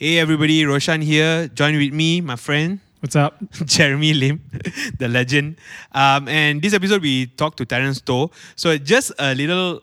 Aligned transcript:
Hey 0.00 0.20
everybody, 0.20 0.64
Roshan 0.64 1.02
here. 1.02 1.48
Join 1.48 1.76
with 1.76 1.92
me, 1.92 2.20
my 2.20 2.36
friend 2.36 2.78
What's 3.00 3.16
up? 3.16 3.36
Jeremy 3.64 4.14
Lim, 4.14 4.40
the 5.00 5.08
legend. 5.08 5.56
Um, 5.90 6.28
and 6.28 6.62
this 6.62 6.72
episode 6.72 7.02
we 7.02 7.26
talked 7.26 7.56
to 7.56 7.64
Terence 7.64 8.00
Toh. 8.00 8.30
So 8.54 8.78
just 8.78 9.10
a 9.18 9.34
little 9.34 9.82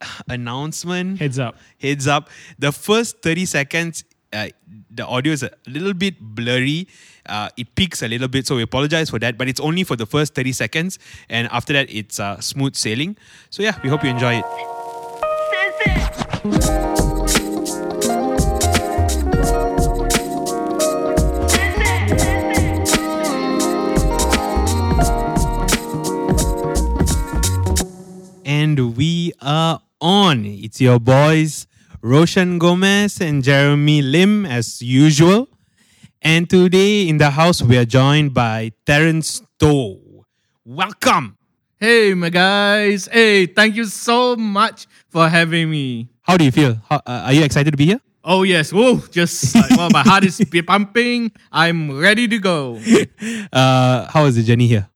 announcement. 0.30 1.18
Heads 1.18 1.38
up. 1.38 1.56
Heads 1.78 2.08
up. 2.08 2.30
The 2.58 2.72
first 2.72 3.20
30 3.20 3.44
seconds, 3.44 4.04
uh, 4.32 4.48
the 4.90 5.06
audio 5.06 5.34
is 5.34 5.42
a 5.42 5.50
little 5.66 5.92
bit 5.92 6.18
blurry. 6.18 6.88
Uh, 7.26 7.50
it 7.58 7.74
peaks 7.74 8.00
a 8.00 8.08
little 8.08 8.28
bit, 8.28 8.46
so 8.46 8.56
we 8.56 8.62
apologize 8.62 9.10
for 9.10 9.18
that. 9.18 9.36
But 9.36 9.50
it's 9.50 9.60
only 9.60 9.84
for 9.84 9.94
the 9.94 10.06
first 10.06 10.34
30 10.34 10.52
seconds, 10.52 10.98
and 11.28 11.48
after 11.52 11.74
that, 11.74 11.90
it's 11.90 12.18
uh, 12.18 12.40
smooth 12.40 12.76
sailing. 12.76 13.18
So 13.50 13.62
yeah, 13.62 13.78
we 13.82 13.90
hope 13.90 14.04
you 14.04 14.08
enjoy 14.08 14.36
it. 14.36 14.73
Are 29.44 29.80
on. 30.00 30.44
It's 30.46 30.80
your 30.80 30.98
boys, 30.98 31.66
Roshan 32.00 32.58
Gomez 32.58 33.20
and 33.20 33.44
Jeremy 33.44 34.02
Lim, 34.02 34.46
as 34.46 34.80
usual. 34.80 35.48
And 36.22 36.48
today 36.48 37.06
in 37.06 37.18
the 37.18 37.30
house, 37.30 37.62
we 37.62 37.76
are 37.76 37.84
joined 37.84 38.32
by 38.32 38.72
Terence 38.86 39.42
Toh. 39.58 40.24
Welcome. 40.64 41.36
Hey, 41.78 42.14
my 42.14 42.30
guys. 42.30 43.06
Hey, 43.12 43.44
thank 43.44 43.76
you 43.76 43.84
so 43.84 44.34
much 44.36 44.86
for 45.10 45.28
having 45.28 45.70
me. 45.70 46.08
How 46.22 46.38
do 46.38 46.44
you 46.44 46.50
feel? 46.50 46.80
How, 46.88 46.96
uh, 47.04 47.28
are 47.28 47.32
you 47.34 47.44
excited 47.44 47.70
to 47.70 47.76
be 47.76 47.84
here? 47.84 48.00
Oh, 48.24 48.42
yes. 48.42 48.72
Whoa, 48.72 48.96
just 49.10 49.54
like, 49.54 49.70
well, 49.76 49.90
my 49.90 50.00
heart 50.00 50.24
is 50.24 50.40
pumping. 50.66 51.30
I'm 51.52 51.98
ready 51.98 52.26
to 52.28 52.38
go. 52.38 52.80
Uh, 53.52 54.08
how 54.10 54.24
was 54.24 54.36
the 54.36 54.42
journey 54.42 54.66
here? 54.66 54.88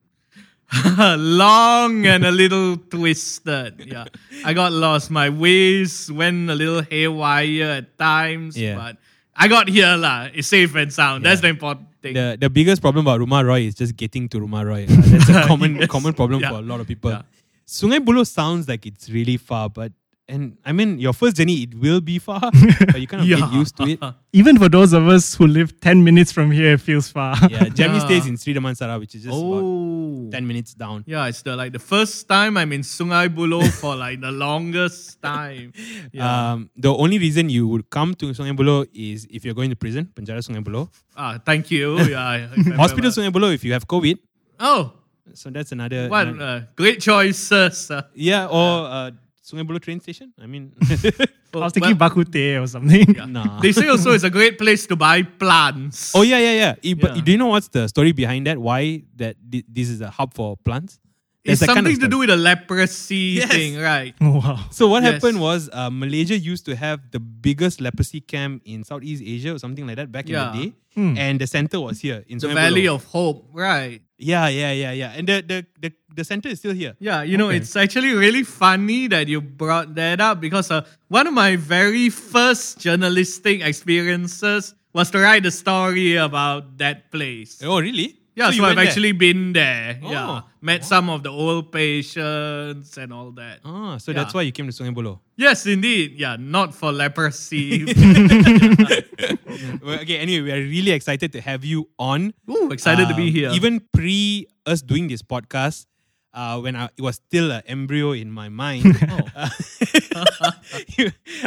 Long 1.17 2.07
and 2.07 2.25
a 2.25 2.31
little 2.31 2.77
twisted. 2.77 3.85
Yeah. 3.87 4.05
I 4.45 4.53
got 4.53 4.73
lost. 4.73 5.11
My 5.11 5.31
ways 5.31 6.11
went 6.13 6.51
a 6.51 6.55
little 6.55 6.83
haywire 6.83 7.71
at 7.83 7.99
times, 7.99 8.57
Yeah. 8.57 8.75
but 8.77 8.97
I 9.35 9.49
got 9.49 9.69
here. 9.69 9.97
lah. 9.97 10.29
It's 10.35 10.49
safe 10.49 10.75
and 10.75 10.93
sound. 10.93 11.25
That's 11.25 11.41
the 11.41 11.49
important 11.49 11.87
thing. 12.03 12.15
The 12.15 12.37
the 12.39 12.51
biggest 12.51 12.83
problem 12.83 13.07
about 13.07 13.21
Rumah 13.21 13.45
Roy 13.45 13.61
is 13.63 13.75
just 13.75 13.97
getting 13.97 14.29
to 14.31 14.41
Rumah 14.41 14.65
Roy. 14.67 14.87
That's 14.87 15.29
a 15.31 15.47
common 15.53 15.77
Yes. 15.77 15.89
common 15.89 16.13
problem 16.13 16.41
Yeah. 16.41 16.51
for 16.51 16.57
a 16.59 16.63
lot 16.63 16.81
of 16.81 16.87
people. 16.87 17.11
Yeah. 17.11 17.23
Sungai 17.67 18.01
Buloh 18.05 18.27
sounds 18.27 18.69
like 18.69 18.85
it's 18.87 19.09
really 19.11 19.37
far, 19.37 19.69
but 19.71 19.93
and 20.29 20.59
I 20.65 20.73
mean 20.73 20.99
your 20.99 21.13
first 21.13 21.37
journey 21.37 21.63
it 21.65 21.75
will 21.75 22.01
be 22.01 22.19
far, 22.19 22.41
but 22.93 23.01
you 23.01 23.07
kind 23.07 23.23
of 23.23 23.29
get 23.29 23.53
used 23.53 23.77
to 23.79 23.85
it. 23.85 24.01
Even 24.33 24.59
for 24.59 24.69
those 24.69 24.93
of 24.93 25.09
us 25.09 25.35
who 25.35 25.47
live 25.47 25.81
10 25.81 26.05
minutes 26.05 26.31
from 26.33 26.51
here, 26.51 26.75
it 26.75 26.81
feels 26.81 27.09
far. 27.09 27.35
Yeah, 27.49 27.65
Jeremy 27.71 27.97
Yeah. 27.99 28.05
stays 28.05 28.27
in 28.27 28.37
Sri 28.37 28.53
Damansara, 28.55 28.99
which 29.01 29.15
is 29.15 29.23
just 29.25 29.35
about 29.39 29.63
oh. 29.65 30.29
ten 30.31 30.47
minutes 30.47 30.75
down. 30.75 31.03
Yeah, 31.07 31.27
it's 31.27 31.43
the 31.43 31.57
like 31.57 31.73
the 31.73 31.79
first 31.79 32.29
time 32.29 32.57
I'm 32.57 32.73
in 32.73 32.83
Sungai 32.83 33.29
Buloh 33.35 33.67
for 33.81 33.97
like 33.97 34.21
the 34.21 34.31
longest 34.31 35.23
time. 35.23 35.73
Yeah. 36.13 36.53
Um, 36.53 36.71
the 36.77 36.95
only 36.95 37.19
reason 37.19 37.49
you 37.49 37.67
would 37.69 37.89
come 37.91 38.15
to 38.17 38.27
Sungai 38.33 38.57
Buloh 38.57 38.87
is 38.93 39.27
if 39.31 39.45
you're 39.45 39.55
going 39.55 39.71
to 39.71 39.77
prison, 39.77 40.11
Penjara 40.15 40.45
Sungai 40.47 40.63
Buloh. 40.63 40.89
ah, 41.17 41.39
thank 41.45 41.71
you. 41.71 41.99
Yeah. 42.01 42.49
Hospital 42.77 43.11
Sungai 43.11 43.33
Buloh 43.33 43.53
if 43.55 43.65
you 43.65 43.73
have 43.73 43.87
COVID. 43.89 44.19
Oh, 44.61 44.93
So 45.35 45.51
that's 45.51 45.73
another. 45.73 46.09
what 46.09 46.27
another- 46.27 46.45
uh, 46.45 46.61
great 46.75 47.01
choices. 47.01 47.91
Uh, 47.91 48.03
yeah, 48.15 48.47
or 48.47 48.87
uh, 48.89 49.11
Sungai 49.49 49.65
Buloh 49.67 49.81
train 49.81 50.01
station. 50.01 50.33
I 50.41 50.45
mean, 50.47 50.73
I 50.83 51.57
was 51.57 51.73
thinking 51.73 51.97
well, 51.97 52.11
Bakute 52.11 52.61
or 52.63 52.67
something. 52.67 53.17
nah. 53.33 53.61
They 53.61 53.73
say 53.73 53.89
also 53.89 54.13
it's 54.13 54.25
a 54.25 54.31
great 54.31 54.59
place 54.59 54.87
to 54.87 54.97
buy 54.97 55.23
plants. 55.23 56.13
Oh 56.15 56.21
yeah, 56.23 56.37
yeah, 56.39 56.53
yeah. 56.53 56.75
Eh, 56.85 56.95
But 56.95 57.25
do 57.25 57.33
you 57.33 57.39
know 57.39 57.47
what's 57.49 57.69
the 57.69 57.89
story 57.89 58.13
behind 58.13 58.47
that? 58.47 58.59
Why 58.59 59.05
that 59.17 59.37
this 59.49 59.89
is 59.89 60.01
a 60.05 60.11
hub 60.11 60.35
for 60.35 60.57
plants? 60.59 61.01
it's 61.45 61.61
There's 61.61 61.61
that 61.61 61.67
kind 61.73 61.77
something 61.89 61.97
of 61.97 62.01
to 62.05 62.09
do 62.13 62.19
with 62.19 62.29
the 62.29 62.37
leprosy 62.37 63.41
Yes. 63.41 63.49
thing, 63.49 63.79
right? 63.81 64.13
Oh, 64.21 64.37
wow. 64.45 64.67
So 64.71 64.89
what 64.89 65.03
Yes. 65.03 65.15
happened 65.17 65.41
was 65.41 65.71
uh, 65.73 65.89
Malaysia 65.89 66.37
used 66.37 66.67
to 66.67 66.77
have 66.77 67.01
the 67.11 67.21
biggest 67.21 67.81
leprosy 67.81 68.21
camp 68.21 68.61
in 68.69 68.85
Southeast 68.85 69.23
Asia 69.25 69.55
or 69.55 69.59
something 69.59 69.87
like 69.87 69.97
that 69.97 70.13
back 70.13 70.29
Yeah. 70.29 70.53
in 70.53 70.53
the 70.53 70.59
day, 70.61 70.69
Hmm. 70.95 71.15
and 71.17 71.41
the 71.41 71.47
center 71.47 71.81
was 71.81 72.01
here 72.05 72.25
in 72.29 72.37
The 72.39 72.49
Sungai 72.49 72.55
Valley 72.69 72.85
Buloh. 72.85 72.95
of 73.01 73.05
Hope, 73.17 73.49
right? 73.55 74.03
Yeah, 74.19 74.49
yeah, 74.49 74.73
yeah, 74.73 74.93
yeah. 74.93 75.13
And 75.15 75.29
the 75.29 75.43
the 75.47 75.67
the, 75.81 75.93
the 76.15 76.25
center 76.25 76.49
is 76.51 76.59
still 76.59 76.75
here. 76.75 76.95
Yeah, 76.99 77.23
you 77.23 77.39
know, 77.39 77.49
Okay. 77.49 77.59
it's 77.63 77.77
actually 77.77 78.13
really 78.15 78.43
funny 78.43 79.07
that 79.09 79.29
you 79.29 79.41
brought 79.41 79.95
that 79.95 80.21
up 80.21 80.41
because 80.41 80.71
uh, 80.71 80.83
one 81.07 81.27
of 81.29 81.35
my 81.35 81.55
very 81.55 82.11
first 82.11 82.81
journalistic 82.83 83.63
experiences 83.63 84.75
was 84.93 85.11
to 85.15 85.21
write 85.23 85.47
a 85.47 85.53
story 85.55 86.17
about 86.17 86.79
that 86.79 87.13
place. 87.13 87.63
Oh, 87.63 87.79
really? 87.81 88.18
Yeah, 88.39 88.51
so, 88.51 88.57
you 88.57 88.65
I've 88.65 88.77
there? 88.79 88.87
actually 88.87 89.11
been 89.19 89.51
there. 89.53 89.99
Oh, 89.99 90.11
yeah, 90.15 90.41
met 90.63 90.85
some 90.87 91.11
of 91.11 91.25
the 91.27 91.31
old 91.35 91.73
patients 91.75 92.95
and 92.97 93.11
all 93.13 93.33
that. 93.35 93.59
Ah, 93.67 93.99
so 93.99 94.13
Yeah. 94.15 94.23
that's 94.23 94.31
why 94.33 94.43
you 94.47 94.53
came 94.55 94.71
to 94.71 94.73
Sungai 94.73 94.95
Buloh. 94.95 95.19
Yes, 95.35 95.67
indeed. 95.67 96.15
Yeah, 96.15 96.37
not 96.39 96.71
for 96.75 96.93
leprosy. 96.95 97.83
Well, 99.83 99.99
okay, 100.01 100.19
anyway, 100.19 100.43
we 100.45 100.53
are 100.53 100.63
really 100.63 100.93
excited 100.93 101.33
to 101.33 101.41
have 101.41 101.65
you 101.65 101.89
on. 101.99 102.35
Ooh, 102.51 102.71
excited 102.71 103.09
to 103.09 103.15
be 103.15 103.29
Um, 103.29 103.35
here. 103.35 103.51
Even 103.51 103.81
pre 103.93 104.47
us 104.67 104.83
doing 104.83 105.09
this 105.09 105.23
podcast, 105.23 105.87
uh, 106.35 106.61
when 106.61 106.77
I, 106.77 106.91
it 106.97 107.03
was 107.03 107.17
still 107.17 107.51
an 107.51 107.63
embryo 107.67 108.13
in 108.13 108.31
my 108.31 108.49
mind, 108.49 108.85
uh, 109.35 109.49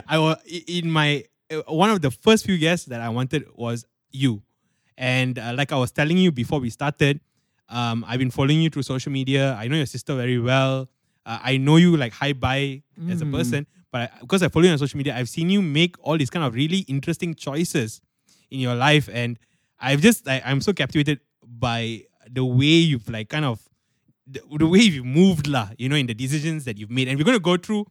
I 0.08 0.18
was 0.20 0.38
in 0.68 0.90
my 0.92 1.24
uh, 1.52 1.62
one 1.72 1.90
of 1.90 2.02
the 2.02 2.12
first 2.12 2.46
few 2.46 2.58
guests 2.58 2.88
that 2.88 3.00
I 3.02 3.10
wanted 3.10 3.46
was 3.56 3.86
you, 4.12 4.42
and 4.98 5.40
uh, 5.40 5.54
like 5.56 5.72
I 5.72 5.78
was 5.78 5.92
telling 5.92 6.18
you 6.18 6.32
before 6.32 6.60
we 6.60 6.70
started, 6.70 7.20
um, 7.70 8.04
I've 8.08 8.20
been 8.20 8.32
following 8.32 8.62
you 8.62 8.70
through 8.70 8.84
social 8.84 9.12
media. 9.12 9.56
I 9.60 9.68
know 9.68 9.76
your 9.78 9.86
sister 9.86 10.16
very 10.16 10.40
well. 10.40 10.90
Uh, 11.26 11.40
I 11.42 11.58
know 11.58 11.78
you 11.78 11.96
like 11.98 12.14
hi 12.14 12.34
bye 12.34 12.84
as 13.10 13.22
a 13.22 13.26
Mm. 13.26 13.32
person, 13.32 13.68
but 13.92 14.02
I, 14.02 14.10
because 14.22 14.44
I 14.44 14.50
follow 14.50 14.66
you 14.66 14.72
on 14.72 14.78
social 14.78 14.98
media, 14.98 15.16
I've 15.16 15.30
seen 15.30 15.50
you 15.50 15.62
make 15.62 15.96
all 16.02 16.18
these 16.18 16.30
kind 16.30 16.46
of 16.46 16.54
really 16.54 16.80
interesting 16.88 17.34
choices 17.36 18.02
in 18.50 18.60
your 18.60 18.76
life, 18.76 19.08
and 19.12 19.38
I've 19.80 20.02
just 20.02 20.28
I, 20.28 20.42
I'm 20.46 20.62
so 20.62 20.74
captivated 20.74 21.20
by 21.46 22.04
the 22.30 22.44
way 22.46 22.66
you've 22.66 23.10
like 23.10 23.30
kind 23.30 23.46
of 23.46 23.60
the, 24.28 24.42
the 24.58 24.68
way 24.68 24.80
you've 24.80 25.06
moved 25.06 25.48
lah, 25.48 25.70
you 25.78 25.90
know, 25.90 25.96
in 25.96 26.08
the 26.08 26.14
decisions 26.14 26.66
that 26.66 26.78
you've 26.78 26.92
made, 26.92 27.08
and 27.08 27.18
we're 27.18 27.24
going 27.26 27.38
to 27.38 27.42
go 27.44 27.58
through 27.58 27.86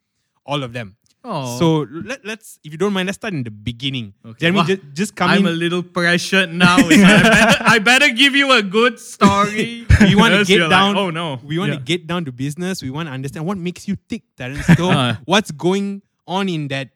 all 0.45 0.63
of 0.63 0.73
them. 0.73 0.97
Oh. 1.23 1.59
So 1.59 1.87
let, 1.91 2.25
let's, 2.25 2.59
if 2.65 2.73
you 2.73 2.79
don't 2.79 2.93
mind, 2.95 3.07
let's 3.07 3.17
start 3.17 3.35
in 3.35 3.43
the 3.45 3.51
beginning. 3.51 4.15
Okay. 4.25 4.39
Jeremy, 4.41 4.59
Wow. 4.61 4.65
just, 4.65 4.83
just 4.95 5.15
come 5.17 5.29
I'm 5.31 5.41
in. 5.47 5.53
a 5.53 5.57
little 5.57 5.83
pressured 5.83 6.53
now. 6.53 6.77
I, 6.79 6.89
better, 6.89 7.65
I 7.75 7.79
better 7.79 8.09
give 8.09 8.35
you 8.35 8.51
a 8.53 8.63
good 8.63 8.99
story. 8.99 9.85
we 10.01 10.15
want 10.15 10.33
to 10.33 10.45
get 10.45 10.49
you're 10.57 10.61
like, 10.69 10.71
down. 10.71 10.97
oh 10.97 11.11
no. 11.11 11.39
We 11.45 11.59
want 11.59 11.73
Yeah. 11.73 11.79
to 11.79 11.85
get 11.85 12.07
down 12.07 12.25
to 12.25 12.33
business. 12.33 12.83
We 12.83 12.89
want 12.91 13.09
to 13.09 13.13
understand 13.13 13.45
what 13.45 13.59
makes 13.59 13.87
you 13.87 13.97
tick, 14.09 14.23
Terence. 14.37 14.67
Toh. 14.77 14.91
Uh. 14.97 15.17
What's 15.27 15.51
going 15.51 16.03
on 16.27 16.49
in 16.49 16.69
that 16.69 16.89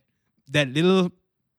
that 0.51 0.69
little? 0.69 1.13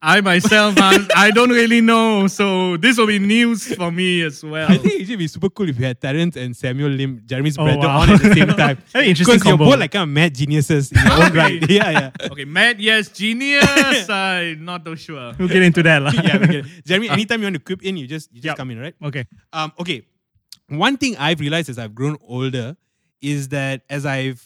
I 0.05 0.21
myself, 0.21 0.75
I'm, 0.77 1.07
I 1.15 1.31
don't 1.31 1.49
really 1.49 1.81
know. 1.81 2.27
So 2.27 2.77
this 2.77 2.97
will 2.99 3.07
be 3.07 3.17
news 3.17 3.73
for 3.75 3.89
me 3.91 4.21
as 4.21 4.43
well. 4.43 4.69
I 4.71 4.77
think 4.77 5.01
it 5.01 5.07
should 5.07 5.17
be 5.17 5.25
super 5.27 5.49
cool 5.49 5.67
if 5.67 5.79
you 5.79 5.85
had 5.85 5.99
Terence 5.99 6.35
and 6.37 6.55
Samuel 6.55 6.89
Lim, 6.91 7.23
Jeremy's 7.25 7.57
Oh, 7.57 7.63
brother, 7.65 7.79
wow. 7.87 8.01
on 8.01 8.09
at 8.11 8.21
the 8.21 8.33
same 8.35 8.47
time. 8.63 8.77
Very 8.93 9.09
interesting 9.09 9.35
Because 9.37 9.47
you're 9.49 9.57
both 9.57 9.79
like 9.79 9.91
kind 9.91 10.03
of 10.03 10.09
mad 10.09 10.35
geniuses 10.35 10.91
in 10.91 10.99
your 11.01 11.11
own 11.25 11.33
right. 11.33 11.69
Yeah, 11.69 11.89
yeah. 11.89 12.11
okay, 12.31 12.45
mad, 12.45 12.79
yes, 12.79 13.09
genius. 13.09 13.65
I'm 14.09 14.63
not 14.63 14.83
so 14.85 14.93
sure. 14.93 15.33
We'll 15.39 15.47
get 15.47 15.63
into 15.63 15.81
that. 15.83 16.03
lah. 16.03 16.11
yeah, 16.13 16.37
we 16.37 16.47
get. 16.47 16.65
Jeremy, 16.85 17.09
anytime 17.09 17.39
you 17.41 17.45
want 17.47 17.55
to 17.55 17.61
quip 17.61 17.81
in, 17.81 17.97
you 17.97 18.05
just 18.05 18.29
you 18.31 18.41
just 18.41 18.45
Yep. 18.53 18.57
come 18.57 18.69
in, 18.71 18.79
right? 18.79 18.93
Okay. 19.03 19.25
Um, 19.53 19.73
okay. 19.79 20.05
One 20.69 20.97
thing 20.97 21.17
I've 21.17 21.39
realized 21.39 21.69
as 21.69 21.79
I've 21.79 21.95
grown 21.95 22.17
older 22.21 22.77
is 23.21 23.49
that 23.49 23.81
as 23.89 24.05
I've 24.05 24.41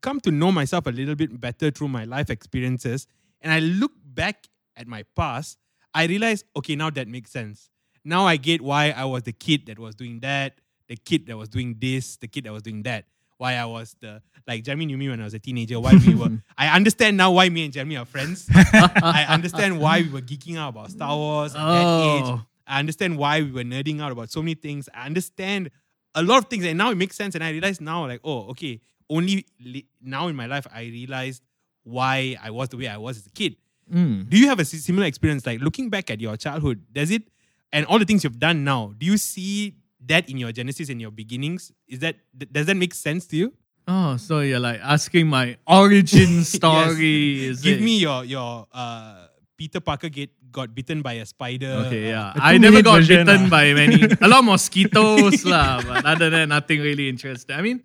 come 0.00 0.18
to 0.20 0.30
know 0.30 0.50
myself 0.50 0.86
a 0.86 0.90
little 0.90 1.14
bit 1.14 1.38
better 1.38 1.70
through 1.70 1.88
my 1.88 2.04
life 2.04 2.30
experiences, 2.30 3.06
and 3.42 3.52
I 3.52 3.58
look 3.60 3.92
back 4.02 4.46
at 4.76 4.86
my 4.86 5.04
past, 5.16 5.58
I 5.92 6.06
realized, 6.06 6.44
okay, 6.56 6.76
now 6.76 6.90
that 6.90 7.08
makes 7.08 7.30
sense. 7.30 7.70
Now 8.04 8.26
I 8.26 8.36
get 8.36 8.60
why 8.60 8.90
I 8.90 9.04
was 9.04 9.22
the 9.22 9.32
kid 9.32 9.66
that 9.66 9.78
was 9.78 9.94
doing 9.94 10.20
that, 10.20 10.58
the 10.88 10.96
kid 10.96 11.26
that 11.26 11.36
was 11.36 11.48
doing 11.48 11.76
this, 11.80 12.16
the 12.16 12.28
kid 12.28 12.44
that 12.44 12.52
was 12.52 12.62
doing 12.62 12.82
that. 12.82 13.06
Why 13.38 13.54
I 13.54 13.64
was 13.64 13.96
the 14.00 14.22
like 14.46 14.62
Jeremy 14.62 14.86
knew 14.86 14.98
me 14.98 15.08
when 15.08 15.20
I 15.20 15.24
was 15.24 15.34
a 15.34 15.38
teenager. 15.38 15.80
Why 15.80 15.94
we 16.06 16.14
were 16.14 16.30
I 16.58 16.68
understand 16.68 17.16
now 17.16 17.32
why 17.32 17.48
me 17.48 17.64
and 17.64 17.72
Jeremy 17.72 17.96
are 17.96 18.04
friends. 18.04 18.48
I 18.52 19.26
understand 19.28 19.80
why 19.80 20.02
we 20.02 20.08
were 20.08 20.20
geeking 20.20 20.56
out 20.56 20.68
about 20.70 20.90
Star 20.90 21.16
Wars 21.16 21.54
at 21.54 21.58
that 21.58 21.84
oh. 21.84 22.16
age. 22.16 22.24
Oh. 22.26 22.42
I 22.66 22.78
understand 22.78 23.18
why 23.18 23.42
we 23.42 23.50
were 23.50 23.64
nerding 23.64 24.00
out 24.00 24.12
about 24.12 24.30
so 24.30 24.40
many 24.40 24.54
things. 24.54 24.88
I 24.94 25.06
understand 25.06 25.70
a 26.14 26.22
lot 26.22 26.38
of 26.38 26.46
things, 26.46 26.64
and 26.64 26.78
now 26.78 26.90
it 26.90 26.96
makes 26.96 27.16
sense. 27.16 27.34
And 27.34 27.42
I 27.42 27.50
realize 27.50 27.80
now, 27.80 28.06
like, 28.06 28.20
oh, 28.24 28.48
okay, 28.50 28.80
only 29.10 29.46
li- 29.60 29.86
now 30.00 30.28
in 30.28 30.36
my 30.36 30.46
life 30.46 30.66
I 30.72 30.82
realized 30.82 31.42
why 31.82 32.36
I 32.42 32.50
was 32.50 32.70
the 32.70 32.76
way 32.76 32.88
I 32.88 32.96
was 32.96 33.18
as 33.18 33.26
a 33.26 33.30
kid. 33.30 33.56
Mm. 33.92 34.28
Do 34.28 34.38
you 34.38 34.48
have 34.48 34.58
a 34.60 34.64
similar 34.64 35.06
experience? 35.06 35.46
Like 35.46 35.60
looking 35.60 35.90
back 35.90 36.10
at 36.10 36.20
your 36.20 36.36
childhood, 36.36 36.82
does 36.92 37.10
it, 37.10 37.22
and 37.72 37.86
all 37.86 37.98
the 37.98 38.04
things 38.04 38.24
you've 38.24 38.38
done 38.38 38.64
now, 38.64 38.92
do 38.96 39.04
you 39.06 39.16
see 39.18 39.74
that 40.06 40.28
in 40.28 40.36
your 40.38 40.52
genesis 40.52 40.88
and 40.88 41.00
your 41.00 41.10
beginnings? 41.10 41.72
Is 41.88 41.98
that 42.00 42.16
does 42.52 42.66
that 42.66 42.76
make 42.76 42.94
sense 42.94 43.26
to 43.28 43.36
you? 43.36 43.52
Oh, 43.86 44.16
so 44.16 44.40
you're 44.40 44.60
like 44.60 44.80
asking 44.82 45.26
my 45.28 45.56
origin 45.66 46.44
story? 46.56 47.44
is 47.44 47.60
Give 47.60 47.78
it? 47.78 47.84
me 47.84 47.98
your 47.98 48.24
your 48.24 48.66
uh, 48.72 49.26
Peter 49.56 49.80
Parker 49.80 50.08
get 50.08 50.30
got 50.50 50.74
bitten 50.74 51.02
by 51.02 51.14
a 51.14 51.26
spider. 51.26 51.84
Okay, 51.86 52.08
yeah. 52.08 52.32
I 52.36 52.56
never 52.58 52.80
got 52.80 53.06
bitten 53.06 53.26
lah. 53.44 53.50
by 53.50 53.74
many. 53.74 54.04
A 54.22 54.28
lot 54.28 54.38
of 54.38 54.44
mosquitoes, 54.54 55.44
lah. 55.44 55.82
But 55.82 56.06
other 56.06 56.30
than 56.30 56.48
that, 56.48 56.62
nothing 56.62 56.80
really 56.80 57.08
interesting. 57.10 57.56
I 57.56 57.60
mean, 57.60 57.82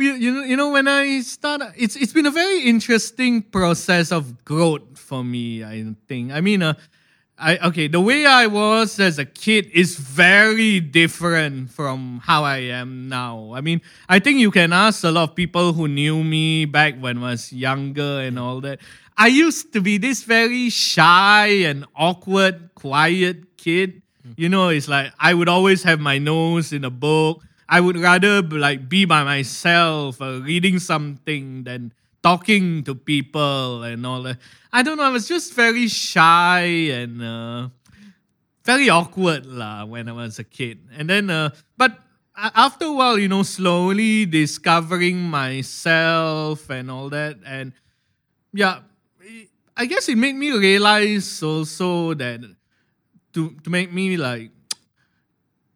you, 0.00 0.12
you 0.14 0.34
know, 0.34 0.42
you 0.42 0.56
know, 0.56 0.70
when 0.70 0.88
I 0.88 1.20
start, 1.20 1.62
it's 1.76 1.96
it's 1.96 2.12
been 2.12 2.26
a 2.26 2.30
very 2.30 2.62
interesting 2.62 3.42
process 3.42 4.12
of 4.12 4.44
growth 4.44 4.98
for 4.98 5.24
me. 5.24 5.64
I 5.64 5.84
think. 6.08 6.32
I 6.32 6.40
mean, 6.40 6.62
uh, 6.62 6.74
I 7.38 7.58
okay. 7.68 7.88
The 7.88 8.00
way 8.00 8.24
I 8.26 8.46
was 8.46 8.98
as 9.00 9.18
a 9.18 9.24
kid 9.24 9.70
is 9.72 9.96
very 9.96 10.80
different 10.80 11.70
from 11.70 12.20
how 12.24 12.44
I 12.44 12.58
am 12.72 13.08
now. 13.08 13.52
I 13.54 13.60
mean, 13.60 13.80
I 14.08 14.18
think 14.18 14.38
you 14.38 14.50
can 14.50 14.72
ask 14.72 15.04
a 15.04 15.10
lot 15.10 15.30
of 15.30 15.36
people 15.36 15.72
who 15.72 15.88
knew 15.88 16.24
me 16.24 16.64
back 16.64 16.96
when 16.98 17.18
I 17.18 17.32
was 17.32 17.52
younger 17.52 18.20
and 18.20 18.38
all 18.38 18.60
that. 18.62 18.80
I 19.16 19.28
used 19.28 19.72
to 19.72 19.80
be 19.80 19.98
this 19.98 20.24
very 20.24 20.68
shy 20.70 21.64
and 21.64 21.86
awkward, 21.96 22.70
quiet 22.74 23.56
kid. 23.56 24.02
You 24.36 24.48
know, 24.48 24.68
it's 24.68 24.88
like 24.88 25.12
I 25.18 25.34
would 25.34 25.48
always 25.48 25.82
have 25.84 26.00
my 26.00 26.18
nose 26.18 26.72
in 26.72 26.84
a 26.84 26.90
book. 26.90 27.42
I 27.68 27.80
would 27.80 27.96
rather 27.96 28.42
like 28.42 28.88
be 28.88 29.04
by 29.04 29.24
myself, 29.24 30.22
uh, 30.22 30.40
reading 30.42 30.78
something 30.78 31.64
than 31.64 31.92
talking 32.22 32.84
to 32.84 32.94
people 32.94 33.82
and 33.82 34.06
all 34.06 34.22
that. 34.22 34.38
I 34.72 34.82
don't 34.82 34.96
know. 34.96 35.04
I 35.04 35.10
was 35.10 35.26
just 35.28 35.54
very 35.54 35.88
shy 35.88 36.90
and 36.90 37.22
uh, 37.22 37.68
very 38.64 38.90
awkward 38.90 39.46
lah 39.46 39.84
when 39.84 40.08
I 40.08 40.12
was 40.12 40.38
a 40.38 40.44
kid. 40.44 40.78
And 40.96 41.08
then, 41.10 41.30
uh, 41.30 41.50
but 41.76 41.98
after 42.36 42.86
a 42.86 42.92
while, 42.92 43.18
you 43.18 43.28
know, 43.28 43.42
slowly 43.42 44.26
discovering 44.26 45.22
myself 45.22 46.68
and 46.70 46.90
all 46.90 47.08
that, 47.10 47.38
and 47.46 47.72
yeah, 48.52 48.80
I 49.76 49.86
guess 49.86 50.08
it 50.08 50.18
made 50.18 50.34
me 50.36 50.52
realize 50.52 51.42
also 51.42 52.14
that 52.14 52.40
to 53.34 53.50
to 53.62 53.70
make 53.70 53.92
me 53.92 54.16
like 54.16 54.50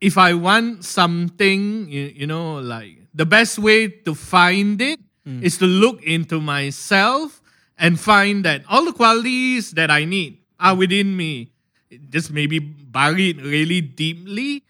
if 0.01 0.17
I 0.19 0.35
want 0.35 0.85
something, 0.85 1.89
you, 1.89 2.13
you 2.15 2.27
know, 2.27 2.59
like 2.59 2.99
the 3.15 3.27
best 3.27 3.59
way 3.59 3.89
to 3.89 4.15
find 4.15 4.81
it 4.81 4.99
is 5.43 5.59
to 5.59 5.67
look 5.67 6.03
into 6.03 6.41
myself 6.41 7.41
and 7.79 8.01
find 8.01 8.45
that 8.45 8.65
all 8.69 8.85
the 8.85 8.93
qualities 8.93 9.73
that 9.73 9.91
I 9.91 10.05
need 10.05 10.39
are 10.59 10.75
within 10.75 11.17
me. 11.17 11.53
Just 12.09 12.31
maybe 12.33 12.59
buried 12.59 13.41
really 13.43 13.81
deeply. 13.81 14.65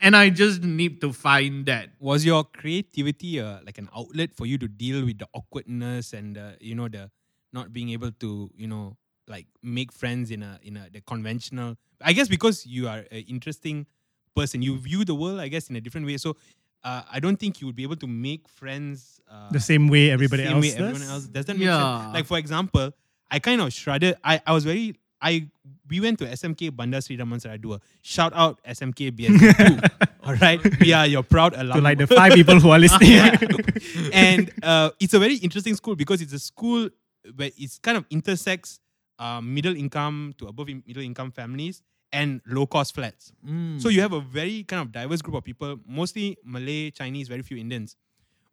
And 0.00 0.14
I 0.14 0.28
just 0.28 0.62
need 0.62 1.00
to 1.00 1.12
find 1.12 1.64
that. 1.66 1.88
was 2.00 2.24
your 2.26 2.44
creativity 2.44 3.40
uh, 3.40 3.60
like 3.64 3.78
an 3.78 3.88
outlet 3.96 4.34
for 4.34 4.44
you 4.44 4.58
to 4.58 4.68
deal 4.68 5.04
with 5.06 5.18
the 5.18 5.28
awkwardness 5.32 6.12
and 6.12 6.36
uh, 6.36 6.52
you 6.60 6.74
know 6.74 6.88
the 6.88 7.10
not 7.52 7.72
being 7.72 7.88
able 7.90 8.12
to 8.20 8.50
you 8.56 8.66
know 8.68 8.96
like 9.26 9.46
make 9.62 9.90
friends 9.92 10.30
in 10.30 10.42
a 10.42 10.58
in 10.62 10.76
a 10.76 10.88
the 10.92 11.00
conventional 11.00 11.76
i 12.02 12.12
guess 12.12 12.28
because 12.28 12.66
you 12.66 12.88
are 12.88 13.04
an 13.10 13.24
interesting 13.28 13.86
person 14.34 14.62
you 14.62 14.76
view 14.78 15.04
the 15.04 15.14
world 15.14 15.38
i 15.40 15.48
guess 15.48 15.68
in 15.70 15.76
a 15.76 15.80
different 15.80 16.06
way 16.06 16.16
so 16.16 16.36
uh, 16.84 17.02
i 17.12 17.20
don't 17.20 17.36
think 17.38 17.60
you 17.60 17.66
would 17.66 17.76
be 17.76 17.82
able 17.82 17.96
to 17.96 18.06
make 18.06 18.48
friends 18.48 19.20
uh, 19.30 19.50
The 19.50 19.60
same 19.60 19.88
way 19.88 20.06
the 20.06 20.12
everybody 20.12 20.44
same 20.44 20.52
else 20.56 20.62
way 20.64 20.70
does. 20.70 20.80
everyone 20.80 21.02
else 21.14 21.24
does 21.26 21.44
that 21.46 21.56
make 21.56 21.66
Yeah. 21.66 22.00
sense 22.02 22.14
like 22.14 22.26
for 22.26 22.38
example 22.38 22.92
i 23.30 23.38
kind 23.38 23.60
of 23.60 23.72
shredded 23.72 24.16
i 24.24 24.40
i 24.46 24.52
was 24.52 24.64
very 24.64 24.96
I 25.22 25.48
we 25.90 26.00
went 26.00 26.18
to 26.20 26.24
SMK 26.24 26.74
Bandar 26.74 27.02
Sri 27.02 27.14
Damansara 27.18 27.60
Dua. 27.60 27.78
Shout 28.00 28.32
out 28.34 28.58
SMK 28.64 29.10
BSD2. 29.12 29.90
all 30.24 30.34
right, 30.36 30.58
we 30.80 30.94
are 30.94 31.06
your 31.06 31.22
proud 31.22 31.52
alumni. 31.52 31.74
To 31.76 31.80
like 31.82 31.98
the 31.98 32.06
five 32.06 32.32
people 32.32 32.58
who 32.58 32.70
are 32.70 32.78
listening. 32.78 33.10
Yeah. 33.10 33.36
and 34.14 34.50
uh, 34.62 34.92
it's 34.98 35.12
a 35.12 35.18
very 35.18 35.36
interesting 35.36 35.74
school 35.74 35.94
because 35.94 36.22
it's 36.22 36.32
a 36.32 36.38
school 36.38 36.88
where 37.36 37.50
it's 37.58 37.78
kind 37.78 37.98
of 37.98 38.06
intersects 38.08 38.80
uh, 39.18 39.42
middle 39.42 39.76
income 39.76 40.32
to 40.38 40.46
above 40.48 40.68
middle 40.86 41.02
income 41.02 41.30
families 41.32 41.82
and 42.12 42.40
low 42.46 42.66
cost 42.66 42.94
flats. 42.94 43.32
So 43.78 43.88
you 43.88 44.00
have 44.00 44.12
a 44.12 44.20
very 44.20 44.64
kind 44.64 44.82
of 44.82 44.92
diverse 44.92 45.22
group 45.22 45.36
of 45.36 45.44
people, 45.44 45.78
mostly 45.86 46.36
Malay, 46.44 46.90
Chinese, 46.90 47.28
very 47.28 47.42
few 47.42 47.56
Indians. 47.56 47.96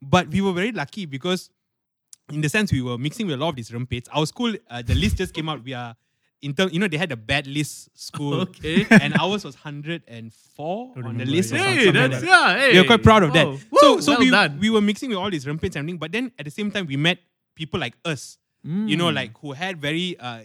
But 0.02 0.28
we 0.30 0.42
were 0.42 0.54
very 0.54 0.72
lucky 0.72 1.06
because, 1.06 1.50
in 2.32 2.42
the 2.42 2.50
sense, 2.50 2.72
we 2.72 2.82
were 2.82 2.98
mixing 2.98 3.26
with 3.26 3.34
a 3.36 3.38
lot 3.38 3.50
of 3.50 3.56
these 3.56 3.74
rumpets. 3.74 4.08
Our 4.14 4.26
school, 4.28 4.54
uh, 4.70 4.82
the 4.84 4.94
list 4.94 5.18
just 5.18 5.34
came 5.34 5.50
out. 5.50 5.64
We 5.64 5.74
are 5.74 5.96
in 6.44 6.54
term, 6.54 6.70
you 6.72 6.78
know, 6.80 6.88
they 6.88 6.98
had 6.98 7.12
a 7.12 7.16
bad 7.18 7.48
list 7.48 7.90
school, 7.98 8.42
Okay. 8.42 8.86
and 8.92 9.16
ours 9.20 9.44
was 9.44 9.56
hundred 9.56 10.04
and 10.08 10.32
four 10.32 10.94
Don't 10.94 11.06
on 11.08 11.18
the 11.18 11.26
list. 11.26 11.52
or 11.52 11.56
yeah. 11.58 11.64
something 11.64 11.80
Hey, 11.80 11.86
like 11.86 12.12
that's 12.12 12.22
that 12.22 12.28
yeah. 12.28 12.60
Hey, 12.60 12.72
we 12.74 12.78
are 12.80 12.84
quite 12.84 13.02
proud 13.02 13.24
of 13.24 13.34
that. 13.34 13.46
So 13.80 13.96
Woo, 13.96 14.02
so 14.02 14.12
well 14.12 14.20
we, 14.20 14.30
done. 14.30 14.60
we 14.60 14.70
were 14.70 14.82
mixing 14.82 15.10
with 15.10 15.18
all 15.18 15.32
these 15.32 15.48
rumpets 15.48 15.76
and 15.76 15.84
everything, 15.84 15.98
but 15.98 16.12
then 16.12 16.32
at 16.38 16.46
the 16.46 16.52
same 16.52 16.70
time 16.70 16.86
we 16.86 16.96
met 16.96 17.18
people 17.56 17.80
like 17.80 17.96
us, 18.06 18.38
you 18.64 18.96
know, 18.98 19.10
like 19.10 19.36
who 19.40 19.54
had 19.54 19.82
very 19.82 20.16
uh 20.20 20.42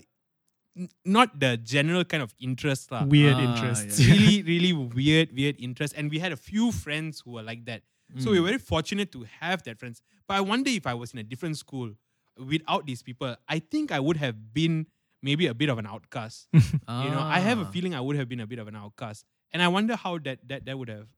not 1.05 1.39
the 1.39 1.57
general 1.57 2.05
kind 2.05 2.23
of 2.23 2.35
interest. 2.41 2.91
lah. 2.91 3.05
Weird 3.05 3.37
Ah, 3.37 3.45
interests. 3.53 4.01
yeah. 4.01 4.13
really, 4.15 4.43
really 4.43 4.73
weird, 4.73 5.33
weird 5.37 5.57
interest. 5.59 5.95
And 5.97 6.11
we 6.11 6.19
had 6.19 6.33
a 6.33 6.37
few 6.37 6.73
friends 6.73 7.21
who 7.25 7.33
were 7.33 7.43
like 7.43 7.65
that. 7.67 7.83
So 8.19 8.31
we 8.31 8.41
were 8.41 8.47
very 8.53 8.59
fortunate 8.61 9.11
to 9.13 9.25
have 9.41 9.63
that 9.65 9.79
friends. 9.81 10.03
But 10.29 10.37
I 10.37 10.41
wonder 10.45 10.69
if 10.69 10.87
I 10.87 10.93
was 10.93 11.13
in 11.13 11.19
a 11.19 11.23
different 11.25 11.57
school 11.57 11.93
without 12.37 12.85
these 12.85 13.03
people, 13.03 13.37
I 13.49 13.59
think 13.59 13.91
I 13.93 14.01
would 14.01 14.17
have 14.19 14.53
been 14.53 14.87
maybe 15.23 15.47
a 15.47 15.55
bit 15.55 15.69
of 15.71 15.79
an 15.79 15.87
outcast. 15.87 16.49
You 16.53 17.11
know, 17.13 17.25
I 17.25 17.41
have 17.41 17.59
a 17.61 17.65
Ah. 17.65 17.71
feeling 17.73 17.95
I 17.97 18.01
would 18.05 18.17
have 18.17 18.29
been 18.29 18.41
a 18.41 18.47
bit 18.47 18.59
of 18.61 18.69
an 18.69 18.77
outcast, 18.77 19.25
and 19.53 19.63
I 19.65 19.69
wonder 19.69 19.97
how 19.97 20.19
that 20.29 20.45
that 20.49 20.65
that 20.69 20.77
would 20.77 20.89
have 20.93 21.09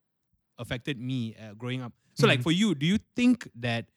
affected 0.57 0.95
me 0.99 1.35
uh, 1.35 1.51
growing 1.55 1.81
up. 1.83 1.91
So, 2.15 2.27
like 2.31 2.39
for 2.43 2.51
you, 2.55 2.75
do 2.75 2.85
you 2.87 2.99
think 3.15 3.47
that 3.59 3.91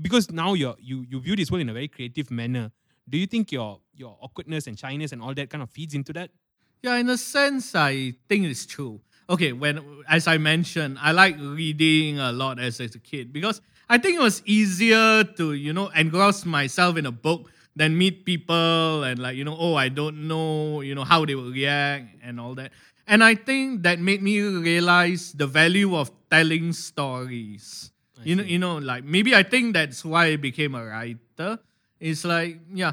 because 0.00 0.30
now 0.32 0.54
you're 0.56 0.76
you 0.80 1.04
you 1.04 1.20
view 1.20 1.36
this 1.36 1.50
world 1.52 1.60
in 1.60 1.68
a 1.68 1.76
very 1.76 1.88
creative 1.88 2.30
manner, 2.32 2.72
do 3.08 3.18
you 3.18 3.26
think 3.26 3.52
your 3.52 3.80
your 3.94 4.16
awkwardness 4.20 4.66
and 4.66 4.78
shyness 4.78 5.12
and 5.12 5.22
all 5.22 5.34
that 5.34 5.50
kind 5.50 5.62
of 5.62 5.70
feeds 5.70 5.94
into 5.94 6.12
that? 6.12 6.30
Yeah, 6.82 6.96
in 6.96 7.08
a 7.10 7.18
sense, 7.18 7.74
I 7.74 8.14
think 8.28 8.46
it's 8.46 8.66
true. 8.66 9.00
Okay, 9.28 9.52
when 9.52 9.80
as 10.08 10.26
I 10.26 10.38
mentioned, 10.38 10.98
I 11.00 11.12
like 11.12 11.36
reading 11.38 12.18
a 12.18 12.32
lot 12.32 12.58
as, 12.58 12.80
as 12.80 12.94
a 12.94 12.98
kid 12.98 13.32
because 13.32 13.60
I 13.88 13.98
think 13.98 14.16
it 14.16 14.22
was 14.22 14.42
easier 14.46 15.24
to 15.24 15.52
you 15.54 15.72
know 15.72 15.88
engross 15.88 16.44
myself 16.44 16.96
in 16.96 17.06
a 17.06 17.12
book 17.12 17.50
than 17.76 17.96
meet 17.96 18.24
people 18.24 19.04
and 19.04 19.18
like 19.18 19.36
you 19.36 19.44
know 19.44 19.56
oh 19.58 19.74
I 19.74 19.88
don't 19.88 20.26
know 20.26 20.80
you 20.80 20.94
know 20.94 21.04
how 21.04 21.24
they 21.24 21.34
will 21.34 21.50
react 21.50 22.16
and 22.22 22.40
all 22.40 22.54
that. 22.54 22.72
And 23.06 23.24
I 23.24 23.34
think 23.34 23.82
that 23.84 23.98
made 23.98 24.22
me 24.22 24.40
realize 24.40 25.32
the 25.32 25.46
value 25.46 25.96
of 25.96 26.10
telling 26.30 26.72
stories. 26.72 27.90
you 28.22 28.36
know, 28.36 28.42
you 28.42 28.58
know, 28.58 28.76
like 28.78 29.04
maybe 29.04 29.34
I 29.34 29.42
think 29.42 29.74
that's 29.74 30.04
why 30.04 30.26
I 30.26 30.36
became 30.36 30.74
a 30.74 30.84
writer. 30.84 31.58
It's 32.00 32.24
like 32.24 32.60
yeah, 32.72 32.92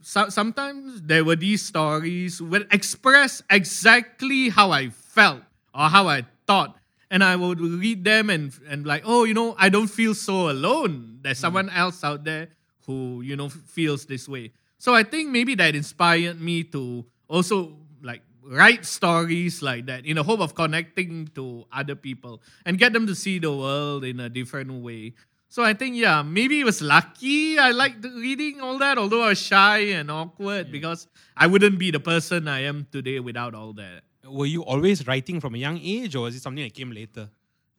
so, 0.00 0.28
sometimes 0.28 1.02
there 1.02 1.24
were 1.24 1.36
these 1.36 1.62
stories 1.62 2.38
that 2.38 2.66
express 2.72 3.42
exactly 3.50 4.48
how 4.48 4.70
I 4.70 4.90
felt 4.90 5.42
or 5.74 5.88
how 5.88 6.08
I 6.08 6.24
thought. 6.46 6.76
And 7.10 7.24
I 7.24 7.36
would 7.36 7.60
read 7.60 8.04
them 8.04 8.28
and, 8.28 8.52
and 8.68 8.86
like, 8.86 9.02
oh, 9.06 9.24
you 9.24 9.32
know, 9.32 9.54
I 9.58 9.70
don't 9.70 9.88
feel 9.88 10.14
so 10.14 10.50
alone. 10.50 11.20
There's 11.22 11.38
hmm. 11.38 11.42
someone 11.42 11.70
else 11.70 12.04
out 12.04 12.24
there 12.24 12.48
who, 12.86 13.22
you 13.22 13.36
know, 13.36 13.48
feels 13.48 14.06
this 14.06 14.28
way. 14.28 14.52
So 14.78 14.94
I 14.94 15.02
think 15.02 15.30
maybe 15.30 15.54
that 15.56 15.74
inspired 15.74 16.40
me 16.40 16.64
to 16.64 17.04
also 17.28 17.76
like 18.02 18.22
write 18.44 18.86
stories 18.86 19.60
like 19.60 19.86
that 19.86 20.06
in 20.06 20.16
the 20.16 20.22
hope 20.22 20.40
of 20.40 20.54
connecting 20.54 21.28
to 21.34 21.66
other 21.72 21.94
people 21.94 22.40
and 22.64 22.78
get 22.78 22.92
them 22.92 23.06
to 23.06 23.14
see 23.14 23.38
the 23.38 23.52
world 23.52 24.04
in 24.04 24.20
a 24.20 24.28
different 24.28 24.70
way. 24.70 25.14
So 25.48 25.64
I 25.64 25.72
think 25.72 25.96
yeah, 25.96 26.22
maybe 26.22 26.60
it 26.60 26.64
was 26.64 26.82
lucky. 26.82 27.58
I 27.58 27.70
liked 27.70 28.04
reading 28.04 28.60
all 28.60 28.78
that, 28.78 28.98
although 28.98 29.22
I 29.22 29.28
was 29.30 29.40
shy 29.40 29.78
and 29.96 30.10
awkward 30.10 30.70
because 30.70 31.08
I 31.36 31.46
wouldn't 31.46 31.78
be 31.78 31.90
the 31.90 32.00
person 32.00 32.48
I 32.48 32.60
am 32.64 32.86
today 32.92 33.18
without 33.18 33.54
all 33.54 33.72
that. 33.74 34.02
Were 34.24 34.46
you 34.46 34.62
always 34.62 35.06
writing 35.06 35.40
from 35.40 35.54
a 35.54 35.58
young 35.58 35.78
age, 35.82 36.14
or 36.14 36.24
was 36.24 36.36
it 36.36 36.42
something 36.42 36.62
that 36.62 36.74
came 36.74 36.92
later? 36.92 37.30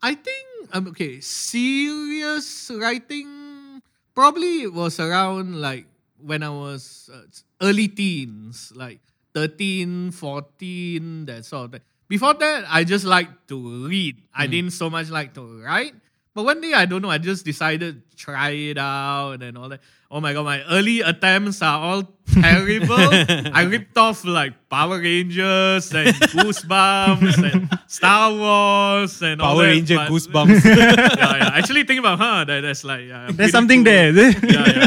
I 0.02 0.16
think 0.16 0.74
um, 0.74 0.88
okay, 0.90 1.20
serious 1.22 2.72
writing 2.74 3.82
probably 4.16 4.64
it 4.64 4.74
was 4.74 5.00
around 5.00 5.62
like 5.62 5.86
when 6.20 6.44
I 6.44 6.50
was 6.50 7.10
uh, 7.14 7.22
early 7.62 7.88
teens, 7.88 8.74
like 8.76 9.00
13, 9.34 10.12
14, 10.12 11.26
that 11.26 11.46
sort 11.46 11.66
of 11.66 11.72
thing. 11.72 11.82
Before 12.08 12.34
that, 12.34 12.66
I 12.68 12.84
just 12.84 13.06
liked 13.06 13.48
to 13.50 13.88
read. 13.88 14.18
I 14.34 14.48
didn't 14.48 14.74
so 14.74 14.90
much 14.90 15.10
like 15.10 15.34
to 15.36 15.62
write. 15.64 15.94
But 16.40 16.46
one 16.46 16.62
day, 16.62 16.72
I 16.72 16.86
don't 16.86 17.02
know, 17.02 17.12
I 17.12 17.18
just 17.18 17.44
decided 17.44 18.00
to 18.10 18.16
try 18.16 18.52
it 18.52 18.78
out 18.78 19.44
and 19.44 19.58
all 19.58 19.68
that. 19.68 19.82
Oh 20.10 20.22
my 20.22 20.32
god, 20.32 20.46
my 20.46 20.64
early 20.72 21.02
attempts 21.02 21.62
are 21.62 21.78
all 21.78 22.04
terrible. 22.32 22.96
I 22.96 23.68
ripped 23.68 23.98
off 23.98 24.24
like 24.24 24.54
Power 24.70 25.00
Rangers 25.00 25.92
and 25.94 26.16
Goosebumps 26.32 27.44
and 27.44 27.68
Star 27.88 28.32
Wars 28.32 29.22
and 29.22 29.42
all 29.42 29.58
that. 29.58 29.64
Power 29.64 29.68
Ranger 29.68 29.96
but- 29.98 30.10
goosebumps. 30.12 30.64
yeah, 30.80 31.36
yeah. 31.44 31.52
Actually, 31.60 31.84
think 31.84 32.00
about 32.00 32.20
huh, 32.20 32.46
that, 32.46 32.62
that's 32.62 32.86
like 32.86 33.04
yeah, 33.04 33.32
There's 33.34 33.52
something 33.52 33.84
cool. 33.84 33.92
there. 33.92 34.14
Yeah, 34.16 34.40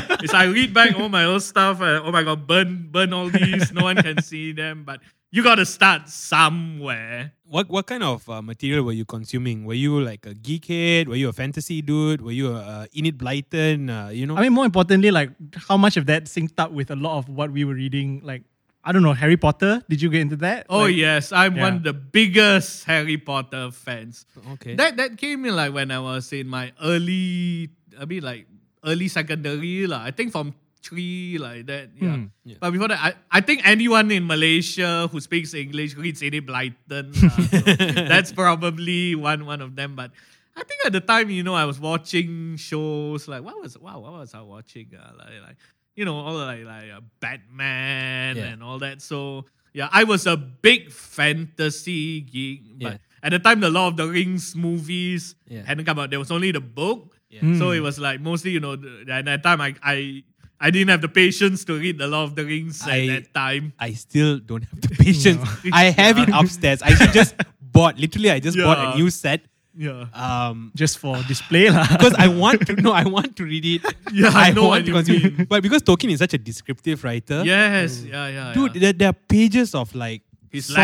yeah. 0.09 0.17
It's 0.25 0.33
I 0.33 0.45
read 0.45 0.73
back 0.73 0.99
all 0.99 1.11
my 1.11 1.27
old 1.27 1.43
stuff. 1.43 1.83
And, 1.83 2.07
oh 2.07 2.13
my 2.13 2.23
god, 2.23 2.47
burn, 2.47 2.89
burn 2.91 3.13
all 3.13 3.29
these. 3.29 3.71
No 3.73 3.85
one 3.85 3.97
can 3.97 4.23
see 4.23 4.53
them. 4.53 4.85
But 4.85 5.01
you 5.33 5.43
got 5.43 5.57
to 5.57 5.65
start 5.65 6.09
somewhere. 6.13 7.33
what 7.49 7.69
what 7.69 7.87
kind 7.89 8.05
of 8.05 8.29
uh, 8.29 8.41
material 8.45 8.85
were 8.85 8.93
you 8.93 9.05
consuming? 9.05 9.65
Were 9.65 9.77
you 9.77 10.01
like 10.01 10.25
a 10.29 10.35
geekhead? 10.37 11.09
Were 11.09 11.17
you 11.17 11.29
a 11.29 11.33
fantasy 11.33 11.81
dude? 11.81 12.21
Were 12.21 12.37
you 12.37 12.53
a 12.53 12.61
uh, 12.61 12.97
Enid 12.97 13.17
Blyton? 13.19 13.89
Uh, 13.89 14.09
you 14.13 14.29
know, 14.29 14.37
I 14.37 14.43
mean, 14.45 14.53
more 14.53 14.65
importantly, 14.65 15.11
like 15.11 15.31
how 15.69 15.77
much 15.77 15.97
of 15.97 16.05
that 16.07 16.25
synced 16.29 16.61
up 16.61 16.71
with 16.71 16.91
a 16.93 16.97
lot 16.97 17.17
of 17.19 17.29
what 17.29 17.51
we 17.51 17.65
were 17.65 17.75
reading, 17.75 18.21
like 18.23 18.45
I 18.85 18.93
don't 18.93 19.03
know, 19.03 19.13
Harry 19.13 19.37
Potter. 19.37 19.81
Did 19.89 20.03
you 20.03 20.11
get 20.11 20.21
into 20.21 20.37
that? 20.45 20.67
Oh 20.69 20.85
Like, 20.85 20.97
yes, 20.97 21.33
I'm 21.33 21.57
yeah. 21.57 21.63
one 21.63 21.75
of 21.81 21.83
the 21.85 21.93
biggest 21.97 22.85
Harry 22.85 23.17
Potter 23.17 23.71
fans. 23.73 24.27
Okay. 24.55 24.75
That 24.77 24.97
that 24.97 25.17
came 25.17 25.45
in 25.49 25.57
like 25.57 25.73
when 25.73 25.91
I 25.91 26.01
was 26.01 26.33
in 26.33 26.49
my 26.49 26.73
early, 26.83 27.71
I 27.97 28.05
mean 28.05 28.23
like 28.23 28.47
early 28.85 29.09
secondary 29.09 29.87
lah. 29.87 30.03
I 30.05 30.11
think 30.11 30.33
from 30.33 30.53
three 30.83 31.39
like 31.39 31.67
that. 31.67 31.91
Yeah. 31.95 32.17
Hmm. 32.17 32.25
Yeah. 32.45 32.57
But 32.61 32.71
before 32.73 32.89
that, 32.89 32.99
I, 33.01 33.15
I 33.31 33.41
think 33.41 33.63
anyone 33.67 34.11
in 34.11 34.27
Malaysia 34.27 35.09
who 35.11 35.21
speaks 35.21 35.55
English 35.55 35.95
reads 35.97 36.23
Enid 36.23 36.47
Blyton. 36.47 37.15
lah. 37.15 37.31
So 37.49 38.03
that's 38.13 38.33
probably 38.35 39.15
one 39.15 39.47
one 39.47 39.63
of 39.63 39.77
them. 39.79 39.95
But 39.95 40.11
I 40.59 40.65
think 40.67 40.85
at 40.85 40.93
the 40.93 41.01
time, 41.01 41.31
you 41.31 41.43
know, 41.47 41.55
I 41.55 41.65
was 41.65 41.81
watching 41.81 42.57
shows 42.59 43.27
like 43.31 43.41
what 43.47 43.57
was 43.63 43.79
wow, 43.79 44.01
what 44.03 44.13
was 44.13 44.35
I 44.35 44.43
watching? 44.43 44.91
Uh, 44.93 45.15
like, 45.17 45.41
like 45.47 45.57
you 45.95 46.05
know, 46.05 46.17
all 46.19 46.35
like 46.35 46.65
like 46.67 46.91
uh, 46.91 47.01
Batman 47.23 48.37
Yeah. 48.37 48.53
and 48.53 48.63
all 48.63 48.79
that. 48.83 49.01
So 49.01 49.47
yeah, 49.73 49.89
I 49.93 50.05
was 50.05 50.27
a 50.27 50.37
big 50.37 50.91
fantasy 50.93 52.21
geek. 52.21 52.79
But 52.81 53.01
Yeah. 53.01 53.23
at 53.23 53.31
the 53.33 53.39
time, 53.39 53.61
the 53.61 53.71
Lord 53.71 53.95
of 53.95 53.97
the 53.97 54.09
Rings 54.09 54.55
movies 54.57 55.35
Yeah. 55.49 55.63
hadn't 55.65 55.85
come 55.87 55.99
out. 55.99 56.11
There 56.11 56.19
was 56.21 56.31
only 56.31 56.53
the 56.53 56.61
book. 56.61 57.17
Yeah. 57.31 57.57
So 57.57 57.71
it 57.73 57.81
was 57.81 57.97
like 57.99 58.21
mostly, 58.21 58.51
you 58.53 58.61
know, 58.61 58.77
at 59.09 59.25
that 59.25 59.43
time 59.43 59.61
I, 59.65 59.73
I 59.83 60.25
I 60.63 60.71
didn't 60.71 60.91
have 60.95 61.03
the 61.03 61.11
patience 61.11 61.65
to 61.67 61.75
read 61.75 61.99
the 61.99 62.07
Lord 62.07 62.31
of 62.31 62.35
the 62.39 62.45
Rings 62.47 62.83
at 62.87 62.95
I- 62.95 63.07
that 63.19 63.35
time. 63.35 63.73
I 63.79 63.93
still 63.99 64.39
don't 64.39 64.63
have 64.63 64.81
the 64.81 64.95
patience. 65.05 65.43
I 65.75 65.91
have 65.91 66.19
it 66.23 66.31
upstairs. 66.41 66.81
I 66.87 66.95
just 67.11 67.35
bought. 67.61 67.99
Literally, 67.99 68.31
I 68.31 68.39
just 68.39 68.57
bought 68.57 68.79
a 68.79 68.97
new 68.97 69.11
set. 69.11 69.43
Yeah. 69.75 70.05
Um, 70.13 70.71
just 70.77 70.99
for 71.03 71.17
display 71.27 71.71
lah. 71.73 71.89
because 71.97 72.13
I 72.21 72.29
want 72.29 72.61
to 72.69 72.77
know, 72.77 72.93
I 72.93 73.05
want 73.09 73.35
to 73.41 73.45
read 73.49 73.65
it. 73.65 73.83
Yeah, 74.13 74.29
I 74.31 74.53
know 74.53 74.69
want 74.69 74.85
to 74.87 74.93
consume. 74.93 75.23
mean. 75.35 75.47
But 75.49 75.63
because 75.65 75.81
Tolkien 75.83 76.13
is 76.13 76.21
such 76.21 76.35
a 76.37 76.39
descriptive 76.39 77.03
writer, 77.03 77.41
Yes. 77.43 78.05
Yeah. 78.05 78.29
Yeah. 78.29 78.53
dude, 78.53 78.77
yeah. 78.77 78.81
there, 78.81 78.93
there 78.93 79.09
are 79.09 79.17
pages 79.17 79.75
of 79.75 79.89
like 79.97 80.21
his 80.53 80.67
songs. 80.69 80.77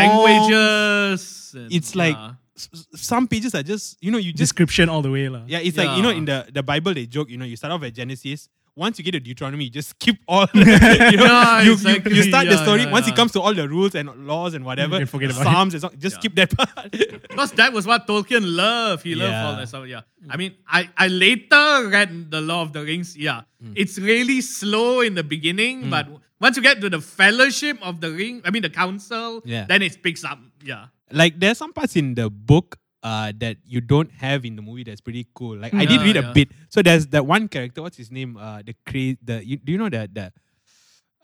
languages. 0.59 1.53
and- 1.55 1.71
It's 1.71 1.95
like 1.95 2.15
yeah. 2.15 2.31
s- 2.57 2.69
s- 2.73 2.87
some 3.01 3.27
pages 3.27 3.53
are 3.55 3.63
just 3.63 3.97
you 4.01 4.11
know 4.11 4.17
you 4.17 4.31
just 4.33 4.39
Description 4.57 4.89
all 4.89 5.01
the 5.01 5.11
way 5.11 5.29
lah. 5.29 5.43
yeah. 5.47 5.59
It's 5.59 5.77
like 5.77 5.95
you 5.97 6.01
know 6.03 6.09
in 6.11 6.25
the 6.25 6.47
the 6.51 6.63
Bible 6.63 6.93
they 6.93 7.05
joke 7.05 7.29
you 7.29 7.37
know 7.37 7.45
you 7.45 7.55
start 7.55 7.71
off 7.73 7.83
at 7.83 7.93
Genesis. 7.93 8.49
Once 8.75 8.97
you 8.97 9.03
get 9.05 9.11
to 9.11 9.19
Deuteronomy, 9.19 9.65
you 9.65 9.69
just 9.69 9.89
skip 9.89 10.17
all. 10.27 10.47
you 10.53 10.63
know, 10.65 10.71
Yeah, 10.79 11.61
you, 11.61 11.67
you, 11.67 11.73
exactly. 11.73 12.15
you 12.15 12.23
start 12.23 12.47
the 12.47 12.57
story. 12.57 12.83
yeah, 12.83 12.91
Once 12.91 13.07
it 13.07 13.15
comes 13.15 13.31
to 13.33 13.41
all 13.41 13.53
the 13.53 13.67
rules 13.67 13.95
and 13.95 14.09
laws 14.27 14.53
and 14.53 14.63
whatever, 14.65 15.05
forget 15.05 15.31
about 15.31 15.41
it. 15.41 15.43
Psalms, 15.43 15.73
and 15.73 15.81
so, 15.81 15.89
just 15.97 16.15
Yeah. 16.15 16.19
skip 16.19 16.35
that 16.35 16.55
part. 16.57 16.91
Because 17.29 17.51
that 17.53 17.71
was 17.73 17.85
what 17.85 18.07
Tolkien 18.07 18.41
loved. 18.43 19.03
He 19.03 19.15
loved 19.15 19.33
all 19.33 19.53
Yeah. 19.53 19.59
that 19.59 19.67
stuff. 19.67 19.87
Yeah. 19.87 20.01
I 20.29 20.37
mean, 20.37 20.55
I, 20.67 20.89
I 20.97 21.07
later 21.07 21.87
read 21.89 22.31
The 22.31 22.41
Lord 22.41 22.67
of 22.67 22.73
the 22.73 22.83
Rings. 22.83 23.15
Yeah. 23.17 23.41
Hmm. 23.61 23.73
It's 23.75 23.97
really 23.99 24.41
slow 24.41 25.01
in 25.01 25.15
the 25.15 25.23
beginning, 25.23 25.89
but 25.89 26.07
once 26.41 26.57
you 26.57 26.63
get 26.63 26.79
to 26.81 26.89
the 26.89 27.01
fellowship 27.01 27.77
of 27.81 28.01
the 28.01 28.11
ring, 28.11 28.41
I 28.45 28.49
mean 28.51 28.61
the 28.61 28.69
council, 28.69 29.41
Yeah. 29.45 29.65
then 29.67 29.81
it 29.81 30.01
picks 30.03 30.23
up. 30.23 30.39
Yeah. 30.63 30.87
like 31.11 31.39
there's 31.39 31.57
some 31.57 31.73
parts 31.73 31.95
in 31.95 32.13
the 32.13 32.29
book 32.29 32.77
uh, 33.03 33.31
that 33.37 33.57
you 33.65 33.81
don't 33.81 34.11
have 34.11 34.43
in 34.45 34.55
the 34.55 34.61
movie 34.61 34.83
that's 34.83 35.01
pretty 35.01 35.25
cool. 35.33 35.55
Like 35.57 35.73
I 35.73 35.85
did 35.85 36.01
Yeah, 36.01 36.05
read 36.05 36.17
a 36.17 36.33
bit. 36.33 36.49
So 36.69 36.81
there's 36.81 37.07
that 37.07 37.25
one 37.25 37.47
character. 37.47 37.81
What's 37.81 37.97
his 37.97 38.11
name? 38.11 38.35
Uh, 38.37 38.61
the 38.65 38.75
crazy. 38.85 39.17
The 39.23 39.45
you, 39.45 39.57
do 39.57 39.71
you 39.71 39.77
know 39.77 39.89
that 39.89 40.13
the 40.13 40.31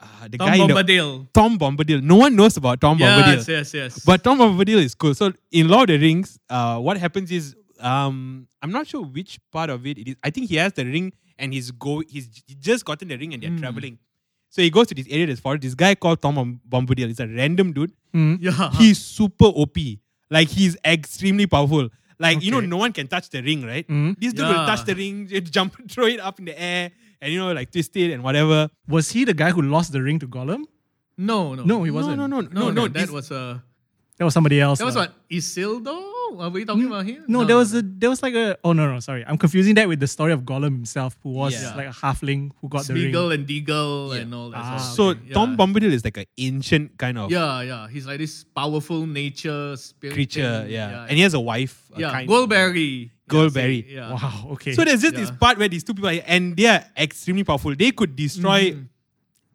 uh, 0.01 0.27
the 0.29 0.37
Tom 0.37 0.47
guy 0.49 0.55
in 0.57 0.67
the, 0.67 0.73
Bombadil. 0.73 1.27
Tom 1.33 1.57
Bombadil. 1.57 2.01
No 2.01 2.15
one 2.17 2.35
knows 2.35 2.57
about 2.57 2.81
Tom 2.81 2.97
Bombadil. 2.97 3.35
Yes, 3.37 3.47
yes, 3.47 3.73
yes. 3.73 3.99
But 4.05 4.23
Tom 4.23 4.37
Bombadil 4.39 4.77
is 4.83 4.93
cool. 4.95 5.13
So 5.15 5.31
in 5.51 5.67
Lord 5.69 5.89
of 5.89 5.99
the 5.99 6.05
Rings, 6.07 6.37
uh, 6.49 6.79
what 6.79 6.97
happens 6.97 7.31
is 7.31 7.55
um, 7.79 8.47
I'm 8.61 8.71
not 8.71 8.87
sure 8.87 9.03
which 9.03 9.39
part 9.51 9.69
of 9.69 9.85
it 9.87 9.97
it 9.97 10.07
is. 10.09 10.15
I 10.23 10.29
think 10.29 10.49
he 10.49 10.55
has 10.57 10.73
the 10.73 10.85
ring 10.85 11.13
and 11.37 11.53
he's 11.53 11.71
go 11.71 12.01
he's 12.07 12.27
just 12.59 12.85
gotten 12.85 13.07
the 13.07 13.17
ring 13.17 13.33
and 13.33 13.41
they're 13.43 13.49
Hmm. 13.49 13.57
traveling. 13.59 13.99
So 14.49 14.61
he 14.61 14.69
goes 14.69 14.87
to 14.87 14.95
this 14.95 15.07
area 15.09 15.27
that's 15.27 15.41
forest. 15.41 15.63
This 15.63 15.75
guy 15.75 15.95
called 15.95 16.21
Tom 16.21 16.35
Bom- 16.35 16.61
Bombadil. 16.67 17.07
He's 17.07 17.19
a 17.19 17.27
random 17.27 17.73
dude. 17.73 17.91
yeah. 18.13 18.71
He's 18.77 18.97
super 18.99 19.45
OP. 19.47 19.77
Like 20.29 20.49
he's 20.49 20.75
extremely 20.85 21.45
powerful. 21.47 21.89
Like 22.17 22.41
you 22.41 22.51
know, 22.51 22.61
no 22.61 22.77
one 22.77 22.93
can 22.93 23.07
touch 23.07 23.29
the 23.29 23.41
ring, 23.43 23.63
right? 23.65 23.87
Mhm. 23.87 24.15
This 24.19 24.33
dude 24.33 24.47
will 24.47 24.65
touch 24.65 24.85
the 24.85 24.95
ring, 24.95 25.27
jump, 25.51 25.75
throw 25.91 26.05
it 26.07 26.19
up 26.19 26.39
in 26.39 26.45
the 26.45 26.55
air, 26.59 26.91
and 27.21 27.31
you 27.33 27.39
know, 27.39 27.51
like 27.51 27.71
twist 27.71 27.95
it 27.97 28.11
and 28.13 28.23
whatever. 28.23 28.69
Was 28.87 29.11
he 29.11 29.25
the 29.25 29.33
guy 29.33 29.51
who 29.51 29.61
lost 29.61 29.91
the 29.91 30.01
ring 30.01 30.19
to 30.19 30.27
Gollum? 30.27 30.63
no, 31.17 31.53
no. 31.55 31.63
No, 31.63 31.83
he 31.83 31.91
wasn't. 31.91 32.17
no, 32.17 32.27
no, 32.27 32.41
no, 32.41 32.47
no, 32.51 32.71
no. 32.71 32.87
That 32.87 32.93
this- 32.93 33.09
was 33.11 33.31
uh, 33.31 33.59
That 34.17 34.23
was 34.25 34.33
somebody 34.33 34.59
else. 34.61 34.79
that 34.79 34.85
was 34.85 34.95
lah. 34.95 35.07
what 35.07 35.13
Isildur. 35.29 36.01
Are 36.39 36.49
we 36.49 36.65
talking 36.65 36.85
about 36.87 37.05
him? 37.05 37.23
No, 37.27 37.43
there 37.45 37.55
was 37.55 37.73
a 37.73 37.81
there 37.81 38.09
was 38.09 38.21
like 38.21 38.33
a 38.35 38.57
oh 38.63 38.73
no 38.73 38.91
no 38.91 38.99
sorry 38.99 39.23
I'm 39.25 39.37
confusing 39.37 39.75
that 39.75 39.87
with 39.87 39.99
the 39.99 40.07
story 40.07 40.33
of 40.33 40.41
Gollum 40.41 40.73
himself 40.75 41.15
who 41.23 41.29
was 41.29 41.53
Yeah. 41.53 41.75
like 41.75 41.87
a 41.87 41.91
halfling 41.91 42.51
who 42.59 42.67
got 42.69 42.85
the 42.85 42.93
ring. 42.93 43.13
Smeagol 43.13 43.33
and 43.33 43.47
Deagol 43.47 44.13
Yeah. 44.15 44.21
and 44.21 44.33
all 44.35 44.49
that. 44.51 44.59
Ah, 44.61 44.77
stuff. 44.77 44.95
so 44.95 45.03
Okay, 45.09 45.33
Tom. 45.33 45.55
Bombadil 45.57 45.91
is 45.91 46.03
like 46.03 46.17
an 46.17 46.25
ancient 46.37 46.97
kind 46.97 47.17
of 47.17 47.31
Yeah, 47.31 47.61
yeah. 47.61 47.87
He's 47.87 48.05
like 48.05 48.19
this 48.19 48.43
powerful 48.43 49.05
nature 49.05 49.75
spirit 49.77 50.13
creature. 50.13 50.63
thing. 50.63 50.71
Yeah. 50.71 51.05
and 51.07 51.11
he 51.17 51.21
has 51.21 51.33
a 51.33 51.39
wife. 51.39 51.81
a 51.95 51.99
yeah. 52.01 52.11
kind- 52.11 52.27
Goldberry. 52.27 53.11
Goldberry. 53.27 53.85
Yeah. 53.89 54.13
Wow. 54.13 54.47
Okay. 54.53 54.73
So 54.73 54.83
there's 54.85 55.01
just 55.01 55.15
this 55.15 55.29
Yeah. 55.29 55.35
part 55.37 55.57
where 55.57 55.67
these 55.69 55.83
two 55.83 55.93
people, 55.93 56.09
are, 56.09 56.21
and 56.27 56.55
they 56.55 56.67
are 56.67 56.83
extremely 56.97 57.43
powerful. 57.43 57.73
They 57.75 57.91
could 57.91 58.15
destroy 58.15 58.71
Mm. 58.71 58.87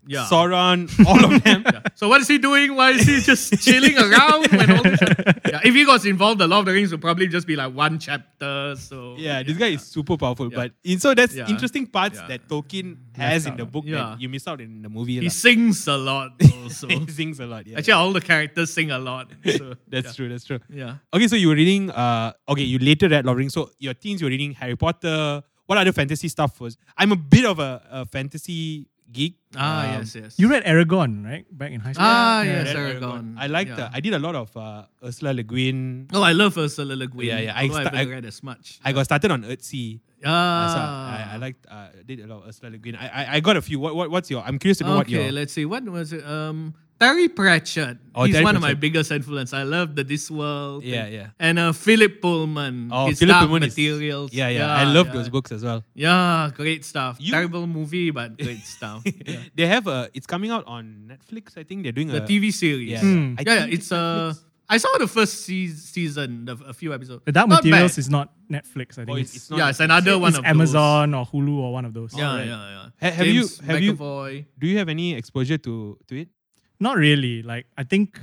Yeah. 0.06 0.26
Sauron, 0.30 0.88
all 1.06 1.24
of 1.32 1.42
them. 1.44 1.62
Yeah. 1.64 1.82
So 1.94 2.08
what 2.08 2.20
is 2.20 2.28
he 2.28 2.38
doing? 2.38 2.74
Why 2.74 2.90
is 2.92 3.02
he 3.06 3.20
just 3.20 3.52
chilling 3.64 3.96
around 3.98 4.46
when 4.50 4.70
all 4.70 4.82
this? 4.82 5.00
Yeah, 5.50 5.60
if 5.64 5.74
he 5.74 5.84
got 5.84 6.04
involved, 6.06 6.38
the 6.40 6.46
Lord 6.46 6.60
of 6.60 6.66
the 6.66 6.72
Rings 6.72 6.92
would 6.92 7.00
probably 7.00 7.26
just 7.26 7.46
be 7.46 7.56
like 7.56 7.74
one 7.74 7.98
chapter. 7.98 8.76
So 8.76 9.16
Yeah, 9.18 9.42
this 9.42 9.56
guy 9.56 9.68
is 9.68 9.82
super 9.82 10.16
powerful. 10.16 10.48
But 10.50 10.72
in, 10.84 11.00
so 11.00 11.12
that's 11.14 11.34
interesting 11.34 11.86
parts 11.86 12.20
that 12.28 12.48
Tolkien 12.48 12.96
has 13.16 13.46
in 13.46 13.56
the 13.56 13.64
book 13.66 13.84
that 13.86 14.20
you 14.20 14.28
miss 14.28 14.46
out 14.48 14.60
in 14.60 14.82
the 14.82 14.88
movie. 14.88 15.18
he 15.20 15.28
sings 15.28 15.86
a 15.88 15.96
lot 15.96 16.32
also. 16.62 16.88
he 16.88 17.06
sings 17.08 17.40
a 17.40 17.46
lot. 17.46 17.66
Yeah, 17.66 17.78
Actually, 17.78 17.92
all 17.94 18.12
the 18.12 18.20
characters 18.20 18.72
sing 18.72 18.90
a 18.90 18.98
lot. 18.98 19.30
So, 19.44 19.74
that's 19.88 20.14
true. 20.14 20.28
That's 20.28 20.44
true. 20.44 20.60
Yeah. 20.68 20.96
Okay, 21.12 21.26
so 21.28 21.36
you 21.36 21.48
were 21.48 21.54
reading. 21.56 21.90
Uh, 21.90 22.32
okay, 22.48 22.62
you 22.62 22.78
later 22.78 23.08
read 23.08 23.24
Lord 23.26 23.34
of 23.34 23.36
the 23.36 23.40
Rings. 23.40 23.54
So 23.54 23.70
your 23.78 23.94
teens, 23.94 24.20
you 24.20 24.26
were 24.26 24.30
reading 24.30 24.52
Harry 24.52 24.76
Potter. 24.76 25.42
What 25.66 25.78
other 25.78 25.92
fantasy 25.92 26.28
stuff 26.28 26.60
was? 26.60 26.76
I'm 26.96 27.12
a 27.12 27.16
bit 27.16 27.44
of 27.44 27.58
a, 27.60 27.82
a 27.90 28.06
fantasy 28.06 28.86
geek. 29.12 29.34
Ah, 29.58 29.98
Um, 29.98 30.06
yes, 30.06 30.14
yes. 30.14 30.32
you 30.38 30.46
read 30.46 30.62
Eragon 30.64 31.26
right 31.26 31.42
back 31.50 31.74
in 31.74 31.80
high 31.82 31.92
school. 31.92 32.06
Ah, 32.06 32.40
I 32.40 32.46
yes, 32.46 32.70
read 32.74 32.76
Eragon. 33.02 33.34
I 33.36 33.46
liked. 33.50 33.74
Yeah. 33.74 33.90
Uh, 33.90 33.96
I 33.96 34.00
did 34.00 34.14
a 34.14 34.22
lot 34.22 34.34
of 34.38 34.54
uh, 34.56 34.86
Ursula 35.02 35.34
Le 35.34 35.42
Guin. 35.42 36.06
Oh, 36.14 36.22
I 36.22 36.32
love 36.32 36.54
Ursula 36.56 36.94
Le 36.94 37.06
Guin. 37.10 37.26
Yeah, 37.26 37.40
yeah, 37.50 37.54
I 37.58 37.66
Although 37.66 37.76
I 37.76 37.84
haven't 37.84 38.00
I- 38.00 38.10
read 38.14 38.24
as 38.24 38.42
much. 38.42 38.78
I 38.84 38.92
got 38.94 39.04
started 39.10 39.30
on 39.34 39.42
Earthsea. 39.42 39.98
Ah. 40.22 40.30
Uh, 40.30 40.68
so 40.70 40.78
I, 40.80 41.20
I 41.34 41.36
liked. 41.42 41.66
Uh, 41.66 41.88
did 42.06 42.20
a 42.20 42.26
lot 42.30 42.42
of 42.42 42.48
Ursula 42.48 42.70
Le 42.70 42.78
Guin. 42.78 42.94
I, 42.94 43.06
I 43.08 43.22
I 43.36 43.40
got 43.40 43.56
a 43.56 43.62
few. 43.62 43.80
What, 43.80 43.96
what 43.98 44.10
what's 44.10 44.30
your? 44.30 44.42
I'm 44.46 44.58
curious 44.62 44.78
to 44.78 44.84
know 44.84 44.96
what 44.96 45.08
your. 45.10 45.22
okay, 45.26 45.30
let's 45.34 45.52
see. 45.52 45.64
What 45.66 45.82
was 45.84 46.12
it? 46.14 46.22
Um, 46.24 46.74
Terry 47.00 47.28
Pratchett. 47.28 47.96
Oh, 48.14 48.24
He's 48.24 48.34
Terry 48.34 48.44
one 48.44 48.56
of 48.56 48.62
my 48.62 48.74
biggest 48.74 49.10
influence. 49.10 49.54
I 49.54 49.62
love 49.62 49.96
the 49.96 50.04
Discworld. 50.04 50.82
Yeah, 50.84 51.04
and, 51.04 51.14
yeah. 51.14 51.26
And 51.40 51.58
uh, 51.58 51.72
Philip 51.72 52.20
Pullman. 52.20 52.90
Oh, 52.92 53.06
his 53.06 53.18
Philip 53.18 53.32
Dark 53.32 53.42
Pullman 53.48 53.62
is- 53.62 53.72
Materials. 53.72 54.32
Yeah, 54.34 54.48
yeah, 54.48 54.70
I 54.70 54.84
love 54.84 55.06
yeah. 55.06 55.12
those 55.14 55.28
books 55.30 55.50
as 55.52 55.64
well. 55.64 55.82
Yeah, 55.94 56.50
great 56.54 56.84
stuff. 56.84 57.16
You- 57.18 57.32
Terrible 57.32 57.66
movie, 57.66 58.10
but 58.10 58.36
great 58.36 58.64
stuff. 58.64 59.02
Yeah. 59.26 59.40
They 59.54 59.66
have 59.66 59.86
a. 59.86 60.10
It's 60.12 60.26
coming 60.26 60.50
out 60.50 60.66
on 60.66 61.08
Netflix. 61.08 61.56
I 61.56 61.62
think 61.64 61.84
they're 61.84 61.92
doing 61.92 62.08
The 62.08 62.22
a 62.22 62.26
TV 62.26 62.52
series. 62.52 62.90
Yeah, 62.90 63.00
Hmm. 63.00 63.34
Yeah, 63.40 63.54
yeah, 63.64 63.66
it's 63.76 63.90
uh, 63.92 64.34
I 64.68 64.76
saw 64.78 64.88
the 64.98 65.08
first 65.08 65.44
season, 65.46 66.48
a 66.66 66.72
few 66.74 66.92
episodes. 66.94 67.22
The 67.24 67.32
Dark 67.32 67.48
Not 67.48 67.64
Materials 67.64 67.92
bad. 67.92 67.98
is 67.98 68.10
not 68.10 68.32
Netflix. 68.50 68.92
I 68.98 69.04
think 69.04 69.10
Oh, 69.10 69.14
it's, 69.16 69.34
it's, 69.34 69.36
it's 69.36 69.50
not. 69.50 69.56
yeah, 69.58 69.68
it's 69.70 69.80
another 69.80 70.18
one 70.18 70.28
it's 70.30 70.38
of 70.38 70.44
Amazon 70.44 71.14
or 71.14 71.24
Hulu 71.26 71.56
or 71.58 71.72
one 71.72 71.84
of 71.86 71.92
those. 71.94 72.12
Those. 72.12 72.20
Yeah, 72.20 72.30
Alright. 72.30 72.46
yeah, 72.46 72.70
yeah. 73.00 73.08
Ha- 73.10 73.16
have 73.16 73.26
you- 73.26 73.40
James 73.48 73.60
have 73.60 73.80
you- 73.82 73.94
McAvoy. 73.94 74.46
Do 74.58 74.66
you 74.68 74.78
have 74.78 74.88
any 74.88 75.14
exposure 75.14 75.58
to 75.58 75.98
to 76.08 76.20
it? 76.20 76.28
Not 76.80 76.96
really. 76.96 77.42
Like 77.42 77.66
I 77.76 77.84
think, 77.84 78.18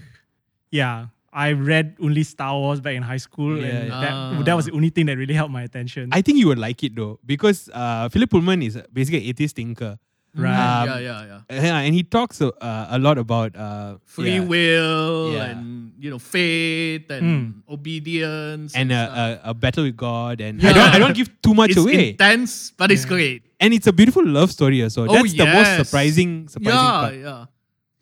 yeah, 0.71 1.07
I 1.31 1.51
read 1.53 1.95
only 2.01 2.23
Star 2.23 2.53
Wars 2.57 2.81
back 2.81 2.95
in 2.95 3.03
high 3.03 3.21
school, 3.21 3.57
Yeah, 3.57 3.65
and 3.67 3.87
yeah. 3.89 4.01
that 4.01 4.11
Ah. 4.13 4.41
that 4.43 4.55
was 4.55 4.65
the 4.65 4.71
only 4.73 4.89
thing 4.89 5.05
that 5.07 5.17
really 5.17 5.35
helped 5.37 5.53
my 5.53 5.61
attention. 5.63 6.09
I 6.11 6.21
think 6.21 6.39
you 6.39 6.47
would 6.47 6.57
like 6.59 6.83
it 6.83 6.95
though 6.95 7.19
because 7.25 7.69
uh, 7.73 8.09
Philip 8.09 8.29
Pullman 8.31 8.63
is 8.63 8.79
basically 8.91 9.21
an 9.23 9.29
atheist 9.29 9.55
thinker. 9.55 9.97
Right. 10.37 10.53
Um, 10.53 10.89
yeah, 10.89 10.99
yeah, 10.99 11.25
yeah. 11.25 11.41
Yeah, 11.49 11.77
and 11.81 11.95
he 11.95 12.03
talks 12.03 12.41
uh, 12.41 12.51
a 12.89 12.99
lot 12.99 13.17
about 13.17 13.55
uh, 13.55 13.97
Free 14.05 14.35
yeah, 14.37 14.45
will 14.45 15.33
Yeah. 15.33 15.45
and 15.57 15.93
you 15.97 16.09
know 16.13 16.19
faith 16.19 17.09
and 17.09 17.63
obedience 17.69 18.75
and 18.75 18.91
stuff. 18.91 19.09
uh, 19.17 19.37
a, 19.45 19.49
a 19.49 19.53
battle 19.53 19.83
with 19.85 19.97
God. 19.97 20.41
And 20.41 20.61
Yeah. 20.61 20.69
I 20.69 20.73
don't 20.73 20.89
I 20.95 20.99
don't 20.99 21.15
give 21.17 21.29
too 21.41 21.53
much 21.53 21.71
it's 21.71 21.79
away. 21.81 22.09
intense, 22.13 22.71
but 22.77 22.91
it's 22.91 23.05
great. 23.05 23.43
and 23.59 23.73
it's 23.73 23.87
a 23.87 23.93
beautiful 23.93 24.21
love 24.25 24.51
story 24.51 24.87
So 24.89 25.05
Oh, 25.09 25.13
That's 25.13 25.33
the 25.33 25.45
most 25.45 25.73
surprising 25.89 26.47
surprising 26.47 26.85
yeah, 26.85 27.01
part. 27.01 27.15
yeah. 27.15 27.45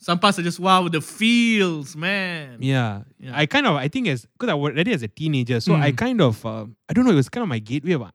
Some 0.05 0.19
parts 0.21 0.37
are 0.37 0.45
just 0.45 0.59
wow, 0.61 0.85
the 0.87 1.01
feels, 1.01 1.95
man. 1.97 2.57
Yeah. 2.61 3.09
Yeah. 3.17 3.33
I 3.33 3.47
kind 3.49 3.65
of 3.65 3.73
I 3.75 3.87
think 3.89 4.05
as 4.07 4.27
because 4.37 4.49
I 4.53 4.55
read 4.55 4.87
it 4.87 4.93
as 4.93 5.01
a 5.01 5.07
teenager, 5.09 5.57
so 5.59 5.73
I 5.73 5.89
Mm. 5.91 5.97
kind 5.97 6.19
of 6.21 6.45
uh, 6.45 6.65
I 6.89 6.93
don't 6.93 7.05
know. 7.05 7.11
It 7.17 7.21
was 7.25 7.29
kind 7.33 7.41
of 7.41 7.49
my 7.49 7.57
gateway 7.57 7.93
of 7.97 8.03
uh, 8.05 8.11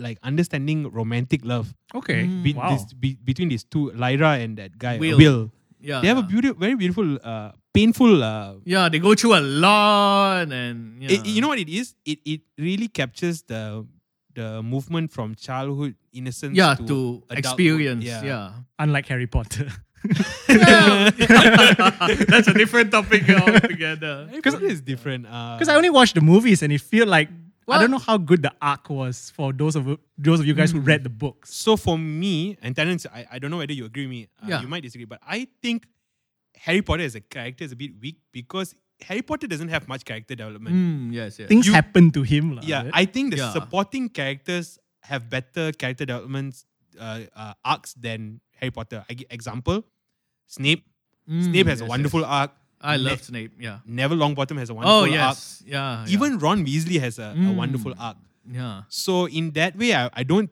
like 0.00 0.16
understanding 0.24 0.88
romantic 0.88 1.44
love 1.44 1.74
okay. 1.94 2.24
Mm. 2.24 2.42
be, 2.44 2.52
Wow. 2.56 2.70
this, 2.72 2.94
be, 2.94 3.18
between 3.20 3.48
these 3.52 3.64
two, 3.64 3.90
Lyra 3.92 4.38
and 4.40 4.56
that 4.56 4.78
guy 4.78 4.96
uh, 4.96 5.00
Will. 5.04 5.18
Will. 5.18 5.42
Yeah, 5.80 6.00
They 6.00 6.08
have 6.08 6.18
a 6.18 6.22
beautiful, 6.24 6.56
very 6.58 6.74
beautiful, 6.74 7.18
uh, 7.22 7.52
painful. 7.76 8.24
Uh, 8.24 8.54
Yeah, 8.64 8.88
they 8.88 8.98
go 8.98 9.14
through 9.14 9.34
a 9.36 9.44
lot, 9.44 10.48
and 10.50 11.02
yeah. 11.02 11.12
it- 11.12 11.26
you 11.26 11.40
know 11.44 11.48
what 11.52 11.58
it 11.60 11.68
is? 11.68 11.94
It 12.08 12.18
it 12.24 12.40
really 12.56 12.88
captures 12.88 13.42
the 13.52 13.84
the 14.34 14.62
movement 14.62 15.12
from 15.12 15.34
childhood 15.34 15.94
innocence 16.12 16.56
yeah, 16.56 16.74
to, 16.74 16.86
to 16.86 16.98
experience. 17.30 18.04
Yeah. 18.04 18.22
Yeah. 18.24 18.52
Unlike 18.78 19.06
Harry 19.12 19.26
Potter. 19.28 19.68
That's 22.28 22.48
a 22.48 22.54
different 22.54 22.90
topic 22.92 23.28
altogether. 23.28 24.28
Because 24.32 24.54
it 24.54 24.62
is 24.62 24.72
is 24.78 24.80
different. 24.80 25.26
Uh, 25.26 25.56
Because 25.56 25.68
I 25.68 25.76
only 25.76 25.90
watched 25.90 26.14
the 26.14 26.20
movies 26.20 26.62
and 26.62 26.72
it 26.72 26.80
feel 26.80 27.06
like 27.06 27.28
I 27.68 27.78
don't 27.80 27.90
know 27.90 27.98
how 27.98 28.16
good 28.16 28.40
the 28.42 28.52
arc 28.62 28.88
was 28.88 29.30
for 29.36 29.52
those 29.52 29.76
of 29.76 29.84
those 30.16 30.40
of 30.40 30.46
you 30.46 30.54
guys 30.54 30.70
who 30.72 30.80
read 30.80 31.04
the 31.04 31.10
books. 31.24 31.52
So 31.54 31.76
for 31.76 31.98
me, 31.98 32.56
and 32.62 32.74
Terence, 32.74 33.04
I, 33.12 33.26
I 33.32 33.38
don't 33.38 33.50
know 33.50 33.58
whether 33.58 33.74
you 33.74 33.84
agree 33.84 34.06
with 34.06 34.10
me. 34.10 34.22
Uh, 34.42 34.46
Yeah. 34.48 34.60
You 34.62 34.68
might 34.68 34.82
disagree, 34.82 35.04
but 35.04 35.20
I 35.26 35.48
think 35.62 35.86
Harry 36.56 36.80
Potter 36.82 37.04
as 37.04 37.14
a 37.14 37.20
character 37.20 37.64
is 37.64 37.72
a 37.72 37.76
bit 37.76 37.92
weak 38.00 38.16
because 38.32 38.74
Harry 39.02 39.22
Potter 39.22 39.46
doesn't 39.46 39.68
have 39.68 39.86
much 39.86 40.04
character 40.04 40.34
development. 40.34 40.74
Mm, 40.74 41.12
yes, 41.12 41.38
yes. 41.38 41.46
Things 41.48 41.66
You- 41.68 41.74
happen 41.74 42.10
to 42.12 42.22
him. 42.22 42.56
lah, 42.56 42.62
Yeah, 42.64 42.82
right? 42.84 42.90
I 42.94 43.04
think 43.04 43.30
the 43.36 43.38
Yeah. 43.44 43.52
supporting 43.52 44.08
characters 44.08 44.78
have 45.02 45.28
better 45.30 45.70
character 45.72 46.04
developments 46.06 46.64
uh, 46.98 47.20
uh, 47.34 47.54
arcs 47.64 47.94
than 47.94 48.40
Harry 48.60 48.70
Potter. 48.70 49.04
I 49.08 49.14
give 49.14 49.26
example, 49.30 49.84
Snape. 50.46 50.84
Mm, 51.28 51.44
Snape 51.44 51.66
has 51.68 51.80
a 51.80 51.84
wonderful 51.86 52.20
yes. 52.20 52.28
arc. 52.30 52.50
I 52.80 52.96
Ne- 52.96 53.02
love 53.10 53.22
Snape. 53.22 53.52
Yeah. 53.58 53.78
Neville 53.86 54.18
Longbottom 54.18 54.56
has 54.58 54.70
a 54.70 54.74
wonderful 54.74 54.96
Oh 54.96 55.02
arc. 55.02 55.10
yes. 55.10 55.62
Yeah. 55.66 56.04
yeah. 56.06 56.12
Even 56.14 56.38
Ron 56.38 56.64
Weasley 56.64 57.00
has 57.00 57.18
a, 57.18 57.34
a 57.34 57.34
Mm. 57.34 57.56
wonderful 57.56 57.92
arc. 57.98 58.16
Yeah. 58.50 58.82
So 58.88 59.26
in 59.28 59.50
that 59.52 59.76
way, 59.76 59.94
I, 59.94 60.08
I 60.14 60.22
don't 60.22 60.48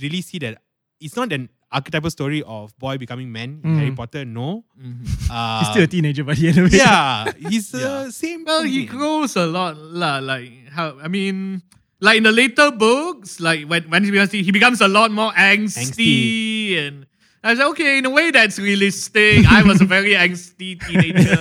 really 0.00 0.20
see 0.20 0.38
that. 0.40 0.62
It's 1.00 1.16
not 1.16 1.32
an 1.32 1.48
archetypal 1.72 2.10
story 2.10 2.42
of 2.44 2.76
boy 2.78 2.98
becoming 2.98 3.32
man 3.32 3.60
in 3.64 3.70
Mm. 3.72 3.78
Harry 3.80 3.90
Potter. 3.96 4.24
No, 4.24 4.64
Mhm. 4.78 5.08
uh, 5.32 5.58
He's 5.60 5.68
still 5.72 5.82
a 5.84 5.86
teenager, 5.88 6.22
but 6.24 6.36
yeah, 6.44 6.68
yeah, 6.70 7.32
he's 7.48 7.72
Yeah. 7.74 8.06
uh, 8.06 8.10
same. 8.12 8.44
Well, 8.44 8.62
he 8.62 8.84
grows 8.86 9.34
a 9.36 9.46
lot, 9.46 9.74
lah. 9.80 10.18
Like 10.20 10.68
how? 10.70 11.00
I 11.02 11.08
mean, 11.08 11.62
like 12.02 12.18
in 12.18 12.24
the 12.26 12.32
later 12.34 12.70
books, 12.74 13.38
like 13.38 13.64
when 13.70 13.84
when 13.88 14.02
he 14.04 14.10
becomes 14.10 14.32
he 14.32 14.50
becomes 14.50 14.80
a 14.82 14.88
lot 14.88 15.10
more 15.14 15.30
angsty, 15.38 16.76
and 16.76 17.06
I 17.44 17.50
was 17.50 17.58
like, 17.58 17.68
okay, 17.78 17.98
in 17.98 18.04
a 18.06 18.10
way 18.10 18.30
that's 18.30 18.58
realistic. 18.58 19.46
I 19.46 19.62
was 19.62 19.80
a 19.80 19.84
very 19.86 20.12
angsty 20.18 20.78
teenager, 20.82 21.38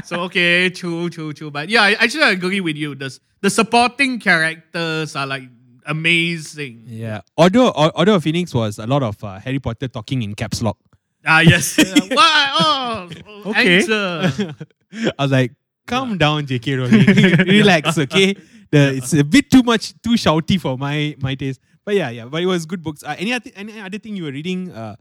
so 0.04 0.20
okay, 0.32 0.70
true, 0.70 1.10
true, 1.10 1.32
true. 1.32 1.50
But 1.50 1.68
yeah, 1.68 1.82
I 1.82 1.92
actually 2.00 2.24
agree 2.32 2.60
with 2.60 2.76
you. 2.76 2.94
The 2.96 3.12
the 3.40 3.50
supporting 3.50 4.18
characters 4.20 5.14
are 5.16 5.26
like 5.26 5.44
amazing. 5.86 6.84
Yeah, 6.86 7.20
Order 7.36 8.12
of 8.16 8.22
Phoenix 8.24 8.54
was 8.54 8.78
a 8.78 8.86
lot 8.86 9.02
of 9.02 9.22
uh, 9.22 9.38
Harry 9.38 9.58
Potter 9.60 9.88
talking 9.88 10.22
in 10.22 10.34
caps 10.34 10.62
lock. 10.62 10.78
Ah, 11.26 11.40
yes. 11.40 11.76
Why? 12.08 12.48
Oh, 12.58 13.08
Okay. 13.52 13.78
answer. 13.84 14.54
I 15.18 15.22
was 15.22 15.30
like, 15.32 15.52
calm 15.86 16.16
down, 16.16 16.46
J.K. 16.46 16.74
Rowling, 16.76 17.04
relax, 17.46 17.98
okay. 17.98 18.36
The, 18.70 18.94
it's 18.96 19.12
a 19.14 19.24
bit 19.24 19.50
too 19.50 19.62
much, 19.62 19.94
too 20.02 20.10
shouty 20.14 20.60
for 20.60 20.78
my 20.78 21.16
my 21.20 21.34
taste. 21.34 21.60
But 21.84 21.94
yeah, 21.96 22.10
yeah. 22.10 22.26
But 22.26 22.42
it 22.42 22.46
was 22.46 22.66
good 22.66 22.82
books. 22.82 23.02
Uh, 23.02 23.16
any 23.18 23.32
other 23.32 23.50
any 23.56 23.80
other 23.80 23.98
thing 23.98 24.14
you 24.16 24.24
were 24.24 24.32
reading? 24.32 24.70
Uh, 24.70 24.96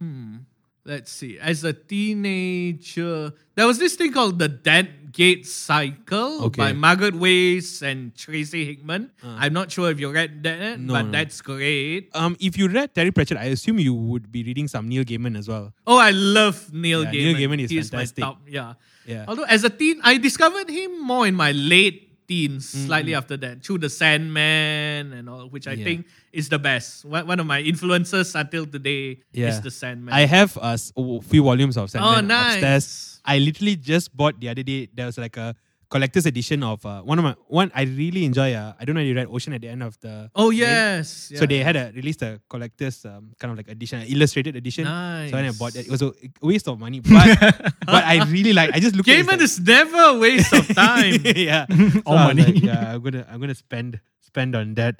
Hmm. 0.00 0.44
Let's 0.84 1.10
see. 1.10 1.38
As 1.38 1.64
a 1.64 1.72
teenager, 1.72 3.32
there 3.54 3.66
was 3.66 3.78
this 3.78 3.94
thing 3.96 4.12
called 4.12 4.38
the 4.38 4.48
Death 4.48 4.88
Gate 5.12 5.46
Cycle 5.46 6.44
Okay. 6.44 6.60
by 6.60 6.72
Margaret 6.72 7.14
Weis 7.14 7.80
and 7.82 8.14
Tracy 8.14 8.64
Hickman. 8.66 9.10
I'm 9.22 9.52
not 9.54 9.70
sure 9.72 9.90
if 9.90 9.98
you 10.00 10.10
read 10.12 10.42
that, 10.42 10.78
No, 10.80 10.92
but 10.92 11.02
no. 11.06 11.12
that's 11.12 11.40
great. 11.40 12.10
um, 12.14 12.36
if 12.40 12.58
you 12.58 12.68
read 12.68 12.94
Terry 12.94 13.12
Pratchett, 13.12 13.38
I 13.38 13.44
assume 13.44 13.78
you 13.78 13.94
would 13.94 14.30
be 14.30 14.42
reading 14.44 14.68
some 14.68 14.88
Neil 14.88 15.04
Gaiman 15.04 15.38
as 15.38 15.48
well. 15.48 15.72
Oh, 15.86 15.96
I 15.98 16.10
love 16.10 16.68
Neil 16.72 17.04
Yeah, 17.04 17.10
Gaiman. 17.12 17.38
Neil 17.38 17.48
Gaiman 17.48 17.60
is 17.64 17.70
He's 17.70 17.88
fantastic. 17.88 18.20
My 18.20 18.26
top, 18.26 18.40
yeah. 18.46 18.74
Yeah. 19.06 19.24
Although 19.28 19.44
as 19.44 19.64
a 19.64 19.70
teen, 19.70 20.00
I 20.02 20.18
discovered 20.18 20.68
him 20.68 21.00
more 21.02 21.26
in 21.26 21.34
my 21.34 21.52
late 21.52 22.03
teens, 22.26 22.68
slightly 22.68 23.12
mm-hmm. 23.12 23.18
after 23.18 23.36
that, 23.36 23.64
through 23.64 23.78
the 23.78 23.90
Sandman 23.90 25.12
and 25.12 25.28
all, 25.28 25.48
which 25.48 25.66
I 25.66 25.72
Yeah. 25.72 25.84
think 25.84 26.06
is 26.32 26.48
the 26.48 26.58
best. 26.58 27.04
One 27.04 27.26
one 27.26 27.40
of 27.40 27.46
my 27.46 27.60
influences 27.60 28.34
until 28.34 28.66
today 28.66 29.18
Yeah. 29.32 29.48
is 29.48 29.60
the 29.60 29.70
Sandman. 29.70 30.12
I 30.14 30.26
have 30.26 30.56
a 30.60 30.76
few 31.22 31.42
volumes 31.42 31.76
of 31.76 31.90
Sandman 31.90 32.24
oh, 32.24 32.26
nice. 32.26 32.54
upstairs. 32.54 33.20
I 33.24 33.38
literally 33.38 33.76
just 33.76 34.14
bought 34.16 34.38
the 34.40 34.48
other 34.48 34.62
day. 34.62 34.88
There 34.92 35.06
was 35.06 35.16
like 35.18 35.36
a 35.36 35.56
collector's 35.94 36.26
edition 36.26 36.66
of 36.66 36.82
uh, 36.82 37.00
one 37.06 37.18
of 37.20 37.24
my 37.24 37.34
one. 37.46 37.70
I 37.74 37.82
really 37.86 38.24
enjoy. 38.26 38.50
Uh, 38.52 38.74
I 38.78 38.82
don't 38.84 38.98
know 38.98 39.00
if 39.00 39.06
you 39.06 39.14
read 39.14 39.28
Ocean 39.30 39.52
at 39.54 39.60
the 39.62 39.70
end 39.70 39.82
of 39.86 39.94
the. 40.02 40.28
Oh 40.34 40.50
Rain. 40.50 40.58
yes. 40.66 41.30
So 41.38 41.46
they 41.46 41.62
had 41.62 41.76
a 41.78 41.92
released 41.94 42.22
a 42.26 42.40
collector's 42.50 43.04
um, 43.06 43.30
kind 43.38 43.52
of 43.52 43.56
like 43.56 43.68
edition, 43.70 44.00
an 44.02 44.08
illustrated 44.10 44.56
edition. 44.58 44.84
Nice. 44.90 45.30
So 45.30 45.36
when 45.38 45.44
I 45.46 45.52
bought 45.54 45.72
that, 45.78 45.86
it 45.86 45.92
was 45.94 46.02
a 46.02 46.10
waste 46.42 46.66
of 46.66 46.80
money, 46.82 46.98
but 47.06 47.38
but 47.86 48.02
I 48.02 48.24
really 48.26 48.52
like. 48.52 48.74
I 48.74 48.80
just 48.82 48.96
look 48.98 49.06
Gaiman 49.06 49.38
at 49.38 49.46
it. 49.46 49.46
is 49.46 49.60
never 49.62 50.00
a 50.12 50.18
waste 50.18 50.50
of 50.52 50.66
time. 50.84 51.22
yeah, 51.24 51.66
All 52.04 52.18
So 52.18 52.24
I 52.26 52.26
money. 52.34 52.42
like, 52.42 52.58
yeah, 52.62 52.94
I'm 52.98 53.00
gonna 53.06 53.22
I'm 53.30 53.38
gonna 53.40 53.54
spend 53.54 54.00
spend 54.20 54.56
on 54.58 54.74
that. 54.82 54.98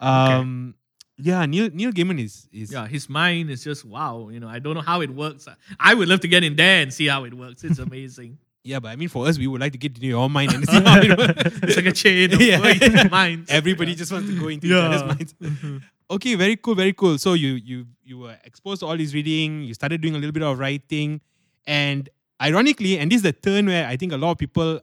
Um, 0.00 0.74
yeah, 1.16 1.46
Neil 1.46 1.70
Neil 1.72 1.92
Gaiman 1.92 2.20
is 2.20 2.48
is 2.52 2.72
yeah, 2.72 2.86
his 2.86 3.08
mind 3.08 3.48
is 3.48 3.64
just 3.64 3.84
wow. 3.84 4.28
You 4.28 4.40
know, 4.40 4.48
I 4.48 4.58
don't 4.58 4.74
know 4.74 4.82
how 4.84 5.00
it 5.00 5.10
works. 5.10 5.48
I 5.80 5.94
would 5.94 6.08
love 6.08 6.20
to 6.20 6.28
get 6.28 6.44
in 6.44 6.56
there 6.56 6.82
and 6.82 6.92
see 6.92 7.06
how 7.06 7.24
it 7.24 7.32
works. 7.32 7.64
It's 7.64 7.78
amazing. 7.78 8.38
Yeah, 8.64 8.80
but 8.80 8.88
I 8.88 8.96
mean 8.96 9.08
for 9.08 9.26
us, 9.28 9.38
we 9.38 9.46
would 9.46 9.60
like 9.60 9.72
to 9.72 9.78
get 9.78 9.94
into 9.94 10.06
your 10.06 10.28
mind 10.28 10.52
and 10.54 10.66
see 10.68 10.80
how 10.80 11.00
it 11.00 11.16
works. 11.18 11.58
it's 11.62 11.76
like 11.76 11.86
a 11.86 11.92
chain 11.92 12.32
of 12.32 12.40
Yeah. 12.50 13.08
minds. 13.10 13.50
Everybody 13.50 13.94
just 13.94 14.10
wants 14.10 14.28
to 14.30 14.38
go 14.40 14.48
into 14.48 14.66
each 14.66 14.72
Yeah. 14.72 14.88
other's 14.88 15.04
minds. 15.04 15.34
Mm-hmm. 15.42 15.76
Okay, 16.10 16.34
very 16.34 16.56
cool, 16.56 16.74
very 16.74 16.92
cool. 16.92 17.16
So 17.18 17.32
you 17.32 17.54
you 17.54 17.86
you 18.04 18.18
were 18.18 18.36
exposed 18.44 18.80
to 18.80 18.86
all 18.86 18.96
this 18.96 19.14
reading. 19.14 19.62
You 19.62 19.72
started 19.72 20.00
doing 20.02 20.14
a 20.14 20.18
little 20.18 20.32
bit 20.32 20.42
of 20.42 20.58
writing, 20.58 21.20
and 21.66 22.08
ironically, 22.42 22.98
and 22.98 23.10
this 23.10 23.16
is 23.16 23.22
the 23.22 23.32
turn 23.32 23.66
where 23.66 23.86
I 23.88 23.96
think 23.96 24.12
a 24.12 24.18
lot 24.18 24.32
of 24.32 24.38
people 24.38 24.80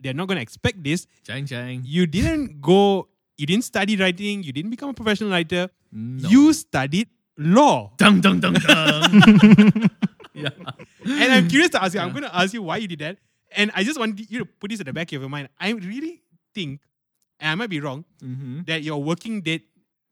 they're 0.00 0.12
not 0.14 0.26
going 0.26 0.36
to 0.36 0.42
expect 0.42 0.82
this. 0.82 1.06
Chang 1.22 1.46
Chang. 1.46 1.82
You 1.86 2.06
didn't 2.06 2.60
go. 2.60 3.06
You 3.38 3.46
didn't 3.46 3.64
study 3.64 3.96
writing. 3.96 4.42
You 4.42 4.52
didn't 4.52 4.70
become 4.70 4.90
a 4.90 4.94
professional 4.94 5.30
writer. 5.30 5.70
No. 5.92 6.28
You 6.28 6.52
studied 6.52 7.08
law. 7.38 7.92
Dum 7.96 8.20
dum 8.20 8.40
dum 8.40 8.54
dum. 8.54 9.90
yeah. 10.42 10.50
And 11.04 11.32
I'm 11.32 11.48
curious 11.48 11.70
to 11.70 11.82
ask 11.82 11.94
you. 11.94 12.00
I'm 12.00 12.10
going 12.10 12.24
to 12.24 12.34
ask 12.36 12.52
you 12.52 12.62
why 12.62 12.78
you 12.78 12.88
did 12.88 12.98
that. 13.00 13.18
And 13.56 13.70
I 13.74 13.84
just 13.84 13.98
want 13.98 14.18
you 14.30 14.40
to 14.40 14.44
put 14.44 14.70
this 14.70 14.80
at 14.80 14.86
the 14.86 14.92
back 14.92 15.12
of 15.12 15.20
your 15.20 15.30
mind. 15.30 15.48
I 15.60 15.70
really 15.70 16.22
think, 16.54 16.80
and 17.40 17.50
I 17.50 17.54
might 17.54 17.70
be 17.70 17.80
wrong, 17.80 18.04
Mm-hmm. 18.22 18.62
that 18.66 18.82
your 18.82 19.02
working 19.02 19.40
dead 19.42 19.62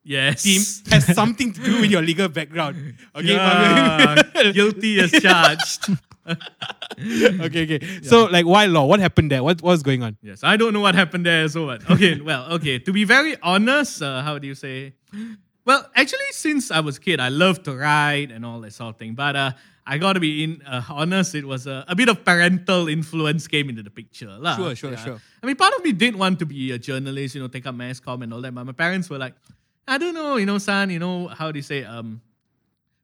Yes. 0.05 0.43
team 0.43 0.61
has 0.91 1.15
something 1.15 1.53
to 1.53 1.61
do 1.63 1.81
with 1.81 1.91
your 1.91 2.03
legal 2.03 2.29
background. 2.29 2.95
Okay, 3.17 3.35
Yeah. 3.35 4.23
Guilty 4.53 5.01
as 5.01 5.11
charged. 5.13 5.89
okay, 6.27 7.63
okay. 7.65 7.81
So, 8.03 8.25
like, 8.27 8.47
why 8.47 8.67
law? 8.67 8.87
What 8.87 9.01
happened 9.01 9.31
there? 9.31 9.43
What 9.43 9.63
was 9.63 9.83
going 9.83 10.03
on? 10.03 10.17
Yes, 10.23 10.43
I 10.45 10.57
don't 10.57 10.73
know 10.73 10.81
what 10.81 10.95
happened 10.95 11.27
there. 11.27 11.49
So 11.49 11.67
what? 11.67 11.89
Okay, 11.91 12.21
well, 12.21 12.45
okay. 12.55 12.79
To 12.79 12.93
be 12.93 13.05
very 13.05 13.37
honest, 13.43 14.03
uh, 14.03 14.23
how 14.23 14.39
do 14.39 14.47
you 14.47 14.55
say? 14.55 14.95
Well, 15.65 15.89
actually, 15.95 16.31
since 16.33 16.71
I 16.71 16.81
was 16.81 16.97
a 16.97 17.01
kid, 17.01 17.21
I 17.21 17.29
loved 17.29 17.65
to 17.67 17.77
write 17.77 18.31
and 18.33 18.45
all 18.45 18.61
that 18.63 18.73
sort 18.73 18.95
of 18.95 18.99
thing. 18.99 19.15
But 19.15 19.37
uh, 19.37 19.53
I 19.87 19.99
got 19.99 20.13
to 20.15 20.21
be 20.21 20.45
in 20.45 20.63
uh, 20.67 20.83
honest, 20.91 21.35
it 21.35 21.45
was 21.45 21.67
a, 21.67 21.85
a 21.89 21.95
bit 21.97 22.09
of 22.09 22.25
parental 22.25 22.87
influence 22.89 23.49
came 23.49 23.69
into 23.69 23.83
the 23.83 23.91
picture. 23.91 24.31
lah. 24.39 24.57
Sure, 24.57 24.75
sure, 24.77 24.97
sure. 24.97 25.21
I 25.43 25.47
mean, 25.47 25.57
part 25.57 25.75
of 25.75 25.83
me 25.83 25.91
did 25.93 26.15
want 26.15 26.39
to 26.39 26.47
be 26.47 26.71
a 26.71 26.79
journalist, 26.79 27.35
you 27.35 27.41
know, 27.43 27.49
take 27.49 27.67
up 27.67 27.75
mass 27.75 27.99
comm 27.99 28.23
and 28.23 28.33
all 28.33 28.41
that. 28.41 28.55
But 28.55 28.65
my 28.65 28.73
parents 28.73 29.11
were 29.11 29.19
like, 29.19 29.35
I 29.89 29.99
don't 29.99 30.15
know, 30.15 30.37
you 30.37 30.47
know, 30.47 30.59
son, 30.59 30.91
you 30.91 31.01
know, 31.01 31.27
how 31.27 31.51
do 31.51 31.59
you 31.59 31.63
say, 31.67 31.83
um, 31.83 32.23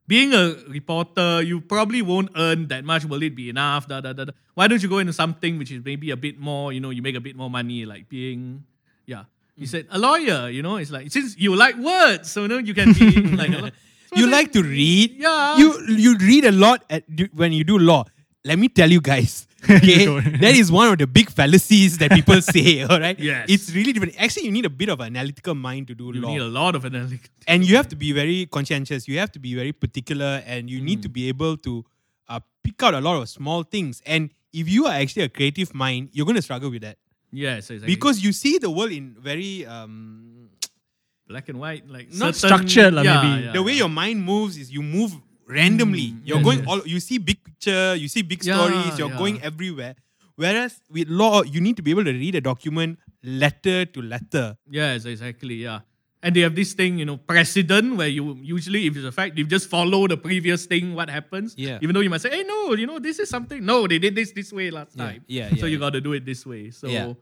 being 0.07 0.33
a 0.33 0.55
reporter, 0.67 1.41
you 1.43 1.61
probably 1.61 2.01
won't 2.01 2.31
earn 2.35 2.67
that 2.69 2.83
much. 2.85 3.03
Will 3.05 3.21
it 3.21 3.35
be 3.35 3.49
enough? 3.49 3.87
Da, 3.87 3.99
da, 4.01 4.13
da, 4.13 4.25
da. 4.25 4.31
Why 4.55 4.67
don't 4.67 4.81
you 4.81 4.89
go 4.89 4.97
into 4.99 5.13
something 5.13 5.59
which 5.59 5.71
is 5.71 5.83
maybe 5.83 6.11
a 6.11 6.17
bit 6.17 6.39
more, 6.39 6.71
you 6.73 6.79
know, 6.79 6.89
you 6.89 7.01
make 7.01 7.15
a 7.15 7.19
bit 7.21 7.35
more 7.35 7.49
money, 7.49 7.85
like 7.85 8.07
being, 8.09 8.63
yeah. 9.05 9.25
He 9.55 9.65
said, 9.67 9.85
a 9.91 9.99
lawyer, 9.99 10.47
you 10.49 10.63
know, 10.63 10.77
it's 10.77 10.89
like, 10.89 11.11
since 11.11 11.37
you 11.37 11.53
like 11.55 11.75
words, 11.75 12.31
so, 12.31 12.43
you 12.43 12.47
know, 12.47 12.57
you 12.59 12.73
can 12.73 12.93
be 12.93 13.11
like, 13.35 13.49
a, 13.51 13.57
law- 13.57 13.69
So 13.69 13.73
I 13.75 13.88
You 14.15 14.25
was 14.25 14.31
like 14.31 14.51
to 14.53 14.63
read. 14.63 15.15
Yeah. 15.17 15.57
You 15.57 15.67
you 15.87 16.17
read 16.17 16.45
a 16.45 16.51
lot 16.51 16.83
at, 16.89 17.03
when 17.33 17.51
you 17.53 17.63
do 17.63 17.77
law. 17.77 18.05
Let 18.45 18.57
me 18.57 18.69
tell 18.69 18.89
you 18.91 19.01
guys. 19.01 19.45
Okay, 19.69 20.05
that 20.43 20.55
is 20.55 20.71
one 20.71 20.87
of 20.87 20.97
the 20.99 21.05
big 21.05 21.29
fallacies 21.29 21.97
that 21.97 22.11
people 22.11 22.41
say. 22.41 22.81
All 22.89 22.97
right. 22.97 23.19
Yes. 23.19 23.45
It's 23.49 23.75
really 23.75 23.91
different. 23.91 24.15
Actually, 24.17 24.45
you 24.45 24.53
need 24.53 24.63
a 24.65 24.69
bit 24.69 24.87
of 24.87 25.01
an 25.01 25.17
analytical 25.17 25.53
mind 25.53 25.87
to 25.87 25.95
do 25.95 26.05
you 26.13 26.21
law. 26.21 26.29
You 26.31 26.39
need 26.39 26.45
a 26.45 26.47
lot 26.47 26.75
of 26.75 26.83
analytics. 26.83 27.27
and 27.45 27.65
you 27.67 27.75
have 27.75 27.89
to 27.89 27.97
be 27.97 28.13
very 28.13 28.45
conscientious 28.45 29.05
you 29.05 29.19
have 29.19 29.31
to 29.33 29.39
be 29.39 29.55
very 29.55 29.73
particular 29.73 30.41
and 30.45 30.69
you 30.69 30.79
need 30.79 31.01
to 31.03 31.09
be 31.09 31.27
able 31.27 31.57
to 31.57 31.83
uh, 32.29 32.39
pick 32.63 32.81
out 32.83 32.93
a 32.93 33.01
lot 33.01 33.21
of 33.21 33.27
small 33.27 33.63
things 33.63 34.01
and 34.05 34.29
if 34.53 34.69
you 34.69 34.85
are 34.87 34.93
actually 34.93 35.23
a 35.23 35.29
creative 35.29 35.73
mind 35.73 36.07
you're 36.13 36.25
going 36.25 36.37
to 36.37 36.41
struggle 36.41 36.71
with 36.71 36.81
that 36.83 36.97
Yes, 37.31 37.69
exactly. 37.69 37.93
because 37.95 38.23
you 38.23 38.31
see 38.31 38.57
the 38.59 38.69
world 38.71 38.91
in 38.91 39.15
very 39.19 39.65
um, 39.65 40.28
black 41.29 41.47
and 41.47 41.59
white, 41.61 41.87
like 41.87 42.09
Not 42.11 42.33
certain- 42.35 42.67
structured 42.67 42.93
lah, 42.97 43.01
uh, 43.01 43.05
yeah, 43.05 43.21
maybe. 43.21 43.45
yeah, 43.45 43.51
the 43.53 43.63
way 43.63 43.73
your 43.77 43.87
mind 44.01 44.17
moves 44.25 44.57
is 44.57 44.73
you 44.73 44.81
move 44.81 45.13
randomly 45.45 46.13
mm, 46.13 46.21
you're 46.25 46.37
yes, 46.37 46.45
going 46.45 46.59
yes. 46.59 46.67
all 46.69 46.81
you 46.85 46.99
see 46.99 47.17
big 47.17 47.39
picture 47.43 47.95
you 47.97 48.07
see 48.07 48.21
big 48.21 48.43
Yeah, 48.45 48.53
stories 48.57 48.99
you're 49.01 49.09
yeah. 49.09 49.17
going 49.17 49.41
everywhere 49.41 49.95
whereas 50.37 50.77
with 50.93 51.09
law 51.09 51.41
you 51.41 51.57
need 51.61 51.73
to 51.77 51.81
be 51.81 51.89
able 51.89 52.05
to 52.05 52.13
read 52.13 52.35
a 52.37 52.41
document 52.41 52.99
letter 53.23 53.85
to 53.85 53.99
letter 54.01 54.57
Yes, 54.69 55.05
exactly. 55.05 55.55
Yeah. 55.65 55.79
And 56.21 56.35
they 56.35 56.41
have 56.43 56.53
this 56.53 56.73
thing, 56.75 56.99
you 56.99 57.05
know, 57.07 57.15
precedent 57.15 57.95
where 57.95 58.09
you 58.11 58.35
usually, 58.43 58.85
if 58.87 58.97
it's 58.99 59.05
a 59.07 59.11
fact, 59.11 59.37
you 59.39 59.45
just 59.47 59.69
follow 59.71 60.05
the 60.05 60.17
previous 60.17 60.65
thing, 60.67 60.93
what 60.93 61.09
happens. 61.09 61.55
Yeah. 61.57 61.79
Even 61.81 61.95
though 61.95 62.01
you 62.03 62.09
might 62.11 62.19
say, 62.19 62.29
hey, 62.29 62.43
no, 62.43 62.73
you 62.75 62.85
know, 62.85 62.99
this 62.99 63.19
is 63.23 63.29
something. 63.31 63.63
No, 63.63 63.87
they 63.87 63.99
did 63.99 64.15
this 64.19 64.33
this 64.35 64.51
way 64.51 64.67
last 64.69 64.91
Yeah, 64.99 65.05
time. 65.05 65.23
yeah, 65.27 65.47
So 65.55 65.63
yeah, 65.65 65.71
you 65.71 65.79
got 65.79 65.93
to 65.95 66.01
do 66.03 66.11
it 66.11 66.25
this 66.27 66.45
way. 66.45 66.71
So, 66.75 66.87
Yeah. 66.91 67.13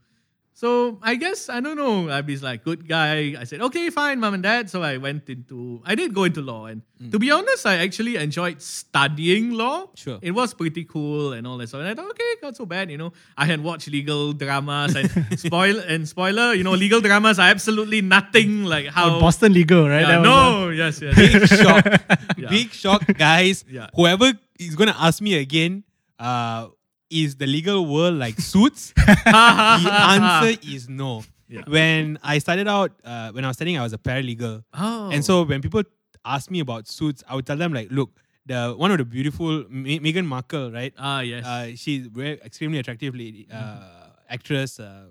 So 0.58 0.98
I 1.04 1.14
guess 1.22 1.50
I 1.50 1.62
don't 1.62 1.78
know. 1.78 2.10
I 2.10 2.22
was 2.22 2.42
like 2.42 2.64
good 2.64 2.88
guy. 2.90 3.38
I 3.38 3.44
said 3.44 3.62
okay, 3.70 3.92
fine, 3.92 4.20
mom 4.20 4.34
and 4.34 4.42
dad. 4.42 4.72
So 4.72 4.82
I 4.82 4.98
went 4.98 5.30
into. 5.30 5.84
I 5.86 5.94
did 5.94 6.16
go 6.16 6.24
into 6.24 6.42
law, 6.42 6.66
and 6.66 6.82
to 7.12 7.20
be 7.20 7.30
honest, 7.30 7.68
I 7.68 7.78
actually 7.78 8.16
enjoyed 8.16 8.60
studying 8.60 9.52
law. 9.52 9.94
Sure. 9.94 10.18
it 10.20 10.32
was 10.32 10.56
pretty 10.56 10.84
cool 10.84 11.34
and 11.34 11.46
all 11.46 11.60
that. 11.60 11.70
So 11.70 11.78
and 11.78 11.88
I 11.88 11.94
thought, 11.94 12.10
okay, 12.10 12.42
not 12.42 12.58
so 12.58 12.66
bad. 12.66 12.90
You 12.90 12.98
know, 12.98 13.14
I 13.38 13.46
had 13.46 13.62
watched 13.62 13.88
legal 13.88 14.34
dramas 14.34 14.96
and 14.96 15.14
spoil 15.40 15.78
and 15.78 16.10
spoiler. 16.10 16.56
You 16.56 16.64
know, 16.64 16.74
legal 16.74 17.02
dramas 17.02 17.38
are 17.38 17.50
absolutely 17.50 18.02
nothing 18.02 18.64
like 18.64 18.88
how. 18.88 19.18
Oh, 19.18 19.20
Boston 19.20 19.54
Legal, 19.54 19.88
right? 19.88 20.02
Yeah, 20.10 20.18
was, 20.18 20.26
no, 20.26 20.70
yes, 20.70 21.00
yes. 21.00 21.14
Big 21.14 21.48
shock. 21.48 21.86
Yeah. 22.38 22.50
Big 22.50 22.72
shock, 22.72 23.06
guys. 23.18 23.66
Yeah. 23.70 23.90
Whoever 23.94 24.34
is 24.58 24.76
going 24.76 24.90
to 24.90 24.98
ask 25.00 25.22
me 25.22 25.38
again, 25.38 25.84
uh, 26.20 26.70
is 27.10 27.36
the 27.36 27.48
legal 27.48 27.86
world 27.86 28.16
like 28.16 28.40
suits? 28.40 28.94
the 28.96 29.34
answer 29.34 30.60
is 30.68 30.90
no. 30.90 31.24
Yeah. 31.50 31.62
When 31.68 32.20
I 32.24 32.40
started 32.40 32.68
out, 32.68 32.92
uh, 33.06 33.32
when 33.32 33.46
I 33.46 33.48
was 33.48 33.56
studying, 33.56 33.78
I 33.78 33.84
was 33.84 33.94
a 33.94 33.98
paralegal. 33.98 34.64
Oh. 34.74 35.10
And 35.12 35.24
so 35.24 35.44
when 35.44 35.62
people 35.62 35.84
ask 36.26 36.52
me 36.52 36.60
about 36.60 36.88
suits, 36.88 37.24
I 37.28 37.36
would 37.36 37.46
tell 37.46 37.56
them 37.56 37.74
like, 37.74 37.88
look, 37.90 38.12
the 38.46 38.74
one 38.78 38.92
of 38.92 38.98
the 38.98 39.06
beautiful 39.06 39.66
Me- 39.70 40.00
Meghan 40.00 40.26
Markle, 40.26 40.72
right? 40.72 40.94
ah 40.98 41.20
yes. 41.22 41.46
Uh, 41.46 41.72
she's 41.76 42.08
very 42.08 42.40
extremely 42.44 42.80
attractive 42.80 43.16
lady, 43.16 43.48
uh, 43.52 44.10
actress, 44.30 44.80
uh, 44.80 45.06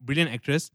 brilliant 0.00 0.32
actress. 0.32 0.70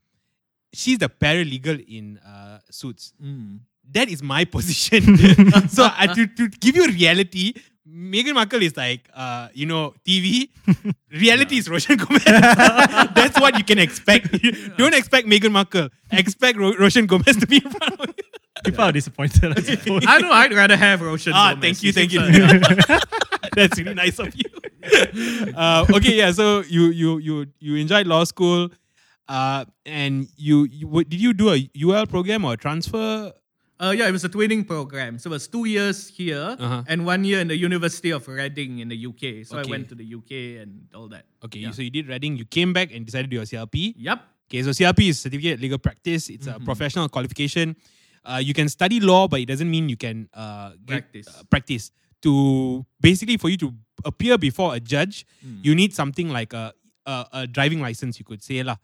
She's 0.73 0.97
the 0.97 1.09
paralegal 1.09 1.83
in 1.87 2.17
uh, 2.19 2.59
Suits. 2.69 3.13
Mm. 3.23 3.59
That 3.91 4.09
is 4.09 4.21
my 4.21 4.43
position. 4.57 5.17
so 5.69 5.87
to, 6.15 6.27
to 6.27 6.47
give 6.49 6.75
you 6.75 6.87
reality, 6.87 7.53
Meghan 7.87 8.33
Markle 8.33 8.61
is 8.63 8.75
like, 8.75 9.07
uh, 9.13 9.47
you 9.53 9.65
know, 9.65 9.93
TV. 10.05 10.49
Reality 11.11 11.57
is 11.57 11.69
Roshan 11.69 11.97
Gomez. 11.97 12.23
That's 12.25 13.39
what 13.39 13.57
you 13.57 13.63
can 13.63 13.79
expect. 13.79 14.31
Don't 14.77 14.93
expect 14.93 15.27
Meghan 15.27 15.51
Markle. 15.51 15.89
Expect 16.11 16.57
Ro- 16.57 16.75
Roshan 16.77 17.05
Gomez 17.05 17.37
to 17.37 17.47
be 17.47 17.57
in 17.57 17.69
front 17.69 17.99
of 17.99 18.07
you. 18.17 18.23
People 18.65 18.83
are 18.83 18.91
disappointed, 18.91 19.57
I 19.57 19.61
suppose. 19.61 20.03
I 20.07 20.19
know. 20.19 20.31
I'd 20.31 20.53
rather 20.53 20.75
have 20.75 21.01
Roshan. 21.01 21.33
Ah, 21.35 21.53
Gomez. 21.53 21.79
thank 21.79 21.83
you, 21.83 21.93
thank 21.93 22.11
you. 22.11 22.99
That's 23.55 23.77
really 23.79 23.93
nice 23.93 24.19
of 24.19 24.33
you. 24.35 25.53
uh, 25.55 25.85
okay, 25.95 26.15
yeah. 26.17 26.31
So 26.31 26.61
you 26.67 26.87
you 26.89 27.17
you 27.19 27.45
you 27.59 27.75
enjoyed 27.75 28.07
law 28.07 28.23
school, 28.23 28.69
uh, 29.29 29.65
and 29.85 30.27
you, 30.37 30.67
you 30.71 31.03
did 31.03 31.19
you 31.21 31.33
do 31.33 31.53
a 31.53 31.69
UL 31.83 32.05
program 32.07 32.45
or 32.45 32.53
a 32.53 32.57
transfer? 32.57 33.31
Uh, 33.79 33.93
yeah, 33.95 34.07
it 34.07 34.11
was 34.11 34.23
a 34.25 34.29
twinning 34.29 34.65
program. 34.65 35.19
So 35.19 35.29
it 35.29 35.33
was 35.37 35.47
two 35.47 35.65
years 35.65 36.09
here 36.09 36.57
Uh-huh. 36.59 36.81
and 36.87 37.05
one 37.05 37.23
year 37.23 37.39
in 37.39 37.47
the 37.47 37.55
University 37.57 38.09
of 38.09 38.27
Reading 38.27 38.79
in 38.79 38.89
the 38.89 38.97
UK. 38.97 39.45
So 39.45 39.57
Okay. 39.59 39.67
I 39.67 39.69
went 39.69 39.85
to 39.89 39.95
the 39.95 40.05
UK 40.05 40.57
and 40.57 40.89
all 40.97 41.07
that. 41.09 41.25
Okay, 41.45 41.59
Yeah. 41.61 41.71
so 41.71 41.81
you 41.85 41.91
did 41.93 42.07
Reading. 42.09 42.37
You 42.37 42.45
came 42.45 42.73
back 42.73 42.89
and 42.91 43.05
decided 43.05 43.29
to 43.29 43.29
do 43.29 43.37
your 43.37 43.45
CLP. 43.45 43.93
Yep. 43.97 44.19
Okay, 44.49 44.63
so 44.63 44.71
CLP 44.73 45.09
is 45.09 45.19
Certificate 45.19 45.55
of 45.55 45.61
Legal 45.61 45.77
Practice. 45.77 46.29
It's 46.29 46.47
Mm-hmm. 46.47 46.61
a 46.61 46.65
professional 46.65 47.07
qualification. 47.09 47.75
Uh, 48.25 48.41
you 48.41 48.53
can 48.57 48.67
study 48.67 48.99
law, 48.99 49.27
but 49.27 49.39
it 49.39 49.45
doesn't 49.45 49.69
mean 49.69 49.89
you 49.89 49.95
can 49.97 50.27
uh, 50.33 50.71
get, 50.85 51.13
Practice. 51.13 51.27
uh, 51.29 51.43
practice. 51.49 51.91
To 52.25 52.83
basically 52.99 53.37
for 53.37 53.47
you 53.47 53.57
to 53.61 53.77
appear 54.03 54.39
before 54.41 54.73
a 54.73 54.79
judge, 54.81 55.21
Mm. 55.45 55.61
you 55.63 55.75
need 55.77 55.93
something 55.93 56.29
like 56.33 56.51
a, 56.51 56.73
a 57.05 57.25
a 57.31 57.41
driving 57.47 57.79
license, 57.79 58.17
you 58.17 58.25
could 58.25 58.41
say 58.41 58.63
lah. 58.65 58.77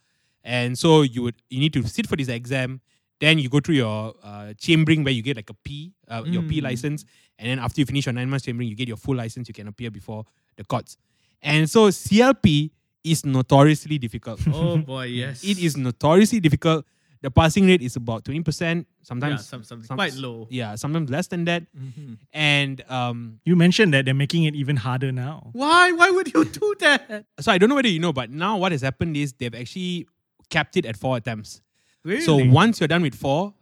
And 0.45 0.77
so 0.77 1.01
you 1.01 1.23
would 1.25 1.41
you 1.49 1.57
need 1.59 1.73
to 1.73 1.81
sit 1.89 2.05
for 2.05 2.15
this 2.15 2.29
exam. 2.29 2.79
Then 3.19 3.39
you 3.39 3.49
go 3.49 3.59
through 3.59 3.75
your 3.75 4.13
uh, 4.23 4.53
chambering 4.57 5.03
where 5.03 5.13
you 5.13 5.21
get 5.21 5.37
like 5.37 5.49
a 5.49 5.53
P, 5.53 5.93
uh, 6.09 6.23
your 6.25 6.43
P 6.43 6.59
Mm. 6.59 6.63
license, 6.63 7.05
and 7.39 7.47
then 7.49 7.59
after 7.59 7.79
you 7.81 7.85
finish 7.85 8.05
your 8.05 8.13
nine 8.13 8.29
months 8.29 8.45
chambering, 8.45 8.67
you 8.69 8.75
get 8.75 8.87
your 8.87 8.97
full 8.97 9.15
license. 9.15 9.47
You 9.47 9.53
can 9.53 9.67
appear 9.67 9.89
before 9.91 10.25
the 10.57 10.63
courts. 10.63 10.97
And 11.41 11.69
so 11.69 11.87
CLP 11.89 12.71
is 13.03 13.25
notoriously 13.25 13.97
difficult. 13.97 14.39
Oh 14.53 14.77
boy, 14.77 15.05
yes. 15.05 15.43
It 15.43 15.57
is 15.59 15.77
notoriously 15.77 16.39
difficult. 16.39 16.85
The 17.21 17.31
passing 17.31 17.65
rate 17.67 17.81
is 17.81 17.95
about 17.95 18.25
20%, 18.25 18.43
yeah, 18.59 18.83
sometimes 19.01 19.47
some, 19.47 19.63
some, 19.63 19.81
some- 19.83 19.95
quite 19.95 20.13
low. 20.15 20.45
Yeah, 20.49 20.75
sometimes 20.75 21.09
less 21.09 21.27
than 21.27 21.45
that. 21.45 21.63
Mhm. 21.73 22.17
And 22.33 22.83
um, 22.89 23.39
You 23.45 23.55
mentioned 23.55 23.93
that 23.93 24.03
they're 24.03 24.13
making 24.13 24.43
it 24.43 24.55
even 24.55 24.75
harder 24.75 25.11
now. 25.13 25.49
Why? 25.53 25.91
Why 25.93 26.11
would 26.11 26.33
you 26.33 26.43
do 26.43 26.75
that? 26.79 27.23
so 27.39 27.51
I 27.53 27.57
don't 27.57 27.69
know 27.69 27.75
whether 27.75 27.87
you 27.87 27.99
know, 28.01 28.11
but 28.11 28.29
now 28.29 28.57
what 28.57 28.73
has 28.73 28.81
happened 28.81 29.15
is 29.15 29.31
they've 29.33 29.55
actually 29.55 30.07
capped 30.49 30.75
it 30.75 30.85
at 30.85 30.97
four 30.97 31.15
attempts. 31.15 31.61
Really? 32.03 32.21
So 32.21 32.35
once 32.35 32.79
you're 32.79 32.87
done 32.87 33.01
with 33.01 33.15
four, 33.15 33.53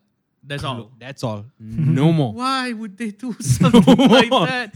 That's 0.43 0.63
all. 0.63 0.91
that's 0.99 1.23
all. 1.23 1.45
No 1.60 2.12
more. 2.19 2.34
Why 2.34 2.73
would 2.73 2.97
they 2.97 3.12
do 3.12 3.34
something 3.39 3.84
like 4.10 4.30
that? 4.32 4.71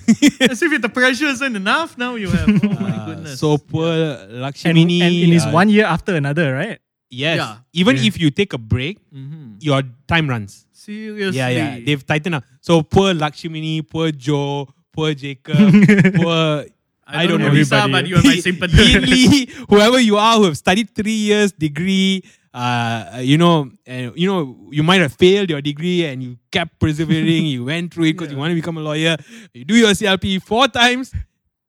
As 0.50 0.62
if 0.62 0.82
the 0.82 0.90
pressure 0.90 1.26
isn't 1.26 1.56
enough. 1.56 1.98
Now 1.98 2.16
you 2.16 2.30
have. 2.30 2.48
Oh 2.50 2.70
my 2.80 2.92
Uh, 2.96 3.06
goodness. 3.08 3.40
so 3.40 3.58
poor 3.58 3.90
And, 3.90 4.42
Lakshmini. 4.46 5.02
and 5.02 5.14
it 5.16 5.30
is 5.34 5.46
uh, 5.46 5.52
one 5.52 5.70
year 5.70 5.86
after 5.86 6.16
another, 6.16 6.54
right? 6.54 6.80
Yes. 7.10 7.38
Yeah. 7.38 7.58
Even 7.74 7.96
Yeah. 7.98 8.08
if 8.10 8.20
you 8.20 8.30
take 8.30 8.54
a 8.54 8.58
break, 8.60 9.00
Mhm. 9.14 9.58
your 9.60 9.82
time 10.08 10.30
runs. 10.30 10.66
Seriously. 10.72 11.38
Yeah, 11.38 11.50
yeah. 11.50 11.80
They've 11.86 12.06
tightened 12.06 12.36
up. 12.36 12.44
So 12.62 12.84
poor 12.84 13.14
Lakshmini, 13.14 13.82
poor 13.82 14.12
Joe, 14.12 14.68
poor 14.94 15.14
Jacob, 15.16 15.58
poor 16.22 16.66
I, 17.08 17.26
don't 17.26 17.38
don't, 17.38 17.42
know 17.42 17.48
know 17.50 17.54
Lisa, 17.54 17.76
everybody. 17.78 17.92
but 17.94 18.08
you 18.10 18.16
have 18.18 18.26
my 18.26 18.40
sympathy. 18.42 18.86
Hindley, 18.94 19.50
whoever 19.70 20.00
you 20.00 20.18
are 20.18 20.38
who 20.38 20.46
have 20.46 20.58
studied 20.58 20.90
three 20.94 21.18
years 21.30 21.52
degree, 21.52 22.24
uh, 22.56 23.20
you 23.20 23.38
know, 23.38 23.70
and 23.86 24.14
you 24.16 24.28
know, 24.32 24.70
you 24.72 24.82
might 24.82 25.02
have 25.02 25.14
failed 25.14 25.50
your 25.50 25.62
degree 25.62 26.06
and 26.06 26.24
you 26.24 26.38
kept 26.52 26.80
persevering. 26.80 27.46
you 27.46 27.66
went 27.66 27.94
through 27.94 28.06
it 28.06 28.14
because 28.14 28.32
you 28.32 28.38
want 28.38 28.52
to 28.52 28.56
become 28.56 28.78
a 28.78 28.82
lawyer. 28.82 29.18
You 29.54 29.66
do 29.66 29.76
your 29.76 29.92
CLP 29.92 30.42
four 30.42 30.68
times, 30.70 31.12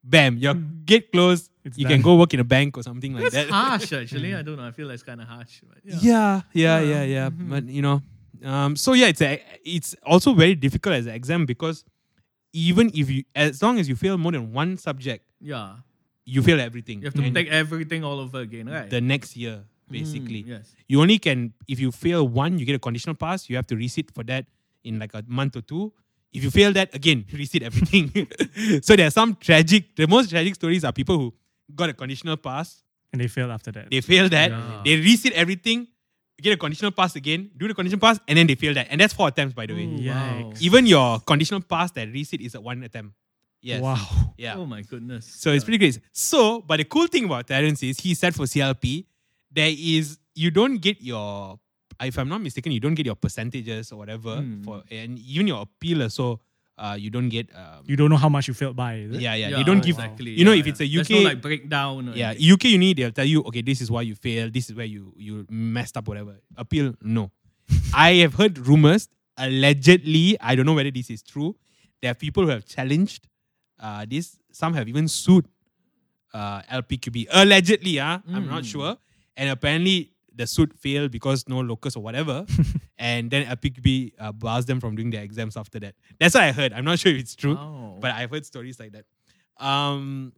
bam, 0.04 0.38
your 0.38 0.54
gate 0.54 1.10
closed. 1.10 1.50
It's 1.64 1.76
you 1.76 1.84
done. 1.84 1.94
can 1.94 2.02
go 2.02 2.14
work 2.14 2.32
in 2.34 2.38
a 2.40 2.44
bank 2.44 2.76
or 2.78 2.84
something 2.84 3.12
like 3.14 3.24
That's 3.32 3.34
that. 3.34 3.50
harsh, 3.50 3.92
actually. 3.92 4.32
I 4.36 4.42
don't 4.42 4.56
know. 4.56 4.66
I 4.68 4.70
feel 4.70 4.86
that's 4.86 5.02
kind 5.02 5.20
of 5.20 5.26
harsh. 5.26 5.62
Yeah. 5.84 5.98
Yeah, 6.00 6.40
yeah, 6.52 6.80
Yeah. 6.80 6.80
yeah, 6.80 7.02
yeah. 7.02 7.30
Mhm. 7.30 7.50
But 7.50 7.64
you 7.64 7.82
know, 7.82 8.02
um, 8.44 8.76
so 8.76 8.92
yeah, 8.92 9.08
it's 9.08 9.20
a, 9.22 9.42
it's 9.64 9.96
also 10.04 10.34
very 10.34 10.54
difficult 10.54 10.94
as 10.94 11.06
an 11.06 11.14
exam 11.14 11.46
because 11.46 11.84
even 12.52 12.92
if 12.94 13.10
you, 13.10 13.24
as 13.34 13.60
long 13.60 13.80
as 13.80 13.88
you 13.88 13.96
fail 13.96 14.16
more 14.16 14.30
than 14.32 14.52
one 14.52 14.76
subject, 14.78 15.24
Yeah. 15.40 15.78
you 16.24 16.42
fail 16.42 16.60
everything. 16.60 17.00
You 17.00 17.06
have 17.06 17.14
to 17.14 17.22
And 17.24 17.34
take 17.34 17.48
everything 17.48 18.04
all 18.04 18.20
over 18.20 18.38
again, 18.40 18.68
right? 18.68 18.88
the 18.88 19.00
next 19.00 19.36
year, 19.36 19.64
basically. 19.90 20.42
Mm, 20.44 20.48
yes. 20.48 20.74
You 20.88 21.00
only 21.00 21.18
can, 21.18 21.52
if 21.68 21.78
you 21.80 21.90
fail 21.92 22.26
one, 22.26 22.58
you 22.58 22.66
get 22.66 22.74
a 22.76 22.78
conditional 22.78 23.14
pass. 23.14 23.48
You 23.48 23.56
have 23.56 23.66
to 23.68 23.74
resit 23.76 24.12
for 24.14 24.22
that 24.24 24.46
in 24.84 24.98
like 24.98 25.14
a 25.14 25.22
month 25.26 25.56
or 25.56 25.62
two. 25.62 25.92
If 26.32 26.44
you 26.44 26.50
fail 26.50 26.72
that, 26.72 26.94
again, 26.94 27.24
resit 27.32 27.62
everything. 27.62 28.10
so 28.82 28.96
there 28.96 29.06
are 29.06 29.10
some 29.10 29.36
tragic, 29.36 29.96
the 29.96 30.06
most 30.06 30.30
tragic 30.30 30.54
stories 30.54 30.84
are 30.84 30.92
people 30.92 31.18
who 31.18 31.34
got 31.74 31.88
a 31.88 31.94
conditional 31.94 32.36
pass, 32.36 32.82
And 33.12 33.20
they 33.20 33.28
failed 33.28 33.50
after 33.50 33.72
that. 33.72 33.90
they 33.90 34.00
fail 34.00 34.28
that, 34.28 34.50
Yeah. 34.50 34.82
they 34.84 35.00
resit 35.00 35.32
everything, 35.32 35.88
get 36.40 36.52
a 36.52 36.56
conditional 36.56 36.92
pass 36.92 37.16
again, 37.16 37.50
do 37.56 37.66
the 37.68 37.74
conditional 37.74 38.00
pass, 38.00 38.20
and 38.28 38.36
then 38.38 38.46
they 38.46 38.54
fail 38.54 38.74
that. 38.74 38.88
And 38.90 39.00
that's 39.00 39.14
four 39.14 39.28
attempts, 39.28 39.54
by 39.54 39.66
the 39.66 39.74
way. 39.74 39.86
Ooh, 39.86 40.08
wow. 40.08 40.52
Even 40.60 40.86
your 40.86 41.20
conditional 41.20 41.60
pass 41.62 41.90
that 41.92 42.08
resit 42.12 42.40
is 42.44 42.54
a 42.54 42.60
one 42.60 42.82
attempt. 42.82 43.14
Yes. 43.62 43.80
Wow. 43.80 44.34
Yeah. 44.36 44.56
Oh 44.58 44.66
my 44.66 44.82
goodness. 44.82 45.24
So 45.26 45.50
it's 45.52 45.64
pretty 45.64 45.78
great. 45.78 45.98
So, 46.12 46.60
but 46.60 46.76
the 46.76 46.84
cool 46.84 47.06
thing 47.08 47.24
about 47.24 47.46
Terence 47.48 47.82
is 47.82 47.98
he 47.98 48.14
said 48.14 48.34
for 48.34 48.44
CLP, 48.44 49.06
there 49.56 49.72
is 49.94 50.18
you 50.34 50.50
don't 50.52 50.78
get 50.88 51.00
your 51.02 51.58
if 52.08 52.18
I'm 52.18 52.28
not 52.28 52.42
mistaken, 52.42 52.72
you 52.72 52.80
don't 52.80 52.94
get 52.94 53.06
your 53.06 53.16
percentages 53.16 53.90
or 53.92 53.96
whatever 53.98 54.36
Hmm. 54.42 54.62
for 54.62 54.82
and 54.90 55.18
even 55.18 55.46
your 55.52 55.62
appeal 55.66 56.08
so 56.10 56.26
uh, 56.78 56.94
you 57.04 57.08
don't 57.08 57.30
get 57.34 57.48
um, 57.56 57.84
You 57.88 57.96
don't 57.96 58.10
know 58.12 58.18
how 58.24 58.28
much 58.28 58.48
you 58.48 58.54
failed 58.54 58.76
by. 58.76 58.96
Yeah, 58.96 59.32
yeah, 59.34 59.48
Yeah, 59.48 59.56
They 59.56 59.64
don't 59.68 59.82
give 59.82 59.96
exactly. 59.96 60.32
you 60.40 60.44
know 60.44 60.52
Yeah, 60.52 60.60
if 60.60 60.66
it's 60.72 60.80
a. 60.84 60.84
UK 60.84 61.08
There's 61.08 61.10
no 61.10 61.28
like 61.28 61.40
breakdown. 61.46 62.10
Or 62.10 62.14
yeah, 62.14 62.32
anything. 62.32 62.52
UK 62.52 62.64
uni 62.76 62.90
they'll 62.98 63.12
tell 63.20 63.24
you 63.34 63.40
okay 63.48 63.62
this 63.70 63.80
is 63.80 63.90
why 63.94 64.02
you 64.08 64.14
failed, 64.26 64.52
this 64.52 64.68
is 64.68 64.76
where 64.80 64.84
you 64.96 65.14
you 65.28 65.46
messed 65.48 65.96
up 65.96 66.06
whatever. 66.12 66.34
Appeal 66.64 66.92
no. 67.18 67.30
I 68.08 68.10
have 68.24 68.34
heard 68.34 68.58
rumors 68.72 69.08
allegedly, 69.38 70.36
I 70.40 70.54
don't 70.54 70.66
know 70.66 70.74
whether 70.74 70.90
this 70.90 71.08
is 71.10 71.22
true. 71.22 71.56
There 72.02 72.10
are 72.10 72.14
people 72.26 72.44
who 72.44 72.50
have 72.50 72.64
challenged 72.66 73.26
uh, 73.80 74.04
this. 74.08 74.36
Some 74.52 74.74
have 74.74 74.86
even 74.88 75.08
sued 75.08 75.46
uh, 76.34 76.60
LPQB 76.80 77.26
allegedly. 77.32 77.98
Uh, 78.00 78.18
I'm 78.34 78.46
not 78.48 78.64
Mm. 78.64 78.72
sure. 78.72 78.96
And 79.36 79.50
apparently 79.50 80.12
the 80.34 80.46
suit 80.46 80.72
failed 80.78 81.10
because 81.10 81.48
no 81.48 81.60
locus 81.60 81.96
or 81.96 82.02
whatever. 82.02 82.44
and 82.98 83.30
then 83.30 83.46
LPQB 83.46 84.12
uh, 84.18 84.32
bars 84.32 84.66
them 84.66 84.80
from 84.80 84.94
doing 84.96 85.10
their 85.10 85.22
exams 85.22 85.56
after 85.56 85.78
that. 85.80 85.94
That's 86.18 86.34
what 86.34 86.44
I 86.44 86.52
heard. 86.52 86.72
I'm 86.72 86.84
not 86.84 86.98
sure 87.02 87.12
if 87.12 87.18
it's 87.18 87.34
true, 87.36 87.56
Oh. 87.56 87.96
but 88.00 88.10
I've 88.12 88.30
heard 88.30 88.44
stories 88.46 88.78
like 88.80 88.92
that. 88.92 89.04
Um, 89.64 90.32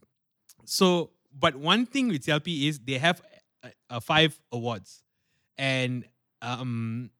so, 0.64 1.10
but 1.36 1.56
one 1.56 1.86
thing 1.86 2.08
with 2.08 2.24
CLP 2.24 2.68
is 2.68 2.78
they 2.78 2.98
have 2.98 3.20
uh, 3.64 3.68
uh, 3.90 4.00
five 4.00 4.38
awards, 4.52 5.02
and 5.56 6.04
um, 6.42 7.10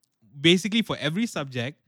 basically 0.41 0.83
for 0.83 0.97
every 1.01 1.27
subject, 1.27 1.79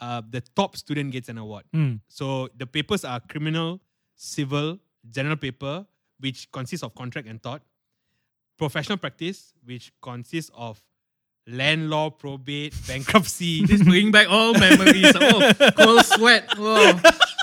uh, 0.00 0.20
the 0.28 0.42
top 0.54 0.76
student 0.76 1.12
gets 1.12 1.28
an 1.28 1.38
award. 1.38 1.64
Mm. 1.74 2.00
So 2.08 2.48
the 2.56 2.66
papers 2.66 3.04
are 3.04 3.20
criminal, 3.20 3.80
civil, 4.16 4.78
general 5.10 5.36
paper, 5.36 5.86
which 6.20 6.50
consists 6.52 6.82
of 6.84 6.94
contract 6.94 7.28
and 7.28 7.42
tort, 7.42 7.62
professional 8.56 8.98
practice, 8.98 9.52
which 9.64 9.92
consists 10.02 10.50
of 10.54 10.80
land 11.46 11.90
law, 11.90 12.08
probate, 12.10 12.74
bankruptcy. 12.86 13.66
This 13.66 13.82
bring 13.82 14.10
back 14.10 14.28
all 14.30 14.54
memories. 14.54 15.12
oh, 15.14 15.52
cold 15.76 16.04
sweat. 16.04 16.48
Oh. 16.56 17.00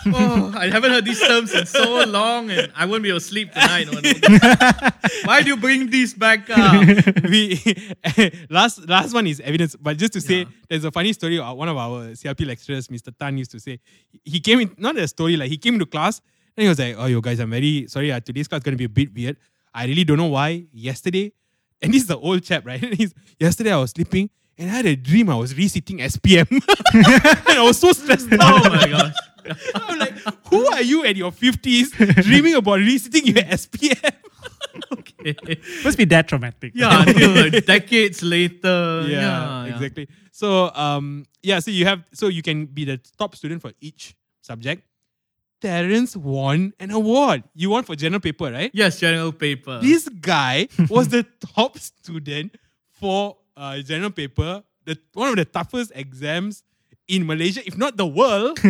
oh, 0.08 0.54
I 0.58 0.68
haven't 0.70 0.90
heard 0.92 1.06
these 1.06 1.22
terms 1.22 1.54
in 1.54 1.66
so 1.68 2.04
long, 2.06 2.50
and 2.50 2.72
I 2.76 2.86
won't 2.86 3.04
be 3.04 3.10
able 3.10 3.20
to 3.20 3.26
sleep 3.26 3.52
tonight. 3.52 3.88
Why 5.26 5.42
do 5.44 5.50
you 5.50 5.58
bring 5.58 5.90
these 5.92 6.14
back 6.16 6.50
up? 6.50 6.84
we 7.30 7.62
last 8.50 8.88
last 8.90 9.14
one 9.14 9.28
is 9.28 9.40
evidence. 9.42 9.76
But 9.76 9.98
just 9.98 10.14
to 10.14 10.22
say, 10.22 10.40
Yeah. 10.40 10.46
there's 10.70 10.84
a 10.86 10.92
funny 10.92 11.14
story. 11.14 11.38
uh, 11.40 11.54
One 11.54 11.70
of 11.70 11.78
our 11.78 12.06
CLP 12.16 12.48
lecturers, 12.48 12.88
Mr. 12.88 13.16
Tan, 13.18 13.38
used 13.38 13.52
to 13.52 13.60
say 13.60 13.80
he 14.24 14.40
came 14.40 14.60
in 14.62 14.74
not 14.78 14.98
a 14.98 15.08
story 15.08 15.38
like 15.38 15.50
he 15.50 15.58
came 15.58 15.78
to 15.78 15.86
class 15.86 16.22
and 16.58 16.64
he 16.64 16.68
was 16.70 16.80
like, 16.80 16.96
"Oh, 16.98 17.06
you 17.06 17.22
guys, 17.22 17.40
I'm 17.40 17.52
very 17.52 17.86
sorry. 17.88 18.12
Uh, 18.12 18.20
today's 18.20 18.48
class 18.48 18.60
is 18.62 18.64
gonna 18.64 18.78
be 18.78 18.86
a 18.86 18.90
bit 18.90 19.14
weird. 19.14 19.38
I 19.74 19.86
really 19.86 20.04
don't 20.04 20.18
know 20.18 20.28
why. 20.28 20.66
Yesterday, 20.72 21.34
and 21.82 21.94
this 21.94 22.04
is 22.04 22.08
the 22.08 22.18
old 22.18 22.44
chap, 22.44 22.66
right? 22.66 22.82
He's, 22.94 23.14
yesterday 23.40 23.72
I 23.72 23.78
was 23.78 23.92
sleeping 23.92 24.30
and 24.58 24.70
I 24.70 24.74
had 24.74 24.86
a 24.86 24.96
dream 24.96 25.30
I 25.30 25.36
was 25.36 25.54
resitting 25.54 26.00
SPM, 26.00 26.50
and 26.94 27.58
I 27.58 27.64
was 27.64 27.80
so 27.80 27.92
stressed 27.92 28.32
out. 28.34 28.66
Oh 28.66 28.70
my 28.70 28.88
gosh. 28.88 29.16
I'm 29.76 29.98
like, 29.98 30.14
who 30.50 30.68
are 30.68 30.84
you 30.84 31.04
at 31.04 31.16
your 31.16 31.32
50s 31.32 32.24
dreaming 32.24 32.54
about 32.54 32.80
resitting 32.80 33.26
your 33.26 33.44
SPM? 33.44 34.14
Okay. 34.92 35.58
Must 35.84 35.98
be 35.98 36.06
that 36.06 36.28
traumatic. 36.28 36.74
Yeah, 36.76 37.04
until 37.06 37.50
decades 37.62 38.22
later. 38.24 39.06
Yeah, 39.08 39.66
yeah. 39.66 39.66
exactly. 39.66 40.08
So 40.32 40.72
um 40.74 41.26
yeah, 41.42 41.60
so 41.60 41.72
you 41.72 41.86
have 41.86 42.04
so 42.14 42.28
you 42.28 42.42
can 42.42 42.66
be 42.66 42.86
the 42.86 43.00
top 43.18 43.36
student 43.36 43.62
for 43.62 43.72
each 43.82 44.16
subject. 44.42 44.84
Terence 45.62 46.18
won 46.18 46.74
an 46.80 46.92
award. 46.92 47.44
You 47.54 47.70
won 47.70 47.84
for 47.84 47.96
general 47.96 48.20
paper, 48.20 48.52
right? 48.52 48.72
Yes, 48.74 49.00
general 49.00 49.32
paper. 49.32 49.80
This 49.82 50.10
guy 50.10 50.68
was 50.90 51.08
the 51.10 51.26
top 51.56 51.78
student 51.78 52.58
for 52.90 53.38
uh, 53.56 53.78
general 53.80 54.10
paper, 54.12 54.64
the 54.86 54.98
one 55.14 55.30
of 55.30 55.36
the 55.38 55.46
toughest 55.46 55.92
exams 55.96 56.64
in 57.08 57.26
Malaysia, 57.28 57.62
if 57.68 57.78
not 57.78 57.98
the 57.98 58.08
world. 58.08 58.58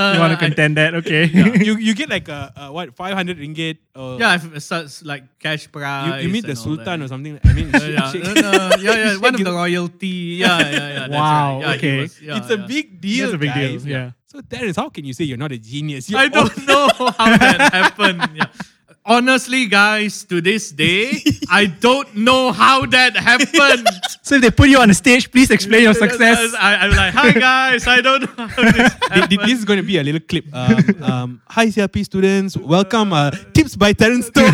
You 0.00 0.18
want 0.18 0.32
to 0.32 0.38
contend 0.38 0.76
that? 0.76 0.94
Okay. 1.04 1.26
you 1.26 1.76
you 1.76 1.94
get 1.94 2.08
like 2.10 2.28
a, 2.28 2.52
a 2.56 2.72
what 2.72 2.94
five 2.96 3.14
hundred 3.14 3.38
ringgit 3.38 3.78
or 3.94 4.18
yeah, 4.18 4.30
I've 4.30 4.62
such 4.62 5.02
like 5.04 5.24
cash 5.38 5.70
prize. 5.70 6.24
you 6.24 6.28
meet 6.28 6.46
the 6.46 6.56
sultan 6.56 6.84
that. 6.84 7.00
or 7.00 7.08
something. 7.08 7.38
I 7.44 7.52
mean, 7.52 7.70
Yeah, 7.70 7.86
yeah, 7.86 8.10
shake- 8.10 8.24
no, 8.24 8.34
no, 8.34 8.52
yeah, 8.80 9.14
yeah, 9.14 9.16
one 9.18 9.34
of 9.34 9.44
the 9.44 9.52
royalty. 9.52 10.40
Yeah, 10.42 10.58
yeah, 10.58 10.88
yeah. 11.06 11.08
Wow, 11.08 11.60
right. 11.60 11.62
Yeah, 11.62 11.74
okay. 11.76 11.96
was- 12.00 12.20
yeah, 12.20 12.36
it's 12.38 12.50
a 12.50 12.58
big 12.58 13.00
deal. 13.00 13.26
It's 13.26 13.34
a 13.34 13.38
big 13.38 13.54
deal, 13.54 13.80
yeah. 13.86 14.10
So 14.30 14.40
Terence, 14.42 14.76
how 14.76 14.88
can 14.88 15.04
you 15.04 15.12
say 15.12 15.24
you're 15.24 15.36
not 15.36 15.50
a 15.50 15.58
genius? 15.58 16.08
You're 16.08 16.20
I 16.20 16.28
don't 16.28 16.56
know 16.64 16.88
how 17.18 17.36
that 17.36 17.72
happened. 17.74 18.30
Yeah. 18.32 18.44
Honestly, 19.04 19.66
guys, 19.66 20.22
to 20.26 20.40
this 20.40 20.70
day, 20.70 21.20
I 21.50 21.66
don't 21.66 22.14
know 22.14 22.52
how 22.52 22.86
that 22.86 23.16
happened. 23.16 23.88
So 24.22 24.36
if 24.36 24.42
they 24.42 24.52
put 24.52 24.68
you 24.68 24.78
on 24.78 24.86
the 24.86 24.94
stage, 24.94 25.32
please 25.32 25.50
explain 25.50 25.82
your 25.82 25.94
success. 25.94 26.54
I, 26.56 26.76
I'm 26.76 26.90
like, 26.92 27.12
hi 27.12 27.32
guys, 27.32 27.88
I 27.88 28.00
don't 28.02 28.22
know 28.38 28.46
how 28.46 28.70
this 28.70 28.92
happened. 29.02 29.40
this 29.40 29.58
is 29.58 29.64
going 29.64 29.78
to 29.78 29.82
be 29.82 29.98
a 29.98 30.04
little 30.04 30.20
clip. 30.20 30.44
Um, 30.52 31.02
um, 31.02 31.42
hi, 31.48 31.66
CLP 31.66 32.04
students. 32.04 32.56
Welcome. 32.56 33.12
Uh, 33.12 33.32
tips 33.52 33.74
by 33.74 33.92
Terence 33.94 34.30
Toh. 34.30 34.48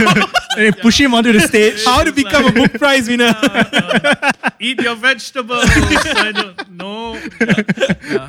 And 0.57 0.75
they 0.75 0.81
push 0.81 1.01
him 1.01 1.15
onto 1.15 1.33
the 1.33 1.41
stage. 1.41 1.85
How 1.85 2.03
to 2.03 2.13
become 2.13 2.47
a 2.47 2.53
book 2.53 2.73
prize 2.75 3.09
winner. 3.09 3.33
Eat 4.61 4.81
your 4.81 4.95
vegetables. 4.97 5.65
I 5.67 6.33
don't 6.33 6.71
know. 6.73 7.15
Yeah, 7.41 7.63
yeah. 8.09 8.29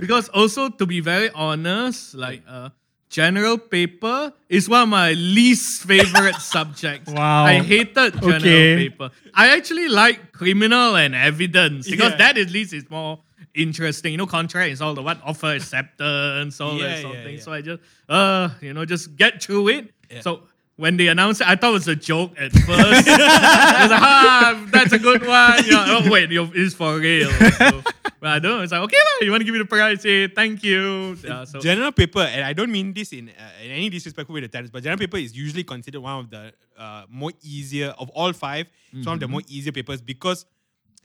Because 0.00 0.28
also, 0.30 0.68
to 0.68 0.86
be 0.86 1.00
very 1.00 1.30
honest, 1.34 2.14
like 2.14 2.42
uh, 2.48 2.70
general 3.08 3.58
paper 3.58 4.32
is 4.48 4.68
one 4.68 4.82
of 4.82 4.88
my 4.88 5.12
least 5.12 5.84
favorite 5.84 6.36
subjects. 6.54 7.10
Wow. 7.12 7.44
I 7.44 7.60
hated 7.60 8.14
general 8.20 8.36
Okay. 8.36 8.88
paper. 8.88 9.10
I 9.34 9.56
actually 9.56 9.88
like 9.88 10.32
criminal 10.32 10.96
and 10.96 11.14
evidence 11.14 11.88
because 11.90 12.12
Yeah. 12.12 12.16
that 12.18 12.38
at 12.38 12.50
least 12.50 12.72
is 12.72 12.88
more 12.90 13.20
interesting. 13.54 14.12
You 14.12 14.18
know, 14.18 14.26
contract 14.26 14.70
is 14.72 14.80
all 14.80 14.94
the 14.94 15.02
what 15.02 15.20
offer 15.24 15.52
acceptance, 15.54 16.60
all 16.60 16.78
Yeah, 16.78 16.86
that 16.88 17.02
sort 17.02 17.14
yeah, 17.14 17.18
of 17.20 17.24
thing. 17.24 17.34
yeah. 17.36 17.40
So 17.42 17.52
I 17.52 17.60
just 17.62 17.82
uh, 18.08 18.48
you 18.60 18.72
know, 18.74 18.84
just 18.84 19.16
get 19.16 19.42
through 19.42 19.68
it. 19.68 19.90
So 20.20 20.42
when 20.82 20.96
they 20.96 21.06
announced 21.06 21.40
it, 21.40 21.46
I 21.46 21.54
thought 21.54 21.70
it 21.70 21.86
was 21.86 21.88
a 21.88 21.94
joke 21.94 22.32
at 22.36 22.50
first. 22.50 23.06
I 23.08 23.82
was 23.82 23.90
like, 23.94 24.02
ah, 24.02 24.66
that's 24.72 24.92
a 24.92 24.98
good 24.98 25.24
one. 25.24 25.64
You 25.64 25.70
know, 25.78 26.00
oh 26.02 26.10
wait, 26.10 26.28
it's 26.32 26.74
for 26.74 26.98
real. 26.98 27.30
So, 27.30 27.82
but 28.18 28.28
I 28.34 28.38
don't 28.40 28.50
know. 28.58 28.62
It's 28.66 28.72
like, 28.72 28.82
okay, 28.82 28.96
lah, 28.98 29.24
you 29.24 29.30
want 29.30 29.42
to 29.42 29.44
give 29.44 29.54
me 29.54 29.60
the 29.62 29.64
prize? 29.64 30.02
Hey, 30.02 30.26
thank 30.26 30.64
you. 30.64 31.16
Yeah, 31.22 31.44
so 31.44 31.60
general 31.60 31.92
paper, 31.92 32.20
and 32.26 32.44
I 32.44 32.52
don't 32.52 32.72
mean 32.72 32.92
this 32.92 33.12
in, 33.12 33.28
uh, 33.30 33.64
in 33.64 33.70
any 33.70 33.90
disrespectful 33.90 34.34
way 34.34 34.40
to 34.42 34.48
Terence, 34.48 34.70
but 34.70 34.82
general 34.82 34.98
paper 34.98 35.18
is 35.18 35.36
usually 35.36 35.62
considered 35.62 36.00
one 36.00 36.18
of 36.18 36.30
the 36.30 36.52
uh, 36.76 37.04
more 37.08 37.30
easier 37.42 37.94
of 37.98 38.10
all 38.10 38.32
five. 38.32 38.66
It's 38.92 39.06
one 39.06 39.14
of 39.14 39.20
the 39.20 39.26
Mm-hmm. 39.26 39.32
more 39.32 39.42
easier 39.48 39.72
papers 39.72 40.00
because 40.02 40.46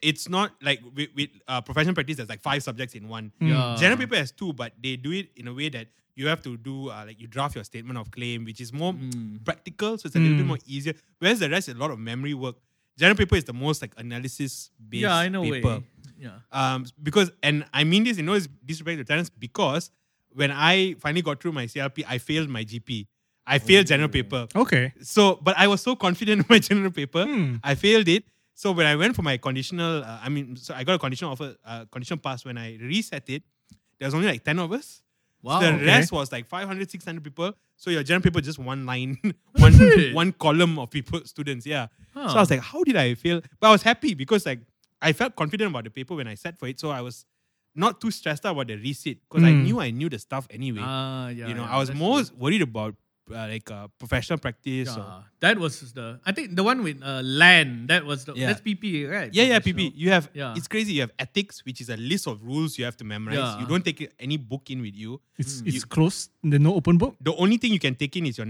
it's 0.02 0.30
not 0.30 0.52
like 0.62 0.80
with, 0.96 1.10
with 1.16 1.30
uh, 1.48 1.62
professional 1.62 1.94
practice. 1.96 2.18
There's 2.18 2.30
like 2.30 2.42
five 2.42 2.64
subjects 2.64 2.96
in 2.96 3.08
one. 3.08 3.32
Yeah. 3.40 3.76
General 3.80 3.98
paper 3.98 4.16
has 4.18 4.32
two, 4.32 4.54
but 4.54 4.74
they 4.82 4.96
do 4.96 5.12
it 5.12 5.30
in 5.36 5.48
a 5.48 5.54
way 5.54 5.70
that 5.70 5.88
you 6.16 6.28
have 6.28 6.42
to 6.44 6.58
do 6.58 6.90
uh, 6.90 7.04
like 7.06 7.20
you 7.22 7.28
draft 7.28 7.56
your 7.56 7.64
statement 7.64 7.98
of 8.00 8.10
claim, 8.12 8.44
which 8.46 8.60
is 8.62 8.74
more 8.74 8.94
Mm. 8.94 9.44
practical, 9.46 9.98
so 9.98 10.08
it's 10.08 10.16
a 10.16 10.20
little 10.20 10.38
bit 10.38 10.44
Mm. 10.46 10.48
more 10.48 10.60
easier. 10.66 10.94
Whereas 11.20 11.40
the 11.40 11.50
rest 11.50 11.68
is 11.70 11.76
a 11.76 11.78
lot 11.78 11.92
of 11.92 12.00
memory 12.00 12.34
work. 12.34 12.56
General 12.98 13.16
paper 13.18 13.36
is 13.36 13.44
the 13.44 13.54
most 13.54 13.82
like 13.84 13.92
analysis 13.98 14.72
based 14.90 15.02
yeah, 15.04 15.16
I 15.16 15.30
know. 15.30 15.44
paper. 15.44 15.68
Way. 15.78 15.84
Yeah. 16.20 16.32
Um, 16.52 16.86
because 17.04 17.32
and 17.44 17.64
I 17.74 17.84
mean 17.84 18.04
this 18.04 18.18
in 18.18 18.26
no 18.26 18.40
disrespect 18.66 18.98
to 18.98 19.04
Terence 19.04 19.30
because 19.30 19.92
when 20.34 20.52
I 20.52 20.96
finally 21.00 21.22
got 21.22 21.40
through 21.42 21.52
my 21.52 21.66
CLP, 21.68 22.04
I 22.08 22.18
failed 22.18 22.50
my 22.50 22.64
GP. 22.64 23.06
I 23.46 23.60
failed 23.60 23.88
general 23.88 24.10
paper. 24.10 24.48
Okay. 24.56 24.94
So, 25.02 25.40
but 25.42 25.56
I 25.58 25.68
was 25.68 25.82
so 25.82 25.96
confident 25.96 26.42
in 26.42 26.46
my 26.50 26.60
general 26.60 26.92
paper, 26.92 27.24
Hmm. 27.26 27.56
I 27.64 27.76
failed 27.76 28.08
it. 28.08 28.24
So 28.58 28.72
when 28.72 28.88
I 28.88 28.96
went 28.96 29.16
for 29.16 29.22
my 29.22 29.38
conditional, 29.38 30.04
uh, 30.04 30.20
I 30.24 30.30
mean, 30.30 30.56
so 30.56 30.74
I 30.74 30.84
got 30.84 30.96
a 30.96 30.98
conditional 31.00 31.32
offer, 31.34 31.56
uh, 31.64 31.86
conditional 31.92 32.18
pass. 32.18 32.44
When 32.44 32.58
I 32.58 32.76
reset 32.82 33.30
it, 33.30 33.44
there 34.00 34.08
was 34.08 34.16
only 34.16 34.28
like 34.28 34.44
ten 34.44 34.58
of 34.58 34.72
us. 34.72 35.04
Wow. 35.44 35.60
the 35.60 35.68
okay. 35.74 35.86
rest 35.86 36.12
was 36.12 36.32
like 36.32 36.48
500, 36.48 36.90
600 36.90 37.24
people. 37.24 37.54
So 37.76 37.92
your 37.92 38.02
general 38.02 38.24
paper 38.24 38.42
just 38.42 38.58
one 38.58 38.88
line, 38.88 39.20
one 39.66 39.74
it? 39.76 40.16
one 40.16 40.32
column 40.34 40.80
of 40.80 40.90
people, 40.90 41.22
students. 41.26 41.68
Yeah. 41.68 41.88
So 42.16 42.22
I 42.22 42.40
was 42.40 42.50
like, 42.50 42.62
how 42.62 42.84
did 42.84 42.96
I 42.96 43.14
fail? 43.14 43.42
But 43.60 43.68
I 43.68 43.72
was 43.72 43.84
happy 43.84 44.16
because 44.16 44.48
like 44.48 44.60
I 45.04 45.14
felt 45.14 45.36
confident 45.36 45.70
about 45.70 45.84
the 45.84 45.92
paper 45.92 46.16
when 46.16 46.28
I 46.28 46.34
sat 46.34 46.58
for 46.58 46.68
it. 46.68 46.80
So 46.80 46.90
I 46.90 47.02
was 47.02 47.26
not 47.76 48.02
too 48.02 48.10
stressed 48.10 48.44
out 48.48 48.54
about 48.54 48.68
the 48.68 48.78
resit 48.78 49.20
because 49.30 49.44
I 49.44 49.52
Mm. 49.52 49.64
knew 49.66 49.80
I 49.80 49.92
knew 49.92 50.10
the 50.10 50.18
stuff 50.18 50.48
anyway. 50.50 50.82
Ah, 50.82 51.28
yeah. 51.30 51.48
you 51.48 51.54
know, 51.54 51.64
yeah, 51.64 51.76
I 51.76 51.78
was 51.78 51.94
more 51.94 52.24
true. 52.24 52.36
worried 52.36 52.64
about 52.64 52.96
uh, 53.32 53.48
like 53.48 53.70
uh, 53.72 53.88
professional 54.00 54.40
practice. 54.40 54.90
Or, 54.96 55.00
Yeah, 55.00 55.22
that 55.42 55.58
was 55.60 55.94
the 55.94 56.20
I 56.26 56.32
think 56.32 56.56
the 56.56 56.64
one 56.64 56.84
with 56.84 57.02
uh, 57.04 57.22
land. 57.24 57.88
That 57.90 58.06
was 58.06 58.26
the 58.26 58.34
Yeah. 58.36 58.48
that's 58.48 58.62
PP, 58.62 59.10
right? 59.10 59.34
yeah, 59.34 59.44
yeah, 59.44 59.60
PP. 59.60 59.92
You 59.96 60.12
have 60.12 60.30
Yeah. 60.34 60.56
it's 60.56 60.68
crazy. 60.68 60.94
You 60.94 61.02
have 61.02 61.12
ethics, 61.20 61.64
which 61.66 61.82
is 61.82 61.90
a 61.90 61.98
list 61.98 62.28
of 62.28 62.42
rules 62.44 62.78
you 62.78 62.86
have 62.86 62.98
to 62.98 63.06
memorize. 63.06 63.38
Yeah. 63.38 63.60
You 63.60 63.68
don't 63.68 63.84
take 63.84 64.12
any 64.20 64.38
book 64.38 64.70
in 64.72 64.82
with 64.82 64.96
you. 64.96 65.22
It's 65.38 65.62
Mm. 65.62 65.68
it's 65.76 65.86
closed. 65.86 66.32
The 66.44 66.60
no 66.60 66.76
open 66.76 66.98
book. 66.98 67.16
The 67.22 67.36
only 67.36 67.58
thing 67.58 67.74
you 67.74 67.80
can 67.84 67.96
take 67.96 68.16
in 68.16 68.26
is 68.26 68.38
your 68.38 68.48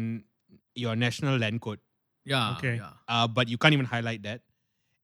your 0.75 0.95
national 0.95 1.37
land 1.37 1.61
code. 1.61 1.79
Yeah. 2.25 2.53
Okay. 2.57 2.75
Yeah. 2.77 2.91
uh, 3.07 3.27
but 3.27 3.47
you 3.47 3.57
can't 3.57 3.73
even 3.73 3.85
highlight 3.87 4.21
that. 4.23 4.41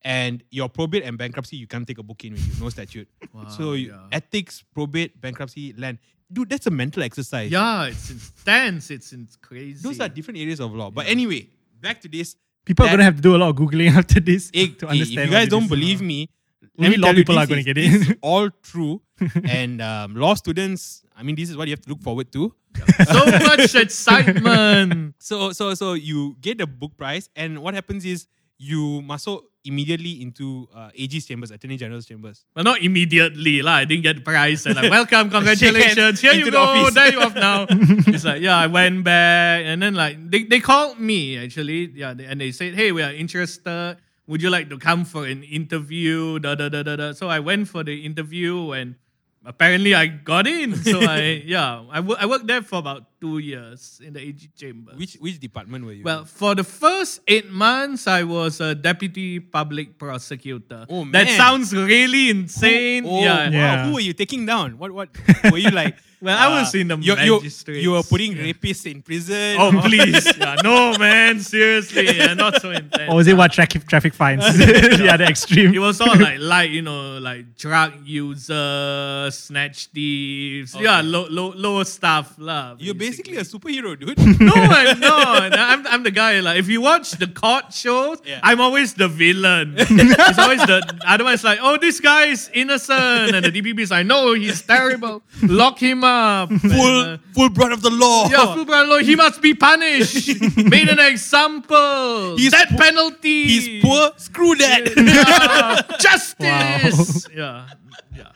And 0.04 0.44
your 0.50 0.68
probate 0.68 1.02
and 1.02 1.16
bankruptcy, 1.16 1.56
you 1.56 1.66
can't 1.66 1.88
take 1.88 1.96
a 1.96 2.02
book 2.04 2.22
in 2.28 2.34
with 2.36 2.44
you, 2.46 2.52
no 2.62 2.68
statute. 2.68 3.08
Wow, 3.32 3.48
so 3.48 3.72
you, 3.72 3.88
yeah. 3.88 4.08
ethics, 4.12 4.60
probate, 4.76 5.16
bankruptcy, 5.18 5.72
land, 5.80 5.96
dude, 6.34 6.50
that's 6.50 6.66
a 6.66 6.70
mental 6.70 7.02
exercise. 7.02 7.50
Yeah, 7.50 7.86
it's 7.86 8.10
intense. 8.10 8.90
It's, 8.90 9.12
it's 9.12 9.36
crazy. 9.36 9.80
those 9.82 10.00
are 10.00 10.08
different 10.08 10.38
areas 10.40 10.60
of 10.60 10.74
law. 10.74 10.90
But 10.90 11.06
anyway, 11.06 11.48
back 11.80 12.00
to 12.02 12.08
this. 12.08 12.36
People 12.64 12.86
are 12.86 12.90
gonna 12.90 13.04
have 13.04 13.16
to 13.16 13.22
do 13.22 13.36
a 13.36 13.38
lot 13.38 13.50
of 13.50 13.56
googling 13.56 13.90
after 14.00 14.20
this 14.20 14.50
Eh, 14.54 14.68
to 14.78 14.88
understand. 14.88 15.20
if 15.20 15.26
you 15.26 15.32
guys 15.32 15.48
don't 15.48 15.64
is. 15.64 15.68
believe 15.68 16.00
me, 16.02 16.28
let 16.76 16.86
Only 16.86 16.96
me 16.96 17.02
law 17.02 17.08
tell 17.08 17.16
you, 17.18 17.20
people 17.24 17.38
are 17.38 17.46
gonna 17.46 17.62
get 17.62 17.78
it. 17.78 17.84
it. 17.84 17.92
is 17.94 18.14
all 18.22 18.48
true. 18.62 19.00
and 19.48 19.80
um, 19.80 20.16
law 20.16 20.34
students, 20.34 21.04
I 21.16 21.22
mean, 21.22 21.36
this 21.36 21.48
is 21.50 21.56
what 21.56 21.68
you 21.68 21.72
have 21.72 21.82
to 21.82 21.90
look 21.90 22.02
forward 22.02 22.32
to. 22.32 22.52
so 23.06 23.24
much 23.26 23.74
excitement. 23.76 25.14
So, 25.18 25.52
so, 25.52 25.74
so 25.74 25.92
you 25.94 26.36
get 26.40 26.58
the 26.58 26.66
book 26.66 26.96
prize, 26.96 27.28
and 27.36 27.60
what 27.62 27.74
happens 27.74 28.04
is 28.04 28.26
you 28.58 29.02
muscle 29.02 29.44
immediately 29.64 30.20
into 30.20 30.68
uh, 30.74 30.90
AG's 30.96 31.26
chambers, 31.26 31.50
Attorney 31.50 31.76
General's 31.76 32.06
chambers. 32.06 32.44
Well, 32.54 32.64
not 32.64 32.82
immediately, 32.82 33.62
lah. 33.62 33.76
I 33.76 33.84
didn't 33.84 34.02
get 34.02 34.16
the 34.16 34.22
prize. 34.22 34.66
And 34.66 34.76
like, 34.76 34.90
welcome, 34.90 35.30
congratulations. 35.36 36.20
Here 36.20 36.32
you 36.32 36.46
the 36.46 36.50
go. 36.52 36.90
There 36.90 37.12
you 37.12 37.20
off 37.20 37.34
now. 37.34 37.66
it's 37.70 38.24
like, 38.24 38.42
yeah, 38.42 38.56
I 38.56 38.66
went 38.66 39.04
back, 39.04 39.64
and 39.64 39.82
then 39.82 39.94
like 39.94 40.18
they, 40.30 40.44
they 40.44 40.60
called 40.60 41.00
me 41.00 41.38
actually, 41.38 41.90
yeah, 41.94 42.12
they, 42.14 42.24
and 42.26 42.40
they 42.40 42.52
said, 42.52 42.74
hey, 42.74 42.92
we 42.92 43.02
are 43.02 43.12
interested. 43.12 43.96
Would 44.26 44.40
you 44.40 44.48
like 44.50 44.70
to 44.70 44.78
come 44.78 45.04
for 45.04 45.26
an 45.26 45.42
interview? 45.42 46.38
Da 46.38 46.54
da 46.54 46.68
da 46.68 46.82
da 46.82 46.96
da. 46.96 47.12
So 47.12 47.28
I 47.28 47.40
went 47.40 47.68
for 47.68 47.84
the 47.84 48.04
interview, 48.04 48.72
and 48.72 48.96
apparently 49.44 49.94
I 49.94 50.06
got 50.06 50.46
in. 50.46 50.74
So 50.76 51.00
I 51.04 51.42
yeah, 51.44 51.84
I 51.90 52.00
wo- 52.00 52.16
I 52.18 52.26
worked 52.26 52.46
there 52.46 52.62
for 52.62 52.78
about 52.78 53.04
two 53.24 53.38
years 53.40 54.04
in 54.04 54.12
the 54.12 54.20
AG 54.20 54.36
chamber. 54.52 54.92
Which 55.00 55.16
which 55.16 55.40
department 55.40 55.88
were 55.88 55.96
you? 55.96 56.04
Well, 56.04 56.28
for 56.28 56.54
the 56.54 56.64
first 56.64 57.24
eight 57.26 57.48
months, 57.48 58.04
I 58.06 58.22
was 58.22 58.60
a 58.60 58.74
deputy 58.74 59.40
public 59.40 59.96
prosecutor. 59.96 60.84
Oh, 60.92 61.08
man, 61.08 61.12
That 61.12 61.28
sounds 61.32 61.72
really 61.72 62.28
insane. 62.28 63.08
Oh, 63.08 63.24
yeah. 63.24 63.48
wow. 63.48 63.50
Yeah. 63.50 63.86
Who 63.86 63.94
were 63.94 64.04
you 64.04 64.12
taking 64.12 64.44
down? 64.44 64.76
What 64.76 64.92
what 64.92 65.08
were 65.50 65.56
you 65.56 65.72
like? 65.72 65.96
Well, 66.24 66.38
I 66.38 66.48
was 66.60 66.74
uh, 66.74 66.78
in 66.78 66.88
the 66.88 66.96
you, 66.96 67.16
you, 67.16 67.36
magistrates. 67.36 67.84
you 67.84 67.90
were 67.92 68.02
putting 68.02 68.32
rapists 68.34 68.90
in 68.90 69.02
prison. 69.02 69.56
Oh, 69.60 69.72
please. 69.84 70.24
yeah, 70.38 70.56
no, 70.64 70.96
man. 70.96 71.40
Seriously. 71.40 72.16
Yeah, 72.16 72.32
not 72.32 72.62
so 72.62 72.70
intense. 72.70 73.10
Or 73.10 73.16
was 73.16 73.26
it 73.28 73.36
what 73.36 73.52
traffic 73.52 73.86
traffic 73.86 74.14
fines? 74.14 74.42
yeah, 74.58 75.18
the 75.18 75.26
extreme. 75.28 75.74
It 75.74 75.80
was 75.80 76.00
all 76.00 76.16
like, 76.16 76.38
like 76.40 76.70
you 76.70 76.80
know, 76.80 77.18
like 77.18 77.56
drug 77.56 77.92
users, 78.04 79.36
snatch 79.36 79.88
thieves. 79.88 80.74
Yeah, 80.74 81.02
low, 81.04 81.26
low, 81.28 81.52
low 81.54 81.82
stuff. 81.84 82.36
Lah, 82.38 82.76
You're 82.78 82.94
basically 82.94 83.13
a 83.20 83.44
superhero, 83.44 83.98
dude. 83.98 84.18
no, 84.40 84.52
I'm 84.54 85.00
not. 85.00 85.52
I'm, 85.58 85.86
I'm 85.86 86.02
the 86.02 86.10
guy. 86.10 86.40
Like, 86.40 86.58
if 86.58 86.68
you 86.68 86.80
watch 86.80 87.12
the 87.12 87.26
court 87.26 87.72
shows, 87.72 88.18
Yeah. 88.24 88.40
I'm 88.42 88.60
always 88.60 88.94
the 88.94 89.08
villain. 89.08 89.74
it's 89.78 90.38
always 90.38 90.60
the 90.60 90.82
otherwise 91.06 91.44
like, 91.44 91.58
oh, 91.62 91.76
this 91.78 92.00
guy 92.00 92.26
is 92.26 92.50
innocent, 92.54 93.34
and 93.34 93.44
the 93.44 93.50
DPP 93.50 93.80
is 93.80 93.90
like, 93.90 94.06
no, 94.06 94.34
he's 94.34 94.62
terrible. 94.62 95.22
Lock 95.42 95.78
him 95.78 96.04
up. 96.04 96.50
And, 96.50 96.60
full 96.60 97.00
uh, 97.00 97.18
full 97.32 97.50
blood 97.50 97.72
of 97.72 97.82
the 97.82 97.90
law. 97.90 98.28
yeah, 98.28 98.54
full 98.54 98.64
blood 98.64 98.88
law. 98.88 98.98
He 98.98 99.16
must 99.16 99.40
be 99.42 99.54
punished. 99.54 100.28
Made 100.56 100.88
an 100.88 100.98
example. 101.00 102.36
He's 102.36 102.52
that 102.52 102.68
poor- 102.70 102.78
penalty. 102.78 103.44
He's 103.46 103.82
poor. 103.84 104.10
Screw 104.16 104.54
that. 104.56 104.82
Yeah. 104.96 105.96
Justice. 105.98 107.28
Yeah. 107.34 107.66
Yeah. 108.16 108.30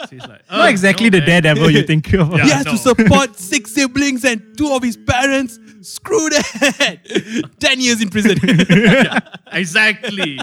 So 0.00 0.06
he's 0.10 0.20
like, 0.22 0.42
Not 0.50 0.60
"Oh, 0.60 0.64
exactly 0.66 1.10
no, 1.10 1.18
the 1.18 1.26
man." 1.26 1.42
daredevil 1.42 1.70
you 1.70 1.82
think 1.82 2.12
of. 2.14 2.32
Yeah. 2.36 2.44
he 2.44 2.50
has 2.50 2.64
no. 2.66 2.72
to 2.72 2.78
support 2.78 3.36
six 3.36 3.72
siblings 3.72 4.24
and 4.24 4.56
two 4.56 4.72
of 4.72 4.82
his 4.82 4.96
parents. 4.96 5.58
Screw 5.82 6.28
that. 6.30 7.50
Ten 7.60 7.80
years 7.80 8.00
in 8.02 8.08
prison. 8.10 8.36
Exactly. 9.52 10.38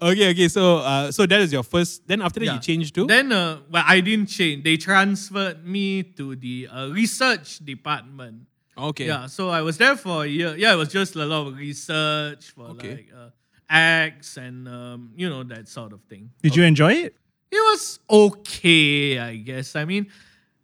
okay, 0.00 0.30
okay. 0.30 0.48
So, 0.48 0.78
uh, 0.78 1.12
so 1.12 1.26
that 1.26 1.40
is 1.40 1.52
your 1.52 1.62
first. 1.62 2.06
Then 2.06 2.22
after 2.22 2.40
that, 2.40 2.46
Yeah. 2.46 2.54
you 2.54 2.60
changed 2.60 2.94
to. 2.96 3.06
Then, 3.06 3.32
uh, 3.32 3.58
well, 3.70 3.84
I 3.86 4.00
didn't 4.00 4.26
change. 4.28 4.64
They 4.64 4.76
transferred 4.76 5.64
me 5.66 6.02
to 6.16 6.36
the 6.36 6.68
uh, 6.68 6.88
research 6.88 7.58
department. 7.64 8.46
okay. 8.76 9.06
Yeah, 9.06 9.26
so 9.26 9.50
I 9.50 9.60
was 9.62 9.76
there 9.76 9.96
for 9.96 10.24
a 10.24 10.26
year. 10.28 10.56
Yeah, 10.56 10.72
it 10.72 10.76
was 10.76 10.88
just 10.88 11.14
a 11.16 11.24
lot 11.26 11.46
of 11.46 11.56
research 11.56 12.50
for 12.54 12.66
Okay. 12.72 12.90
like 12.90 13.08
uh, 13.14 13.28
acts 13.68 14.36
and 14.38 14.66
um, 14.66 15.12
you 15.16 15.28
know 15.28 15.42
that 15.44 15.68
sort 15.68 15.92
of 15.92 16.00
thing. 16.08 16.30
Did 16.42 16.56
you 16.56 16.64
enjoy 16.64 16.92
it? 16.94 17.14
It 17.50 17.58
was 17.58 17.98
okay, 18.08 19.18
I 19.18 19.36
guess. 19.36 19.74
I 19.74 19.84
mean, 19.84 20.06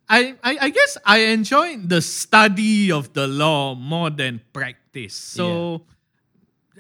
I, 0.08 0.34
I 0.42 0.58
I 0.60 0.68
guess 0.70 0.96
I 1.04 1.34
enjoyed 1.34 1.88
the 1.88 2.00
study 2.00 2.92
of 2.92 3.12
the 3.12 3.26
law 3.26 3.74
more 3.74 4.10
than 4.10 4.40
practice. 4.52 5.14
So 5.14 5.82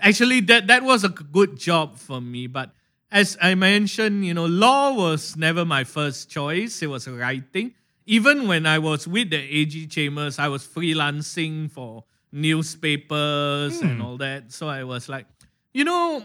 actually 0.00 0.40
that 0.46 0.68
that 0.68 0.82
was 0.82 1.04
a 1.04 1.08
good 1.08 1.58
job 1.58 1.98
for 1.98 2.20
me. 2.20 2.46
But 2.46 2.70
as 3.10 3.36
I 3.40 3.54
mentioned, 3.54 4.24
you 4.24 4.34
know, 4.34 4.46
law 4.46 4.94
was 4.94 5.36
never 5.36 5.64
my 5.64 5.84
first 5.84 6.28
choice. 6.30 6.82
It 6.82 6.88
was 6.88 7.08
writing. 7.08 7.74
Even 8.06 8.46
when 8.46 8.66
I 8.66 8.78
was 8.78 9.08
with 9.08 9.30
the 9.30 9.42
AG 9.42 9.88
Chambers, 9.88 10.38
I 10.38 10.46
was 10.46 10.66
freelancing 10.66 11.70
for 11.70 12.04
newspapers 12.30 13.80
and 13.80 13.98
hmm. 13.98 14.02
all 14.02 14.16
that. 14.18 14.52
So 14.52 14.68
I 14.68 14.84
was 14.84 15.08
like, 15.08 15.26
you 15.74 15.82
know, 15.82 16.24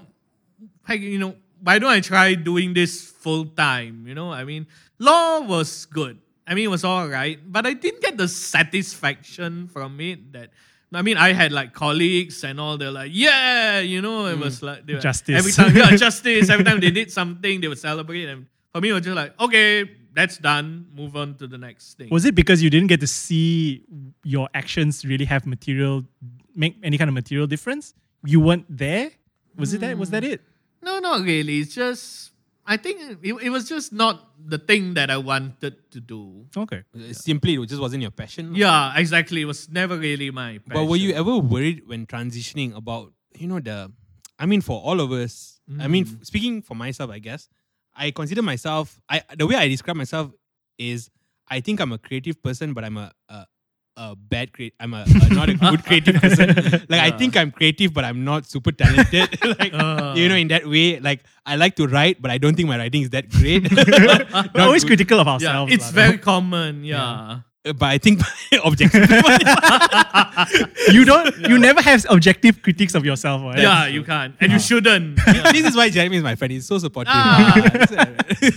heck, 0.83 0.99
you 1.01 1.17
know, 1.17 1.35
why 1.61 1.79
don't 1.79 1.89
I 1.89 1.99
try 1.99 2.33
doing 2.33 2.73
this 2.73 3.01
full 3.01 3.45
time? 3.45 4.05
You 4.07 4.15
know, 4.15 4.31
I 4.31 4.43
mean, 4.43 4.67
law 4.99 5.41
was 5.41 5.85
good. 5.85 6.19
I 6.47 6.55
mean, 6.55 6.65
it 6.65 6.69
was 6.69 6.83
all 6.83 7.07
right, 7.07 7.39
but 7.45 7.65
I 7.65 7.73
didn't 7.73 8.01
get 8.01 8.17
the 8.17 8.27
satisfaction 8.27 9.67
from 9.67 9.99
it 10.01 10.33
that. 10.33 10.49
I 10.93 11.03
mean, 11.03 11.15
I 11.15 11.31
had 11.31 11.53
like 11.53 11.71
colleagues 11.73 12.43
and 12.43 12.59
all. 12.59 12.77
They're 12.77 12.91
like, 12.91 13.11
yeah, 13.13 13.79
you 13.79 14.01
know, 14.01 14.25
it 14.25 14.37
was 14.37 14.59
mm, 14.59 14.63
like 14.63 14.85
they 14.85 14.95
were- 14.95 14.99
Justice. 14.99 15.37
every 15.37 15.53
time, 15.53 15.73
yeah, 15.73 15.95
justice. 15.95 16.49
Every 16.49 16.65
time 16.65 16.81
they 16.81 16.91
did 16.91 17.09
something, 17.09 17.61
they 17.61 17.69
would 17.69 17.79
celebrate. 17.79 18.27
And 18.27 18.47
for 18.73 18.81
me, 18.81 18.89
it 18.89 18.93
was 18.93 19.03
just 19.03 19.15
like, 19.15 19.39
okay, 19.39 19.89
that's 20.13 20.37
done. 20.37 20.87
Move 20.93 21.15
on 21.15 21.35
to 21.35 21.47
the 21.47 21.57
next 21.57 21.97
thing. 21.97 22.09
Was 22.11 22.25
it 22.25 22.35
because 22.35 22.61
you 22.61 22.69
didn't 22.69 22.87
get 22.87 22.99
to 22.99 23.07
see 23.07 23.85
your 24.25 24.49
actions 24.53 25.05
really 25.05 25.23
have 25.23 25.45
material, 25.45 26.03
make 26.55 26.75
any 26.83 26.97
kind 26.97 27.07
of 27.07 27.13
material 27.13 27.47
difference? 27.47 27.93
You 28.25 28.41
weren't 28.41 28.65
there. 28.67 29.11
Was 29.55 29.73
it 29.73 29.79
that? 29.79 29.97
Was 29.97 30.09
that 30.09 30.23
mm. 30.23 30.33
it? 30.33 30.41
No, 30.81 30.99
not 30.99 31.21
really. 31.21 31.59
It's 31.59 31.73
just 31.75 32.31
I 32.65 32.77
think 32.77 33.01
it, 33.23 33.33
it 33.43 33.49
was 33.49 33.67
just 33.67 33.91
not 33.91 34.29
the 34.37 34.57
thing 34.57 34.93
that 34.93 35.09
I 35.09 35.17
wanted 35.17 35.75
to 35.91 35.99
do. 35.99 36.45
Okay. 36.55 36.83
Uh, 36.95 37.11
Simply, 37.13 37.55
it 37.55 37.67
just 37.67 37.81
wasn't 37.81 38.01
your 38.01 38.11
passion. 38.11 38.55
Yeah, 38.55 38.97
exactly. 38.97 39.41
It 39.41 39.45
was 39.45 39.67
never 39.69 39.97
really 39.97 40.29
my 40.31 40.59
passion. 40.59 40.73
But 40.73 40.85
were 40.85 40.95
you 40.95 41.13
ever 41.13 41.37
worried 41.37 41.83
when 41.87 42.05
transitioning 42.05 42.75
about, 42.75 43.13
you 43.37 43.47
know, 43.47 43.59
the, 43.59 43.91
I 44.39 44.45
mean, 44.45 44.61
for 44.61 44.79
all 44.79 44.99
of 45.01 45.11
us, 45.11 45.59
I 45.79 45.87
mean, 45.87 46.05
Mm. 46.05 46.25
speaking 46.25 46.61
for 46.61 46.75
myself, 46.75 47.09
I 47.09 47.19
guess, 47.19 47.49
I 47.95 48.11
consider 48.11 48.41
myself, 48.41 49.01
I 49.09 49.21
the 49.37 49.45
way 49.47 49.55
I 49.55 49.67
describe 49.67 49.97
myself 49.97 50.31
is 50.77 51.09
I 51.49 51.59
think 51.61 51.79
I'm 51.81 51.91
a 51.91 51.97
creative 51.97 52.41
person, 52.41 52.73
but 52.73 52.83
I'm 52.83 52.97
a, 52.97 53.11
a, 53.27 53.45
a 53.97 54.15
bad 54.15 54.53
creative. 54.53 54.75
I'm 54.79 54.93
a, 54.93 55.03
a 55.05 55.33
not 55.33 55.49
a 55.49 55.55
good 55.55 55.83
creative 55.85 56.15
person. 56.21 56.49
Like 56.89 57.01
I 57.01 57.11
think 57.11 57.35
I'm 57.37 57.51
creative, 57.51 57.93
but 57.93 58.03
I'm 58.05 58.23
not 58.23 58.45
super 58.45 58.71
talented. 58.71 59.29
like 59.59 59.73
Uh. 59.73 60.13
you 60.15 60.29
know, 60.29 60.35
in 60.35 60.47
that 60.49 60.65
way, 60.65 60.99
like 60.99 61.23
I 61.45 61.55
like 61.55 61.75
to 61.75 61.87
write, 61.87 62.21
but 62.21 62.31
I 62.31 62.37
don't 62.37 62.55
think 62.55 62.69
my 62.69 62.77
writing 62.77 63.01
is 63.03 63.09
that 63.11 63.29
great. 63.29 63.67
We're 64.55 64.61
always 64.63 64.83
good. 64.83 64.95
critical 64.97 65.19
of 65.19 65.27
Yeah, 65.27 65.33
ourselves. 65.33 65.73
it's 65.73 65.87
lah, 65.91 65.91
very 66.07 66.17
common. 66.17 66.83
Yeah. 66.83 67.43
Uh, 67.63 67.73
but 67.77 67.93
I 67.93 67.97
think 67.99 68.21
objective. 68.65 69.05
You 70.91 71.05
don't. 71.05 71.29
You 71.47 71.59
never 71.59 71.81
have 71.81 72.05
objective 72.09 72.61
critiques 72.61 72.95
of 72.95 73.05
yourself. 73.05 73.41
Right? 73.43 73.59
Yeah, 73.59 73.85
you 73.87 74.03
can't. 74.03 74.35
And 74.41 74.51
you 74.51 74.59
shouldn't. 74.59 75.17
this 75.53 75.65
is 75.65 75.75
why 75.75 75.89
Jeremy 75.89 76.17
is 76.17 76.23
my 76.23 76.33
friend. 76.35 76.51
He's 76.51 76.65
so 76.67 76.77
supportive. 76.79 77.13
Ah. 77.13 77.53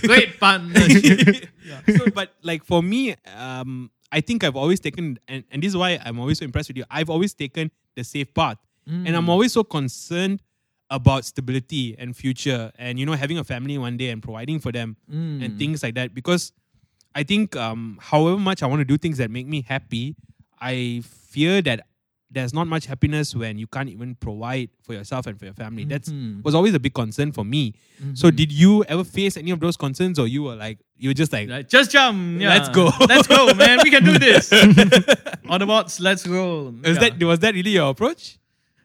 Great 0.03 0.39
partnership. 0.39 1.49
so, 1.97 2.09
but 2.13 2.33
like 2.41 2.65
for 2.65 2.81
me, 2.81 3.15
um, 3.37 3.91
I 4.11 4.21
think 4.21 4.43
I've 4.43 4.55
always 4.55 4.79
taken, 4.79 5.19
and, 5.27 5.43
and 5.51 5.61
this 5.63 5.69
is 5.69 5.77
why 5.77 5.99
I'm 6.03 6.19
always 6.19 6.39
so 6.39 6.45
impressed 6.45 6.69
with 6.69 6.77
you. 6.77 6.85
I've 6.89 7.09
always 7.09 7.33
taken 7.33 7.71
the 7.95 8.03
safe 8.03 8.33
path, 8.33 8.57
and 8.87 9.07
Mm. 9.07 9.17
I'm 9.17 9.29
always 9.29 9.51
so 9.53 9.63
concerned 9.63 10.41
about 10.91 11.25
stability 11.25 11.95
and 11.97 12.15
future, 12.15 12.71
and 12.77 12.99
you 12.99 13.05
know, 13.05 13.13
having 13.13 13.37
a 13.39 13.43
family 13.43 13.77
one 13.77 13.97
day 13.97 14.09
and 14.11 14.21
providing 14.21 14.59
for 14.59 14.71
them 14.71 14.95
Mm. 15.11 15.43
and 15.43 15.57
things 15.57 15.81
like 15.81 15.95
that. 15.95 16.13
Because 16.13 16.53
I 17.15 17.23
think, 17.23 17.55
um, 17.55 17.97
however 18.01 18.37
much 18.37 18.61
I 18.61 18.67
want 18.67 18.81
to 18.81 18.85
do 18.85 18.97
things 18.97 19.17
that 19.17 19.31
make 19.31 19.47
me 19.47 19.61
happy, 19.61 20.15
I 20.61 21.01
fear 21.03 21.61
that 21.63 21.87
there's 22.35 22.53
not 22.53 22.67
much 22.67 22.85
happiness 22.85 23.33
when 23.33 23.57
you 23.57 23.65
can't 23.65 23.89
even 23.89 24.13
provide 24.15 24.69
for 24.83 24.93
yourself 24.93 25.25
and 25.25 25.39
for 25.39 25.45
your 25.45 25.53
family. 25.53 25.85
That's 25.85 26.09
Mhm. 26.09 26.43
was 26.43 26.53
always 26.53 26.73
a 26.73 26.79
big 26.79 26.93
concern 26.93 27.31
for 27.31 27.45
me. 27.45 27.73
So 28.13 28.27
mm-hmm. 28.27 28.35
did 28.35 28.51
you 28.51 28.83
ever 28.83 29.05
face 29.05 29.37
any 29.37 29.51
of 29.51 29.61
those 29.61 29.77
concerns, 29.77 30.19
or 30.19 30.27
you 30.27 30.43
were 30.43 30.55
like 30.55 30.79
you 30.97 31.09
were 31.09 31.13
just 31.13 31.31
like 31.31 31.69
just 31.69 31.91
jump. 31.91 32.41
Yeah. 32.41 32.49
Let's 32.49 32.69
go. 32.69 32.91
let's 33.09 33.27
go, 33.27 33.53
man. 33.53 33.79
We 33.83 33.89
can 33.89 34.03
do 34.03 34.19
this. 34.19 34.51
On 34.53 34.69
the 34.75 35.17
Autobots, 35.47 36.01
let's 36.01 36.27
roll. 36.27 36.75
is 36.83 36.97
Yeah. 36.97 37.09
that 37.09 37.23
was 37.23 37.39
that 37.39 37.55
really 37.55 37.71
your 37.71 37.89
approach? 37.89 38.37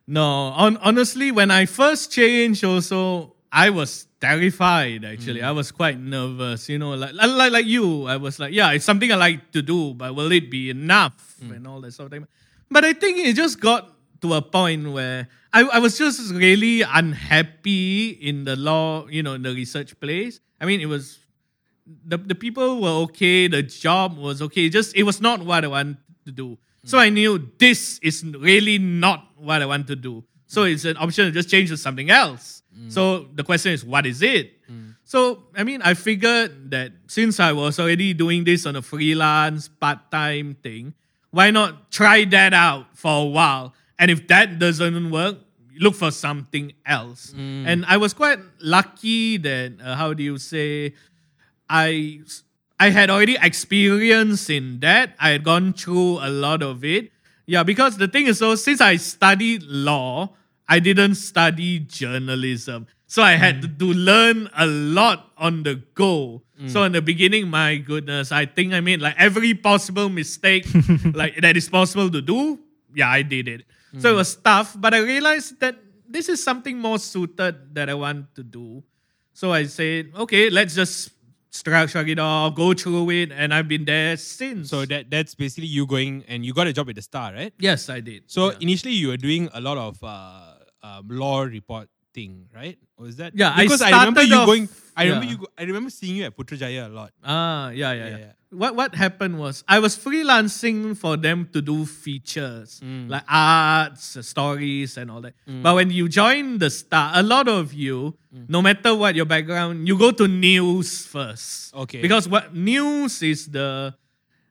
No, 0.06 0.24
on, 0.24 0.76
honestly, 0.78 1.30
when 1.30 1.52
I 1.52 1.66
first 1.66 2.10
changed, 2.10 2.64
also 2.64 3.36
I 3.52 3.70
was 3.70 4.08
terrified. 4.20 5.04
Actually, 5.04 5.40
mm. 5.40 5.44
I 5.44 5.52
was 5.52 5.70
quite 5.70 5.98
nervous. 6.00 6.68
You 6.68 6.78
know, 6.78 6.94
like, 6.94 7.14
like 7.14 7.52
like 7.52 7.66
you, 7.66 8.06
I 8.06 8.16
was 8.16 8.38
like, 8.38 8.52
yeah, 8.52 8.72
it's 8.72 8.84
something 8.84 9.10
I 9.10 9.16
like 9.16 9.52
to 9.52 9.62
do, 9.62 9.94
but 9.94 10.14
will 10.14 10.32
it 10.32 10.50
be 10.50 10.70
enough 10.70 11.36
mm. 11.42 11.54
and 11.54 11.66
all 11.66 11.80
that 11.82 11.92
sort 11.92 12.06
of 12.06 12.12
thing. 12.12 12.26
But 12.70 12.84
I 12.84 12.92
think 12.92 13.18
it 13.18 13.34
just 13.34 13.60
got 13.60 13.90
to 14.22 14.34
a 14.34 14.42
point 14.42 14.92
where 14.92 15.28
I, 15.52 15.62
I 15.64 15.78
was 15.78 15.98
just 15.98 16.32
really 16.32 16.82
unhappy 16.82 18.10
in 18.10 18.44
the 18.44 18.56
law, 18.56 19.06
you 19.08 19.22
know, 19.22 19.34
in 19.34 19.42
the 19.42 19.52
research 19.52 19.98
place. 19.98 20.40
I 20.60 20.66
mean, 20.66 20.80
it 20.80 20.86
was 20.86 21.18
the, 22.06 22.18
the 22.18 22.34
people 22.34 22.80
were 22.80 23.02
okay, 23.04 23.48
the 23.48 23.62
job 23.62 24.16
was 24.16 24.40
okay. 24.42 24.68
Just 24.68 24.94
it 24.94 25.02
was 25.02 25.20
not 25.20 25.44
what 25.44 25.64
I 25.64 25.68
wanted 25.68 25.96
to 26.26 26.32
do. 26.32 26.58
So 26.84 26.98
I 26.98 27.10
knew 27.10 27.50
this 27.58 27.98
is 27.98 28.24
really 28.24 28.78
not 28.78 29.26
what 29.36 29.60
I 29.60 29.66
want 29.66 29.86
to 29.88 29.96
do. 29.96 30.24
So 30.46 30.64
it's 30.64 30.84
an 30.84 30.96
option 30.96 31.26
to 31.26 31.30
just 31.30 31.50
change 31.50 31.68
to 31.68 31.76
something 31.76 32.10
else. 32.10 32.62
Mm. 32.76 32.90
So 32.90 33.28
the 33.34 33.44
question 33.44 33.72
is, 33.72 33.84
what 33.84 34.06
is 34.06 34.22
it? 34.22 34.66
Mm. 34.70 34.96
So 35.04 35.44
I 35.56 35.64
mean, 35.64 35.82
I 35.82 35.94
figured 35.94 36.70
that 36.70 36.92
since 37.06 37.38
I 37.38 37.52
was 37.52 37.78
already 37.78 38.14
doing 38.14 38.44
this 38.44 38.64
on 38.66 38.76
a 38.76 38.82
freelance 38.82 39.68
part-time 39.68 40.56
thing, 40.62 40.94
why 41.30 41.50
not 41.50 41.90
try 41.90 42.24
that 42.26 42.52
out 42.54 42.96
for 42.96 43.22
a 43.22 43.26
while? 43.26 43.74
And 43.98 44.10
if 44.10 44.26
that 44.28 44.58
doesn't 44.58 45.10
work, 45.10 45.38
look 45.78 45.94
for 45.94 46.10
something 46.10 46.72
else. 46.84 47.32
And 47.36 47.84
I 47.86 47.96
was 47.96 48.12
quite 48.14 48.38
lucky 48.60 49.36
that 49.38 49.74
uh, 49.82 49.94
how 49.96 50.12
do 50.14 50.22
you 50.22 50.38
say 50.38 50.94
I 51.68 52.20
I 52.78 52.90
had 52.90 53.10
already 53.10 53.36
experience 53.40 54.48
in 54.50 54.80
that. 54.80 55.14
I 55.20 55.30
had 55.30 55.44
gone 55.44 55.72
through 55.74 56.18
a 56.18 56.30
lot 56.30 56.62
of 56.62 56.82
it. 56.84 57.12
Yeah, 57.46 57.62
because 57.62 57.96
the 57.98 58.08
thing 58.08 58.26
is, 58.26 58.38
so 58.38 58.54
since 58.54 58.80
I 58.80 58.96
studied 58.96 59.62
law, 59.64 60.30
I 60.68 60.78
didn't 60.78 61.16
study 61.16 61.80
journalism. 61.80 62.86
So 63.10 63.26
I 63.26 63.34
had 63.34 63.60
to, 63.62 63.66
to 63.66 63.90
learn 63.90 64.48
a 64.54 64.66
lot 64.70 65.34
on 65.36 65.64
the 65.66 65.82
go. 65.98 66.46
So 66.68 66.84
in 66.84 66.92
the 66.92 67.00
beginning, 67.00 67.48
my 67.48 67.76
goodness, 67.76 68.30
I 68.30 68.44
think 68.44 68.74
I 68.74 68.80
made 68.80 69.00
like 69.00 69.16
every 69.16 69.54
possible 69.54 70.10
mistake 70.10 70.66
like 71.14 71.40
that 71.40 71.56
is 71.56 71.68
possible 71.68 72.10
to 72.10 72.20
do. 72.20 72.60
Yeah, 72.94 73.08
I 73.08 73.22
did 73.22 73.48
it. 73.48 73.64
So 73.98 74.12
it 74.12 74.16
was 74.16 74.36
tough, 74.36 74.76
but 74.78 74.92
I 74.92 74.98
realized 74.98 75.58
that 75.60 75.76
this 76.06 76.28
is 76.28 76.44
something 76.44 76.78
more 76.78 76.98
suited 76.98 77.74
that 77.74 77.88
I 77.88 77.94
want 77.94 78.34
to 78.34 78.42
do. 78.44 78.84
So 79.32 79.52
I 79.52 79.64
said, 79.64 80.12
okay, 80.14 80.50
let's 80.50 80.74
just 80.74 81.10
shrug, 81.50 81.88
shrug 81.88 82.08
it 82.08 82.18
off, 82.18 82.54
go 82.54 82.74
through 82.74 83.10
it, 83.10 83.32
and 83.32 83.54
I've 83.54 83.66
been 83.66 83.86
there 83.86 84.18
since. 84.18 84.68
So 84.68 84.84
that 84.84 85.10
that's 85.10 85.34
basically 85.34 85.66
you 85.66 85.86
going 85.86 86.24
and 86.28 86.44
you 86.44 86.52
got 86.52 86.66
a 86.66 86.72
job 86.72 86.90
at 86.90 86.94
the 86.94 87.02
Star, 87.02 87.32
right? 87.32 87.54
yes, 87.58 87.88
I 87.88 88.00
did. 88.00 88.24
So 88.26 88.50
yeah. 88.50 88.58
initially 88.60 88.92
you 88.92 89.08
were 89.08 89.16
doing 89.16 89.48
a 89.54 89.60
lot 89.60 89.78
of 89.78 89.98
uh, 90.04 90.54
um, 90.82 91.08
law 91.08 91.40
reporting, 91.42 92.46
right? 92.54 92.76
Or 93.00 93.08
is 93.08 93.16
that 93.16 93.32
Yeah, 93.34 93.56
Because 93.56 93.80
I, 93.80 93.90
remember 94.04 94.22
you 94.22 94.36
off- 94.36 94.46
going. 94.46 94.68
I 94.96 95.04
remember 95.08 95.24
yeah. 95.24 95.32
you. 95.40 95.46
I 95.56 95.62
remember 95.64 95.88
seeing 95.88 96.16
you 96.20 96.24
at 96.28 96.36
Putrajaya 96.36 96.84
a 96.86 96.92
lot. 96.92 97.12
Ah, 97.24 97.70
yeah, 97.70 97.92
yeah, 97.96 98.08
Yeah, 98.08 98.18
yeah. 98.18 98.32
What 98.52 98.74
what 98.76 98.92
happened 98.98 99.38
was 99.38 99.62
I 99.70 99.78
was 99.78 99.94
freelancing 99.96 100.98
for 100.98 101.16
them 101.16 101.48
to 101.54 101.62
do 101.62 101.86
features 101.86 102.82
Mm. 102.84 103.08
like 103.08 103.22
arts, 103.30 104.18
uh, 104.18 104.22
stories, 104.26 104.98
and 104.98 105.08
all 105.08 105.22
that. 105.22 105.32
But 105.46 105.78
when 105.78 105.88
you 105.94 106.10
join 106.10 106.58
the 106.58 106.68
star, 106.68 107.12
a 107.14 107.22
lot 107.22 107.46
of 107.48 107.72
you, 107.72 108.18
Mm. 108.34 108.50
no 108.50 108.60
matter 108.60 108.92
what 108.94 109.14
your 109.14 109.24
background, 109.24 109.86
you 109.88 109.96
go 109.96 110.10
to 110.10 110.26
news 110.28 111.06
first. 111.06 111.72
Okay. 111.86 112.02
Because 112.02 112.26
what 112.28 112.52
news 112.52 113.22
is 113.22 113.46
the, 113.48 113.94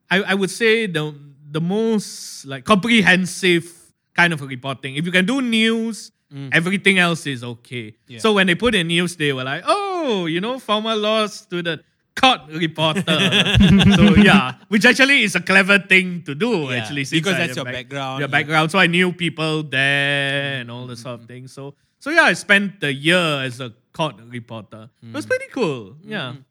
I, 0.10 0.24
I 0.32 0.34
would 0.34 0.50
say 0.50 0.88
the 0.88 1.14
the 1.52 1.60
most 1.62 2.46
like 2.48 2.64
comprehensive 2.64 3.68
kind 4.16 4.32
of 4.34 4.42
reporting. 4.42 4.96
If 4.96 5.06
you 5.06 5.12
can 5.12 5.26
do 5.28 5.42
news. 5.44 6.12
Mm. 6.34 6.50
Everything 6.54 7.00
else 7.00 7.26
is 7.26 7.44
okay. 7.44 7.92
Mm. 7.92 7.96
Yeah. 8.08 8.20
So 8.20 8.34
when 8.34 8.48
they 8.48 8.56
put 8.56 8.76
in 8.76 8.88
news, 8.88 9.16
they 9.16 9.34
were 9.34 9.44
like, 9.44 9.64
"Oh, 9.66 10.26
you 10.26 10.42
know, 10.42 10.60
former 10.60 10.96
law 10.96 11.26
student, 11.28 11.82
court 12.16 12.42
reporter." 12.50 13.02
so 13.96 14.16
yeah, 14.16 14.56
which 14.68 14.86
actually 14.86 15.24
is 15.24 15.36
a 15.36 15.42
clever 15.42 15.80
thing 15.80 16.24
to 16.24 16.36
do. 16.36 16.70
Yeah, 16.70 16.78
actually, 16.78 17.06
since 17.06 17.22
because 17.22 17.36
I 17.36 17.48
that's 17.48 17.56
your 17.56 17.66
background, 17.66 18.20
Your 18.20 18.30
background. 18.30 18.72
So 18.72 18.78
I 18.78 18.88
knew 18.88 19.12
people 19.12 19.64
there 19.64 20.62
and 20.62 20.70
all 20.70 20.86
the 20.86 20.96
sort 20.96 21.16
of 21.16 21.20
mm-hmm. 21.22 21.28
things. 21.28 21.54
So 21.54 21.74
so 22.00 22.12
yeah, 22.12 22.24
I 22.24 22.34
spent 22.34 22.80
the 22.80 22.94
year 22.94 23.42
as 23.44 23.60
a 23.60 23.74
court 23.92 24.16
reporter. 24.28 24.90
It 25.02 25.14
was 25.14 25.26
mm. 25.26 25.30
pretty 25.30 25.48
cool. 25.52 25.96
Yeah. 26.04 26.34
Mm-hmm. 26.34 26.42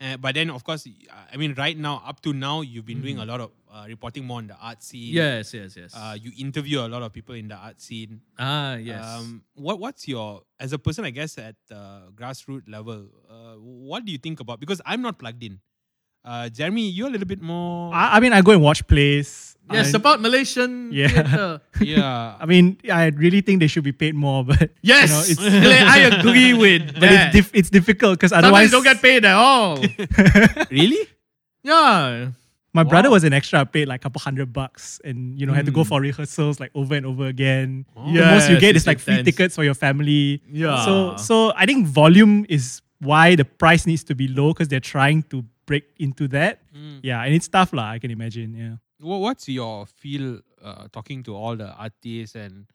Uh, 0.00 0.16
but 0.16 0.34
then, 0.34 0.50
of 0.50 0.64
course, 0.64 0.86
I 1.32 1.36
mean, 1.36 1.54
right 1.56 1.78
now, 1.78 2.02
up 2.04 2.20
to 2.22 2.32
now, 2.32 2.60
you've 2.60 2.84
been 2.84 3.00
doing 3.00 3.16
mm. 3.16 3.22
a 3.22 3.24
lot 3.24 3.40
of 3.40 3.50
uh, 3.74 3.84
reporting 3.90 4.22
more 4.24 4.38
on 4.38 4.46
the 4.46 4.54
art 4.62 4.82
scene. 4.86 5.10
Yes, 5.12 5.50
yes, 5.52 5.74
yes. 5.76 5.90
Uh, 5.96 6.14
you 6.14 6.30
interview 6.38 6.78
a 6.78 6.86
lot 6.86 7.02
of 7.02 7.12
people 7.12 7.34
in 7.34 7.48
the 7.50 7.56
art 7.58 7.80
scene. 7.82 8.20
ah, 8.38 8.76
yes. 8.78 9.02
Um, 9.04 9.42
what 9.58 9.80
what's 9.82 10.06
your 10.06 10.42
as 10.62 10.72
a 10.72 10.78
person, 10.78 11.02
I 11.04 11.10
guess, 11.10 11.36
at 11.38 11.56
the 11.66 12.06
grassroots 12.14 12.70
level? 12.70 13.10
Uh, 13.28 13.58
what 13.58 14.04
do 14.06 14.12
you 14.14 14.18
think 14.18 14.38
about? 14.38 14.60
Because 14.62 14.78
I'm 14.86 15.02
not 15.02 15.18
plugged 15.18 15.42
in. 15.42 15.58
Uh, 16.24 16.48
Jeremy, 16.48 16.88
you're 16.88 17.08
a 17.08 17.10
little 17.10 17.26
bit 17.26 17.42
more. 17.42 17.92
I, 17.92 18.16
I 18.16 18.20
mean, 18.20 18.32
I 18.32 18.40
go 18.40 18.52
and 18.52 18.62
watch 18.62 18.80
plays. 18.86 19.58
yes, 19.70 19.88
I, 19.88 19.90
support 19.90 20.20
Malaysian 20.24 20.88
Yeah. 20.90 21.08
theatre. 21.08 21.60
yeah. 21.84 22.36
I 22.40 22.46
mean, 22.46 22.78
I 22.90 23.12
really 23.12 23.42
think 23.42 23.60
they 23.60 23.66
should 23.66 23.84
be 23.84 23.92
paid 23.92 24.14
more, 24.14 24.40
but 24.42 24.70
Yes, 24.80 25.28
you 25.28 25.36
know, 25.36 25.52
it's, 25.52 25.56
I 25.96 25.98
agree 26.16 26.54
with 26.64 26.94
but 26.94 27.00
that. 27.12 27.26
it's, 27.28 27.32
dif- 27.36 27.52
it's 27.54 27.68
difficult 27.68 28.16
because 28.16 28.30
Sometimes 28.30 28.54
otherwise, 28.54 28.70
don't 28.70 28.84
get 28.84 29.02
paid 29.02 29.26
at 29.26 29.34
all. 29.36 29.76
really? 30.70 31.08
yeah. 31.62 32.30
My 32.74 32.82
brother 32.82 33.08
was 33.08 33.24
an 33.24 33.32
extra 33.32 33.60
I 33.60 33.64
paid 33.64 33.88
like 33.88 34.00
a 34.00 34.02
couple 34.02 34.20
hundred 34.20 34.52
bucks, 34.52 35.00
and 35.04 35.38
you 35.38 35.46
know 35.46 35.54
had 35.54 35.66
to 35.66 35.72
go 35.72 35.82
Mm. 35.82 35.88
for 35.88 36.00
rehearsals 36.00 36.58
like 36.60 36.70
over 36.74 36.94
and 36.94 37.06
over 37.06 37.26
again. 37.26 37.86
Oh. 37.96 38.12
The 38.12 38.20
most 38.20 38.50
you 38.50 38.58
get 38.60 38.76
is 38.76 38.86
like 38.86 38.98
free 38.98 39.14
intense. 39.20 39.26
tickets 39.36 39.54
for 39.54 39.64
your 39.64 39.74
family. 39.74 40.42
Yeah. 40.50 40.84
So 40.84 41.16
so 41.16 41.52
I 41.56 41.64
think 41.66 41.86
volume 41.86 42.44
is 42.48 42.82
why 43.00 43.36
the 43.36 43.44
price 43.44 43.86
needs 43.86 44.02
to 44.04 44.14
be 44.14 44.26
low 44.28 44.52
because 44.52 44.68
they're 44.68 44.80
trying 44.96 45.22
to 45.30 45.44
break 45.66 45.84
into 45.98 46.28
that. 46.28 46.60
Mm. 46.76 47.00
Yeah, 47.02 47.22
and 47.22 47.32
it's 47.34 47.48
tough 47.48 47.72
lah. 47.72 47.90
I 47.94 47.98
can 47.98 48.10
imagine. 48.10 48.54
Yeah. 48.54 48.74
Wha- 49.00 49.18
What's 49.18 49.48
your 49.48 49.86
feel 49.86 50.40
uh, 50.62 50.88
talking 50.92 51.22
to 51.24 51.34
all 51.36 51.56
the 51.56 51.70
artists 51.76 52.34
and 52.34 52.66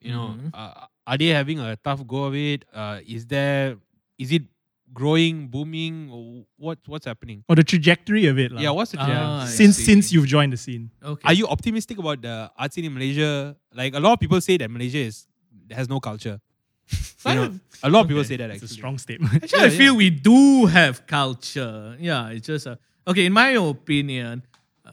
you 0.00 0.12
know 0.12 0.36
Mhm. 0.38 0.50
uh, 0.54 0.86
are 1.06 1.18
they 1.18 1.28
having 1.34 1.58
a 1.58 1.76
tough 1.76 2.06
go 2.06 2.24
of 2.30 2.34
it? 2.36 2.64
Uh, 2.72 3.00
is 3.06 3.26
there 3.26 3.76
is 4.18 4.30
it 4.32 4.44
growing, 4.92 5.48
booming? 5.48 6.10
Or 6.10 6.44
what 6.56 6.78
what's 6.86 7.06
happening? 7.06 7.44
Or 7.48 7.56
the 7.56 7.64
trajectory 7.64 8.26
of 8.26 8.38
it. 8.38 8.52
lah. 8.52 8.60
Yeah, 8.60 8.70
what's 8.70 8.92
the 8.92 8.98
Ah, 8.98 9.04
trajectory? 9.06 9.42
I 9.42 9.46
since 9.46 9.76
since 9.78 10.12
you've 10.12 10.26
joined 10.26 10.52
the 10.52 10.56
scene. 10.60 10.90
Okay. 11.02 11.26
Are 11.26 11.34
you 11.34 11.46
optimistic 11.48 11.98
about 11.98 12.22
the 12.22 12.50
art 12.56 12.72
scene 12.72 12.84
in 12.84 12.94
Malaysia? 12.94 13.56
Like 13.74 13.94
a 13.94 14.00
lot 14.00 14.14
of 14.14 14.20
people 14.20 14.40
say 14.40 14.56
that 14.58 14.70
Malaysia 14.70 14.98
is 14.98 15.26
has 15.70 15.88
no 15.88 16.00
culture. 16.00 16.40
You 17.26 17.34
know, 17.36 17.52
a 17.84 17.90
lot 17.90 18.00
of 18.02 18.08
people 18.08 18.24
say 18.24 18.36
that 18.40 18.50
Actually. 18.50 18.64
It's 18.64 18.72
a 18.72 18.80
strong 18.80 18.96
statement. 18.98 19.44
Actually, 19.44 19.60
I 19.60 19.70
Yeah, 19.70 19.78
feel 19.78 19.92
we 19.94 20.08
do 20.10 20.66
have 20.66 21.06
culture. 21.06 21.94
Yeah, 22.00 22.32
it's 22.32 22.46
just 22.48 22.66
a, 22.66 22.78
okay. 23.06 23.26
In 23.28 23.32
my 23.36 23.50
opinion, 23.60 24.42
uh, 24.88 24.92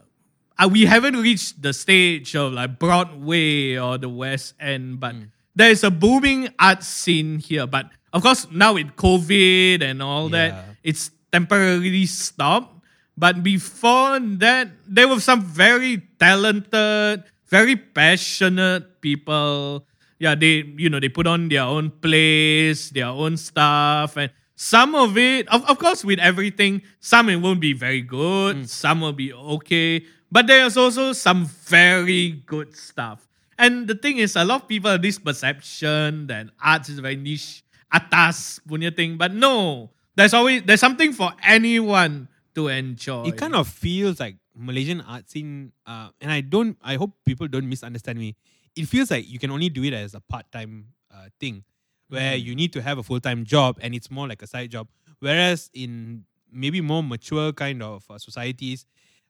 uh, 0.60 0.68
we 0.68 0.84
haven't 0.86 1.16
reached 1.16 1.62
the 1.64 1.72
stage 1.74 2.36
of 2.36 2.52
like 2.54 2.78
Broadway 2.78 3.78
or 3.80 3.98
the 3.98 4.10
West 4.12 4.54
End, 4.60 5.00
but 5.00 5.16
Hmm. 5.16 5.32
there 5.56 5.72
is 5.72 5.84
a 5.88 5.89
booming 5.89 6.50
art 6.60 6.84
scene 6.84 7.39
here. 7.39 7.66
But 7.66 7.89
of 8.14 8.24
course, 8.24 8.47
now 8.51 8.74
with 8.74 8.95
COVID 8.95 9.82
and 9.82 10.01
all 10.01 10.30
Yeah. 10.32 10.49
that, 10.49 10.66
it's 10.84 11.12
temporarily 11.32 12.05
stopped. 12.05 12.74
But 13.18 13.41
before 13.41 14.20
that, 14.39 14.70
there 14.88 15.08
were 15.08 15.20
some 15.20 15.41
very 15.41 16.03
talented, 16.20 17.24
very 17.49 17.76
passionate 17.76 19.01
people. 19.01 19.86
Yeah, 20.20 20.36
they 20.36 20.64
you 20.78 20.89
know 20.89 20.99
they 20.99 21.10
put 21.10 21.26
on 21.28 21.49
their 21.49 21.64
own 21.64 21.89
plays, 21.91 22.89
their 22.91 23.08
own 23.08 23.38
stuff, 23.38 24.18
and 24.18 24.30
some 24.55 24.95
of 24.95 25.18
it, 25.18 25.47
of, 25.49 25.64
of 25.70 25.78
course, 25.78 26.03
with 26.03 26.18
everything, 26.18 26.82
some 26.99 27.30
it 27.30 27.38
won't 27.38 27.62
be 27.62 27.74
very 27.74 28.01
good, 28.01 28.58
mm. 28.58 28.68
some 28.68 29.01
will 29.01 29.14
be 29.14 29.32
okay, 29.32 30.01
but 30.32 30.47
there's 30.47 30.76
also 30.78 31.14
some 31.14 31.45
very 31.45 32.41
good 32.45 32.76
stuff. 32.76 33.28
And 33.60 33.88
the 33.88 33.93
thing 33.93 34.18
is, 34.18 34.36
a 34.36 34.43
lot 34.45 34.64
of 34.64 34.68
people 34.68 34.89
have 34.89 35.01
this 35.01 35.18
perception 35.20 36.28
that 36.28 36.49
arts 36.62 36.89
is 36.89 36.97
very 36.99 37.16
niche, 37.18 37.64
atas 37.91 38.59
punya 38.67 38.93
thing, 38.95 39.17
but 39.17 39.33
no, 39.33 39.89
there's 40.15 40.33
always 40.33 40.63
there's 40.63 40.79
something 40.81 41.13
for 41.13 41.31
anyone 41.43 42.27
to 42.55 42.67
enjoy. 42.67 43.23
It 43.29 43.38
kind 43.38 43.55
of 43.55 43.67
feels 43.67 44.19
like 44.19 44.35
Malaysian 44.55 45.01
art 45.01 45.29
scene, 45.29 45.71
uh, 45.85 46.09
and 46.21 46.31
I 46.31 46.41
don't. 46.41 46.77
I 46.83 46.95
hope 46.95 47.13
people 47.25 47.47
don't 47.47 47.69
misunderstand 47.69 48.19
me. 48.19 48.35
It 48.75 48.88
feels 48.88 49.09
like 49.11 49.29
you 49.29 49.39
can 49.39 49.51
only 49.51 49.69
do 49.69 49.83
it 49.83 49.93
as 49.93 50.13
a 50.13 50.19
part-time 50.21 50.93
uh, 51.13 51.29
thing, 51.39 51.63
where 52.09 52.35
you 52.35 52.55
need 52.55 52.73
to 52.73 52.81
have 52.81 52.97
a 52.97 53.03
full-time 53.03 53.45
job, 53.45 53.77
and 53.81 53.93
it's 53.95 54.11
more 54.11 54.27
like 54.27 54.41
a 54.41 54.47
side 54.47 54.69
job. 54.71 54.88
Whereas 55.19 55.69
in 55.73 56.25
maybe 56.51 56.81
more 56.81 57.03
mature 57.03 57.51
kind 57.53 57.81
of 57.81 58.05
uh, 58.09 58.17
societies, 58.17 58.85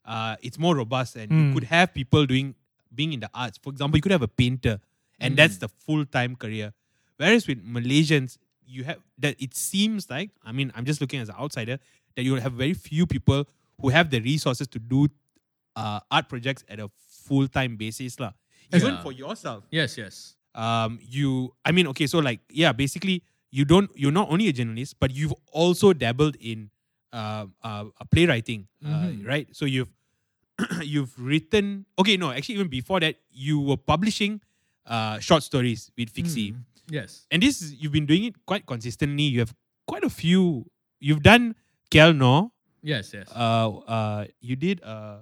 uh, 0.05 0.35
it's 0.41 0.57
more 0.59 0.75
robust, 0.75 1.15
and 1.15 1.31
you 1.31 1.37
Mm. 1.51 1.53
could 1.53 1.63
have 1.65 1.93
people 1.93 2.25
doing 2.25 2.55
being 2.93 3.11
in 3.13 3.19
the 3.19 3.29
arts. 3.35 3.59
For 3.61 3.69
example, 3.69 3.97
you 3.97 4.01
could 4.01 4.11
have 4.15 4.23
a 4.23 4.27
painter, 4.31 4.79
and 5.19 5.35
that's 5.37 5.57
the 5.59 5.67
full-time 5.67 6.35
career. 6.35 6.73
Whereas 7.17 7.47
with 7.47 7.59
Malaysians, 7.65 8.37
you 8.68 8.84
have 8.84 8.99
that. 9.20 9.36
It 9.39 9.55
seems 9.55 10.09
like 10.09 10.30
I 10.43 10.51
mean, 10.51 10.72
I'm 10.76 10.86
just 10.86 10.99
looking 11.01 11.20
as 11.20 11.30
an 11.30 11.36
outsider 11.39 11.80
that 12.15 12.24
you 12.24 12.36
have 12.36 12.53
very 12.53 12.74
few 12.74 13.05
people 13.07 13.47
who 13.82 13.89
have 13.89 14.09
the 14.09 14.20
resources 14.20 14.68
to 14.68 14.80
do 14.80 15.07
uh, 15.76 15.99
art 16.11 16.28
projects 16.30 16.63
at 16.68 16.80
a 16.80 16.89
full-time 17.26 17.76
basis, 17.78 18.20
lah. 18.20 18.34
Even 18.74 18.95
Yeah. 18.95 19.03
for 19.03 19.11
yourself, 19.13 19.63
yes, 19.72 19.97
yes. 19.97 20.36
um, 20.55 20.99
you. 21.01 21.53
I 21.63 21.72
mean, 21.72 21.88
okay, 21.93 22.07
so 22.07 22.20
like, 22.20 22.41
yeah, 22.49 22.72
basically, 22.74 23.24
you 23.51 23.63
don't. 23.63 23.89
You're 23.95 24.11
not 24.11 24.30
only 24.30 24.47
a 24.49 24.53
journalist, 24.53 24.99
but 24.99 25.13
you've 25.13 25.34
also 25.53 25.93
dabbled 25.93 26.36
in 26.41 26.70
uh, 27.13 27.45
uh, 27.63 27.86
uh, 27.93 28.05
playwriting, 28.11 28.68
uh, 28.84 29.07
Mhm. 29.13 29.24
right? 29.26 29.47
So 29.55 29.63
you've 29.65 29.93
you've 30.82 31.13
written. 31.22 31.86
Okay, 31.99 32.18
no, 32.18 32.32
actually, 32.32 32.55
even 32.55 32.68
before 32.68 32.99
that, 32.99 33.15
you 33.32 33.61
were 33.61 33.78
publishing 33.78 34.41
uh, 34.89 35.20
short 35.20 35.43
stories 35.43 35.91
with 35.97 36.11
Fixi. 36.11 36.53
Mm, 36.57 36.63
Yes. 36.89 37.25
and 37.31 37.41
this 37.43 37.61
is, 37.61 37.73
you've 37.73 37.91
been 37.91 38.05
doing 38.05 38.23
it 38.25 38.35
quite 38.45 38.65
consistently. 38.65 39.23
You 39.23 39.39
have 39.39 39.53
quite 39.88 40.03
a 40.03 40.09
few. 40.09 40.65
You've 40.99 41.21
done 41.21 41.55
KL 41.91 42.15
Noir. 42.15 42.49
Yes, 42.81 43.11
yes. 43.13 43.27
Uh, 43.35 43.77
uh, 43.88 44.25
you 44.39 44.55
did 44.55 44.81
uh, 44.83 45.19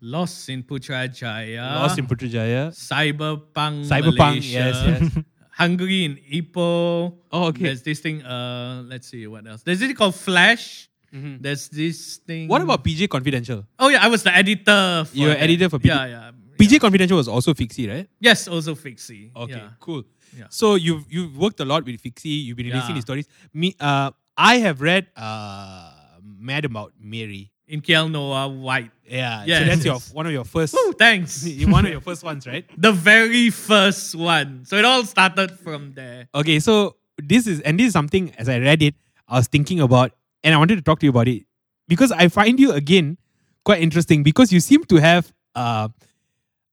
Lost 0.00 0.48
in 0.48 0.62
Putrajaya. 0.62 1.62
Lost 1.76 1.98
in 1.98 2.06
Putrajaya. 2.06 2.68
Cyberpunk. 2.74 3.86
Cyberpunk, 3.86 4.42
Malaysia, 4.42 4.50
yes, 4.50 4.76
yes. 5.14 5.24
Hungry 5.52 6.04
in 6.04 6.16
Ipoh. 6.32 7.14
Oh, 7.32 7.44
okay. 7.48 7.64
There's 7.64 7.82
this 7.82 8.00
thing. 8.00 8.22
Uh, 8.22 8.82
let's 8.86 9.08
see 9.08 9.26
what 9.26 9.46
else. 9.46 9.62
There's 9.62 9.80
this 9.80 9.92
called 9.94 10.14
Flash. 10.14 10.90
Mhm. 11.14 11.40
There's 11.40 11.68
this 11.68 12.16
thing. 12.26 12.48
What 12.48 12.60
about 12.60 12.84
PJ 12.84 13.08
Confidential? 13.08 13.64
Oh 13.78 13.88
yeah, 13.88 14.04
I 14.04 14.08
was 14.08 14.22
the 14.22 14.34
editor. 14.36 15.04
For 15.06 15.16
You 15.16 15.28
were 15.28 15.34
that. 15.34 15.42
editor 15.42 15.70
for 15.70 15.78
PJ. 15.78 15.86
Yeah, 15.86 16.06
yeah. 16.06 16.30
PJ 16.58 16.72
yeah. 16.72 16.78
Confidential 16.78 17.16
was 17.16 17.28
also 17.28 17.54
Fixi, 17.54 17.88
right? 17.88 18.08
Yes, 18.20 18.48
also 18.48 18.74
Fixi. 18.74 19.30
Okay, 19.34 19.52
Yeah. 19.52 19.68
cool. 19.80 20.04
Yeah. 20.36 20.46
So 20.50 20.74
you've 20.74 21.04
you've 21.10 21.36
worked 21.36 21.60
a 21.60 21.64
lot 21.64 21.84
with 21.84 22.02
Fixi. 22.02 22.44
You've 22.44 22.56
been 22.56 22.66
releasing 22.66 22.94
these 22.94 23.04
stories. 23.04 23.28
Me, 23.54 23.74
uh, 23.80 24.10
I 24.36 24.56
have 24.58 24.80
read 24.80 25.06
uh, 25.16 25.92
Mad 26.22 26.64
About 26.64 26.92
Mary. 27.00 27.52
In 27.68 27.80
KL 27.80 28.08
Noir 28.10 28.48
White. 28.48 28.92
Yeah, 29.08 29.40
so 29.40 29.46
Yes. 29.46 29.66
that's 29.68 29.84
your 29.84 29.98
one 30.14 30.26
of 30.26 30.32
your 30.32 30.44
first. 30.44 30.74
Woo, 30.74 30.92
thanks. 30.92 31.44
one 31.66 31.84
of 31.84 31.90
your 31.90 32.00
first 32.00 32.22
ones, 32.22 32.46
right? 32.46 32.64
the 32.78 32.92
very 32.92 33.50
first 33.50 34.14
one. 34.14 34.64
So 34.64 34.76
it 34.76 34.84
all 34.84 35.02
started 35.04 35.50
from 35.58 35.92
there. 35.94 36.28
Okay, 36.32 36.60
so 36.60 36.96
this 37.18 37.46
is 37.48 37.60
and 37.62 37.78
this 37.80 37.88
is 37.88 37.92
something 37.92 38.32
as 38.38 38.48
I 38.48 38.58
read 38.58 38.82
it, 38.82 38.94
I 39.26 39.38
was 39.38 39.48
thinking 39.48 39.80
about, 39.80 40.12
and 40.44 40.54
I 40.54 40.58
wanted 40.58 40.76
to 40.76 40.82
talk 40.82 41.00
to 41.00 41.06
you 41.06 41.10
about 41.10 41.26
it 41.26 41.42
because 41.88 42.12
I 42.12 42.28
find 42.28 42.60
you 42.60 42.70
again 42.72 43.18
quite 43.64 43.82
interesting 43.82 44.22
because 44.22 44.52
you 44.52 44.60
seem 44.60 44.84
to 44.84 44.96
have 45.02 45.32
uh, 45.56 45.88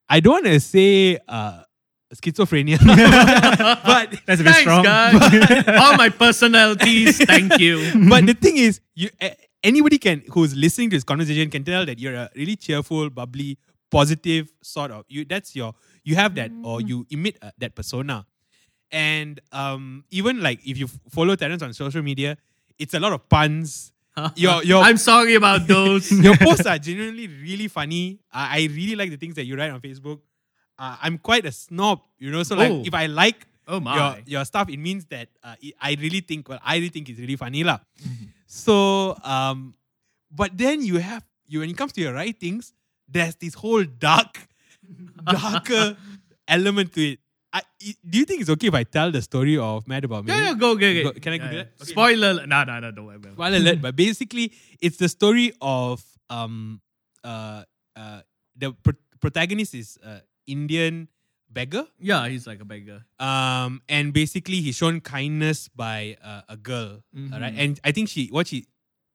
I 0.09 0.19
don't 0.19 0.33
want 0.33 0.45
to 0.45 0.59
say 0.59 1.17
uh 1.27 1.63
schizophrenia, 2.13 2.77
but 3.85 4.13
That's 4.25 4.41
a 4.41 4.43
bit 4.43 4.53
Thanks, 4.53 4.59
strong. 4.61 4.83
guys. 4.83 5.67
All 5.81 5.97
my 5.97 6.09
personalities. 6.09 7.17
Thank 7.25 7.57
you. 7.59 7.91
but 8.09 8.25
the 8.25 8.33
thing 8.35 8.57
is, 8.57 8.81
you 8.93 9.09
a- 9.21 9.35
anybody 9.63 9.97
can 9.97 10.21
who's 10.31 10.55
listening 10.55 10.89
to 10.91 10.95
this 10.97 11.03
conversation 11.03 11.49
can 11.49 11.63
tell 11.63 11.85
that 11.85 11.99
you're 11.99 12.13
a 12.15 12.29
really 12.35 12.55
cheerful, 12.55 13.09
bubbly, 13.09 13.57
positive 13.89 14.51
sort 14.61 14.91
of 14.91 15.05
you. 15.07 15.25
That's 15.25 15.55
your 15.55 15.73
you 16.03 16.15
have 16.15 16.35
that 16.35 16.51
or 16.63 16.81
you 16.81 17.05
emit 17.09 17.37
uh, 17.41 17.49
that 17.57 17.73
persona, 17.75 18.25
and 18.91 19.39
um 19.51 20.03
even 20.11 20.41
like 20.41 20.59
if 20.67 20.77
you 20.77 20.87
follow 21.09 21.35
Terence 21.35 21.63
on 21.63 21.73
social 21.73 22.03
media, 22.03 22.37
it's 22.77 22.93
a 22.93 22.99
lot 22.99 23.13
of 23.13 23.27
puns. 23.29 23.91
Your 24.35 24.63
your 24.69 24.83
I'm 24.83 24.97
sorry 24.97 25.35
about 25.35 25.67
those. 25.73 26.11
your 26.11 26.37
posts 26.37 26.65
are 26.65 26.77
genuinely 26.77 27.27
really 27.27 27.67
funny. 27.67 28.19
I, 28.31 28.59
I 28.59 28.69
really 28.71 28.95
like 28.95 29.09
the 29.09 29.17
things 29.17 29.35
that 29.35 29.45
you 29.45 29.55
write 29.57 29.71
on 29.71 29.81
Facebook. 29.81 30.19
Uh, 30.77 30.97
I'm 31.01 31.17
quite 31.17 31.45
a 31.45 31.51
snob, 31.51 32.01
you 32.19 32.31
know. 32.31 32.43
So 32.43 32.55
like, 32.55 32.71
Oh. 32.71 32.83
if 32.85 32.93
I 32.93 33.05
like 33.07 33.45
Oh 33.67 33.79
my. 33.79 33.95
your 33.95 34.09
your 34.25 34.45
stuff, 34.45 34.69
it 34.69 34.77
means 34.77 35.05
that 35.05 35.29
uh, 35.43 35.55
I 35.81 35.95
really 35.99 36.19
think. 36.21 36.49
Well, 36.49 36.59
I 36.63 36.75
really 36.77 36.89
think 36.89 37.09
it's 37.09 37.19
really 37.19 37.37
funny, 37.37 37.63
lah. 37.63 37.79
Mm-hmm. 38.01 38.25
So, 38.45 39.15
um, 39.23 39.73
but 40.29 40.57
then 40.57 40.81
you 40.83 40.97
have 40.97 41.23
you 41.47 41.59
when 41.61 41.69
it 41.69 41.77
comes 41.77 41.93
to 41.93 42.01
your 42.01 42.13
writings, 42.13 42.73
there's 43.07 43.35
this 43.37 43.53
whole 43.53 43.83
dark, 43.83 44.45
darker 45.25 45.95
element 46.47 46.91
to 46.93 47.13
it. 47.13 47.19
I, 47.55 47.61
do 48.09 48.17
you 48.17 48.25
think 48.25 48.41
it's 48.41 48.49
okay 48.49 48.67
if 48.67 48.73
I 48.73 48.83
tell 48.83 49.11
the 49.11 49.21
story 49.21 49.57
of 49.57 49.87
Mad 49.87 50.03
About 50.05 50.25
Me? 50.25 50.33
Yeah, 50.33 50.41
yeah, 50.49 50.53
go, 50.55 50.75
get 50.75 51.03
Go- 51.03 51.09
it. 51.09 51.21
can 51.21 51.33
I 51.33 51.35
yeah, 51.35 51.49
do 51.51 51.55
yeah. 51.57 51.63
that? 51.63 51.71
Okay. 51.81 51.91
Spoiler. 51.91 52.47
No, 52.47 52.63
no, 52.63 52.79
no, 52.79 52.89
don't 52.91 53.05
worry. 53.05 53.17
about. 53.17 53.33
Spoiler 53.33 53.57
alert, 53.57 53.81
but 53.81 53.95
basically, 53.95 54.53
it's 54.81 54.97
the 54.97 55.07
story 55.07 55.53
of 55.61 56.03
um 56.31 56.81
uh 57.23 57.63
uh 57.95 58.21
the 58.55 58.71
pro- 58.73 58.93
protagonist 59.21 59.75
is 59.75 59.97
uh, 60.03 60.19
Indian 60.47 61.07
beggar 61.51 61.85
Yeah, 61.99 62.27
he's 62.27 62.47
like 62.47 62.59
a 62.61 62.65
beggar. 62.65 63.05
um 63.19 63.81
and 63.87 64.11
basically 64.13 64.59
he's 64.61 64.75
shown 64.75 64.99
kindness 65.01 65.67
by 65.69 66.17
uh, 66.23 66.41
a 66.49 66.57
girl 66.57 67.03
Mhm. 67.15 67.39
right 67.39 67.53
and 67.55 67.79
I 67.83 67.91
think 67.91 68.09
she 68.09 68.27
what 68.27 68.47
she 68.47 68.65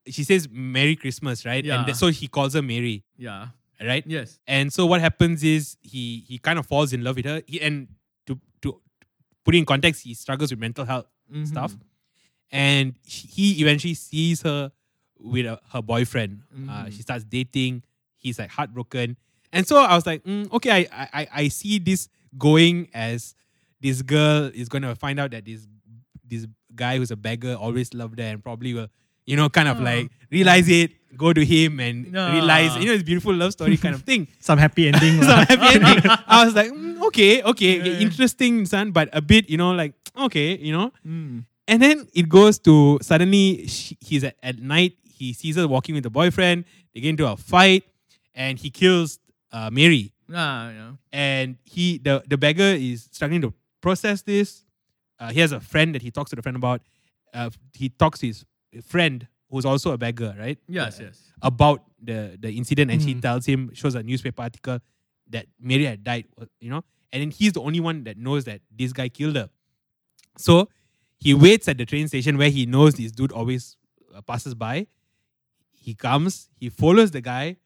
she 0.07 0.23
says 0.23 0.49
Merry 0.49 0.95
Christmas 0.95 1.45
right 1.45 1.65
Yeah. 1.65 1.77
and 1.79 1.87
th- 1.87 1.97
so 1.97 2.07
he 2.09 2.29
calls 2.29 2.55
her 2.55 2.63
Mary 2.63 3.03
Yeah. 3.17 3.49
right 3.83 4.05
Yes. 4.07 4.39
and 4.47 4.73
so 4.73 4.87
what 4.87 5.01
happens 5.01 5.43
is 5.43 5.77
he 5.83 6.25
he 6.29 6.39
kind 6.39 6.59
of 6.61 6.67
falls 6.67 6.93
in 6.93 7.03
love 7.03 7.17
with 7.17 7.25
her 7.27 7.43
he, 7.47 7.61
and 7.61 7.89
to 8.29 8.39
to 8.63 8.81
put 9.45 9.55
it 9.55 9.59
in 9.59 9.65
context 9.67 10.03
he 10.05 10.15
struggles 10.15 10.51
with 10.53 10.61
mental 10.61 10.85
health 10.85 11.07
Mhm. 11.33 11.47
stuff 11.47 11.75
and 12.51 12.95
he 13.05 13.61
eventually 13.61 13.95
sees 13.95 14.43
her 14.43 14.73
with 15.21 15.47
a, 15.47 15.61
her 15.73 15.83
boyfriend. 15.83 16.43
Uh, 16.55 16.85
Mhm. 16.87 16.93
she 16.93 17.03
starts 17.03 17.25
dating. 17.25 17.83
He's 18.17 18.39
like 18.39 18.51
heartbroken, 18.51 19.17
and 19.53 19.67
so 19.67 19.77
I 19.79 19.95
was 19.95 20.07
like, 20.07 20.23
mm, 20.25 20.51
okay, 20.53 20.87
I, 20.93 21.09
I 21.13 21.29
I- 21.43 21.49
see 21.49 21.79
this 21.79 22.09
going 22.37 22.89
as 22.95 23.35
this 23.81 24.03
girl 24.03 24.51
is 24.55 24.69
gonna 24.69 24.95
find 24.95 25.19
out 25.21 25.31
that 25.33 25.45
this 25.45 25.67
this 26.25 26.47
guy 26.75 26.97
who's 26.99 27.11
a 27.11 27.17
beggar 27.17 27.55
always 27.55 27.93
loved 27.95 28.19
her 28.19 28.25
and 28.27 28.43
probably 28.43 28.75
will 28.75 28.89
you 29.27 29.37
know 29.37 29.49
kind 29.49 29.69
of 29.69 29.79
Oh. 29.81 29.83
like 29.83 30.11
realize 30.31 30.69
it, 30.69 30.93
go 31.17 31.33
to 31.33 31.45
him 31.45 31.81
and 31.81 32.13
realize 32.13 32.77
you 32.77 32.87
know 32.87 32.93
it's 32.93 33.03
beautiful 33.03 33.35
love 33.35 33.53
story 33.53 33.77
kind 33.77 33.95
of 33.95 34.03
thing. 34.03 34.29
Some 34.41 34.59
happy 34.59 34.89
ending. 34.89 35.21
So 35.23 35.29
lah. 35.29 35.45
happy 35.49 35.81
ending. 35.81 36.11
I 36.27 36.45
was 36.45 36.55
like, 36.55 36.71
mm, 36.71 37.03
okay, 37.07 37.43
okay, 37.43 37.81
okay, 37.81 37.91
Yeah. 37.95 38.01
interesting, 38.07 38.67
son, 38.67 38.91
but 38.93 39.09
a 39.13 39.21
bit, 39.23 39.49
you 39.51 39.57
know, 39.57 39.73
like 39.73 39.95
okay, 40.29 40.57
you 40.57 40.73
know. 40.73 40.93
Mm. 41.07 41.45
And 41.69 41.83
then 41.83 42.09
it 42.15 42.29
goes 42.29 42.59
to 42.61 42.99
suddenly 43.03 43.67
she, 43.67 43.97
he's 44.01 44.25
at, 44.25 44.37
at 44.43 44.59
night. 44.59 44.95
He 45.05 45.33
sees 45.33 45.57
her 45.57 45.67
walking 45.69 45.95
with 45.95 46.05
the 46.05 46.11
boyfriend. 46.11 46.65
They 46.95 47.01
get 47.01 47.11
into 47.11 47.27
a 47.29 47.37
fight, 47.37 47.85
and 48.35 48.59
he 48.59 48.71
kills 48.71 49.19
uh, 49.53 49.69
Mary. 49.71 50.13
Ah, 50.33 50.71
yeah. 50.71 50.91
And 51.13 51.57
he 51.65 51.99
the 51.99 52.23
the 52.29 52.37
beggar 52.39 52.73
is 52.77 53.09
struggling 53.13 53.41
to 53.43 53.53
process 53.81 54.23
this. 54.23 54.65
Uh, 55.19 55.33
he 55.33 55.41
has 55.41 55.51
a 55.53 55.61
friend 55.61 55.95
that 55.95 56.03
he 56.03 56.11
talks 56.11 56.31
to 56.31 56.37
the 56.37 56.43
friend 56.43 56.57
about. 56.57 56.81
Uh, 57.35 57.51
he 57.75 57.89
talks 57.91 58.21
to 58.21 58.27
his 58.29 58.45
friend 58.85 59.27
who's 59.51 59.65
also 59.65 59.93
a 59.93 59.99
beggar, 59.99 60.35
right? 60.39 60.59
Yes, 60.69 61.01
Uh, 61.01 61.05
yes. 61.05 61.23
About 61.43 61.85
the 62.03 62.37
the 62.41 62.51
incident, 62.51 62.91
and 62.91 63.01
she 63.03 63.15
Mm. 63.15 63.23
tells 63.23 63.47
him 63.47 63.71
shows 63.75 63.95
a 63.95 64.03
newspaper 64.03 64.43
article 64.43 64.79
that 65.31 65.47
Mary 65.61 65.85
had 65.85 66.03
died. 66.05 66.27
You 66.61 66.71
know, 66.71 66.85
and 67.13 67.23
then 67.23 67.31
he's 67.31 67.53
the 67.53 67.61
only 67.61 67.81
one 67.81 68.05
that 68.05 68.17
knows 68.19 68.45
that 68.45 68.61
this 68.77 68.93
guy 68.93 69.09
killed 69.09 69.37
her. 69.37 69.49
So 70.37 70.69
he 71.19 71.35
waits 71.35 71.69
at 71.69 71.79
the 71.79 71.87
train 71.87 72.07
station 72.09 72.39
where 72.39 72.51
he 72.51 72.67
knows 72.67 72.95
this 72.95 73.13
dude 73.13 73.33
always 73.33 73.77
uh, 74.15 74.21
passes 74.23 74.55
by. 74.55 74.87
He 75.73 75.95
comes, 75.95 76.49
he 76.61 76.69
follows 76.69 77.11
the 77.13 77.21
guy 77.21 77.57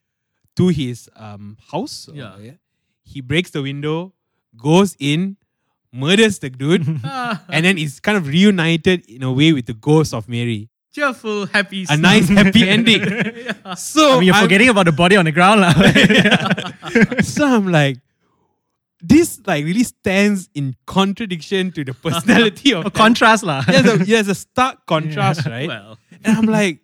to 0.57 0.69
his 0.69 1.09
um, 1.17 1.57
house. 1.71 2.09
or- 2.09 2.15
Yeah. 2.17 2.53
He 3.05 3.21
breaks 3.21 3.51
the 3.51 3.63
window, 3.63 4.15
goes 4.57 4.97
in, 4.99 5.37
murders 5.93 6.39
the 6.39 6.51
dude, 6.51 6.87
and 7.49 7.65
then 7.65 7.77
is 7.79 8.01
kind 8.01 8.17
of 8.17 8.27
reunited 8.29 9.05
in 9.07 9.23
a 9.23 9.33
way 9.33 9.53
with 9.53 9.67
the 9.67 9.75
ghost 9.75 10.15
of 10.15 10.29
Mary. 10.29 10.69
Cheerful, 10.95 11.47
happy. 11.47 11.87
A 11.89 11.97
nice 11.97 12.29
happy 12.29 12.69
ending. 12.69 13.03
So 13.77 14.13
I 14.13 14.15
mean, 14.17 14.25
you're 14.27 14.35
I'm- 14.35 14.45
forgetting 14.45 14.69
about 14.69 14.85
the 14.87 14.93
body 14.93 15.17
on 15.17 15.25
the 15.25 15.33
ground. 15.33 15.61
lah. 15.63 15.73
so 17.23 17.47
I'm 17.47 17.69
like, 17.73 17.99
this 19.01 19.41
like 19.47 19.65
really 19.65 19.85
stands 19.85 20.49
in 20.55 20.77
contradiction 20.87 21.73
to 21.73 21.85
the 21.85 21.95
personality 21.95 22.75
of 22.75 22.85
A 22.87 22.91
contrast. 22.91 23.43
lah. 23.43 23.63
there's 23.63 23.87
a, 23.87 23.97
there's 24.05 24.29
a 24.29 24.35
stark 24.35 24.85
contrast, 24.87 25.47
right? 25.47 25.67
Well, 25.69 25.99
And 26.25 26.37
I'm 26.39 26.47
like, 26.47 26.81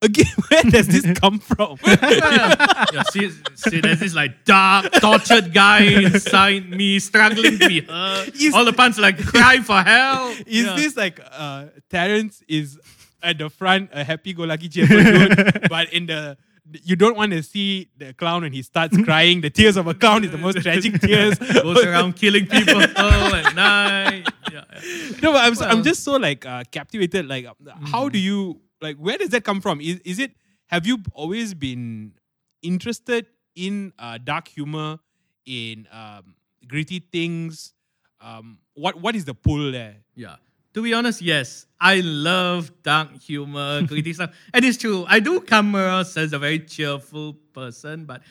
again, 0.00 0.26
where 0.48 0.62
does 0.62 0.86
this 0.86 1.04
come 1.18 1.38
from? 1.40 1.76
yeah, 1.84 3.02
see, 3.10 3.30
see, 3.56 3.80
there's 3.80 4.00
this 4.00 4.14
like 4.14 4.44
dark, 4.44 4.92
tortured 5.00 5.52
guy 5.52 5.82
inside 5.82 6.70
me, 6.70 6.98
struggling 7.00 7.58
to 7.58 7.68
be 7.68 7.80
heard. 7.80 8.28
Is- 8.40 8.54
All 8.54 8.64
the 8.64 8.72
puns 8.72 8.98
like 8.98 9.18
cry 9.18 9.58
for 9.58 9.82
help. 9.82 10.38
is 10.46 10.64
Yeah. 10.66 10.76
this 10.76 10.96
like 10.96 11.20
uh 11.32 11.66
Terence 11.90 12.42
is 12.48 12.78
at 13.22 13.38
the 13.38 13.50
front, 13.50 13.90
a 13.92 14.04
happy-go-lucky 14.04 14.68
cheerful 14.68 14.96
dude, 15.02 15.68
but 15.68 15.92
in 15.92 16.06
the 16.06 16.36
you 16.84 16.94
don't 16.94 17.16
want 17.16 17.32
to 17.32 17.42
see 17.42 17.88
the 17.98 18.12
clown 18.14 18.42
when 18.42 18.52
he 18.52 18.62
starts 18.62 18.96
crying. 19.02 19.40
The 19.40 19.50
tears 19.50 19.76
of 19.76 19.88
a 19.88 19.94
clown 19.94 20.22
is 20.22 20.30
the 20.30 20.38
most 20.38 20.62
tragic 20.62 21.00
tears. 21.00 21.36
goes 21.38 21.84
around 21.84 22.14
killing 22.14 22.46
people 22.46 22.80
at 22.80 23.54
night? 23.56 24.28
Yeah, 24.52 24.62
yeah. 24.74 25.10
No, 25.20 25.32
but 25.32 25.44
I'm, 25.44 25.54
so- 25.56 25.64
I'm 25.66 25.82
just 25.82 26.04
so 26.04 26.12
like 26.16 26.46
uh, 26.46 26.62
captivated. 26.70 27.26
Like, 27.26 27.46
uh, 27.46 27.54
how 27.86 28.08
do 28.08 28.18
you 28.20 28.60
like? 28.80 28.96
Where 28.98 29.18
does 29.18 29.30
that 29.30 29.42
come 29.42 29.60
from? 29.60 29.80
Is 29.80 29.98
is 30.04 30.18
it? 30.20 30.32
Have 30.66 30.86
you 30.86 30.98
always 31.14 31.54
been 31.54 32.12
interested 32.62 33.26
in 33.56 33.92
uh, 33.98 34.18
dark 34.22 34.46
humor, 34.46 34.98
in 35.46 35.88
um, 35.90 36.36
gritty 36.68 37.00
things? 37.10 37.74
Um, 38.20 38.58
what 38.74 39.00
what 39.00 39.16
is 39.16 39.24
the 39.24 39.34
pull 39.34 39.72
there? 39.72 39.96
Yeah. 40.14 40.36
To 40.74 40.82
be 40.82 40.94
honest, 40.94 41.20
yes. 41.20 41.66
I 41.80 42.00
love 42.00 42.70
dark 42.82 43.20
humor, 43.20 43.82
gritty 43.86 44.12
stuff. 44.12 44.34
And 44.52 44.64
it's 44.64 44.78
true. 44.78 45.04
I 45.08 45.20
do 45.20 45.40
come 45.40 45.74
across 45.74 46.16
as 46.16 46.32
a 46.32 46.38
very 46.38 46.60
cheerful 46.60 47.34
person, 47.52 48.04
but 48.04 48.22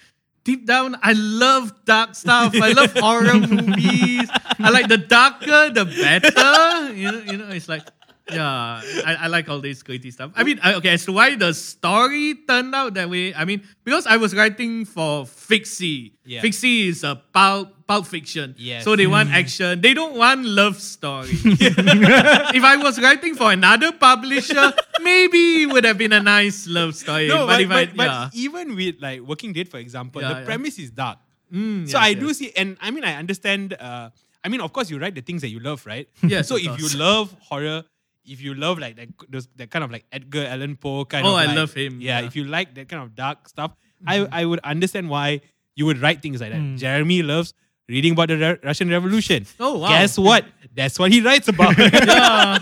deep 0.44 0.66
down, 0.66 0.96
I 1.02 1.14
love 1.14 1.74
dark 1.86 2.16
stuff. 2.16 2.54
I 2.56 2.72
love 2.72 2.94
horror 2.94 3.34
movies. 3.48 4.30
I 4.60 4.70
like 4.70 4.88
the 4.88 4.98
darker, 4.98 5.70
the 5.72 5.86
better. 5.86 6.94
You 6.94 7.12
know, 7.12 7.32
you 7.32 7.38
know, 7.38 7.50
it's 7.50 7.68
like, 7.68 7.84
yeah, 8.32 8.82
I, 9.06 9.18
I 9.22 9.28
like 9.28 9.50
all 9.50 9.60
this 9.60 9.82
gritty 9.84 10.12
stuff. 10.12 10.32
I 10.36 10.44
mean, 10.44 10.60
I, 10.64 10.74
okay, 10.76 10.90
as 10.90 11.06
to 11.06 11.12
why 11.12 11.36
the 11.36 11.54
story 11.54 12.36
turned 12.48 12.74
out 12.76 12.94
that 12.96 13.10
way, 13.10 13.34
I 13.34 13.46
mean, 13.46 13.64
because 13.84 14.06
I 14.08 14.18
was 14.18 14.36
writing 14.36 14.86
for 14.86 15.24
Fixi. 15.26 16.14
Yeah. 16.26 16.42
Fixi 16.42 16.88
is 16.88 17.04
a 17.04 17.16
pulp, 17.34 17.74
pulp 17.88 18.06
fiction. 18.06 18.54
Yes. 18.58 18.84
So 18.84 18.96
they 18.96 19.08
want 19.08 19.32
action. 19.32 19.82
They 19.82 19.94
don't 19.94 20.16
want 20.16 20.46
love 20.46 20.80
story. 20.80 21.30
if 21.34 22.64
I 22.64 22.76
was 22.78 23.02
writing 23.02 23.36
for 23.36 23.52
another 23.52 23.92
publisher, 23.92 24.74
maybe 25.02 25.64
it 25.64 25.74
would 25.74 25.86
have 25.86 25.98
been 25.98 26.14
a 26.14 26.22
nice 26.22 26.68
love 26.68 26.96
story. 26.96 27.28
No, 27.28 27.48
but, 27.48 27.48
but, 27.48 27.62
if 27.62 27.72
I, 27.72 27.86
but, 27.86 27.96
but 27.96 28.36
even 28.36 28.76
with 28.76 28.96
like 29.02 29.28
Walking 29.28 29.54
Dead, 29.54 29.68
for 29.70 29.78
example, 29.78 30.22
Yeah, 30.22 30.34
the 30.34 30.40
yeah. 30.42 30.46
premise 30.46 30.78
is 30.80 30.92
dark. 30.92 31.18
Mm, 31.52 31.90
So 31.90 31.98
yes, 31.98 32.06
I 32.06 32.10
yes. 32.10 32.20
do 32.20 32.34
see, 32.34 32.52
and 32.56 32.78
I 32.80 32.92
mean, 32.92 33.04
I 33.04 33.16
understand. 33.16 33.74
Uh, 33.74 34.12
I 34.44 34.50
mean, 34.50 34.62
of 34.62 34.72
course, 34.72 34.90
you 34.90 35.00
write 35.00 35.16
the 35.16 35.22
things 35.22 35.42
that 35.42 35.50
you 35.50 35.60
love, 35.60 35.84
right? 35.86 36.08
Yeah. 36.22 36.44
So 36.44 36.56
if 36.58 36.80
you 36.80 36.98
love 36.98 37.36
horror, 37.42 37.84
if 38.30 38.42
you 38.42 38.54
love 38.54 38.80
like 38.80 38.96
that, 38.98 39.10
those, 39.30 39.48
that 39.58 39.70
kind 39.72 39.84
of 39.84 39.92
like 39.92 40.06
Edgar 40.12 40.46
Allan 40.46 40.76
Poe 40.78 41.06
kind 41.06 41.26
Oh, 41.26 41.32
of, 41.32 41.36
I 41.36 41.46
like- 41.46 41.56
love 41.58 41.74
him, 41.74 42.00
Yeah, 42.02 42.20
yeah. 42.20 42.28
if 42.28 42.36
you 42.36 42.44
like 42.46 42.76
that 42.76 42.88
kind 42.90 43.02
of 43.04 43.16
dark 43.16 43.50
stuff, 43.50 43.72
I 44.08 44.28
I 44.32 44.46
would 44.46 44.60
understand 44.64 45.10
why 45.10 45.42
you 45.76 45.86
would 45.88 46.00
write 46.00 46.22
things 46.22 46.40
like 46.42 46.52
that. 46.52 46.64
Jeremy 46.78 47.22
loves 47.24 47.54
reading 47.90 48.14
about 48.14 48.28
the 48.30 48.38
Ru- 48.38 48.60
Russian 48.64 48.90
Revolution. 48.90 49.46
Oh, 49.60 49.80
wow. 49.80 49.90
Guess 49.90 50.18
what? 50.20 50.46
That's 50.76 51.00
what 51.00 51.12
he 51.12 51.22
writes 51.22 51.48
about. 51.48 51.76
Yeah. 51.90 52.60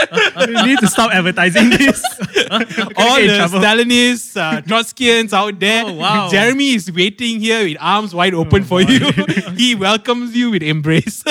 you 0.46 0.66
need 0.66 0.78
to 0.78 0.86
stop 0.86 1.10
advertising 1.12 1.68
this. 1.70 1.98
all 2.50 2.60
the. 3.20 3.48
Stalinists, 3.50 4.36
uh, 4.36 4.62
Trotskyians 4.62 5.32
out 5.32 5.58
there. 5.58 5.84
Oh, 5.84 5.94
wow. 5.94 6.26
Oh, 6.26 6.30
Jeremy 6.30 6.74
is 6.74 6.90
waiting 6.92 7.40
here 7.40 7.64
with 7.64 7.76
arms 7.80 8.14
wide 8.14 8.32
open 8.32 8.62
for 8.62 8.80
you. 8.80 9.10
he 9.56 9.74
welcomes 9.74 10.34
you 10.36 10.52
with 10.52 10.62
embrace. 10.62 11.24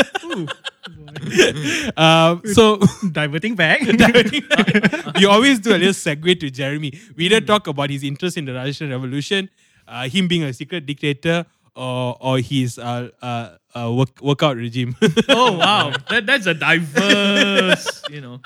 um, 1.97 2.41
so 2.45 2.77
Diverting 3.11 3.55
back. 3.55 3.81
you 5.19 5.29
always 5.29 5.59
do 5.59 5.71
a 5.71 5.79
little 5.79 5.93
segue 5.93 6.39
to 6.39 6.49
Jeremy. 6.49 6.93
We 7.15 7.25
either 7.25 7.41
talk 7.41 7.67
about 7.67 7.89
his 7.89 8.03
interest 8.03 8.37
in 8.37 8.45
the 8.45 8.53
Russian 8.53 8.89
Revolution, 8.89 9.49
uh, 9.87 10.07
him 10.09 10.27
being 10.27 10.43
a 10.43 10.53
secret 10.53 10.85
dictator, 10.85 11.45
or 11.75 12.17
or 12.19 12.39
his 12.39 12.77
uh, 12.77 13.09
uh, 13.21 13.57
uh, 13.75 13.91
work, 13.91 14.09
workout 14.21 14.57
regime. 14.57 14.95
oh 15.29 15.57
wow, 15.57 15.93
that 16.09 16.25
that's 16.25 16.45
a 16.47 16.53
diverse. 16.53 18.03
You 18.09 18.21
know, 18.21 18.41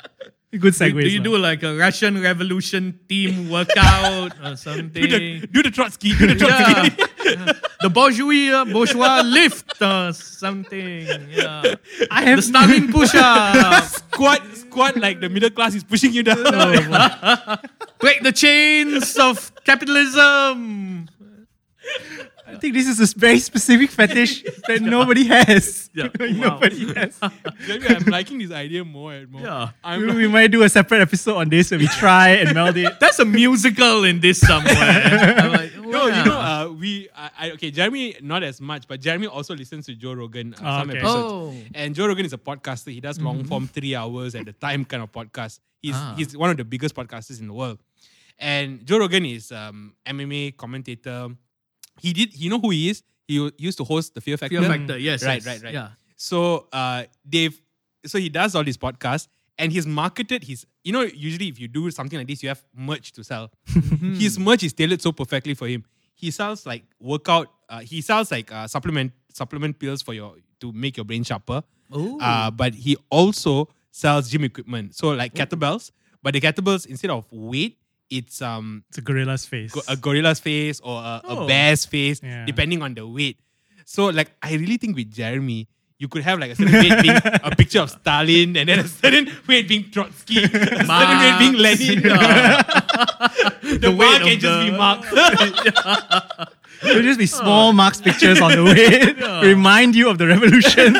Good 0.54 0.74
do, 0.74 0.86
segue. 0.86 1.02
do 1.02 1.10
you 1.10 1.20
do 1.20 1.38
like 1.38 1.64
a 1.64 1.76
Russian 1.76 2.22
Revolution 2.22 3.00
team 3.10 3.50
workout 3.50 4.34
or 4.44 4.56
something? 4.68 5.02
do, 5.02 5.08
the, 5.08 5.48
do 5.48 5.64
the 5.64 5.72
Trotsky. 5.72 6.14
Do 6.16 6.28
the 6.28 6.36
Trotsky. 6.36 7.04
yeah. 7.26 7.54
the 7.82 7.90
bourgeois 7.90 8.54
uh, 8.62 8.66
bourgeois 8.66 9.22
lift 9.26 9.82
or 9.82 10.14
something. 10.14 11.08
Yeah. 11.32 11.74
I 12.12 12.22
The 12.26 12.30
have 12.30 12.44
Stalin 12.44 12.92
push 12.94 13.16
up. 13.16 13.84
squat, 13.86 14.42
squat 14.54 14.96
like 14.98 15.22
the 15.22 15.30
middle 15.30 15.50
class 15.50 15.74
is 15.74 15.84
pushing 15.84 16.14
you 16.14 16.22
down. 16.22 16.44
Break 18.00 18.22
the 18.22 18.32
chains 18.32 19.18
of 19.18 19.52
capitalism. 19.66 21.10
I 22.56 22.60
think 22.60 22.74
this 22.74 22.88
is 22.88 23.00
a 23.00 23.18
very 23.20 23.40
specific 23.40 23.90
fetish 23.92 24.44
that 24.68 24.82
nobody 24.82 25.26
has. 25.26 25.90
Yeah. 25.94 26.10
nobody 26.20 26.94
has. 26.94 27.20
Jeremy, 27.68 27.88
I'm 27.96 28.06
liking 28.06 28.38
this 28.40 28.52
idea 28.52 28.84
more 28.86 29.14
and 29.14 29.30
more. 29.32 29.42
Yeah. 29.42 29.70
I'm 29.84 30.02
We, 30.08 30.14
we 30.14 30.28
might 30.28 30.48
do 30.52 30.64
a 30.64 30.70
separate 30.70 31.02
episode 31.02 31.38
on 31.38 31.50
this 31.50 31.72
where 31.72 31.80
we 31.80 31.88
try 31.88 32.30
and 32.30 32.54
meld 32.54 32.78
it. 32.78 33.00
That's 33.00 33.20
a 33.20 33.26
musical 33.26 34.04
in 34.04 34.20
this 34.20 34.40
somewhere. 34.40 34.74
I'm 34.76 35.52
like, 35.52 35.78
No, 35.78 36.08
wow. 36.10 36.18
you 36.18 36.26
know, 36.26 36.40
uh, 36.40 36.72
we, 36.78 37.08
I, 37.16 37.30
I, 37.40 37.52
okay, 37.52 37.72
Jeremy, 37.72 38.16
not 38.22 38.44
as 38.44 38.60
much, 38.62 38.88
but 38.88 39.00
Jeremy 39.02 39.28
also 39.28 39.56
listens 39.56 39.86
to 39.88 39.96
Joe 39.96 40.14
Rogan 40.14 40.54
uh, 40.56 40.58
Oh, 40.62 40.80
some 40.80 40.90
okay. 40.90 41.00
episodes. 41.00 41.34
Oh. 41.34 41.56
And 41.76 41.94
Joe 41.96 42.08
Rogan 42.08 42.26
is 42.26 42.34
a 42.34 42.38
podcaster. 42.38 42.92
He 42.92 43.00
does 43.02 43.20
long 43.20 43.44
form, 43.44 43.68
three 43.68 43.96
hours 43.96 44.36
at 44.36 44.48
a 44.48 44.54
time 44.54 44.86
kind 44.86 45.04
of 45.04 45.12
podcast. 45.12 45.60
He's 45.82 45.96
Ah. 45.96 46.16
he's 46.18 46.36
one 46.38 46.50
of 46.50 46.58
the 46.58 46.64
biggest 46.66 46.96
podcasters 46.96 47.40
in 47.42 47.48
the 47.48 47.54
world. 47.54 47.78
And 48.40 48.86
Joe 48.86 48.98
Rogan 49.00 49.26
is 49.26 49.52
um, 49.52 49.94
MMA 50.08 50.58
commentator. 50.58 51.30
He 52.00 52.14
did, 52.14 52.36
you 52.36 52.50
know 52.50 52.60
who 52.60 52.72
he 52.72 52.90
is? 52.90 53.04
He 53.28 53.52
used 53.58 53.78
to 53.78 53.84
host 53.84 54.16
the 54.16 54.22
Fear 54.22 54.38
Factor. 54.38 54.60
Fear 54.60 54.70
Factor, 54.70 54.98
yes. 54.98 55.24
Right, 55.24 55.36
yes. 55.36 55.48
right, 55.48 55.64
right. 55.64 55.74
Yeah. 55.74 55.90
So 56.16 56.68
uh, 56.72 57.04
they've 57.26 57.60
so 58.06 58.18
he 58.18 58.30
does 58.30 58.56
all 58.56 58.64
these 58.64 58.78
podcasts 58.78 59.28
and 59.58 59.72
he's 59.72 59.86
marketed 59.86 60.44
his 60.44 60.66
you 60.84 60.92
know 60.92 61.02
usually 61.02 61.48
if 61.48 61.60
you 61.60 61.68
do 61.68 61.90
something 61.92 62.18
like 62.18 62.28
this 62.28 62.44
you 62.44 62.50
have 62.50 62.64
merch 62.76 63.12
to 63.14 63.24
sell. 63.24 63.52
his 63.66 64.38
merch 64.40 64.64
is 64.64 64.74
tailored 64.74 65.02
so 65.02 65.12
perfectly 65.12 65.54
for 65.54 65.68
him. 65.68 65.84
He 66.16 66.32
sells 66.32 66.66
like 66.66 66.84
workout. 67.00 67.48
Uh, 67.70 67.80
he 67.80 68.02
sells 68.02 68.32
like 68.32 68.52
uh, 68.52 68.68
supplement 68.68 69.12
supplement 69.34 69.80
pills 69.80 70.02
for 70.02 70.14
your 70.14 70.36
to 70.60 70.72
make 70.72 70.98
your 70.98 71.06
brain 71.06 71.24
sharper. 71.24 71.64
Ooh. 71.96 72.20
Uh, 72.20 72.52
but 72.52 72.74
he 72.74 72.98
also 73.10 73.70
sells 73.92 74.30
gym 74.30 74.44
equipment. 74.44 74.96
So 74.96 75.10
like 75.10 75.34
kettlebells, 75.34 75.92
but 76.22 76.34
the 76.34 76.42
kettlebells 76.42 76.86
instead 76.88 77.12
of 77.12 77.26
weight, 77.32 77.78
it's 78.14 78.42
um 78.42 78.84
It's 78.90 78.98
a 79.00 79.02
gorilla's 79.02 79.46
face. 79.46 79.72
go- 79.72 79.82
a 79.88 79.96
gorilla's 79.98 80.40
face 80.40 80.80
or 80.82 81.02
a, 81.02 81.22
a 81.26 81.34
Oh. 81.42 81.48
bear's 81.48 81.86
face, 81.86 82.22
Yeah. 82.24 82.46
depending 82.46 82.82
on 82.82 82.94
the 82.94 83.06
weight. 83.08 83.40
So, 83.86 84.08
like, 84.08 84.32
I 84.42 84.54
really 84.56 84.78
think 84.78 84.96
with 84.96 85.12
Jeremy, 85.12 85.68
you 86.00 86.08
could 86.08 86.24
have 86.24 86.40
like 86.40 86.52
a 86.52 86.56
certain 86.56 86.74
weight 86.74 87.02
being 87.02 87.16
a 87.44 87.56
picture 87.56 87.80
of 87.82 87.90
Stalin, 87.90 88.58
and 88.58 88.68
then 88.70 88.80
a 88.80 88.88
certain 88.88 89.30
weight 89.48 89.68
being 89.68 89.90
Trotsky, 89.92 90.44
a 90.44 90.48
certain 90.50 90.88
weight 90.88 91.36
being 91.40 91.54
Lenin. 91.54 92.02
the 93.82 93.96
weight 93.98 93.98
weight 93.98 94.22
of 94.22 94.28
can 94.28 94.40
just 94.40 94.60
the- 94.60 94.72
be 94.72 94.78
Marx. 94.78 96.50
It'll 96.84 97.02
just 97.02 97.18
be 97.20 97.28
small 97.28 97.72
Marx 97.72 98.02
pictures 98.02 98.42
on 98.42 98.52
the 98.52 98.64
way. 98.66 99.48
Remind 99.48 99.96
you 99.96 100.10
of 100.10 100.18
the 100.18 100.28
revolution. 100.28 100.94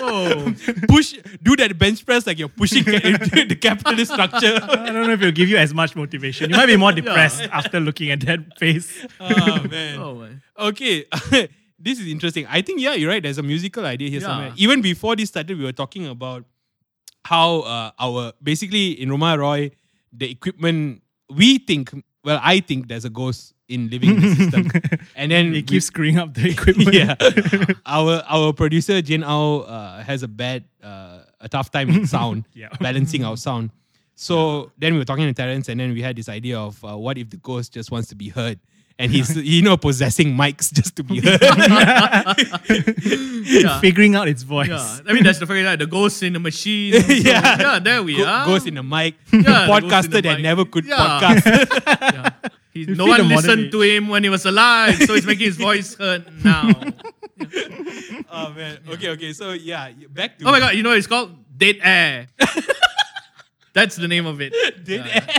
oh. 0.00 0.52
Push, 0.88 1.14
do 1.44 1.54
that 1.56 1.78
bench 1.78 2.04
press 2.04 2.26
like 2.26 2.40
you're 2.40 2.48
pushing 2.48 2.82
the 2.84 3.56
capitalist 3.60 4.10
structure. 4.12 4.58
I 4.60 4.86
don't 4.90 5.06
know 5.06 5.12
if 5.12 5.20
it'll 5.20 5.30
give 5.30 5.48
you 5.48 5.56
as 5.56 5.72
much 5.72 5.94
motivation. 5.94 6.50
You 6.50 6.56
might 6.56 6.66
be 6.66 6.76
more 6.76 6.90
depressed 6.90 7.42
after 7.52 7.78
looking 7.78 8.10
at 8.10 8.20
that 8.22 8.58
face. 8.58 9.06
oh 9.20 9.62
man. 9.70 9.98
Oh, 10.00 10.14
man. 10.16 10.42
Okay. 10.58 11.04
This 11.78 11.98
is 12.00 12.06
interesting. 12.08 12.46
I 12.48 12.60
think, 12.62 12.80
yeah, 12.80 12.94
you're 12.94 13.10
right. 13.10 13.22
There's 13.22 13.38
a 13.38 13.42
musical 13.42 13.84
idea 13.86 14.10
here 14.10 14.20
Yeah. 14.20 14.26
somewhere. 14.26 14.52
Even 14.56 14.80
before 14.82 15.16
this 15.16 15.28
started, 15.30 15.56
we 15.58 15.64
were 15.64 15.72
talking 15.72 16.06
about 16.06 16.44
how 17.24 17.60
uh, 17.60 17.90
our, 17.98 18.32
basically 18.42 18.92
in 19.00 19.10
Roma 19.10 19.36
Roy, 19.38 19.70
the 20.12 20.30
equipment, 20.30 21.02
we 21.30 21.58
think, 21.58 21.90
well, 22.24 22.40
I 22.42 22.60
think 22.60 22.88
there's 22.88 23.04
a 23.04 23.10
ghost 23.10 23.54
in 23.68 23.90
living 23.90 24.18
the 24.20 24.34
system. 24.34 24.70
And 25.14 25.30
then 25.30 25.46
It 25.48 25.52
we- 25.52 25.62
keeps 25.62 25.86
screwing 25.86 26.18
up 26.18 26.32
the 26.34 26.50
equipment. 26.50 26.92
yeah. 27.00 27.14
our 27.84 28.22
our 28.28 28.52
producer 28.52 29.02
Jane 29.02 29.24
Au 29.24 29.60
uh, 29.60 30.02
has 30.02 30.22
a 30.22 30.28
bad 30.28 30.64
uh, 30.82 31.20
a 31.40 31.48
tough 31.48 31.70
time 31.70 31.88
with 31.92 32.08
sound, 32.08 32.44
Yeah. 32.54 32.68
balancing 32.80 33.24
our 33.24 33.36
sound. 33.36 33.70
So 34.14 34.72
then 34.78 34.94
we 34.94 34.98
were 34.98 35.04
talking 35.04 35.26
to 35.26 35.34
Terence, 35.34 35.68
and 35.68 35.78
then 35.78 35.92
we 35.92 36.02
had 36.02 36.16
this 36.16 36.28
idea 36.28 36.58
of 36.58 36.82
uh, 36.84 36.96
what 36.96 37.18
if 37.18 37.30
the 37.30 37.36
ghost 37.36 37.74
just 37.74 37.90
wants 37.90 38.08
to 38.08 38.14
be 38.16 38.30
heard, 38.30 38.58
and 38.98 39.12
he's 39.12 39.36
you 39.36 39.62
know 39.62 39.76
possessing 39.76 40.34
mics 40.34 40.72
just 40.72 40.96
to 40.96 41.04
be 41.04 41.20
heard. 41.20 41.40
Yeah. 43.48 43.80
Figuring 43.80 44.14
out 44.14 44.28
its 44.28 44.42
voice. 44.42 44.68
Yeah, 44.68 44.98
I 45.06 45.12
mean 45.14 45.24
that's 45.24 45.38
the 45.38 45.46
phrase, 45.46 45.64
right? 45.64 45.78
The 45.78 45.86
ghost 45.86 46.22
in 46.22 46.32
the 46.34 46.38
machine. 46.40 46.92
So, 47.02 47.12
Yeah. 47.12 47.56
yeah, 47.60 47.78
there 47.78 48.02
we 48.02 48.16
Go- 48.18 48.26
are. 48.26 48.44
Ghost 48.46 48.66
in 48.66 48.74
the 48.74 48.82
mic, 48.82 49.14
Yeah, 49.32 49.40
the 49.40 49.42
ghost 49.42 49.48
in 49.48 49.88
podcaster 49.88 50.10
the 50.12 50.20
that 50.22 50.34
mic. 50.34 50.42
never 50.42 50.64
could 50.64 50.84
Yeah. 50.84 50.96
podcast. 50.96 52.12
Yeah. 52.12 52.30
He, 52.74 52.84
no 52.86 53.06
one 53.06 53.28
listened 53.28 53.66
age. 53.66 53.70
to 53.72 53.80
him 53.80 54.08
when 54.08 54.22
he 54.22 54.28
was 54.28 54.44
alive, 54.44 54.96
so 54.96 55.14
he's 55.14 55.26
making 55.26 55.46
his 55.46 55.56
voice 55.56 55.94
heard 55.96 56.26
now. 56.44 56.68
oh 58.30 58.50
man. 58.52 58.78
Okay, 58.90 59.08
okay. 59.10 59.32
So 59.32 59.52
yeah, 59.52 59.90
back 60.10 60.38
to 60.38 60.46
Oh 60.46 60.50
my 60.52 60.58
god, 60.60 60.74
you 60.74 60.82
know 60.82 60.92
it's 60.92 61.06
called? 61.06 61.34
Dead 61.56 61.76
air. 61.82 62.26
That's 63.72 63.96
the 63.96 64.08
name 64.08 64.26
of 64.26 64.40
it. 64.40 64.52
Dead 64.84 65.06
Yeah. 65.06 65.37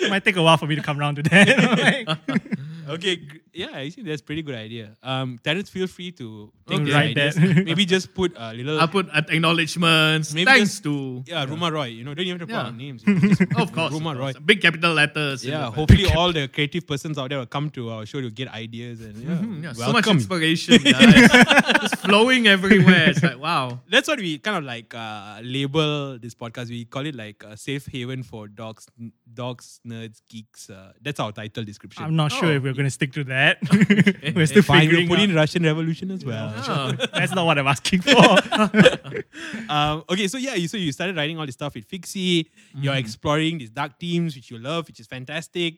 It 0.00 0.10
might 0.10 0.24
take 0.24 0.36
a 0.36 0.42
while 0.42 0.56
for 0.56 0.66
me 0.66 0.74
to 0.76 0.82
come 0.82 0.98
around 0.98 1.16
to 1.16 1.22
that. 1.24 2.18
Like, 2.88 2.98
Okay, 2.98 3.16
gr- 3.16 3.36
yeah, 3.52 3.68
I 3.74 3.90
think 3.90 4.06
that's 4.06 4.20
a 4.22 4.24
pretty 4.24 4.42
good 4.42 4.54
idea. 4.54 4.96
Um, 5.02 5.38
Terence, 5.44 5.68
feel 5.70 5.86
free 5.86 6.10
to 6.12 6.50
take 6.66 6.76
Okay. 6.76 6.84
these 6.84 6.94
Write 6.94 7.10
ideas. 7.18 7.34
that. 7.36 7.64
Maybe 7.70 7.84
just 7.84 8.14
put 8.14 8.32
a 8.36 8.52
little. 8.54 8.80
I'll 8.80 8.88
put 8.88 9.08
at 9.12 9.28
acknowledgements. 9.30 10.32
Maybe 10.34 10.44
Thanks 10.46 10.70
just- 10.70 10.82
to 10.84 11.22
yeah, 11.26 11.46
Ruma 11.46 11.70
Roy. 11.70 11.86
You 11.86 12.04
know, 12.04 12.14
don't 12.14 12.26
even 12.26 12.38
have 12.40 12.48
to 12.48 12.54
put 12.54 12.58
Yeah. 12.60 12.66
our 12.66 12.72
names. 12.72 13.02
You 13.06 13.14
know, 13.14 13.28
just 13.28 13.42
of 13.42 13.72
course, 13.72 13.92
Ruma 13.92 14.12
of 14.12 14.18
Roy. 14.18 14.32
course. 14.32 14.44
big 14.44 14.60
capital 14.62 14.94
letters. 14.94 15.44
in 15.44 15.52
Yeah, 15.52 15.60
the- 15.66 15.70
hopefully 15.72 16.06
all 16.16 16.32
the 16.32 16.48
creative 16.48 16.86
persons 16.86 17.18
out 17.18 17.28
there 17.30 17.38
will 17.38 17.46
come 17.46 17.70
to 17.70 17.90
our 17.90 18.06
show 18.06 18.20
to 18.20 18.30
get 18.30 18.48
ideas 18.48 19.00
and 19.00 19.16
yeah, 19.16 19.36
Mhm, 19.36 19.62
yeah, 19.62 19.72
so 19.72 19.92
much 19.92 19.94
welcome. 20.06 20.16
inspiration, 20.18 20.74
It's 20.84 21.80
Just 21.82 21.96
flowing 21.98 22.46
everywhere. 22.46 23.10
It's 23.10 23.22
like 23.22 23.38
wow. 23.38 23.80
That's 23.90 24.08
what 24.08 24.18
we 24.18 24.38
kind 24.38 24.56
of 24.58 24.64
like 24.64 24.94
uh, 24.94 25.40
label 25.42 26.18
this 26.18 26.34
podcast. 26.34 26.68
We 26.70 26.84
call 26.84 27.06
it 27.06 27.14
like 27.14 27.42
a 27.44 27.56
safe 27.56 27.86
haven 27.86 28.22
for 28.22 28.48
dogs, 28.48 28.86
dogs, 29.32 29.80
nerds, 29.86 30.20
geeks. 30.28 30.70
Uh, 30.70 30.92
that's 31.02 31.20
our 31.20 31.32
title 31.32 31.64
description. 31.64 32.04
I'm 32.04 32.16
not 32.16 32.32
sure 32.32 32.48
Oh. 32.48 32.56
if 32.56 32.62
we're 32.62 32.74
going 32.78 32.86
to 32.86 32.96
stick 33.00 33.12
to 33.18 33.24
that. 33.24 33.58
we're 34.36 34.46
still 34.46 34.62
Fine, 34.62 34.88
we'll 34.88 35.02
figuring 35.02 35.08
put 35.08 35.18
in. 35.20 35.34
Russian 35.34 35.62
Revolution 35.64 36.10
as 36.10 36.24
well. 36.24 36.52
Ah. 36.56 36.94
That's 37.12 37.34
not 37.34 37.44
what 37.44 37.58
I'm 37.58 37.66
asking 37.66 38.00
for. 38.02 38.16
um, 39.68 40.04
okay, 40.08 40.28
so 40.28 40.38
yeah, 40.38 40.54
you, 40.54 40.68
so 40.68 40.76
you 40.76 40.92
started 40.92 41.16
writing 41.16 41.38
all 41.38 41.46
this 41.46 41.54
stuff 41.54 41.74
with 41.74 41.88
Fixi. 41.88 42.46
You're 42.74 42.94
Mm. 42.94 42.98
exploring 43.04 43.58
these 43.58 43.70
dark 43.70 43.98
themes, 44.00 44.34
which 44.36 44.50
you 44.50 44.58
love, 44.58 44.86
which 44.88 45.00
is 45.00 45.06
fantastic. 45.06 45.74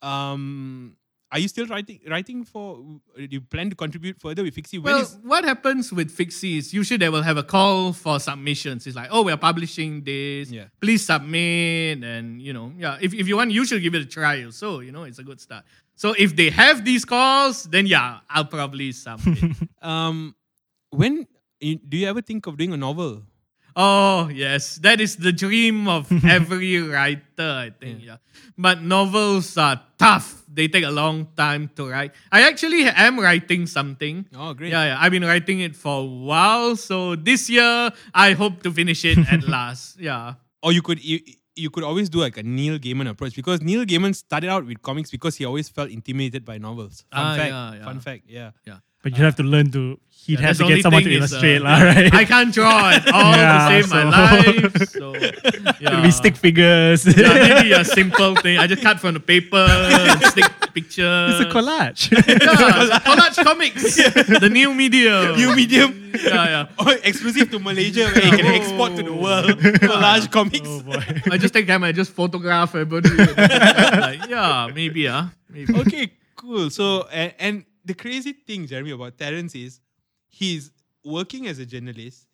Um, 0.00 0.96
are 1.30 1.38
you 1.38 1.48
still 1.48 1.66
writing? 1.66 1.98
Writing 2.10 2.44
for? 2.44 2.76
Do 3.16 3.26
you 3.30 3.40
plan 3.40 3.70
to 3.70 3.76
contribute 3.76 4.20
further 4.20 4.42
with 4.42 4.54
Fixi? 4.54 4.74
When 4.82 4.92
Well, 4.92 5.02
is- 5.02 5.16
what 5.22 5.44
happens 5.44 5.90
with 5.90 6.14
Fixi 6.14 6.58
is 6.58 6.74
usually 6.74 6.98
they 6.98 7.08
will 7.08 7.22
have 7.22 7.38
a 7.38 7.42
call 7.42 7.94
for 7.94 8.20
submissions. 8.20 8.86
It's 8.86 8.96
like, 8.96 9.08
oh, 9.10 9.22
we're 9.24 9.38
publishing 9.38 10.02
this. 10.04 10.50
Yeah. 10.50 10.66
Please 10.80 11.06
submit. 11.06 12.04
And, 12.04 12.42
you 12.42 12.52
know, 12.52 12.72
yeah, 12.76 12.98
if, 13.00 13.14
if 13.14 13.26
you 13.28 13.36
want, 13.38 13.50
you 13.50 13.64
should 13.64 13.80
give 13.80 13.94
it 13.94 14.02
a 14.02 14.06
try. 14.06 14.50
So, 14.50 14.80
you 14.80 14.92
know, 14.92 15.04
it's 15.04 15.20
a 15.20 15.22
good 15.24 15.40
start. 15.40 15.64
So 15.94 16.14
if 16.18 16.34
they 16.34 16.50
have 16.50 16.84
these 16.84 17.04
calls, 17.04 17.64
then 17.64 17.86
yeah, 17.86 18.20
I'll 18.28 18.44
probably 18.44 18.92
submit. 18.92 19.56
um, 19.82 20.34
when 20.90 21.26
do 21.60 21.96
you 21.96 22.08
ever 22.08 22.20
think 22.20 22.46
of 22.46 22.56
doing 22.56 22.72
a 22.72 22.76
novel? 22.76 23.22
oh, 23.76 24.28
yes. 24.28 24.76
That 24.76 25.00
is 25.00 25.16
the 25.16 25.32
dream 25.32 25.88
of 25.88 26.10
every 26.24 26.80
writer, 26.80 27.22
I 27.38 27.70
think. 27.78 28.04
Yeah. 28.04 28.16
But 28.56 28.82
novels 28.82 29.56
are 29.56 29.80
tough. 29.98 30.44
They 30.52 30.68
take 30.68 30.84
a 30.84 30.90
long 30.90 31.28
time 31.36 31.70
to 31.76 31.88
write. 31.88 32.12
I 32.30 32.42
actually 32.42 32.84
am 32.84 33.18
writing 33.18 33.66
something. 33.66 34.26
Oh, 34.36 34.52
great. 34.54 34.72
Yeah, 34.72 34.84
yeah. 34.84 34.96
I've 35.00 35.12
been 35.12 35.24
writing 35.24 35.60
it 35.60 35.74
for 35.74 36.00
a 36.00 36.04
while. 36.04 36.76
So 36.76 37.16
this 37.16 37.48
year, 37.48 37.90
I 38.14 38.32
hope 38.32 38.62
to 38.64 38.70
finish 38.70 39.04
it 39.04 39.18
at 39.30 39.48
last. 39.48 39.98
Yeah. 39.98 40.34
Or 40.62 40.72
you 40.72 40.82
could 40.82 41.02
you, 41.02 41.20
you 41.56 41.70
could 41.70 41.84
always 41.84 42.08
do 42.08 42.18
like 42.18 42.36
a 42.38 42.42
Neil 42.42 42.78
Gaiman 42.78 43.08
approach 43.08 43.34
because 43.36 43.60
Neil 43.60 43.84
Gaiman 43.84 44.14
started 44.14 44.48
out 44.50 44.66
with 44.66 44.80
comics 44.82 45.10
because 45.10 45.36
he 45.36 45.44
always 45.44 45.68
felt 45.68 45.90
intimidated 45.90 46.44
by 46.44 46.58
novels. 46.58 47.04
Fun 47.12 47.20
Ah, 47.24 47.36
fact. 47.36 47.50
yeah, 47.50 47.74
yeah. 47.74 47.84
Fun 47.84 48.00
fact. 48.00 48.24
Yeah. 48.28 48.50
Yeah. 48.66 48.78
But 49.02 49.18
you 49.18 49.24
have 49.24 49.36
to 49.36 49.42
learn 49.42 49.70
to. 49.72 49.98
He'd 50.24 50.38
Yeah, 50.38 50.54
have 50.54 50.58
to 50.58 50.68
get 50.70 50.82
someone 50.86 51.02
to 51.02 51.10
thing 51.10 51.18
is, 51.18 51.32
uh, 51.34 51.42
illustrate, 51.42 51.62
lah, 51.66 51.82
right? 51.90 52.14
I 52.14 52.22
can't 52.24 52.54
draw 52.54 52.94
at 52.94 53.02
all 53.10 53.34
Yeah, 53.34 53.58
to 53.58 53.82
save 53.82 53.90
my 53.90 54.04
life. 54.06 54.70
So 54.94 55.18
yeah. 55.18 55.82
It'll 55.82 56.02
be 56.06 56.12
stick 56.14 56.36
figures. 56.38 57.02
Yeah, 57.10 57.34
maybe 57.34 57.72
a 57.74 57.82
simple 57.82 58.36
thing. 58.38 58.54
I 58.62 58.68
just 58.70 58.86
cut 58.86 59.00
from 59.02 59.14
the 59.18 59.24
paper 59.24 59.58
and 59.58 60.22
stick 60.30 60.46
pictures. 60.72 61.42
it's 61.42 61.42
a 61.42 61.50
collage. 61.50 62.14
Yeah, 62.14 63.02
collage 63.02 63.34
comics, 63.42 63.98
the 64.38 64.46
new 64.46 64.70
medium. 64.72 65.34
New 65.34 65.56
medium. 65.58 66.14
Yeah, 66.14 66.70
yeah. 66.70 66.78
Oh, 66.78 66.94
exclusive 67.02 67.50
to 67.50 67.58
Malaysia 67.58 68.06
where 68.06 68.22
you 68.22 68.30
can 68.38 68.46
export 68.54 68.94
to 68.94 69.02
the 69.02 69.10
world. 69.12 69.58
Collage 69.82 70.30
comics. 70.30 70.62
oh 70.70 70.86
boy. 70.86 71.02
I 71.34 71.36
just 71.36 71.50
take 71.52 71.66
camera, 71.66 71.88
I 71.90 71.92
just 71.92 72.14
photograph 72.14 72.78
everybody. 72.78 73.10
like, 73.10 74.30
yeah, 74.30 74.70
maybe, 74.70 75.08
ah, 75.10 75.34
maybe. 75.50 75.74
okay, 75.82 76.14
cool. 76.38 76.70
So, 76.70 77.10
and, 77.10 77.34
and 77.42 77.54
the 77.84 77.94
crazy 77.94 78.32
thing, 78.32 78.66
Jeremy, 78.66 78.90
about 78.92 79.18
Terence 79.18 79.54
is 79.54 79.80
he's 80.28 80.70
working 81.04 81.46
as 81.46 81.58
a 81.58 81.66
journalist. 81.66 82.26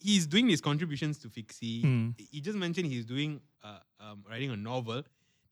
He's 0.00 0.26
doing 0.26 0.48
his 0.48 0.60
contributions 0.60 1.18
to 1.20 1.28
Fixi. 1.28 1.80
Hmm. 1.82 2.10
He 2.18 2.40
just 2.40 2.58
mentioned 2.58 2.86
he's 2.88 3.06
doing 3.06 3.40
uh, 3.62 3.78
um, 4.00 4.22
writing 4.28 4.50
a 4.50 4.56
novel. 4.56 5.02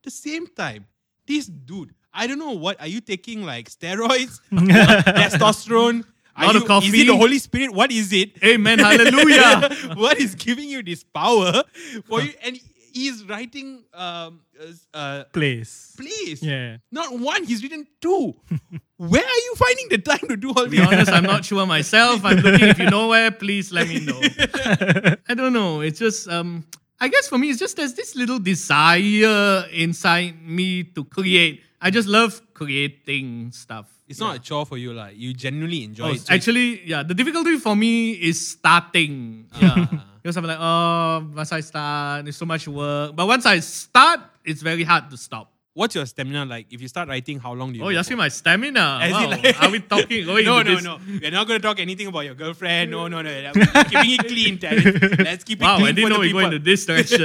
The 0.02 0.10
same 0.10 0.46
time, 0.46 0.86
this 1.26 1.46
dude, 1.46 1.94
I 2.12 2.26
don't 2.26 2.38
know 2.38 2.50
what 2.52 2.80
are 2.80 2.86
you 2.86 3.00
taking 3.00 3.44
like 3.44 3.70
steroids, 3.70 4.40
testosterone? 4.52 6.04
Are 6.34 6.46
Lot 6.46 6.56
of 6.56 6.62
you- 6.62 6.64
Is 6.64 6.68
coffee? 6.68 7.00
it 7.02 7.06
the 7.08 7.16
Holy 7.16 7.38
Spirit? 7.38 7.72
What 7.74 7.92
is 7.92 8.12
it? 8.12 8.42
Amen, 8.42 8.78
hallelujah. 8.78 9.68
what 9.94 10.18
is 10.18 10.34
giving 10.34 10.68
you 10.68 10.82
this 10.82 11.04
power 11.04 11.62
for 12.06 12.22
you? 12.22 12.32
And 12.42 12.58
he's 12.92 13.24
writing 13.24 13.84
um, 13.94 14.40
uh, 14.60 14.96
uh, 14.96 15.24
Place. 15.32 15.94
plays. 15.96 16.42
Yeah. 16.42 16.76
Not 16.90 17.18
one, 17.18 17.44
he's 17.44 17.62
written 17.62 17.86
two. 18.00 18.34
Where 18.96 19.22
are 19.24 19.42
you 19.46 19.54
finding 19.56 19.88
the 19.90 19.98
time 19.98 20.28
to 20.28 20.36
do 20.36 20.48
all 20.50 20.64
To 20.64 20.70
be 20.70 20.76
this? 20.78 20.86
honest, 20.86 21.10
I'm 21.10 21.24
not 21.24 21.44
sure 21.44 21.66
myself. 21.66 22.24
I'm 22.24 22.36
looking. 22.38 22.68
If 22.68 22.78
you 22.78 22.88
know 22.90 23.08
where, 23.08 23.30
please 23.32 23.72
let 23.72 23.88
me 23.88 23.98
know. 24.00 24.20
I 25.28 25.34
don't 25.34 25.52
know. 25.52 25.80
It's 25.80 25.98
just 25.98 26.28
um. 26.28 26.64
I 27.00 27.08
guess 27.08 27.26
for 27.26 27.36
me, 27.36 27.50
it's 27.50 27.58
just 27.58 27.76
there's 27.76 27.94
this 27.94 28.14
little 28.14 28.38
desire 28.38 29.64
inside 29.72 30.40
me 30.46 30.84
to 30.94 31.02
create. 31.04 31.62
I 31.80 31.90
just 31.90 32.06
love 32.06 32.40
creating 32.54 33.50
stuff. 33.50 33.90
It's 34.12 34.20
not 34.20 34.36
a 34.36 34.38
chore 34.38 34.66
for 34.68 34.76
you, 34.76 34.92
like 34.92 35.16
you 35.16 35.32
genuinely 35.32 35.84
enjoy 35.88 36.04
Oh, 36.04 36.12
it. 36.12 36.20
so 36.20 36.34
actually, 36.36 36.84
yeah. 36.84 37.02
The 37.02 37.14
difficulty 37.16 37.56
for 37.58 37.74
me 37.74 38.12
is 38.12 38.36
starting. 38.54 39.48
Yeah. 39.60 39.88
because 40.22 40.36
I'm 40.36 40.44
like, 40.44 40.60
oh, 40.60 41.20
must 41.34 41.50
I 41.52 41.60
start? 41.64 42.24
There's 42.28 42.36
so 42.36 42.44
much 42.46 42.68
work. 42.68 43.16
But 43.16 43.26
once 43.26 43.44
I 43.44 43.58
start, 43.58 44.20
it's 44.44 44.62
very 44.62 44.84
hard 44.84 45.10
to 45.10 45.16
stop. 45.16 45.48
what's 45.74 45.94
your 45.96 46.04
stamina 46.04 46.44
like? 46.44 46.66
If 46.70 46.82
you 46.84 46.88
start 46.92 47.08
writing, 47.08 47.40
how 47.40 47.52
long 47.56 47.72
do 47.72 47.78
you 47.78 47.82
Oh, 47.82 47.86
go 47.86 47.90
you're 47.96 48.04
for? 48.04 48.12
asking 48.12 48.18
my 48.20 48.28
stamina. 48.28 48.98
As 49.02 49.08
in, 49.08 49.16
Wow. 49.16 49.30
like- 49.32 49.62
Are 49.62 49.70
we 49.74 49.80
talking? 49.80 50.20
Going 50.28 50.44
No, 50.44 50.58
into 50.60 50.70
no, 50.70 50.76
this? 50.76 50.84
no. 50.84 50.94
We're 51.22 51.30
not 51.38 51.46
going 51.48 51.58
to 51.60 51.64
talk 51.66 51.80
anything 51.80 52.06
about 52.12 52.24
your 52.28 52.36
girlfriend. 52.36 52.90
No, 52.92 53.08
no, 53.08 53.22
no. 53.24 53.30
We're 53.56 53.84
keeping 53.90 54.10
it 54.16 54.24
clean, 54.28 54.54
Terence. 54.60 55.00
Let's 55.18 55.44
keep 55.48 55.58
it 55.60 55.64
Wow, 55.64 55.76
clean 55.80 55.88
I 55.88 55.92
didn't 55.96 56.04
for 56.04 56.10
know 56.12 56.20
the 56.20 56.20
we 56.20 56.26
people. 56.28 56.40
go 56.42 56.46
into 56.52 56.58
this 56.70 56.84
direction. 56.86 57.20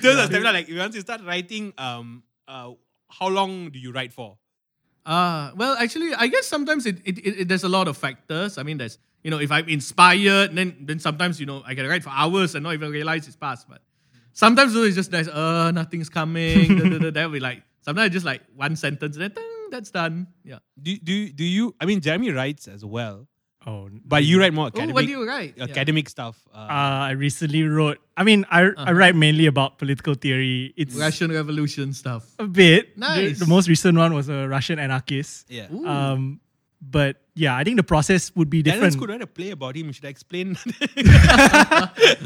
Those 0.00 0.16
are 0.22 0.26
stamina. 0.30 0.52
Like 0.52 0.68
once 0.70 0.94
you 0.94 1.00
start 1.02 1.20
writing, 1.26 1.72
um, 1.78 2.22
uh, 2.48 2.70
how 3.10 3.28
long 3.28 3.70
do 3.70 3.78
you 3.78 3.92
write 3.92 4.12
for? 4.12 4.38
Uh, 5.04 5.50
well, 5.56 5.76
actually, 5.78 6.14
I 6.14 6.28
guess 6.28 6.46
sometimes 6.46 6.86
it, 6.86 6.98
it, 7.04 7.18
it, 7.18 7.40
it- 7.40 7.48
there's 7.48 7.64
a 7.64 7.68
lot 7.68 7.88
of 7.88 7.96
factors. 7.96 8.58
I 8.58 8.62
mean, 8.62 8.78
there's 8.78 8.98
you 9.24 9.30
know, 9.30 9.38
if 9.38 9.50
I'm 9.52 9.68
inspired, 9.68 10.54
then 10.54 10.76
then 10.82 10.98
sometimes 10.98 11.38
you 11.40 11.46
know 11.46 11.62
I 11.66 11.74
can 11.74 11.86
write 11.86 12.02
for 12.02 12.10
hours 12.10 12.54
and 12.54 12.62
not 12.64 12.74
even 12.74 12.90
realize 12.90 13.26
it's 13.26 13.36
past. 13.36 13.68
But 13.68 13.82
sometimes 14.32 14.74
it's 14.76 14.96
just 14.96 15.12
nice. 15.12 15.28
Uh, 15.28 15.70
nothing's 15.72 16.08
coming. 16.08 16.76
da, 16.76 17.10
That'll 17.10 17.30
be 17.30 17.40
like 17.40 17.62
sometimes 17.82 18.12
just 18.12 18.26
like 18.26 18.42
one 18.54 18.76
sentence. 18.76 19.16
Then 19.16 19.32
that's 19.70 19.90
done. 19.90 20.26
Yeah. 20.44 20.58
Do 20.80 20.96
do 20.98 21.30
do 21.32 21.44
you? 21.44 21.74
I 21.80 21.86
mean, 21.86 22.00
Jeremy 22.00 22.30
writes 22.30 22.66
as 22.68 22.84
well, 22.84 23.26
Oh. 23.66 23.88
but 24.04 24.24
you 24.24 24.40
write 24.40 24.52
more 24.52 24.64
Oh, 24.64 24.68
academic, 24.68 24.94
what 24.94 25.04
do 25.06 25.10
you 25.10 25.26
write? 25.26 25.54
Yeah. 25.56 25.64
academic 25.64 26.08
stuff. 26.08 26.36
Uh, 26.52 26.58
Uh, 26.58 27.08
I 27.08 27.12
recently 27.12 27.62
wrote. 27.62 27.98
I 28.16 28.24
mean, 28.24 28.44
I 28.50 28.70
I 28.76 28.92
write 28.92 29.14
mainly 29.14 29.46
about 29.46 29.78
political 29.78 30.14
theory. 30.14 30.74
It's 30.76 30.94
Russian 30.94 31.30
Revolution 31.30 31.92
stuff. 31.92 32.26
a 32.38 32.46
bit. 32.46 32.94
The- 32.94 33.00
Nice. 33.00 33.38
The, 33.38 33.46
most 33.46 33.68
recent 33.68 33.96
one 33.96 34.14
was 34.14 34.28
a 34.28 34.48
Russian 34.48 34.78
anarchist. 34.78 35.46
yeah. 35.48 35.70
Ooh. 35.72 35.86
Um, 35.86 36.40
but 36.82 37.22
yeah, 37.38 37.54
I 37.54 37.62
think 37.62 37.76
the 37.78 37.86
process 37.86 38.34
would 38.34 38.50
be 38.50 38.62
Terence 38.62 38.74
different. 38.98 38.98
could 38.98 39.08
write 39.14 39.22
a 39.22 39.26
play 39.30 39.50
about 39.54 39.76
him. 39.78 39.92
Should 39.92 40.04
I 40.04 40.08
explain? 40.10 40.58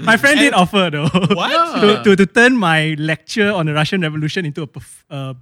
My 0.00 0.16
friend 0.16 0.38
did 0.38 0.54
offer 0.54 0.88
though. 0.90 1.08
What? 1.12 1.80
to, 1.80 2.02
to, 2.04 2.16
to 2.16 2.26
turn 2.26 2.56
my 2.56 2.94
lecture 2.98 3.52
on 3.52 3.66
the 3.66 3.74
Russian 3.74 4.00
Revolution 4.00 4.44
into 4.46 4.62
a 4.62 4.66
perf- 4.66 5.04
uh, 5.10 5.34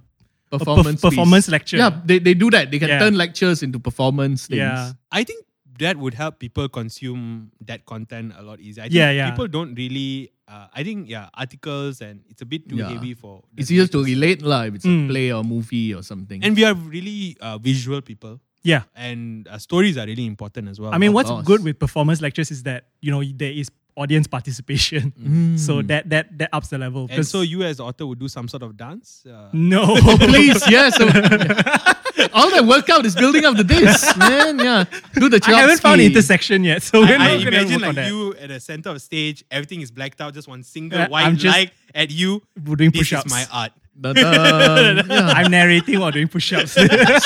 a 0.51 0.57
perf- 0.57 0.59
performance 0.59 1.01
piece. 1.01 1.09
performance 1.09 1.47
lecture. 1.49 1.77
Yeah, 1.77 1.89
they, 2.05 2.19
they 2.19 2.33
do 2.33 2.49
that. 2.51 2.71
They 2.71 2.79
can 2.79 2.89
Yeah. 2.89 2.99
turn 2.99 3.15
lectures 3.15 3.63
into 3.63 3.79
performance 3.79 4.47
things. 4.47 4.57
Yeah. 4.59 4.91
I 5.11 5.23
think 5.23 5.44
that 5.79 5.97
would 5.97 6.13
help 6.13 6.39
people 6.39 6.67
consume 6.69 7.51
that 7.61 7.85
content 7.85 8.33
a 8.37 8.41
lot 8.41 8.59
easier. 8.59 8.83
I 8.83 8.87
think 8.87 8.95
Yeah, 8.95 9.11
yeah. 9.11 9.29
People 9.31 9.47
don't 9.47 9.75
really. 9.75 10.31
Uh, 10.47 10.67
I 10.73 10.83
think 10.83 11.09
yeah, 11.09 11.29
articles 11.33 12.01
and 12.01 12.21
it's 12.29 12.41
a 12.41 12.45
bit 12.45 12.69
too 12.69 12.77
Yeah. 12.77 12.89
heavy 12.89 13.13
for. 13.13 13.43
It's 13.57 13.71
easier 13.71 13.87
to 13.87 14.03
relate 14.03 14.41
lah 14.45 14.69
if 14.69 14.75
it's 14.75 14.85
Mm. 14.85 15.05
a 15.05 15.09
play 15.09 15.27
or 15.33 15.43
movie 15.43 15.89
or 15.93 16.03
something. 16.03 16.43
And 16.45 16.55
we 16.55 16.63
are 16.63 16.75
really 16.77 17.35
uh, 17.41 17.57
visual 17.57 18.01
people, 18.05 18.37
Yeah. 18.61 18.83
and 18.93 19.47
uh, 19.49 19.57
stories 19.57 19.97
are 19.97 20.05
really 20.05 20.25
important 20.29 20.69
as 20.69 20.79
well. 20.79 20.93
I 20.93 20.99
mean, 21.01 21.13
what's 21.17 21.33
course. 21.33 21.45
good 21.49 21.63
with 21.65 21.79
performance 21.81 22.21
lectures 22.21 22.51
is 22.53 22.61
that 22.63 22.93
you 23.01 23.09
know 23.09 23.23
there 23.25 23.51
is 23.51 23.73
audience 23.95 24.27
participation, 24.27 25.55
so 25.57 25.81
that 25.83 26.09
that 26.09 26.37
that 26.37 26.49
ups 26.53 26.67
the 26.69 26.77
level. 26.77 27.03
and 27.09 27.11
'Cause- 27.17 27.29
so 27.29 27.41
you 27.41 27.63
as 27.63 27.77
the 27.77 27.83
author 27.85 28.05
would 28.05 28.19
do 28.19 28.27
some 28.27 28.47
sort 28.47 28.63
of 28.63 28.75
dance. 28.77 29.23
Uh, 29.25 29.49
no, 29.53 29.95
Please, 30.17 30.61
yes. 30.69 30.97
So 30.97 31.05
all 32.33 32.49
that 32.51 32.65
workout 32.67 33.05
is 33.05 33.15
building 33.15 33.45
up 33.45 33.55
the 33.57 33.63
this, 33.63 34.15
man. 34.17 34.59
Yeah, 34.59 34.83
do 35.13 35.29
the. 35.29 35.39
I 35.47 35.61
haven't 35.61 35.79
found 35.81 35.99
Chomsky. 36.01 36.05
intersection 36.07 36.63
yet, 36.63 36.83
so 36.83 37.01
we're 37.01 37.17
I, 37.17 37.25
I 37.25 37.35
imagine 37.35 37.81
like 37.81 38.07
you 38.07 38.33
at 38.35 38.49
the 38.49 38.59
center 38.59 38.89
of 38.89 39.01
stage, 39.01 39.43
everything 39.49 39.81
is 39.81 39.91
blacked 39.91 40.19
out, 40.21 40.33
just 40.33 40.47
one 40.47 40.63
single 40.63 40.99
Yeah, 40.99 41.07
white 41.07 41.25
I'm 41.25 41.37
just 41.37 41.55
light 41.55 41.71
at 41.93 42.11
you. 42.11 42.41
We're 42.65 42.75
doing 42.75 42.91
This 42.91 43.01
is 43.03 43.09
push-ups. 43.09 43.31
my 43.31 43.45
art. 43.51 43.71
Yeah. 44.03 45.31
I'm 45.35 45.49
narrating 45.51 45.99
while 46.01 46.11
doing 46.11 46.27
push-ups. 46.27 46.73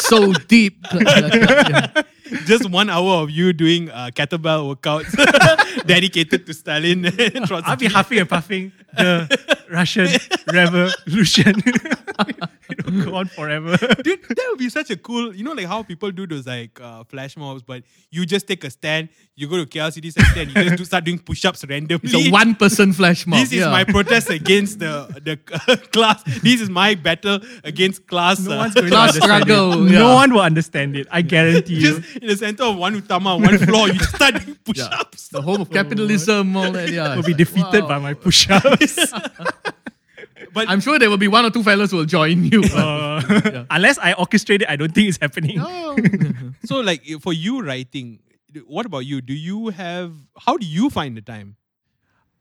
so 0.08 0.34
deep. 0.34 0.78
Yeah. 0.94 2.04
Just 2.46 2.70
one 2.70 2.90
hour 2.90 3.24
of 3.24 3.30
you 3.30 3.54
doing 3.54 3.90
uh, 3.90 4.10
kettlebell 4.14 4.76
workouts 4.76 5.12
dedicated 5.86 6.46
to 6.46 6.54
Stalin. 6.54 7.06
and 7.20 7.52
I'll 7.52 7.76
be 7.76 7.88
huffing 7.88 8.20
and 8.20 8.30
puffing 8.30 8.72
the 8.96 9.60
Russian 9.72 10.08
Revolution. 10.52 11.62
It'll 12.70 13.06
go 13.06 13.16
on 13.16 13.28
forever. 13.28 13.78
Dude, 14.04 14.24
that 14.24 14.48
would 14.50 14.60
be 14.60 14.70
such 14.70 14.90
a 14.92 14.98
cool, 14.98 15.34
you 15.36 15.44
know, 15.44 15.54
like 15.54 15.66
how 15.66 15.84
people 15.84 16.12
do 16.12 16.28
those 16.28 16.46
like 16.46 16.80
uh, 16.80 17.04
flash 17.06 17.36
mobs, 17.36 17.64
but 17.64 17.84
you 18.12 18.26
just 18.26 18.48
take 18.48 18.64
a 18.64 18.70
stand, 18.70 19.10
you 19.36 19.48
go 19.48 19.58
to 19.58 19.66
KL 19.66 19.92
City 19.92 20.12
Center 20.12 20.42
and 20.42 20.50
you 20.50 20.64
just 20.64 20.78
do, 20.78 20.86
start 20.86 21.04
doing 21.04 21.18
push-ups 21.18 21.66
randomly. 21.68 22.10
It's 22.12 22.28
a 22.28 22.32
one 22.32 22.56
person 22.56 22.94
flash 22.94 23.26
mob. 23.26 23.40
this 23.40 23.52
is 23.52 23.60
yeah. 23.60 23.72
my 23.72 23.84
protest 23.84 24.30
against 24.30 24.80
the 24.80 25.08
the 25.24 25.78
class. 25.92 26.22
This 26.42 26.62
is 26.62 26.70
my 26.70 26.96
battle 26.96 27.40
against 27.64 28.06
class. 28.08 28.40
No 28.40 28.52
uh, 28.52 28.58
one's 28.58 28.74
going 28.74 28.86
to 28.86 28.92
Class 28.92 29.16
understand 29.16 29.44
struggle, 29.44 29.88
it. 29.88 29.92
yeah. 29.92 30.00
No 30.00 30.14
one 30.16 30.34
will 30.34 30.42
understand 30.42 30.96
it. 30.96 31.08
I 31.12 31.22
guarantee 31.22 31.76
you. 31.76 32.04
Just 32.20 32.24
in 32.24 32.28
the 32.30 32.38
center 32.38 32.64
of 32.64 32.78
one 32.78 33.00
utama, 33.02 33.42
one 33.42 33.58
floor, 33.60 33.88
you 33.88 33.94
just 34.00 34.16
start 34.20 34.34
doing 34.36 34.48
Yeah. 34.50 34.64
push-ups. 34.66 35.28
the 35.30 35.42
home 35.42 35.62
of 35.62 35.70
capitalism, 35.72 36.56
all 36.56 36.72
that. 36.72 36.90
Yeah, 36.90 37.16
will 37.16 37.24
be 37.24 37.32
like, 37.34 37.38
defeated 37.38 37.84
wow. 37.84 37.88
by 37.90 38.00
my 38.00 38.14
push-ups. 38.14 38.98
But 40.52 40.68
I'm 40.68 40.80
sure 40.82 40.98
there 40.98 41.10
will 41.12 41.18
be 41.22 41.28
one 41.28 41.46
or 41.46 41.52
two 41.52 41.62
fellas 41.62 41.92
who 41.92 41.98
will 41.98 42.06
join 42.10 42.44
you. 42.46 42.62
but- 42.62 42.74
Uh, 42.74 43.66
Unless 43.70 44.00
I 44.00 44.14
orchestrate 44.14 44.62
it, 44.64 44.70
I 44.70 44.76
don't 44.76 44.94
think 44.96 45.08
it's 45.10 45.20
happening. 45.22 45.60
Oh. 45.62 45.96
so 46.66 46.80
like 46.82 47.06
for 47.22 47.34
you 47.34 47.62
writing, 47.62 48.20
what 48.66 48.86
about 48.88 49.06
you? 49.06 49.22
Do 49.22 49.34
you 49.34 49.70
have 49.70 50.12
how 50.40 50.58
do 50.58 50.66
you 50.66 50.90
find 50.90 51.16
the 51.16 51.22
time? 51.22 51.56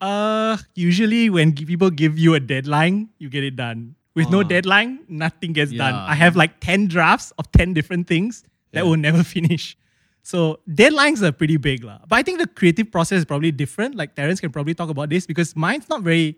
Uh, 0.00 0.56
usually 0.74 1.28
when 1.28 1.52
people 1.52 1.90
give 1.90 2.18
you 2.18 2.32
a 2.34 2.40
deadline, 2.40 3.10
you 3.18 3.28
get 3.28 3.44
it 3.44 3.56
done. 3.56 3.94
With 4.14 4.30
no 4.30 4.40
Ah. 4.40 4.44
deadline, 4.56 5.00
nothing 5.08 5.52
gets 5.52 5.70
done. 5.72 5.92
I 5.94 6.14
have 6.14 6.34
like 6.34 6.60
10 6.60 6.88
drafts 6.88 7.32
of 7.36 7.50
10 7.52 7.74
different 7.74 8.06
things 8.06 8.42
that 8.72 8.84
Yeah. 8.84 8.88
will 8.90 8.96
never 8.96 9.22
finish. 9.36 9.76
So 10.22 10.60
deadlines 10.68 11.22
are 11.22 11.32
pretty 11.32 11.56
big. 11.56 11.84
lah. 11.84 11.98
But 12.08 12.16
I 12.16 12.22
think 12.22 12.38
the 12.38 12.46
creative 12.46 12.90
process 12.92 13.18
is 13.20 13.24
probably 13.24 13.50
different. 13.50 13.94
Like 13.94 14.14
Terence 14.14 14.40
can 14.40 14.50
probably 14.52 14.74
talk 14.74 14.90
about 14.90 15.08
this 15.08 15.26
because 15.26 15.56
mine's 15.56 15.88
not 15.88 16.02
very 16.02 16.36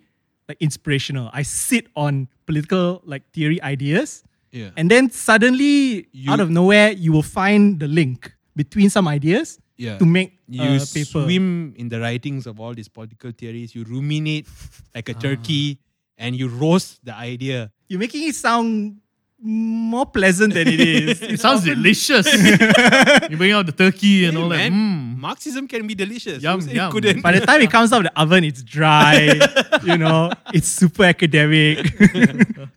like 0.49 0.59
inspirational. 0.61 1.31
I 1.33 1.43
sit 1.43 1.89
on 1.97 2.28
political 2.47 3.03
like 3.05 3.22
theory 3.33 3.61
ideas 3.62 4.22
Yeah. 4.53 4.70
and 4.76 4.91
then 4.91 5.11
suddenly 5.11 6.07
You- 6.12 6.31
out 6.31 6.41
of 6.41 6.51
nowhere 6.51 6.93
you 6.93 7.11
will 7.12 7.26
find 7.26 7.78
the 7.78 7.87
link 7.89 8.31
between 8.55 8.91
some 8.91 9.07
ideas 9.09 9.59
Yeah. 9.78 9.97
to 9.99 10.05
make 10.07 10.39
you 10.47 10.62
a 10.62 10.78
paper. 10.87 11.22
swim 11.24 11.74
in 11.78 11.89
the 11.89 11.99
writings 12.01 12.47
of 12.47 12.59
all 12.61 12.74
these 12.74 12.89
political 12.91 13.31
theories. 13.33 13.74
You 13.74 13.83
ruminate 13.87 14.47
like 14.95 15.09
Ah. 15.09 15.14
a 15.14 15.16
turkey, 15.18 15.78
and 16.20 16.37
you 16.37 16.49
roast 16.53 17.01
the 17.03 17.14
idea. 17.16 17.72
You're 17.89 17.99
making 18.03 18.28
it 18.28 18.35
sound 18.37 19.01
more 19.43 20.07
pleasant 20.07 20.53
than 20.55 20.68
it 20.68 20.80
is. 20.80 21.22
It 21.34 21.41
sounds 21.41 21.64
delicious. 21.64 22.26
you 23.30 23.36
bring 23.36 23.53
out 23.53 23.66
the 23.66 23.74
turkey 23.76 24.26
and 24.26 24.36
Hey, 24.36 24.43
all 24.43 24.49
that. 24.51 24.70
Mm. 24.72 25.16
Marxism 25.18 25.66
can 25.68 25.86
be 25.86 25.95
delicious. 25.95 26.43
Yum, 26.43 26.61
Who 26.61 26.70
yum. 26.70 26.88
It 26.88 26.93
couldn't. 26.93 27.20
By 27.22 27.32
the 27.32 27.47
time 27.47 27.61
it 27.62 27.70
comes 27.70 27.93
out 27.93 27.99
of 27.99 28.12
the 28.12 28.20
oven, 28.20 28.45
it's 28.45 28.62
dry. 28.62 29.38
you 29.84 29.97
know, 29.99 30.30
it's 30.53 30.68
super 30.68 31.05
academic. 31.05 31.78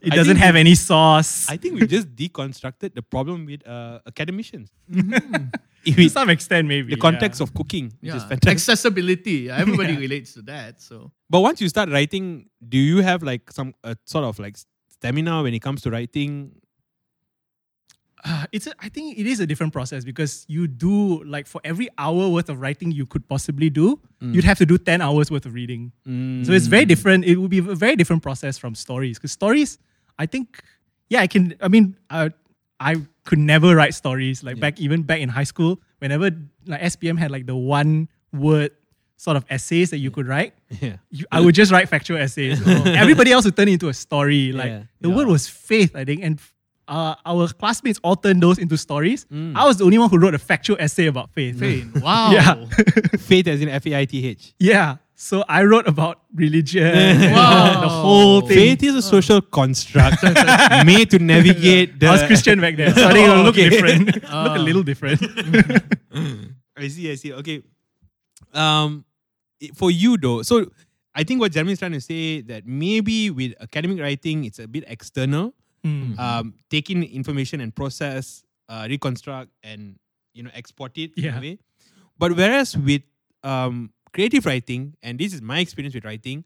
it 0.01 0.09
doesn't 0.11 0.36
think 0.36 0.45
have 0.45 0.55
any 0.55 0.76
sauce. 0.76 1.49
I 1.49 1.57
think 1.57 1.80
we 1.80 1.88
just 1.88 2.16
deconstructed 2.16 2.93
the 2.95 3.01
problem 3.01 3.45
with 3.45 3.66
uh, 3.68 3.99
academicians. 4.07 4.70
Mm-hmm. 4.91 5.45
If 5.86 5.95
to 5.95 6.01
we- 6.01 6.09
some 6.09 6.30
extent, 6.30 6.68
maybe 6.68 6.95
the 6.95 6.99
context 7.01 7.39
yeah. 7.39 7.43
of 7.43 7.53
cooking, 7.53 7.86
which 7.99 8.11
Yeah. 8.11 8.16
is 8.18 8.24
fantastic. 8.24 8.51
Accessibility. 8.51 9.49
Everybody 9.49 9.97
relates 9.97 10.34
to 10.36 10.41
that. 10.43 10.82
So 10.82 11.11
But 11.30 11.41
once 11.41 11.59
you 11.61 11.68
start 11.70 11.89
writing, 11.89 12.49
do 12.68 12.78
you 12.78 13.01
have 13.01 13.22
like 13.24 13.51
some 13.51 13.74
uh, 13.84 13.95
sort 14.05 14.24
of 14.26 14.39
like 14.39 14.55
stamina 15.04 15.43
when 15.43 15.54
it 15.54 15.62
comes 15.62 15.82
to 15.82 15.91
writing? 15.91 16.51
Uh, 18.26 18.45
it's. 18.54 18.68
A, 18.68 18.74
I 18.80 18.88
think 18.88 19.20
it 19.20 19.28
is 19.28 19.41
a 19.41 19.45
different 19.45 19.74
process 19.74 20.06
because 20.06 20.45
you 20.47 20.66
do 20.66 21.22
like 21.26 21.45
for 21.45 21.60
every 21.66 21.89
hour 21.97 22.30
worth 22.30 22.47
of 22.47 22.62
writing 22.62 22.89
you 22.91 23.06
could 23.06 23.28
possibly 23.28 23.70
do, 23.70 23.99
you'd 24.22 24.45
have 24.45 24.58
to 24.60 24.66
do 24.66 24.78
ten 24.78 25.01
hours 25.01 25.30
worth 25.30 25.45
of 25.45 25.54
reading. 25.54 25.91
So 26.45 26.54
it's 26.54 26.68
very 26.68 26.86
different. 26.86 27.26
It 27.26 27.36
would 27.36 27.51
be 27.51 27.60
a 27.60 27.76
very 27.76 27.97
different 27.97 28.24
process 28.24 28.58
from 28.58 28.76
stories 28.76 29.18
because 29.18 29.34
stories, 29.34 29.78
I 30.18 30.26
think, 30.26 30.64
yeah, 31.10 31.20
I 31.20 31.28
can. 31.28 31.56
I 31.60 31.68
mean, 31.68 31.97
uh, 32.10 32.30
I 32.80 32.95
could 33.26 33.39
never 33.39 33.76
write 33.76 33.93
stories 33.93 34.41
like 34.41 34.56
back 34.62 34.80
even 34.80 35.04
back 35.04 35.20
in 35.20 35.28
high 35.28 35.43
school. 35.43 35.82
Whenever 35.99 36.32
like 36.66 36.82
SPM 36.82 37.20
had 37.20 37.30
like 37.30 37.45
the 37.45 37.58
one 37.58 38.08
word 38.32 38.72
sort 39.24 39.38
of 39.39 39.43
essays 39.49 39.88
that 39.91 39.99
you 40.05 40.11
could 40.15 40.28
write, 40.28 40.53
Yeah. 40.82 40.97
you, 41.17 41.24
I 41.32 41.39
would 41.43 41.55
just 41.55 41.71
write 41.71 41.88
factual 41.88 42.17
essays. 42.26 42.59
Everybody 43.03 43.32
else 43.32 43.45
would 43.45 43.55
turn 43.55 43.69
it 43.69 43.74
into 43.80 43.88
a 43.88 43.93
story. 43.93 44.51
Like 44.51 44.67
Yeah. 44.74 44.84
the 45.05 45.09
word 45.09 45.28
was 45.28 45.47
faith, 45.47 45.95
I 45.95 46.03
think, 46.03 46.19
and 46.28 46.39
uh, 46.89 47.15
our 47.26 47.47
classmates 47.61 47.99
all 48.03 48.17
turned 48.17 48.43
those 48.43 48.57
into 48.59 48.76
stories. 48.78 49.26
Mm. 49.32 49.55
I 49.55 49.63
was 49.69 49.78
the 49.78 49.86
only 49.86 49.97
one 49.97 50.09
who 50.09 50.17
wrote 50.17 50.36
a 50.36 50.43
factual 50.51 50.76
essay 50.86 51.05
about 51.07 51.32
faith. 51.32 51.55
Faith. 51.57 51.88
Wow. 52.03 52.32
Yeah. 52.38 52.65
Faith 53.32 53.47
as 53.47 53.61
in 53.61 53.69
F 53.69 53.86
A 53.88 53.91
I 54.01 54.05
T 54.05 54.28
H. 54.28 54.53
Yeah. 54.59 54.97
So 55.15 55.45
I 55.47 55.63
wrote 55.63 55.88
about 55.88 56.19
religion, 56.36 57.21
Wow. 57.32 57.80
the 57.80 57.88
whole 57.88 58.41
thing. 58.41 58.57
Faith 58.57 58.84
is 58.84 58.95
a 58.95 59.01
social 59.01 59.39
construct 59.41 60.21
made 60.86 61.07
to 61.11 61.19
navigate 61.19 61.97
the. 61.99 62.07
I 62.07 62.11
was 62.11 62.24
Christian 62.24 62.59
back 62.59 62.76
then, 62.76 62.93
so 62.93 63.07
I 63.07 63.13
think 63.13 63.30
it'll 63.30 63.43
look 63.47 63.55
Okay. 63.55 63.69
different. 63.69 64.05
look 64.45 64.55
a 64.59 64.63
little 64.67 64.84
different. 64.84 65.21
I 66.76 66.88
see, 66.89 67.09
I 67.11 67.15
see. 67.15 67.32
Okay. 67.41 67.63
Um, 68.53 69.05
for 69.76 69.91
you 69.91 70.18
though, 70.18 70.41
so 70.41 70.68
I 71.16 71.24
think 71.24 71.39
what 71.39 71.51
Jeremy 71.51 71.74
is 71.74 71.80
trying 71.80 71.93
to 71.93 72.01
say 72.01 72.41
that 72.41 72.66
maybe 72.66 73.30
with 73.30 73.53
academic 73.61 73.99
writing, 74.01 74.45
it's 74.45 74.59
a 74.59 74.68
bit 74.68 74.84
external. 74.88 75.53
Hmm. 75.84 76.18
Um, 76.18 76.53
taking 76.70 77.03
information 77.03 77.59
and 77.59 77.76
process, 77.76 78.43
uh, 78.70 78.88
reconstruct, 78.89 79.51
and 79.64 79.99
you 80.34 80.41
know 80.43 80.49
export 80.55 80.97
it 80.97 81.11
in 81.18 81.34
a 81.34 81.39
way. 81.41 81.59
But 82.18 82.34
whereas 82.39 82.78
with 82.78 83.03
um, 83.43 83.91
creative 84.14 84.45
writing, 84.45 84.95
and 85.03 85.20
this 85.20 85.34
is 85.34 85.41
my 85.41 85.59
experience 85.59 85.93
with 85.93 86.05
writing, 86.05 86.45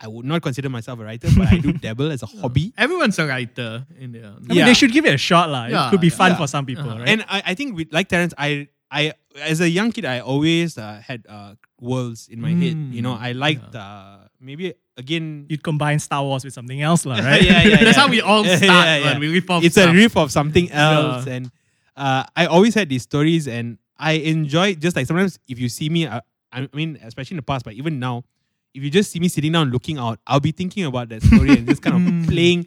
I 0.00 0.08
would 0.08 0.24
not 0.24 0.40
consider 0.40 0.70
myself 0.70 0.98
a 1.00 1.04
writer, 1.04 1.28
but 1.36 1.48
I 1.48 1.58
do 1.58 1.72
dabble 1.84 2.10
as 2.10 2.22
a 2.22 2.26
hobby. 2.26 2.72
Everyone's 2.78 3.18
a 3.18 3.26
writer 3.26 3.84
in 3.98 4.12
there. 4.12 4.32
I 4.34 4.40
mean, 4.40 4.56
Yeah. 4.56 4.64
they 4.64 4.72
should 4.74 4.92
give 4.92 5.04
it 5.04 5.12
a 5.12 5.18
shot, 5.18 5.50
lah. 5.50 5.66
Yeah, 5.66 5.88
it 5.88 5.90
could 5.90 6.00
be 6.00 6.08
yeah. 6.08 6.16
fun 6.16 6.30
Yeah. 6.32 6.38
for 6.38 6.46
some 6.46 6.64
people, 6.64 6.88
Uh-huh. 6.88 7.00
right? 7.00 7.08
And 7.08 7.24
I, 7.28 7.42
I 7.52 7.54
think 7.54 7.76
with 7.76 7.92
like 7.92 8.08
Terence, 8.08 8.32
I 8.38 8.68
I 8.90 9.12
as 9.36 9.60
a 9.60 9.68
young 9.68 9.92
kid, 9.92 10.06
I 10.06 10.20
always 10.20 10.78
uh, 10.78 11.02
had 11.04 11.26
uh, 11.28 11.54
worlds 11.80 12.28
in 12.28 12.40
my 12.40 12.50
head. 12.50 12.76
You 12.92 13.02
know, 13.02 13.14
I 13.14 13.32
liked 13.32 13.74
uh, 13.74 14.18
maybe 14.40 14.74
again. 14.96 15.46
You'd 15.48 15.62
combine 15.62 15.98
Star 15.98 16.22
Wars 16.22 16.44
with 16.44 16.52
something 16.54 16.80
else, 16.80 17.04
lah, 17.06 17.16
right? 17.24 17.42
yeah, 17.42 17.62
yeah, 17.62 17.76
That's 17.84 17.96
yeah. 17.96 18.02
how 18.04 18.08
we 18.08 18.20
all 18.20 18.44
start 18.44 18.62
yeah, 18.62 18.96
yeah. 18.98 19.18
we 19.18 19.32
rip 19.32 19.50
off 19.50 19.64
It's 19.64 19.74
stuff. 19.74 19.90
a 19.90 19.92
riff 19.92 20.16
of 20.16 20.30
something 20.30 20.70
else, 20.70 21.26
and 21.26 21.50
uh, 21.96 22.24
I 22.36 22.46
always 22.46 22.74
had 22.74 22.88
these 22.88 23.02
stories, 23.02 23.48
and 23.48 23.78
I 23.98 24.12
enjoy 24.12 24.74
just 24.74 24.96
like 24.96 25.06
sometimes 25.06 25.38
if 25.48 25.58
you 25.58 25.68
see 25.68 25.88
me, 25.88 26.06
I, 26.06 26.20
I 26.52 26.68
mean, 26.74 26.98
especially 27.02 27.34
in 27.34 27.38
the 27.38 27.42
past, 27.48 27.64
but 27.64 27.74
even 27.74 27.98
now, 27.98 28.24
if 28.74 28.82
you 28.82 28.90
just 28.90 29.10
see 29.10 29.18
me 29.20 29.28
sitting 29.28 29.52
down 29.52 29.70
looking 29.70 29.98
out, 29.98 30.20
I'll 30.26 30.40
be 30.40 30.52
thinking 30.52 30.84
about 30.84 31.08
that 31.10 31.22
story 31.22 31.50
and 31.50 31.66
just 31.66 31.82
kind 31.82 31.96
of 31.96 32.28
playing. 32.28 32.66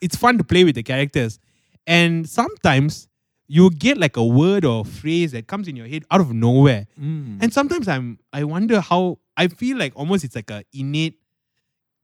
It's 0.00 0.16
fun 0.16 0.38
to 0.38 0.44
play 0.44 0.64
with 0.64 0.74
the 0.74 0.82
characters, 0.82 1.38
and 1.86 2.28
sometimes 2.28 3.08
you 3.50 3.68
get 3.70 3.98
like 3.98 4.16
a 4.16 4.24
word 4.24 4.64
or 4.64 4.84
phrase 4.84 5.32
that 5.32 5.48
comes 5.48 5.66
in 5.66 5.74
your 5.74 5.88
head 5.88 6.04
out 6.10 6.20
of 6.20 6.32
nowhere, 6.32 6.86
and 7.42 7.52
sometimes 7.52 7.88
I'm 7.88 8.18
I 8.32 8.44
wonder 8.44 8.80
how 8.80 9.18
I 9.36 9.48
feel 9.48 9.76
like 9.76 9.92
almost 9.96 10.24
it's 10.24 10.36
like 10.36 10.50
a 10.50 10.62
innate. 10.72 11.18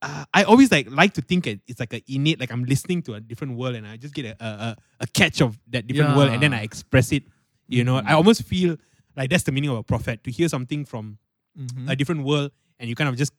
Uh, 0.02 0.24
I 0.34 0.42
always 0.42 0.70
like 0.72 0.90
like 0.90 1.14
to 1.14 1.22
think 1.22 1.46
it's 1.46 1.78
like 1.78 1.94
a 1.94 2.02
innate, 2.08 2.40
like 2.40 2.50
I'm 2.50 2.64
listening 2.64 3.00
to 3.02 3.14
a 3.14 3.20
different 3.20 3.56
world, 3.56 3.76
and 3.76 3.86
I 3.86 3.96
just 3.96 4.14
get 4.14 4.26
a 4.26 4.34
a, 4.44 4.76
a, 5.00 5.06
catch 5.06 5.40
of 5.40 5.58
that 5.68 5.86
different 5.86 6.16
world, 6.16 6.30
and 6.30 6.42
then 6.42 6.52
I 6.52 6.62
express 6.62 7.12
it. 7.12 7.22
You 7.68 7.84
know, 7.84 8.02
I 8.04 8.14
almost 8.14 8.42
feel 8.42 8.76
like 9.16 9.30
that's 9.30 9.44
the 9.44 9.52
meaning 9.52 9.70
of 9.70 9.78
a 9.78 9.82
prophet 9.82 10.24
to 10.24 10.30
hear 10.30 10.48
something 10.48 10.84
from 10.84 11.18
Mm-hmm. 11.56 11.88
a 11.88 11.96
different 11.96 12.22
world, 12.24 12.52
and 12.78 12.84
you 12.86 12.94
kind 12.94 13.08
of 13.08 13.16
just 13.16 13.32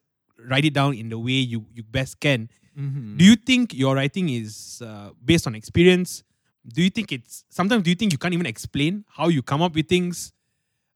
write 0.50 0.66
it 0.66 0.74
down 0.74 0.96
in 0.96 1.10
the 1.10 1.20
way 1.20 1.38
you 1.38 1.70
you 1.70 1.84
best 1.84 2.20
can. 2.20 2.50
Mm-hmm. 2.74 3.18
Do 3.18 3.24
you 3.26 3.36
think 3.36 3.78
your 3.78 3.94
writing 3.94 4.30
is 4.30 4.82
uh, 4.82 5.14
based 5.24 5.46
on 5.46 5.54
experience? 5.54 6.24
Do 6.68 6.84
you 6.84 6.90
think 6.90 7.12
it's 7.12 7.46
sometimes? 7.50 7.84
Do 7.84 7.90
you 7.90 7.96
think 7.96 8.12
you 8.12 8.18
can't 8.18 8.34
even 8.34 8.46
explain 8.46 9.06
how 9.10 9.30
you 9.30 9.42
come 9.42 9.62
up 9.62 9.74
with 9.76 9.88
things? 9.88 10.34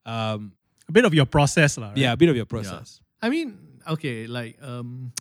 Um, 0.06 0.54
a 0.90 0.92
bit 0.92 1.06
of 1.06 1.14
your 1.14 1.26
process, 1.26 1.78
lah. 1.78 1.90
right? 1.90 1.98
yeah, 1.98 2.14
a 2.14 2.18
bit 2.18 2.30
of 2.30 2.36
your 2.36 2.46
process. 2.46 3.00
I 3.22 3.30
mean, 3.30 3.58
okay, 3.88 4.28
like 4.28 4.58
um, 4.62 5.14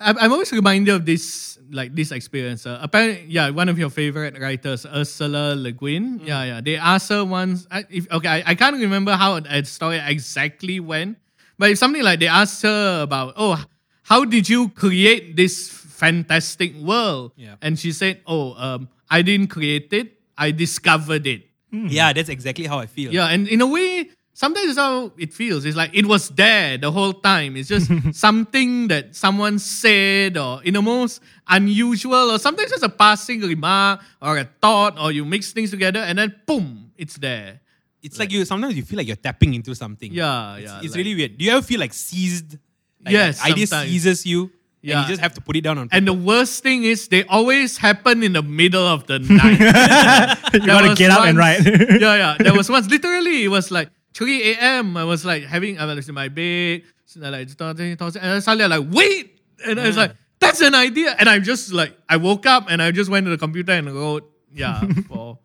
I'm, 0.00 0.18
I'm 0.18 0.32
always 0.32 0.52
reminded 0.52 0.94
of 0.94 1.06
this 1.06 1.58
like 1.70 1.94
this 1.94 2.12
experience. 2.12 2.66
Uh, 2.66 2.78
apparently, 2.82 3.26
yeah, 3.28 3.50
one 3.50 3.68
of 3.68 3.78
your 3.78 3.90
favorite 3.90 4.38
writers, 4.38 4.86
Ursula 4.86 5.54
Le 5.54 5.72
Guin. 5.72 6.20
Mm. 6.20 6.26
Yeah, 6.26 6.44
yeah. 6.44 6.60
They 6.60 6.76
asked 6.76 7.08
her 7.10 7.24
once. 7.24 7.66
I, 7.70 7.84
if, 7.90 8.10
okay, 8.10 8.28
I, 8.28 8.52
I 8.52 8.54
can't 8.54 8.76
remember 8.76 9.16
how 9.16 9.36
a 9.36 9.64
story 9.64 10.00
exactly 10.04 10.78
went, 10.78 11.18
but 11.58 11.70
it's 11.70 11.80
something 11.80 12.02
like 12.02 12.20
they 12.20 12.28
asked 12.28 12.62
her 12.62 13.02
about, 13.02 13.34
oh, 13.36 13.62
how 14.02 14.24
did 14.24 14.48
you 14.48 14.68
create 14.68 15.36
this 15.36 15.68
fantastic 15.68 16.74
world? 16.76 17.32
Yeah. 17.36 17.56
And 17.62 17.78
she 17.78 17.92
said, 17.92 18.20
oh, 18.26 18.54
um, 18.54 18.88
I 19.14 19.22
didn't 19.22 19.48
create 19.56 19.92
it. 20.00 20.06
I 20.36 20.50
discovered 20.50 21.26
it. 21.34 21.42
Hmm. 21.70 21.86
Yeah, 21.98 22.12
that's 22.12 22.28
exactly 22.28 22.66
how 22.66 22.78
I 22.78 22.86
feel. 22.86 23.10
Yeah, 23.14 23.28
and 23.34 23.46
in 23.46 23.60
a 23.62 23.66
way, 23.76 24.10
sometimes 24.32 24.68
it's 24.70 24.78
how 24.78 25.12
it 25.24 25.30
feels. 25.32 25.64
It's 25.64 25.76
like 25.82 25.90
it 25.94 26.06
was 26.06 26.28
there 26.34 26.78
the 26.78 26.90
whole 26.90 27.12
time. 27.30 27.50
It's 27.58 27.68
just 27.74 27.86
something 28.26 28.88
that 28.88 29.14
someone 29.14 29.58
said, 29.58 30.36
or 30.36 30.62
in 30.66 30.74
a 30.76 30.82
most 30.82 31.22
unusual, 31.48 32.30
or 32.34 32.38
sometimes 32.38 32.70
just 32.74 32.82
a 32.82 32.88
passing 32.88 33.40
remark 33.42 34.00
or 34.20 34.38
a 34.38 34.44
thought, 34.60 34.98
or 34.98 35.12
you 35.12 35.24
mix 35.24 35.52
things 35.52 35.70
together, 35.70 36.00
and 36.00 36.18
then 36.18 36.34
boom, 36.46 36.90
it's 36.96 37.16
there. 37.18 37.60
It's 38.02 38.18
like 38.18 38.30
you 38.32 38.44
sometimes 38.44 38.76
you 38.76 38.82
feel 38.82 38.98
like 38.98 39.06
you're 39.06 39.16
tapping 39.28 39.54
into 39.54 39.74
something. 39.74 40.12
Yeah, 40.12 40.56
It's, 40.56 40.64
yeah. 40.70 40.80
it's 40.82 40.90
like- 40.92 40.98
really 40.98 41.14
weird. 41.14 41.38
Do 41.38 41.44
you 41.44 41.52
ever 41.52 41.62
feel 41.62 41.80
like 41.80 41.92
seized? 41.94 42.58
Like 43.04 43.12
Yes, 43.12 43.42
idea 43.44 43.66
sometimes. 43.66 43.90
seizes 43.90 44.26
you, 44.26 44.50
and 44.84 44.88
Yeah. 44.92 45.02
you 45.02 45.08
just 45.08 45.20
have 45.24 45.32
to 45.34 45.40
put 45.40 45.56
it 45.56 45.62
down 45.64 45.78
on. 45.78 45.88
And 45.92 46.04
the 46.06 46.12
worst 46.12 46.62
thing 46.62 46.84
is, 46.84 47.08
they 47.08 47.24
always 47.24 47.78
happen 47.80 48.22
in 48.22 48.34
the 48.34 48.42
middle 48.42 48.84
of 48.86 49.06
the 49.08 49.18
night. 49.32 49.58
you 50.52 50.60
gotta 50.60 50.94
get 50.94 51.10
up 51.10 51.24
and 51.24 51.38
once- 51.38 51.64
write. 51.64 51.64
yeah, 52.00 52.16
yeah. 52.16 52.36
There 52.38 52.52
was 52.54 52.68
once, 52.68 52.88
literally, 52.90 53.44
it 53.44 53.48
was 53.48 53.70
like 53.70 53.88
3 54.12 54.52
a.m. 54.52 54.96
I 54.96 55.04
was 55.04 55.24
like 55.24 55.44
having, 55.44 55.78
I 55.80 55.86
was 55.88 56.06
in 56.08 56.14
my 56.14 56.28
bed, 56.28 56.82
so 57.06 57.24
I 57.24 57.30
like, 57.30 57.48
and 57.58 58.42
suddenly 58.44 58.64
I'm 58.64 58.70
like, 58.70 58.86
wait! 58.94 59.40
And 59.66 59.80
I 59.80 59.86
was 59.86 59.96
like, 59.96 60.12
that's 60.38 60.60
an 60.60 60.74
idea. 60.74 61.16
And 61.18 61.28
I 61.28 61.38
just 61.38 61.72
like, 61.72 61.96
I 62.08 62.16
woke 62.18 62.44
up 62.44 62.66
and 62.68 62.82
I 62.82 62.90
just 62.90 63.08
went 63.08 63.24
to 63.26 63.30
the 63.30 63.38
computer 63.38 63.72
and 63.72 63.88
wrote, 63.92 64.30
yeah, 64.52 64.80
for 65.08 65.38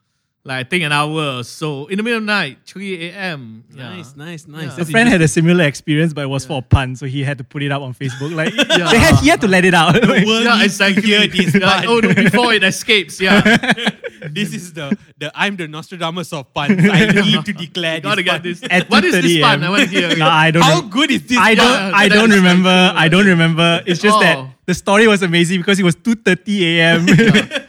like, 0.46 0.66
I 0.66 0.70
think 0.70 0.84
an 0.84 0.92
hour 0.92 1.38
or 1.40 1.44
so 1.44 1.86
in 1.88 1.98
the 1.98 2.04
middle 2.04 2.18
of 2.20 2.24
the 2.24 2.28
night, 2.32 2.60
3 2.66 3.10
a.m. 3.10 3.64
Yeah. 3.76 3.90
Nice, 3.96 4.16
nice, 4.16 4.48
nice. 4.48 4.78
Yeah. 4.78 4.84
A 4.84 4.86
friend 4.86 5.10
had 5.10 5.22
a 5.22 5.28
similar 5.28 5.66
experience, 5.66 6.14
but 6.14 6.24
it 6.24 6.28
was 6.28 6.46
for 6.46 6.60
a 6.60 6.62
pun, 6.62 6.96
so 6.96 7.06
he 7.06 7.24
had 7.24 7.38
to 7.40 7.44
put 7.44 7.62
it 7.62 7.72
up 7.72 7.82
on 7.82 7.94
Facebook. 7.94 8.34
Like 8.34 8.54
Yeah. 8.78 8.90
they 8.92 9.00
had, 9.00 9.16
he 9.18 9.28
had 9.30 9.42
to 9.42 9.48
let 9.48 9.66
it 9.66 9.74
out. 9.74 9.96
world 10.02 10.24
Yeah, 10.26 10.60
needs 10.62 10.78
to 10.78 10.88
exactly. 10.88 11.02
hear 11.04 11.28
this 11.28 11.56
like, 11.56 11.88
oh 11.88 12.00
no, 12.00 12.14
before 12.14 12.54
it 12.54 12.64
escapes. 12.64 13.20
Yeah. 13.20 13.42
this 14.32 14.54
is 14.54 14.74
the 14.74 14.98
the 15.18 15.32
I'm 15.36 15.56
the 15.56 15.68
Nostradamus 15.68 16.32
of 16.34 16.54
puns. 16.54 16.78
I 16.92 17.08
need 17.12 17.46
to 17.46 17.54
declare 17.54 18.00
Gotta 18.02 18.22
this. 18.24 18.32
get 18.32 18.44
this. 18.44 18.64
At 18.70 18.90
What 18.90 19.04
is 19.06 19.14
this 19.14 19.26
2:30 19.26 19.42
fun? 19.42 19.60
AM. 19.60 19.64
I 19.64 19.70
want 19.70 19.84
to 19.84 19.88
hear. 19.90 20.16
No, 20.18 20.28
I 20.28 20.52
don't. 20.52 20.64
How 20.64 20.80
rem- 20.82 20.90
good 20.90 21.12
is 21.12 21.24
this? 21.28 21.38
I 21.38 21.56
pun? 21.56 21.58
don't. 21.66 21.80
Yeah, 21.92 21.98
I 21.98 22.08
don't 22.10 22.32
remember. 22.32 22.92
I 22.96 23.08
don't 23.08 23.26
remember. 23.26 23.84
It's 23.86 24.02
just 24.02 24.18
Oh. 24.18 24.22
that 24.22 24.46
the 24.66 24.74
story 24.74 25.08
was 25.08 25.24
amazing 25.24 25.60
because 25.62 25.80
it 25.80 25.84
was 25.84 25.96
two 25.96 26.16
thirty 26.16 26.80
a.m. 26.80 27.08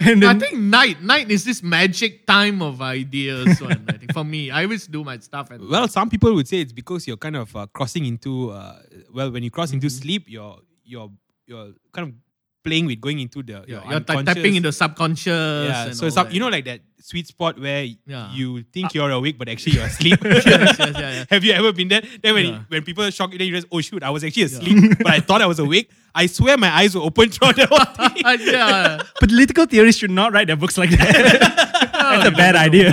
and 0.01 0.25
I 0.25 0.35
think 0.39 0.59
night 0.59 1.03
night 1.03 1.31
is 1.31 1.45
this 1.45 1.63
magic 1.63 2.27
time 2.27 2.61
of 2.63 2.83
ideas. 2.83 3.61
one, 3.61 3.85
I 3.89 3.93
think 3.97 4.13
for 4.13 4.25
me, 4.25 4.51
I 4.51 4.65
always 4.65 4.87
do 4.87 5.03
my 5.05 5.19
stuff 5.19 5.51
at 5.51 5.61
Well, 5.61 5.89
some 5.89 6.11
people 6.11 6.35
would 6.35 6.49
say 6.49 6.61
it's 6.61 6.73
because 6.73 7.07
you're 7.07 7.17
kind 7.17 7.37
of 7.37 7.55
uh, 7.57 7.67
crossing 7.73 8.05
into 8.05 8.51
uh, 8.51 8.81
well, 9.13 9.31
when 9.31 9.43
you 9.43 9.51
cross 9.51 9.73
into 9.73 9.89
sleep, 9.89 10.25
you're 10.29 10.59
you're 10.85 11.11
you're 11.47 11.73
kind 11.93 12.09
of 12.09 12.15
playing 12.63 12.87
with 12.87 13.01
going 13.01 13.19
into 13.21 13.43
the 13.43 13.65
your 13.67 13.81
You're 13.89 14.01
ta- 14.01 14.15
unconscious. 14.21 14.35
tapping 14.35 14.55
into 14.57 14.73
subconscious. 14.73 15.69
yeah. 15.69 15.87
and 15.87 15.97
So 15.97 16.07
all 16.07 16.11
some, 16.11 16.31
you 16.31 16.41
know, 16.41 16.49
like 16.49 16.65
that 16.67 16.81
sweet 17.01 17.27
spot 17.27 17.59
where 17.59 17.85
Yeah. 18.07 18.33
you 18.35 18.63
think 18.73 18.87
ah. 18.87 18.91
you're 18.95 19.11
awake, 19.11 19.39
but 19.39 19.49
actually 19.49 19.73
you're 19.77 19.85
asleep. 19.93 20.19
yes, 20.23 20.45
yes, 20.47 20.77
yeah, 20.79 20.93
yeah. 20.99 21.25
Have 21.31 21.43
you 21.45 21.53
ever 21.53 21.73
been 21.73 21.89
there? 21.89 22.03
Then 22.23 22.35
when 22.35 22.45
Yeah. 22.47 22.61
when 22.69 22.83
people 22.85 23.09
shock 23.11 23.33
you, 23.33 23.39
then 23.39 23.47
you 23.49 23.55
realize, 23.55 23.69
oh 23.73 23.81
shoot, 23.81 24.03
I 24.03 24.11
was 24.11 24.25
actually 24.25 24.43
asleep, 24.45 24.99
but 24.99 25.09
I 25.13 25.21
thought 25.21 25.41
I 25.43 25.47
was 25.47 25.59
awake. 25.59 25.91
I 26.15 26.27
swear 26.27 26.59
my 26.59 26.69
eyes 26.69 26.95
were 26.95 27.03
open 27.03 27.31
throughout 27.31 27.57
the 27.57 27.67
whole 27.71 28.09
thing. 28.09 28.53
yeah. 28.53 29.01
Political 29.21 29.67
theorists 29.67 30.01
should 30.01 30.11
not 30.11 30.33
write 30.33 30.49
their 30.49 30.57
books 30.57 30.77
like 30.77 30.91
that. 30.91 31.91
That's 31.93 32.27
a 32.29 32.33
bad 32.33 32.57
idea. 32.57 32.91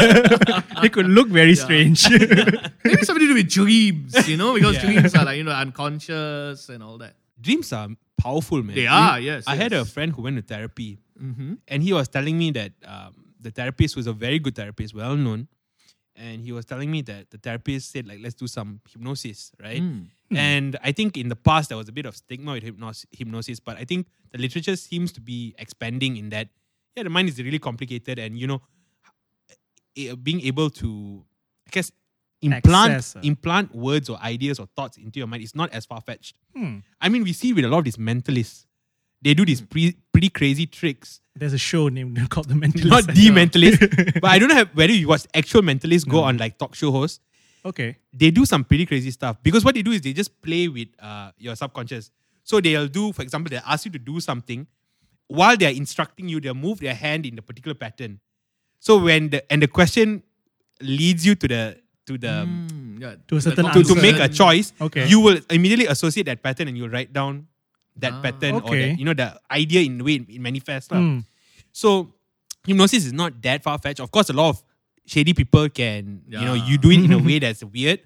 they 0.82 0.90
could 0.90 1.08
look 1.08 1.28
very 1.28 1.56
strange. 1.56 2.08
Maybe 2.10 3.02
something 3.04 3.26
to 3.26 3.28
do 3.28 3.34
with 3.34 3.50
dreams, 3.50 4.28
you 4.30 4.38
know, 4.38 4.54
because 4.54 4.76
Yeah. 4.76 4.86
dreams 4.86 5.16
are 5.16 5.26
like, 5.26 5.38
you 5.38 5.44
know, 5.44 5.52
unconscious 5.52 6.70
and 6.70 6.84
all 6.84 6.98
that. 7.00 7.16
Dreams 7.40 7.72
are 7.74 7.90
powerful, 8.18 8.64
man. 8.64 8.76
They 8.76 8.88
are, 8.88 9.20
yes, 9.20 9.44
I 9.48 9.56
had 9.56 9.74
a 9.74 9.86
friend 9.86 10.12
who 10.14 10.22
went 10.24 10.36
to 10.38 10.42
therapy, 10.42 11.00
Mm-hmm. 11.22 11.54
and 11.68 11.82
he 11.82 11.94
was 11.94 12.08
telling 12.08 12.38
me 12.38 12.52
that 12.52 12.74
um, 12.86 13.34
the 13.40 13.50
therapist 13.50 13.96
was 13.96 14.06
a 14.06 14.14
very 14.14 14.38
good 14.38 14.56
therapist, 14.56 14.94
well 14.94 15.16
known, 15.16 15.48
and 16.16 16.42
he 16.44 16.52
was 16.52 16.64
telling 16.66 16.92
me 16.92 17.02
that 17.02 17.32
the 17.32 17.40
therapist 17.40 17.92
said 17.92 18.08
like, 18.08 18.20
let's 18.22 18.36
do 18.36 18.46
some 18.48 18.82
hypnosis, 18.88 19.52
right? 19.60 19.82
Mm. 19.82 20.06
And 20.36 20.78
I 20.84 20.92
think 20.92 21.18
in 21.18 21.30
the 21.30 21.36
past 21.36 21.70
there 21.70 21.78
was 21.78 21.90
a 21.90 21.92
bit 21.92 22.06
of 22.06 22.16
stigma 22.16 22.52
with 22.54 22.64
hypnos- 22.64 23.06
hypnosis, 23.12 23.60
but 23.60 23.78
I 23.78 23.84
think 23.86 24.06
the 24.32 24.38
literature 24.38 24.76
seems 24.76 25.12
to 25.14 25.22
be 25.22 25.56
expanding 25.58 26.18
in 26.18 26.30
that. 26.30 26.50
Yeah, 26.96 27.04
the 27.04 27.10
mind 27.10 27.30
is 27.30 27.38
really 27.40 27.60
complicated, 27.60 28.20
and 28.20 28.38
you 28.38 28.46
know, 28.48 28.62
eh, 29.96 30.14
being 30.16 30.42
able 30.42 30.70
to, 30.72 31.24
I 31.68 31.70
guess, 31.72 31.92
implant 32.42 32.92
Access, 32.94 33.16
uh. 33.16 33.20
implant 33.24 33.74
words 33.74 34.10
or 34.10 34.18
ideas 34.20 34.60
or 34.60 34.68
thoughts 34.76 34.98
into 34.98 35.20
your 35.20 35.28
mind 35.28 35.44
is 35.44 35.56
not 35.56 35.72
as 35.74 35.86
far 35.86 36.02
fetched. 36.02 36.36
Hmm. 36.56 36.80
I 37.02 37.10
mean, 37.10 37.24
we 37.24 37.34
see 37.34 37.54
with 37.54 37.66
a 37.66 37.68
lot 37.68 37.80
of 37.80 37.86
these 37.86 37.98
mentalists, 37.98 38.66
they 39.22 39.34
do 39.34 39.46
these 39.46 39.62
pre- 39.62 39.98
pretty 40.12 40.30
crazy 40.30 40.66
tricks. 40.66 41.22
There's 41.36 41.54
a 41.54 41.58
show 41.58 41.88
named 41.90 42.30
called 42.30 42.50
The 42.50 42.56
Mentalist. 42.56 42.90
Not 42.90 43.08
the 43.08 43.14
mentalist, 43.30 44.22
but 44.22 44.30
I 44.30 44.40
don't 44.40 44.50
know 44.50 44.66
whether 44.74 44.94
you 44.94 45.08
watch 45.08 45.26
actual 45.34 45.62
mentalists 45.62 46.08
go 46.08 46.24
on 46.24 46.38
like 46.38 46.58
talk 46.58 46.76
show 46.76 46.92
hosts. 46.92 47.20
Okay. 47.66 47.98
They 48.14 48.32
do 48.32 48.46
some 48.46 48.64
pretty 48.64 48.86
crazy 48.86 49.12
stuff 49.12 49.38
because 49.44 49.66
what 49.66 49.76
they 49.76 49.82
do 49.82 49.92
is 49.92 50.02
they 50.02 50.14
just 50.14 50.42
play 50.42 50.68
with 50.68 50.88
uh, 51.00 51.32
your 51.38 51.56
subconscious. 51.56 52.12
So 52.44 52.62
they'll 52.62 52.88
do, 52.88 53.12
for 53.12 53.24
example, 53.24 53.50
they 53.50 53.62
ask 53.66 53.86
you 53.86 53.92
to 53.92 54.00
do 54.00 54.20
something 54.22 54.68
while 55.28 55.58
they're 55.58 55.72
instructing 55.72 56.30
you. 56.30 56.40
They'll 56.40 56.54
move 56.54 56.80
their 56.80 56.94
hand 56.96 57.26
in 57.26 57.36
the 57.36 57.42
particular 57.42 57.76
pattern. 57.76 58.22
So 58.80 59.00
when 59.00 59.30
the 59.30 59.52
and 59.52 59.62
the 59.62 59.68
question 59.68 60.24
leads 60.82 61.26
you 61.26 61.36
to 61.36 61.48
the 61.48 61.78
to 62.08 62.18
the 62.18 62.28
Mm, 62.48 63.00
yeah. 63.02 63.16
To 63.28 63.40
to, 63.40 63.84
to 63.84 63.96
make 64.02 64.18
a 64.20 64.28
choice, 64.28 64.74
Okay. 64.82 65.08
you 65.08 65.20
will 65.20 65.40
immediately 65.50 65.86
associate 65.86 66.26
that 66.26 66.42
pattern 66.42 66.68
and 66.68 66.78
you'll 66.78 66.90
write 66.90 67.14
down 67.14 67.48
that 67.98 68.14
Ah. 68.14 68.22
pattern 68.22 68.56
or 68.56 68.76
that, 68.76 68.98
you 69.00 69.06
know 69.06 69.14
the 69.14 69.40
idea 69.52 69.82
in 69.82 69.98
the 70.00 70.04
way 70.04 70.16
it, 70.16 70.40
manifests. 70.42 70.90
Hmm. 70.92 71.20
So 71.72 72.14
hypnosis 72.66 73.06
is 73.06 73.14
not 73.14 73.42
that 73.42 73.64
far 73.64 73.78
fetched. 73.78 74.00
Of 74.00 74.12
course, 74.12 74.30
a 74.30 74.34
lot 74.34 74.50
of 74.50 74.64
shady 75.06 75.34
people 75.34 75.70
can, 75.70 76.22
you 76.28 76.40
know, 76.40 76.54
you 76.54 76.78
do 76.78 76.92
it 76.92 77.04
in 77.04 77.12
a 77.14 77.18
way 77.20 77.40
that's 77.40 77.64
weird. 77.64 78.00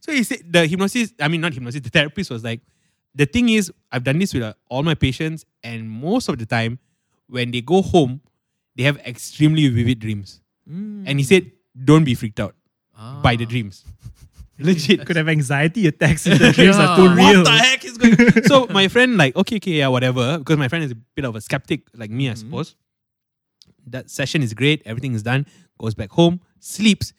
So 0.00 0.12
he 0.12 0.22
said 0.22 0.42
the 0.50 0.66
hypnosis, 0.66 1.12
I 1.20 1.28
mean 1.28 1.40
not 1.40 1.54
hypnosis, 1.54 1.80
the 1.80 1.90
therapist 1.90 2.30
was 2.30 2.44
like, 2.44 2.60
the 3.14 3.24
thing 3.24 3.48
is, 3.48 3.72
I've 3.90 4.04
done 4.04 4.18
this 4.18 4.34
with 4.34 4.42
uh, 4.42 4.52
all 4.68 4.82
my 4.82 4.94
patients, 4.94 5.44
and 5.64 5.88
most 5.88 6.28
of 6.28 6.36
the 6.38 6.44
time, 6.44 6.78
when 7.28 7.50
they 7.50 7.62
go 7.62 7.80
home, 7.80 8.20
they 8.76 8.82
have 8.82 8.98
extremely 8.98 9.68
vivid 9.68 10.00
dreams. 10.00 10.40
And 10.68 11.18
he 11.20 11.22
said, 11.24 11.50
don't 11.84 12.02
be 12.04 12.14
freaked 12.14 12.40
out 12.40 12.55
by 13.22 13.36
the 13.36 13.44
Ah. 13.44 13.48
dreams. 13.48 13.84
Legit. 14.58 15.04
Could 15.04 15.16
have 15.16 15.28
anxiety 15.28 15.86
attacks 15.86 16.26
if 16.26 16.38
the 16.38 16.52
dreams 16.58 16.76
are 16.76 16.96
too 16.96 17.08
real. 17.14 17.42
What 17.42 17.44
the 17.44 17.50
heck 17.50 17.84
is 17.84 17.98
going 17.98 18.16
So 18.44 18.66
my 18.70 18.88
friend 18.88 19.16
like, 19.18 19.36
okay, 19.36 19.56
okay, 19.56 19.72
yeah, 19.72 19.88
whatever. 19.88 20.38
Because 20.38 20.56
my 20.56 20.68
friend 20.68 20.82
is 20.84 20.92
a 20.92 20.94
bit 20.94 21.24
of 21.26 21.36
a 21.36 21.40
skeptic 21.42 21.82
like 21.94 22.10
me, 22.10 22.30
I 22.30 22.34
suppose. 22.34 22.74
That 23.86 24.10
session 24.10 24.42
is 24.42 24.54
great, 24.54 24.82
everything 24.86 25.14
is 25.14 25.22
done, 25.22 25.46
goes 25.78 25.94
back 25.94 26.10
home, 26.10 26.40
sleeps. 26.58 27.12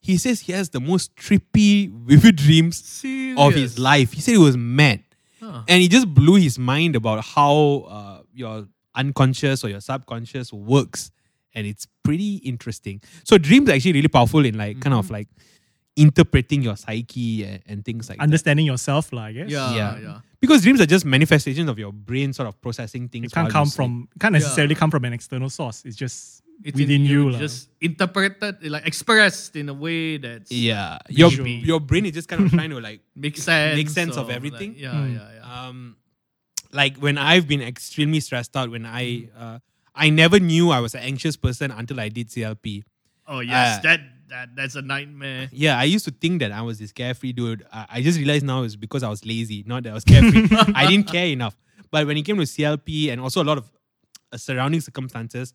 He 0.00 0.16
says 0.18 0.40
he 0.40 0.52
has 0.52 0.68
the 0.70 0.80
most 0.80 1.16
trippy, 1.16 1.90
vivid 1.90 2.36
dreams 2.36 3.02
of 3.38 3.54
his 3.54 3.78
life. 3.78 4.12
He 4.12 4.20
said 4.20 4.32
he 4.32 4.38
was 4.38 4.56
mad. 4.56 5.02
Huh. 5.40 5.62
And 5.68 5.80
he 5.82 5.88
just 5.88 6.12
blew 6.12 6.34
his 6.34 6.58
mind 6.58 6.94
about 6.94 7.24
how 7.24 7.86
uh, 7.88 8.22
your 8.34 8.66
unconscious 8.94 9.64
or 9.64 9.68
your 9.70 9.80
subconscious 9.80 10.52
works. 10.52 11.10
And 11.54 11.66
it's 11.66 11.86
pretty 12.02 12.36
interesting. 12.36 13.00
So 13.24 13.36
dreams 13.38 13.68
are 13.68 13.72
actually 13.72 13.92
really 13.92 14.08
powerful 14.08 14.44
in 14.44 14.56
like 14.56 14.80
kind 14.80 14.94
of 14.94 15.10
like 15.10 15.28
interpreting 15.96 16.62
your 16.62 16.76
psyche 16.76 17.44
and, 17.44 17.62
and 17.66 17.84
things 17.84 18.08
like 18.08 18.18
that. 18.18 18.24
Understanding 18.24 18.64
yourself, 18.66 19.12
lah, 19.12 19.24
I 19.24 19.32
guess. 19.32 19.50
Yeah, 19.50 19.74
Yeah. 19.76 19.98
yeah. 20.00 20.18
Because 20.40 20.62
dreams 20.62 20.80
are 20.80 20.86
just 20.86 21.04
manifestations 21.04 21.68
of 21.68 21.78
your 21.78 21.92
brain 21.92 22.32
sort 22.32 22.48
of 22.48 22.60
processing 22.60 23.08
things. 23.08 23.26
It 23.26 23.32
can't 23.34 23.50
come 23.50 23.68
from 23.68 24.08
can't 24.18 24.32
necessarily 24.32 24.74
Yeah. 24.74 24.78
come 24.80 24.90
from 24.90 25.04
an 25.04 25.12
external 25.12 25.50
source. 25.50 25.84
It's 25.84 25.94
just 25.96 26.42
It's 26.64 26.78
within 26.78 27.02
in 27.02 27.06
you. 27.06 27.30
lah. 27.30 27.38
Just 27.38 27.68
interpreted, 27.80 28.64
like 28.70 28.86
expressed 28.86 29.54
in 29.56 29.68
a 29.68 29.74
way 29.74 30.16
that's 30.16 30.50
Yeah. 30.50 30.98
Your 31.10 31.28
Visual. 31.30 31.48
your 31.48 31.80
brain 31.80 32.06
is 32.06 32.12
just 32.12 32.28
kind 32.28 32.42
of 32.44 32.50
trying 32.50 32.70
to 32.70 32.80
like 32.80 33.00
make 33.14 33.36
sense. 33.36 33.76
Make 33.76 33.90
sense 33.90 34.16
of 34.16 34.30
everything? 34.30 34.72
Like, 34.72 34.80
yeah, 34.80 34.94
Mm. 34.94 35.14
yeah, 35.14 35.28
yeah. 35.36 35.68
um 35.68 35.96
like 36.72 36.96
when 36.96 37.18
I've 37.18 37.46
been 37.46 37.60
extremely 37.60 38.20
stressed 38.20 38.56
out, 38.56 38.70
when 38.70 38.86
I 38.86 39.28
uh, 39.38 39.58
I 39.94 40.10
never 40.10 40.40
knew 40.40 40.70
I 40.70 40.80
was 40.80 40.94
an 40.94 41.02
anxious 41.02 41.36
person 41.36 41.70
until 41.70 42.00
I 42.00 42.08
did 42.08 42.28
CLP. 42.28 42.84
Oh 43.26 43.40
yes, 43.40 43.78
uh, 43.78 43.82
that 43.82 44.00
that 44.28 44.56
that's 44.56 44.74
a 44.74 44.82
nightmare. 44.82 45.48
Yeah, 45.52 45.78
I 45.78 45.84
used 45.84 46.04
to 46.06 46.10
think 46.10 46.40
that 46.40 46.52
I 46.52 46.62
was 46.62 46.78
this 46.78 46.92
carefree 46.92 47.32
dude. 47.32 47.64
I, 47.72 47.86
I 47.90 48.02
just 48.02 48.18
realized 48.18 48.44
now 48.44 48.62
it's 48.62 48.76
because 48.76 49.02
I 49.02 49.08
was 49.08 49.24
lazy, 49.24 49.62
not 49.66 49.84
that 49.84 49.90
I 49.90 49.94
was 49.94 50.04
carefree. 50.04 50.48
I 50.74 50.86
didn't 50.86 51.08
care 51.08 51.26
enough. 51.26 51.56
But 51.90 52.06
when 52.06 52.16
it 52.16 52.22
came 52.22 52.36
to 52.36 52.42
CLP 52.42 53.12
and 53.12 53.20
also 53.20 53.42
a 53.42 53.44
lot 53.44 53.58
of 53.58 53.70
uh, 54.32 54.36
surrounding 54.38 54.80
circumstances, 54.80 55.54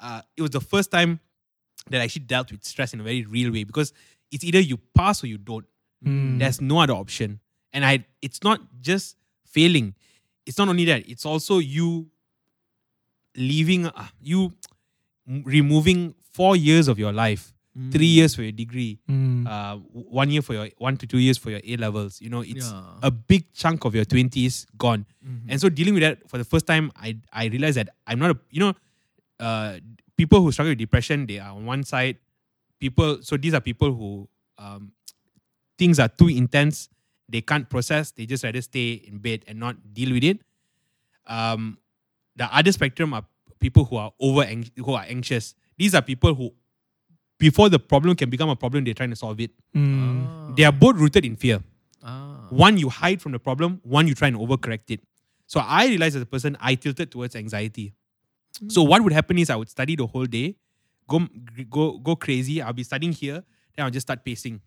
uh, 0.00 0.20
it 0.36 0.42
was 0.42 0.50
the 0.50 0.60
first 0.60 0.90
time 0.90 1.20
that 1.90 2.00
I 2.00 2.04
actually 2.04 2.26
dealt 2.26 2.52
with 2.52 2.64
stress 2.64 2.92
in 2.92 3.00
a 3.00 3.02
very 3.02 3.24
real 3.24 3.50
way 3.52 3.64
because 3.64 3.92
it's 4.30 4.44
either 4.44 4.60
you 4.60 4.76
pass 4.94 5.24
or 5.24 5.26
you 5.26 5.38
don't. 5.38 5.64
Mm. 6.04 6.38
There's 6.38 6.60
no 6.60 6.80
other 6.80 6.92
option. 6.92 7.40
And 7.72 7.84
I 7.84 8.04
it's 8.22 8.42
not 8.44 8.60
just 8.80 9.16
failing. 9.46 9.94
It's 10.46 10.58
not 10.58 10.68
only 10.68 10.84
that, 10.86 11.08
it's 11.08 11.26
also 11.26 11.58
you 11.58 12.10
leaving 13.38 13.86
uh, 13.86 14.08
you 14.20 14.52
removing 15.44 16.14
4 16.32 16.56
years 16.56 16.88
of 16.88 16.98
your 16.98 17.12
life. 17.12 17.52
3 17.92 18.04
years 18.06 18.34
for 18.34 18.42
your 18.42 18.50
degree, 18.50 18.98
Mm. 19.08 19.46
uh, 19.46 19.76
one 20.10 20.30
year 20.34 20.42
for 20.42 20.52
your 20.52 20.66
one 20.78 20.96
to 20.98 21.06
two 21.06 21.18
years 21.22 21.38
for 21.38 21.50
your 21.54 21.60
A 21.62 21.76
levels. 21.76 22.20
You 22.20 22.28
know, 22.28 22.40
it's 22.42 22.66
Yeah. 22.74 23.06
a 23.06 23.10
big 23.12 23.44
chunk 23.54 23.84
of 23.86 23.94
your 23.94 24.04
twenties 24.04 24.66
gone. 24.76 25.06
And 25.46 25.60
so 25.60 25.68
dealing 25.70 25.94
with 25.94 26.02
that 26.02 26.26
for 26.28 26.38
the 26.42 26.44
first 26.44 26.66
time, 26.66 26.90
I 26.98 27.14
I 27.32 27.46
realized 27.46 27.76
that 27.78 27.94
I'm 28.04 28.18
not 28.18 28.34
a 28.34 28.38
you 28.50 28.58
know, 28.58 28.72
uh, 29.38 29.78
people 30.18 30.42
who 30.42 30.50
struggle 30.50 30.72
with 30.74 30.78
depression, 30.82 31.26
they 31.30 31.38
are 31.38 31.54
on 31.54 31.66
one 31.70 31.84
side. 31.84 32.18
People, 32.80 33.22
so 33.22 33.36
these 33.38 33.54
are 33.54 33.60
people 33.62 33.94
who 33.94 34.26
um, 34.58 34.90
things 35.78 36.00
are 36.02 36.08
too 36.10 36.26
intense, 36.26 36.88
they 37.30 37.42
can't 37.42 37.70
process. 37.70 38.10
They 38.10 38.26
just 38.26 38.42
rather 38.42 38.60
stay 38.60 38.94
in 39.06 39.18
bed 39.22 39.44
and 39.46 39.60
not 39.62 39.76
deal 39.94 40.10
with 40.18 40.24
it. 40.24 40.42
Um, 41.30 41.78
the 42.38 42.46
other 42.56 42.72
spectrum 42.72 43.12
are 43.14 43.24
people 43.60 43.84
who 43.84 43.96
are 43.96 44.12
over 44.20 44.42
anx- 44.42 44.70
who 44.76 44.92
are 44.94 45.04
anxious. 45.08 45.54
These 45.76 45.94
are 45.94 46.02
people 46.02 46.34
who, 46.34 46.52
before 47.38 47.68
the 47.68 47.78
problem 47.78 48.16
can 48.16 48.30
become 48.30 48.48
a 48.48 48.56
problem, 48.56 48.84
they're 48.84 48.94
trying 48.94 49.10
to 49.10 49.16
solve 49.16 49.40
it. 49.40 49.50
Mm. 49.74 50.56
They 50.56 50.64
are 50.64 50.72
both 50.72 50.96
rooted 50.96 51.24
in 51.24 51.36
fear. 51.36 51.60
Ah. 52.02 52.46
One, 52.50 52.78
you 52.78 52.88
hide 52.88 53.20
from 53.22 53.32
the 53.32 53.38
problem. 53.38 53.80
One, 53.82 54.06
you 54.08 54.14
try 54.14 54.28
and 54.28 54.36
overcorrect 54.36 54.90
it. 54.90 55.00
So 55.46 55.60
I 55.60 55.86
realized 55.86 56.16
as 56.16 56.22
a 56.22 56.26
person, 56.26 56.56
I 56.60 56.74
tilted 56.74 57.10
towards 57.10 57.34
anxiety. 57.36 57.92
So 58.68 58.82
what 58.82 59.02
would 59.02 59.12
happen 59.12 59.38
is 59.38 59.50
I 59.50 59.56
would 59.56 59.68
study 59.68 59.94
the 59.96 60.06
whole 60.06 60.26
day, 60.26 60.56
go 61.08 61.20
go 61.70 61.98
go 61.98 62.16
crazy. 62.16 62.60
I'll 62.62 62.72
be 62.72 62.82
studying 62.84 63.12
here, 63.12 63.42
then 63.76 63.84
I'll 63.84 63.90
just 63.90 64.06
start 64.06 64.24
pacing, 64.24 64.60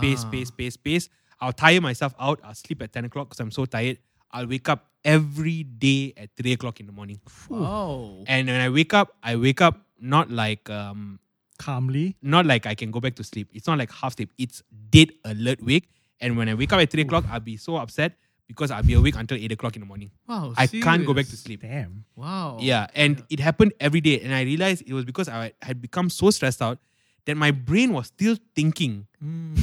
pace, 0.00 0.24
Ah. 0.24 0.30
pace, 0.30 0.50
pace, 0.50 0.76
pace. 0.76 1.08
I'll 1.40 1.52
tire 1.52 1.80
myself 1.80 2.14
out. 2.18 2.40
I'll 2.42 2.54
sleep 2.54 2.82
at 2.82 2.92
ten 2.92 3.04
o'clock 3.04 3.28
because 3.28 3.40
I'm 3.40 3.50
so 3.50 3.64
tired. 3.66 3.98
I'll 4.36 4.46
wake 4.46 4.68
up 4.68 4.86
every 5.04 5.62
day 5.62 6.12
at 6.16 6.30
three 6.36 6.52
o'clock 6.52 6.80
in 6.80 6.86
the 6.86 6.92
morning. 6.92 7.20
Wow. 7.48 8.24
And 8.26 8.46
when 8.48 8.60
I 8.60 8.68
wake 8.68 8.92
up, 8.92 9.16
I 9.22 9.36
wake 9.36 9.60
up 9.60 9.80
not 9.98 10.30
like 10.30 10.68
um 10.68 11.18
Calmly. 11.58 12.16
not 12.20 12.44
like 12.44 12.66
I 12.66 12.74
can 12.74 12.90
go 12.90 13.00
back 13.00 13.14
to 13.16 13.24
sleep. 13.24 13.48
It's 13.54 13.66
not 13.66 13.78
like 13.78 13.90
half 13.90 14.16
sleep. 14.16 14.30
It's 14.36 14.62
dead 14.90 15.12
alert 15.24 15.64
wake. 15.64 15.88
And 16.20 16.36
when 16.36 16.48
I 16.50 16.54
wake 16.54 16.72
up 16.72 16.80
at 16.80 16.90
three 16.90 17.02
o'clock, 17.02 17.24
I'll 17.30 17.40
be 17.40 17.56
so 17.56 17.76
upset 17.76 18.12
because 18.46 18.70
I'll 18.70 18.82
be 18.82 18.94
awake 18.94 19.16
until 19.16 19.38
eight 19.38 19.52
o'clock 19.52 19.74
in 19.76 19.80
the 19.80 19.86
morning. 19.86 20.10
Wow. 20.28 20.52
I 20.56 20.66
can't 20.66 21.06
go 21.06 21.14
back 21.14 21.26
to 21.26 21.36
sleep. 21.36 21.62
Damn. 21.62 22.04
Wow. 22.14 22.58
Yeah, 22.60 22.86
and 22.94 23.24
it 23.30 23.40
happened 23.40 23.72
every 23.80 24.00
day. 24.00 24.20
And 24.20 24.34
I 24.34 24.42
realized 24.42 24.82
it 24.86 24.92
was 24.92 25.04
because 25.04 25.28
I 25.28 25.52
had 25.62 25.80
become 25.80 26.10
so 26.10 26.30
stressed 26.30 26.60
out 26.62 26.78
that 27.24 27.36
my 27.36 27.50
brain 27.50 27.92
was 27.92 28.06
still 28.08 28.36
thinking. 28.54 29.06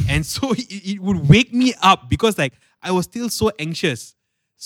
And 0.09 0.26
so 0.26 0.51
it, 0.57 0.65
it 0.69 0.99
would 0.99 1.30
wake 1.30 1.53
me 1.53 1.74
up 1.82 2.09
because 2.09 2.38
like 2.38 2.53
I 2.82 2.91
was 2.91 3.05
still 3.05 3.30
so 3.30 3.51
anxious. 3.59 4.15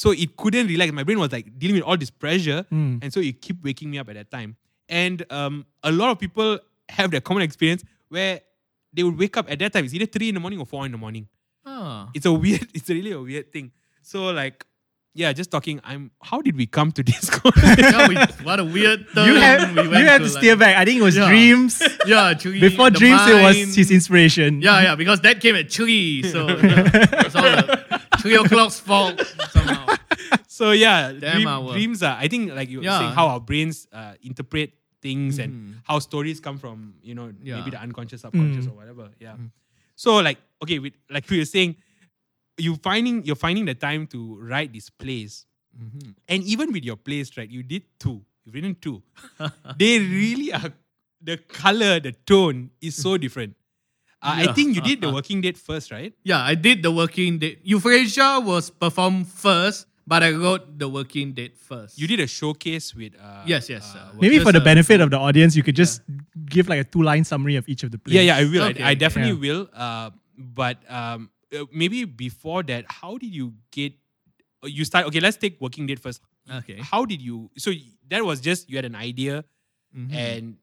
So 0.01 0.11
it 0.11 0.29
couldn't 0.37 0.67
relax. 0.67 0.91
My 0.93 1.03
brain 1.03 1.17
was 1.17 1.31
like 1.31 1.47
dealing 1.57 1.77
with 1.77 1.83
all 1.83 1.97
this 1.97 2.11
pressure. 2.11 2.59
Mm. 2.71 2.99
And 3.03 3.09
so 3.13 3.19
it 3.19 3.41
keep 3.41 3.63
waking 3.63 3.89
me 3.89 3.97
up 3.97 4.07
at 4.09 4.15
that 4.19 4.29
time. 4.29 4.55
And 4.87 5.25
um, 5.31 5.65
a 5.83 5.91
lot 5.91 6.09
of 6.11 6.19
people 6.19 6.59
have 6.89 7.09
that 7.11 7.23
common 7.23 7.41
experience 7.41 7.83
where 8.09 8.41
they 8.93 9.01
would 9.03 9.17
wake 9.17 9.35
up 9.37 9.49
at 9.51 9.57
that 9.57 9.73
time. 9.73 9.85
It's 9.85 9.95
either 9.95 10.05
three 10.05 10.29
in 10.29 10.35
the 10.35 10.39
morning 10.39 10.59
or 10.59 10.67
four 10.67 10.85
in 10.85 10.91
the 10.91 10.97
morning 10.99 11.27
Ah. 11.65 12.09
it's 12.13 12.25
a 12.25 12.31
weird 12.43 12.67
it's 12.73 12.87
really 12.89 13.11
a 13.11 13.19
weird 13.19 13.51
thing 13.51 13.71
so 14.01 14.19
like 14.31 14.63
yeah, 15.19 15.33
just 15.33 15.49
talking. 15.49 15.81
I'm. 15.83 16.11
How 16.21 16.43
did 16.43 16.55
we 16.55 16.67
come 16.67 16.91
to 16.91 17.01
this? 17.01 17.25
Yeah, 17.79 18.07
we- 18.07 18.45
what 18.45 18.59
a 18.59 18.63
weird 18.63 19.07
turn. 19.15 19.25
You 19.29 19.35
have 19.41 19.75
we 19.75 19.81
you 19.81 19.89
went 19.89 20.07
have 20.07 20.21
to 20.21 20.27
like- 20.27 20.37
steer 20.37 20.55
back. 20.55 20.77
I 20.77 20.85
think 20.85 20.99
it 20.99 21.03
was 21.09 21.15
Yeah. 21.17 21.27
dreams. 21.27 21.81
Yeah, 22.05 22.35
tree, 22.35 22.59
Before 22.59 22.91
the 22.91 22.99
dreams, 22.99 23.21
it 23.25 23.41
was 23.41 23.75
his 23.75 23.89
inspiration. 23.89 24.61
Yeah, 24.61 24.79
yeah, 24.83 24.95
because 24.95 25.19
that 25.21 25.41
came 25.41 25.55
at 25.55 25.71
three, 25.71 26.21
so 26.21 26.45
yeah, 26.47 27.25
it's 27.25 27.35
all 27.35 27.41
the 27.41 28.01
three 28.21 28.35
o'clock's 28.35 28.79
fault 28.79 29.17
somehow. 29.67 29.95
so 30.47 30.71
yeah, 30.71 31.11
Damn 31.11 31.35
dream- 31.35 31.47
hour. 31.47 31.73
dreams 31.73 32.01
are. 32.03 32.17
I 32.17 32.27
think 32.27 32.53
like 32.53 32.69
you 32.69 32.79
were 32.79 32.85
Yeah. 32.85 32.99
saying 32.99 33.11
how 33.11 33.27
our 33.27 33.39
brains 33.39 33.87
uh, 33.91 34.13
interpret 34.23 34.71
things 35.01 35.37
and 35.39 35.75
how 35.83 35.99
stories 35.99 36.39
come 36.39 36.57
from 36.57 36.95
you 37.03 37.13
know 37.13 37.27
Mm-hmm. 37.27 37.45
Yeah. 37.45 37.53
Mm. 37.55 37.57
maybe 37.59 37.71
the 37.71 37.81
unconscious, 37.81 38.21
subconscious 38.21 38.65
or 38.67 38.75
whatever. 38.75 39.09
Yeah. 39.19 39.35
So 39.95 40.17
like 40.19 40.37
okay, 40.63 40.79
with, 40.79 40.93
like 41.09 41.29
we 41.29 41.37
were 41.39 41.45
saying, 41.45 41.75
you 42.57 42.75
finding 42.77 43.23
you're 43.25 43.35
finding 43.37 43.65
the 43.65 43.75
time 43.75 44.07
to 44.07 44.37
write 44.41 44.73
these 44.73 44.89
plays, 44.89 45.45
Mm-hmm. 45.77 46.09
and 46.27 46.41
even 46.43 46.71
with 46.73 46.83
your 46.83 46.95
plays, 46.97 47.37
right? 47.37 47.47
You 47.49 47.61
did 47.61 47.83
two. 47.99 48.25
You've 48.43 48.55
written 48.55 48.73
two. 48.81 49.03
they 49.77 49.99
really 49.99 50.51
are. 50.51 50.73
The 51.21 51.37
color, 51.37 51.99
the 51.99 52.13
tone 52.25 52.71
is 52.81 52.95
so 52.95 53.17
different. 53.25 53.55
Uh, 54.21 54.49
I 54.49 54.53
think 54.53 54.75
you 54.75 54.81
did 54.81 55.01
the 55.01 55.11
Working 55.13 55.41
Dead 55.41 55.57
first, 55.57 55.91
right? 55.91 56.13
Yeah, 56.23 56.41
I 56.41 56.55
did 56.55 56.81
the 56.81 56.91
Working 56.91 57.37
Dead. 57.39 57.57
Euphrasia 57.63 58.41
was 58.43 58.69
performed 58.71 59.27
first, 59.27 59.85
but 60.07 60.23
I 60.23 60.31
wrote 60.31 60.79
the 60.79 60.89
Working 60.89 61.33
Dead 61.33 61.51
first. 61.55 61.99
You 61.99 62.07
did 62.07 62.19
a 62.19 62.27
showcase 62.27 62.95
with. 62.95 63.13
Uh, 63.19 63.43
Yes, 63.45 63.69
yes, 63.69 63.93
uh, 63.95 63.99
uh, 63.99 64.13
Maybe 64.19 64.39
for 64.39 64.51
the 64.51 64.59
benefit 64.61 65.01
of 65.01 65.11
the 65.11 65.19
audience, 65.19 65.55
you 65.55 65.61
could 65.63 65.75
just 65.75 66.01
give 66.49 66.67
like 66.67 66.79
a 66.81 66.83
two 66.83 67.03
line 67.03 67.23
summary 67.23 67.55
of 67.57 67.69
each 67.69 67.83
of 67.83 67.91
the 67.91 67.99
plays. 67.99 68.15
Yeah, 68.15 68.21
yeah, 68.21 68.37
I 68.37 68.43
will. 68.45 68.63
I- 68.63 68.69
Okay, 68.71 68.83
I, 68.83 68.91
okay. 68.91 68.95
definitely 68.95 69.37
Yeah. 69.47 69.53
will. 69.53 69.69
Uh, 69.73 70.09
but 70.37 70.77
um, 70.89 71.29
uh, 71.53 71.65
maybe 71.71 72.05
before 72.05 72.63
that, 72.63 72.85
how 72.89 73.17
did 73.17 73.33
you 73.33 73.53
get? 73.71 73.93
uh, 74.63 74.67
You 74.67 74.83
start. 74.83 75.05
Okay, 75.07 75.19
let's 75.19 75.37
take 75.37 75.61
Working 75.61 75.85
date 75.85 75.99
first. 75.99 76.21
Okay. 76.49 76.79
How 76.81 77.05
did 77.05 77.21
you? 77.21 77.51
So 77.57 77.71
that 78.09 78.25
was 78.25 78.41
just 78.41 78.69
you 78.69 78.77
had 78.77 78.85
an 78.85 78.95
idea, 78.95 79.45
Mm-hmm. 79.95 80.13
and 80.13 80.43
d- 80.53 80.59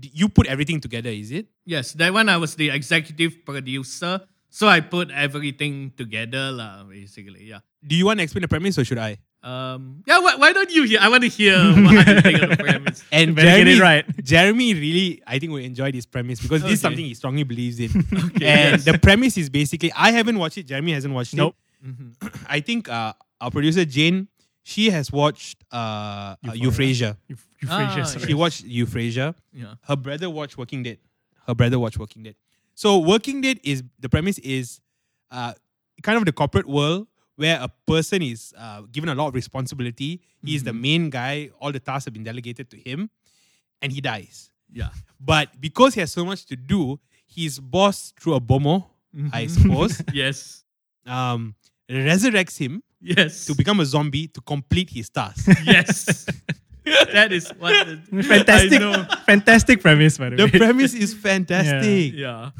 you 0.00 0.28
put 0.28 0.46
everything 0.46 0.80
together. 0.80 1.10
Is 1.10 1.30
it? 1.30 1.46
Yes, 1.64 1.92
that 1.94 2.12
one 2.12 2.28
I 2.28 2.36
was 2.36 2.54
the 2.54 2.70
executive 2.70 3.44
producer, 3.44 4.20
so 4.50 4.68
I 4.68 4.80
put 4.80 5.10
everything 5.10 5.92
together, 5.96 6.50
lah. 6.52 6.84
Basically, 6.84 7.44
yeah. 7.44 7.60
Do 7.86 7.94
you 7.94 8.06
want 8.06 8.18
to 8.18 8.24
explain 8.24 8.42
the 8.42 8.48
premise, 8.48 8.78
or 8.78 8.84
should 8.84 8.98
I? 8.98 9.18
Um, 9.44 10.02
yeah. 10.06 10.20
Why, 10.20 10.36
why 10.36 10.52
don't 10.52 10.70
you 10.70 10.84
hear? 10.84 11.00
I 11.00 11.08
want 11.08 11.22
to 11.22 11.28
hear 11.28 11.58
what 11.58 12.06
you 12.06 12.20
think 12.22 12.42
of 12.42 12.50
the 12.50 12.56
premise. 12.64 13.04
And 13.12 13.36
Better 13.36 13.46
get 13.46 13.56
Jeremy, 13.56 13.76
it 13.76 13.80
right. 13.80 14.24
Jeremy 14.24 14.74
really, 14.74 15.22
I 15.26 15.38
think, 15.38 15.52
will 15.52 15.58
enjoy 15.58 15.92
this 15.92 16.06
premise 16.06 16.40
because 16.40 16.62
this 16.62 16.72
is 16.72 16.80
something 16.80 17.04
he 17.04 17.14
strongly 17.14 17.44
believes 17.44 17.78
in. 17.78 17.90
Okay, 18.34 18.46
and 18.46 18.72
yes. 18.72 18.84
the 18.84 18.98
premise 18.98 19.36
is 19.36 19.50
basically, 19.50 19.92
I 19.92 20.10
haven't 20.10 20.38
watched 20.38 20.58
it. 20.58 20.66
Jeremy 20.66 20.92
hasn't 20.92 21.12
watched 21.12 21.34
it. 21.34 21.36
Nope. 21.36 21.56
it. 21.84 22.32
I 22.48 22.60
think 22.60 22.88
uh, 22.88 23.12
our 23.40 23.50
producer 23.50 23.84
Jane, 23.84 24.28
she 24.62 24.90
has 24.90 25.12
watched 25.12 25.62
uh, 25.70 25.76
uh, 25.76 26.52
Euphrasia. 26.54 27.18
You, 27.28 27.36
you 27.64 27.76
phrase 27.94 27.98
Ah, 27.98 28.04
sorry. 28.04 28.26
She 28.26 28.34
watched 28.34 28.64
Euphrasia. 28.64 29.34
Yeah. 29.52 29.74
Her 29.82 29.96
brother 29.96 30.28
watched 30.30 30.56
Working 30.58 30.82
Dead. 30.82 30.98
Her 31.46 31.54
brother 31.54 31.78
watched 31.78 31.98
Working 31.98 32.22
Dead. 32.22 32.36
So 32.74 32.98
Working 32.98 33.40
Dead 33.40 33.58
is 33.62 33.82
the 34.00 34.08
premise 34.08 34.38
is 34.38 34.80
uh, 35.30 35.52
kind 36.02 36.18
of 36.18 36.24
the 36.24 36.32
corporate 36.32 36.66
world 36.68 37.06
where 37.36 37.58
a 37.60 37.68
person 37.86 38.22
is 38.22 38.52
uh, 38.56 38.82
given 38.92 39.08
a 39.08 39.14
lot 39.14 39.28
of 39.28 39.34
responsibility. 39.34 40.20
He's 40.42 40.62
the 40.62 40.72
main 40.72 41.10
guy. 41.10 41.50
All 41.60 41.72
the 41.72 41.80
tasks 41.80 42.04
have 42.06 42.14
been 42.14 42.24
delegated 42.24 42.70
to 42.70 42.76
him, 42.78 43.10
and 43.82 43.90
he 43.92 44.00
dies. 44.00 44.50
Yeah. 44.72 44.90
But 45.20 45.60
because 45.60 45.94
he 45.94 46.00
has 46.00 46.12
so 46.12 46.24
much 46.24 46.46
to 46.46 46.56
do, 46.56 46.98
his 47.26 47.58
boss, 47.60 48.12
through 48.20 48.34
a 48.34 48.40
bomoh, 48.40 48.84
I 49.32 49.46
suppose, 49.48 50.02
Yes. 50.12 50.64
um, 51.06 51.54
resurrects 51.90 52.58
him 52.58 52.82
Yes. 53.00 53.46
to 53.46 53.54
become 53.54 53.80
a 53.80 53.84
zombie 53.84 54.28
to 54.28 54.40
complete 54.40 54.90
his 54.90 55.08
task. 55.10 55.46
yes. 55.64 56.26
that 57.12 57.32
is 57.32 57.48
what. 57.58 57.72
The, 57.86 58.22
fantastic, 58.28 58.80
fantastic 59.24 59.80
premise, 59.80 60.18
by 60.18 60.30
the, 60.30 60.36
the 60.36 60.44
way. 60.44 60.50
premise 60.58 60.92
is 60.94 61.14
fantastic. 61.28 62.12
Yeah. 62.14 62.50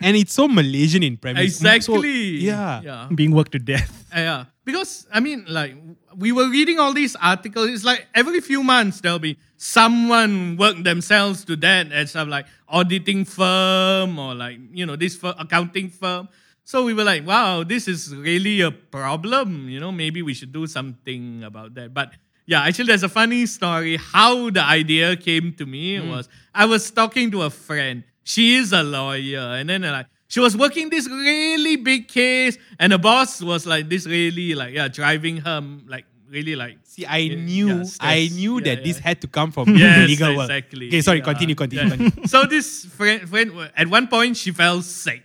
and 0.00 0.16
it's 0.16 0.32
so 0.34 0.46
Malaysian 0.48 1.02
in 1.02 1.16
premise. 1.16 1.56
So- 1.58 1.68
Exactly. 1.72 2.38
yeah. 2.44 2.80
Yeah. 2.82 3.08
Being 3.14 3.32
worked 3.32 3.52
to 3.52 3.58
death. 3.58 4.04
Uh, 4.14 4.18
yeah, 4.20 4.44
because 4.64 5.06
I 5.12 5.20
mean, 5.20 5.44
like 5.48 5.74
we 6.16 6.32
were 6.32 6.50
reading 6.50 6.78
all 6.78 6.92
these 6.92 7.16
articles. 7.16 7.68
It's 7.70 7.84
like 7.84 8.06
every 8.14 8.40
few 8.40 8.62
months 8.62 9.00
there'll 9.00 9.18
be 9.18 9.38
someone 9.56 10.56
work 10.56 10.76
themselves 10.82 11.44
to 11.44 11.56
death 11.56 11.92
at 11.92 12.08
some 12.08 12.28
like 12.28 12.46
auditing 12.68 13.24
firm 13.24 14.18
or 14.18 14.34
like 14.34 14.58
you 14.72 14.84
know 14.84 14.96
this 14.96 15.16
fir- 15.16 15.34
accounting 15.38 15.88
firm. 15.88 16.28
So 16.64 16.84
we 16.84 16.94
were 16.94 17.02
like, 17.04 17.26
wow, 17.26 17.64
this 17.64 17.88
is 17.88 18.14
really 18.14 18.60
a 18.60 18.70
problem. 18.70 19.68
You 19.68 19.80
know, 19.80 19.90
maybe 19.90 20.22
we 20.22 20.34
should 20.34 20.52
do 20.52 20.66
something 20.68 21.42
about 21.42 21.74
that. 21.74 21.92
But 21.94 22.12
yeah, 22.50 22.64
actually, 22.64 22.86
there's 22.86 23.04
a 23.04 23.08
funny 23.08 23.46
story. 23.46 23.96
How 23.96 24.50
the 24.50 24.60
idea 24.60 25.14
came 25.14 25.52
to 25.54 25.64
me 25.64 25.98
hmm. 25.98 26.10
was 26.10 26.28
I 26.52 26.64
was 26.64 26.90
talking 26.90 27.30
to 27.30 27.42
a 27.42 27.50
friend. 27.50 28.02
She 28.24 28.56
is 28.56 28.72
a 28.72 28.82
lawyer, 28.82 29.54
and 29.54 29.70
then 29.70 29.82
like 29.82 30.06
she 30.26 30.40
was 30.40 30.56
working 30.56 30.90
this 30.90 31.08
really 31.08 31.76
big 31.76 32.08
case, 32.08 32.58
and 32.80 32.90
the 32.90 32.98
boss 32.98 33.40
was 33.40 33.66
like 33.66 33.88
this 33.88 34.04
really 34.04 34.56
like 34.56 34.74
yeah 34.74 34.88
driving 34.88 35.36
her 35.36 35.62
like 35.86 36.06
really 36.28 36.56
like 36.56 36.78
See, 36.82 37.06
I 37.06 37.28
knew, 37.28 37.68
yeah, 37.68 37.84
I 38.00 38.28
knew 38.32 38.58
Yeah, 38.58 38.64
that 38.64 38.78
yeah. 38.78 38.84
this 38.84 38.98
had 38.98 39.20
to 39.20 39.28
come 39.28 39.52
from 39.52 39.66
the 39.72 39.78
yes 39.78 40.08
legal 40.08 40.36
world. 40.36 40.50
exactly. 40.50 40.88
Okay, 40.88 41.02
sorry, 41.02 41.20
continue, 41.20 41.54
continue, 41.54 41.88
continue. 41.88 42.26
so 42.26 42.46
this 42.46 42.84
friend, 42.84 43.28
friend 43.28 43.70
at 43.76 43.86
one 43.86 44.08
point 44.08 44.36
she 44.36 44.50
fell 44.50 44.82
sick, 44.82 45.22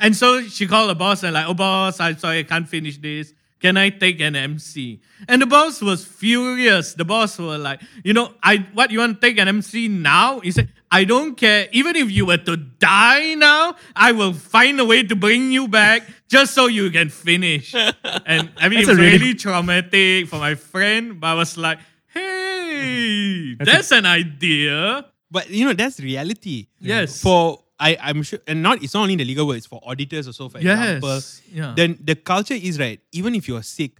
and 0.00 0.16
so 0.16 0.42
she 0.42 0.66
called 0.66 0.90
the 0.90 0.96
boss 0.96 1.22
and 1.22 1.32
like, 1.34 1.46
oh 1.46 1.54
boss, 1.54 2.00
I'm 2.00 2.18
sorry, 2.18 2.40
I 2.40 2.42
can't 2.42 2.68
finish 2.68 2.98
this. 2.98 3.32
Can 3.58 3.76
I 3.78 3.88
take 3.88 4.20
an 4.20 4.36
MC? 4.36 5.00
And 5.28 5.40
the 5.40 5.46
boss 5.46 5.80
was 5.80 6.04
furious. 6.04 6.92
The 6.94 7.04
boss 7.06 7.38
was 7.38 7.58
like, 7.60 7.80
you 8.04 8.12
know, 8.12 8.34
I 8.42 8.66
what 8.74 8.90
you 8.90 8.98
want 8.98 9.20
to 9.20 9.26
take 9.26 9.38
an 9.38 9.48
MC 9.48 9.88
now? 9.88 10.40
He 10.40 10.50
said, 10.52 10.68
I 10.90 11.04
don't 11.04 11.34
care. 11.36 11.66
Even 11.72 11.96
if 11.96 12.10
you 12.10 12.26
were 12.26 12.36
to 12.36 12.56
die 12.56 13.34
now, 13.34 13.74
I 13.96 14.12
will 14.12 14.34
find 14.34 14.78
a 14.78 14.84
way 14.84 15.02
to 15.04 15.16
bring 15.16 15.50
you 15.52 15.68
back 15.68 16.02
just 16.28 16.52
so 16.54 16.66
you 16.66 16.90
can 16.90 17.08
finish. 17.08 17.74
and 18.26 18.50
I 18.58 18.68
mean, 18.68 18.84
That's 18.84 18.88
it 18.88 18.88
was 18.88 18.88
a 18.88 18.94
really- 19.00 19.18
really 19.18 19.34
traumatic 19.34 20.28
for 20.28 20.36
my 20.36 20.54
friend, 20.54 21.18
but 21.18 21.28
I 21.28 21.34
was 21.34 21.56
like, 21.56 21.78
hey, 22.12 23.56
mm-hmm. 23.56 23.64
That's 23.64 23.68
a- 23.68 23.72
that's 23.72 23.92
an 23.92 24.06
idea. 24.06 25.06
But 25.30 25.50
you 25.50 25.64
know, 25.64 25.72
that's 25.72 25.98
reality. 26.00 26.68
Yes. 26.78 27.20
For 27.22 27.58
I, 27.78 27.96
I'm 28.00 28.22
sure, 28.22 28.38
and 28.46 28.62
not 28.62 28.82
it's 28.82 28.94
not 28.94 29.02
only 29.02 29.12
in 29.14 29.18
the 29.18 29.24
legal 29.24 29.46
world, 29.46 29.58
it's 29.58 29.66
for 29.66 29.80
auditors 29.84 30.26
also, 30.26 30.48
for 30.48 30.58
Yes. 30.60 30.96
example. 30.96 31.20
Yeah. 31.52 31.74
Then 31.76 31.98
the 32.02 32.14
culture 32.14 32.54
is 32.54 32.78
right. 32.78 33.00
Even 33.12 33.34
if 33.34 33.46
you're 33.48 33.62
sick, 33.62 33.92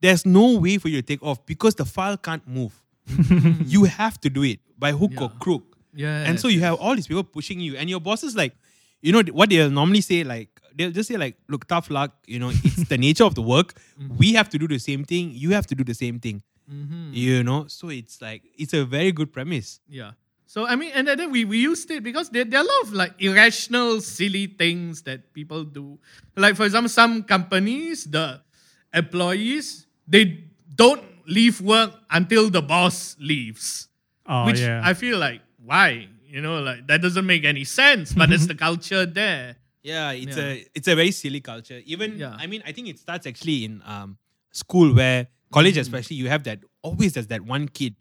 there's 0.00 0.26
no 0.26 0.58
way 0.58 0.78
for 0.78 0.88
you 0.88 0.96
to 1.00 1.06
take 1.06 1.22
off 1.22 1.44
because 1.46 1.74
the 1.76 1.84
file 1.84 2.16
can't 2.16 2.46
move. 2.48 2.72
you 3.66 3.84
have 3.84 4.20
to 4.22 4.30
do 4.30 4.42
it 4.42 4.60
by 4.78 4.92
hook 4.92 5.12
or 5.20 5.28
crook. 5.38 5.62
Yes, 5.94 6.28
And 6.28 6.38
so 6.40 6.48
you 6.48 6.60
have 6.60 6.74
all 6.80 6.94
these 6.94 7.06
people 7.08 7.24
pushing 7.24 7.60
you, 7.60 7.76
and 7.76 7.88
your 7.90 8.00
boss 8.00 8.22
is 8.24 8.34
like, 8.36 8.54
you 9.02 9.12
know 9.12 9.22
what 9.32 9.48
they'll 9.50 9.70
normally 9.70 10.00
say 10.02 10.24
like 10.24 10.48
they'll 10.76 10.92
just 10.92 11.08
say 11.08 11.16
like, 11.16 11.36
look, 11.48 11.66
tough 11.66 11.90
luck. 11.90 12.12
You 12.26 12.38
know, 12.38 12.50
it's 12.50 12.88
the 12.88 12.98
nature 13.06 13.24
of 13.24 13.34
the 13.34 13.42
work. 13.42 13.74
Mm-hmm. 14.00 14.16
We 14.18 14.32
have 14.34 14.48
to 14.50 14.58
do 14.58 14.68
the 14.68 14.78
same 14.78 15.04
thing. 15.04 15.32
You 15.34 15.50
have 15.52 15.66
to 15.68 15.74
do 15.74 15.82
the 15.84 15.94
same 15.94 16.18
thing. 16.20 16.42
You 17.12 17.42
know, 17.42 17.66
so 17.66 17.88
it's 17.88 18.22
like 18.22 18.42
it's 18.56 18.72
a 18.72 18.84
very 18.84 19.10
good 19.10 19.32
premise. 19.32 19.80
Yeah. 19.88 20.12
So 20.50 20.66
I 20.66 20.74
mean, 20.74 20.90
and 20.98 21.06
then 21.06 21.30
we, 21.30 21.44
we 21.44 21.58
used 21.62 21.88
it 21.92 22.02
because 22.02 22.28
there, 22.30 22.44
there 22.44 22.58
are 22.58 22.64
a 22.64 22.66
lot 22.66 22.82
of 22.82 22.92
like 22.92 23.14
irrational, 23.22 24.00
silly 24.00 24.48
things 24.48 25.02
that 25.02 25.32
people 25.32 25.62
do. 25.62 25.96
Like 26.34 26.56
for 26.56 26.64
example, 26.64 26.88
some 26.88 27.22
companies, 27.22 28.02
the 28.02 28.40
employees, 28.92 29.86
they 30.08 30.42
don't 30.74 31.04
leave 31.28 31.60
work 31.60 31.92
until 32.10 32.50
the 32.50 32.62
boss 32.62 33.14
leaves. 33.20 33.86
Oh, 34.26 34.46
which 34.46 34.58
yeah. 34.58 34.80
I 34.82 34.94
feel 34.94 35.18
like 35.18 35.40
why? 35.62 36.08
You 36.26 36.40
know, 36.40 36.58
like 36.60 36.84
that 36.88 37.00
doesn't 37.00 37.26
make 37.26 37.44
any 37.44 37.62
sense, 37.62 38.12
but 38.12 38.32
it's 38.32 38.46
the 38.48 38.56
culture 38.56 39.06
there. 39.06 39.54
Yeah, 39.84 40.10
it's 40.10 40.36
Yeah. 40.36 40.42
a 40.50 40.66
it's 40.74 40.88
a 40.88 40.96
very 40.96 41.12
silly 41.12 41.40
culture. 41.40 41.80
Even 41.86 42.18
Yeah. 42.18 42.34
I 42.36 42.48
mean, 42.48 42.62
I 42.66 42.72
think 42.72 42.88
it 42.88 42.98
starts 42.98 43.24
actually 43.24 43.64
in 43.66 43.82
um 43.86 44.18
school 44.50 44.92
where 44.94 45.28
college 45.52 45.76
Mm. 45.76 45.86
especially 45.86 46.16
you 46.16 46.26
have 46.28 46.42
that 46.42 46.58
always 46.82 47.12
there's 47.14 47.28
that 47.28 47.42
one 47.42 47.68
kid 47.68 47.94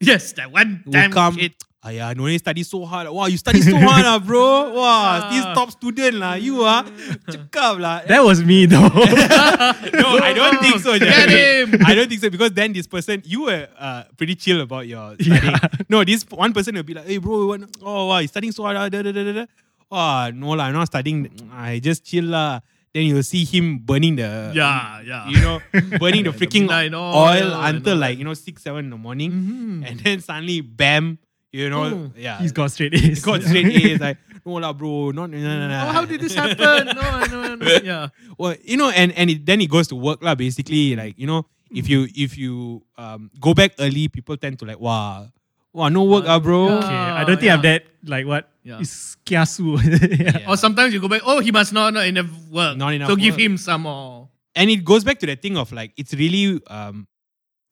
Yes, 0.00 0.32
that 0.36 0.52
one 0.52 0.84
damn 0.88 1.10
come. 1.12 1.36
kid. 1.36 1.54
Ah, 1.86 1.90
yeah, 1.94 2.12
no 2.18 2.26
need 2.26 2.38
study 2.42 2.64
so 2.66 2.84
hard. 2.84 3.06
Wow, 3.08 3.26
you 3.30 3.38
study 3.38 3.62
so 3.62 3.76
hard, 3.86 4.02
ah, 4.04 4.18
bro. 4.18 4.74
Wow, 4.74 5.30
this 5.30 5.44
top 5.54 5.70
student 5.70 6.18
lah. 6.18 6.34
You 6.34 6.66
ah, 6.66 6.82
cakap 7.30 7.78
lah. 7.78 8.02
that 8.10 8.26
was 8.26 8.42
me 8.42 8.66
though. 8.66 8.82
no, 9.94 10.18
I 10.28 10.34
don't 10.34 10.58
think 10.58 10.82
so. 10.82 10.98
Get 10.98 11.30
him. 11.30 11.78
I 11.86 11.94
don't 11.94 12.08
think 12.10 12.20
so 12.20 12.28
because 12.28 12.50
then 12.52 12.74
this 12.74 12.90
person, 12.90 13.22
you 13.24 13.46
were 13.46 13.70
uh, 13.78 14.02
pretty 14.18 14.34
chill 14.34 14.60
about 14.66 14.90
your 14.90 15.14
studying. 15.22 15.54
No, 15.88 16.02
this 16.02 16.26
one 16.28 16.50
person 16.52 16.74
will 16.74 16.82
be 16.82 16.94
like, 16.98 17.06
hey, 17.06 17.18
bro, 17.22 17.54
oh, 17.86 18.06
wow, 18.10 18.18
you 18.18 18.26
studying 18.28 18.50
so 18.52 18.64
hard. 18.66 18.76
ah, 18.76 18.88
Da, 18.90 19.02
da, 19.06 19.12
da, 19.14 19.22
da, 19.22 19.32
da. 19.32 19.44
Oh, 19.86 20.30
no, 20.34 20.58
lah, 20.58 20.66
I'm 20.66 20.74
not 20.74 20.90
studying. 20.90 21.30
I 21.54 21.78
just 21.78 22.02
chill. 22.02 22.26
lah. 22.26 22.60
Then 22.96 23.04
you'll 23.12 23.20
see 23.28 23.44
him 23.44 23.84
burning 23.84 24.16
the, 24.16 24.56
Yeah, 24.56 25.04
yeah. 25.04 25.28
you 25.28 25.36
know, 25.44 25.60
burning 26.00 26.24
the 26.24 26.32
freaking 26.32 26.64
midnight 26.64 26.94
oil, 26.96 27.52
until 27.52 27.92
all 27.92 28.00
like, 28.00 28.16
you 28.16 28.24
know, 28.24 28.32
6, 28.32 28.56
7 28.56 28.80
in 28.80 28.88
the 28.88 28.96
morning. 28.96 29.28
Mm-hmm. 29.30 29.84
And 29.84 30.00
then 30.00 30.20
suddenly, 30.24 30.62
bam, 30.64 31.18
you 31.52 31.68
know, 31.68 31.84
Oh. 31.84 32.12
yeah. 32.16 32.40
He's 32.40 32.52
got 32.56 32.72
straight 32.72 32.94
A's. 32.96 33.04
He's 33.04 33.24
got 33.24 33.42
straight 33.44 33.68
A's. 33.68 34.00
Like, 34.00 34.16
no, 34.48 34.56
lah, 34.64 34.72
bro, 34.72 35.10
not, 35.12 35.28
no, 35.28 35.36
no, 35.36 35.68
no. 35.68 35.76
Oh, 35.76 35.92
how 35.92 36.04
did 36.08 36.22
this 36.24 36.32
happen? 36.34 36.88
No, 36.96 37.24
no, 37.28 37.54
no. 37.60 37.66
Yeah. 37.84 38.08
well, 38.40 38.56
you 38.64 38.78
know, 38.80 38.88
and 38.88 39.12
and 39.12 39.28
it, 39.28 39.44
then 39.44 39.60
he 39.60 39.66
goes 39.68 39.88
to 39.92 39.96
work 39.96 40.24
lah. 40.24 40.32
Basically, 40.34 40.96
like 40.96 41.18
you 41.20 41.26
know, 41.28 41.44
If 41.68 41.90
you 41.90 42.06
if 42.14 42.38
you 42.38 42.86
um, 42.96 43.28
go 43.42 43.52
back 43.52 43.74
early, 43.82 44.06
people 44.08 44.38
tend 44.38 44.56
to 44.60 44.64
like, 44.64 44.78
wow, 44.80 45.28
wow, 45.76 45.88
no 45.88 46.04
work, 46.04 46.24
ah, 46.26 46.40
bro. 46.40 46.68
yeah. 46.68 46.78
Okay, 46.78 46.88
I 47.20 47.24
don't 47.24 47.36
think 47.38 47.50
I 47.52 47.56
have 47.56 47.64
yeah. 47.64 47.78
that. 47.78 47.86
Like 48.04 48.26
what? 48.26 48.48
Yeah. 48.64 48.80
It's 48.80 49.16
kiasu. 49.26 49.76
yeah. 49.76 50.38
Yeah. 50.40 50.50
Or 50.50 50.56
sometimes 50.56 50.94
you 50.94 51.00
go 51.00 51.08
back, 51.08 51.22
oh, 51.24 51.40
he 51.40 51.52
must 51.52 51.72
not 51.72 51.92
not 51.92 52.06
enough 52.06 52.30
work. 52.50 52.76
Not 52.76 52.94
enough 52.94 53.08
So 53.08 53.16
give 53.16 53.36
him 53.36 53.56
some 53.58 53.82
more. 53.82 54.28
And 54.56 54.70
it 54.70 54.84
goes 54.84 55.04
back 55.04 55.18
to 55.20 55.26
that 55.26 55.42
thing 55.42 55.56
of 55.58 55.70
like, 55.70 55.92
it's 55.96 56.14
really 56.14 56.60
um, 56.68 57.06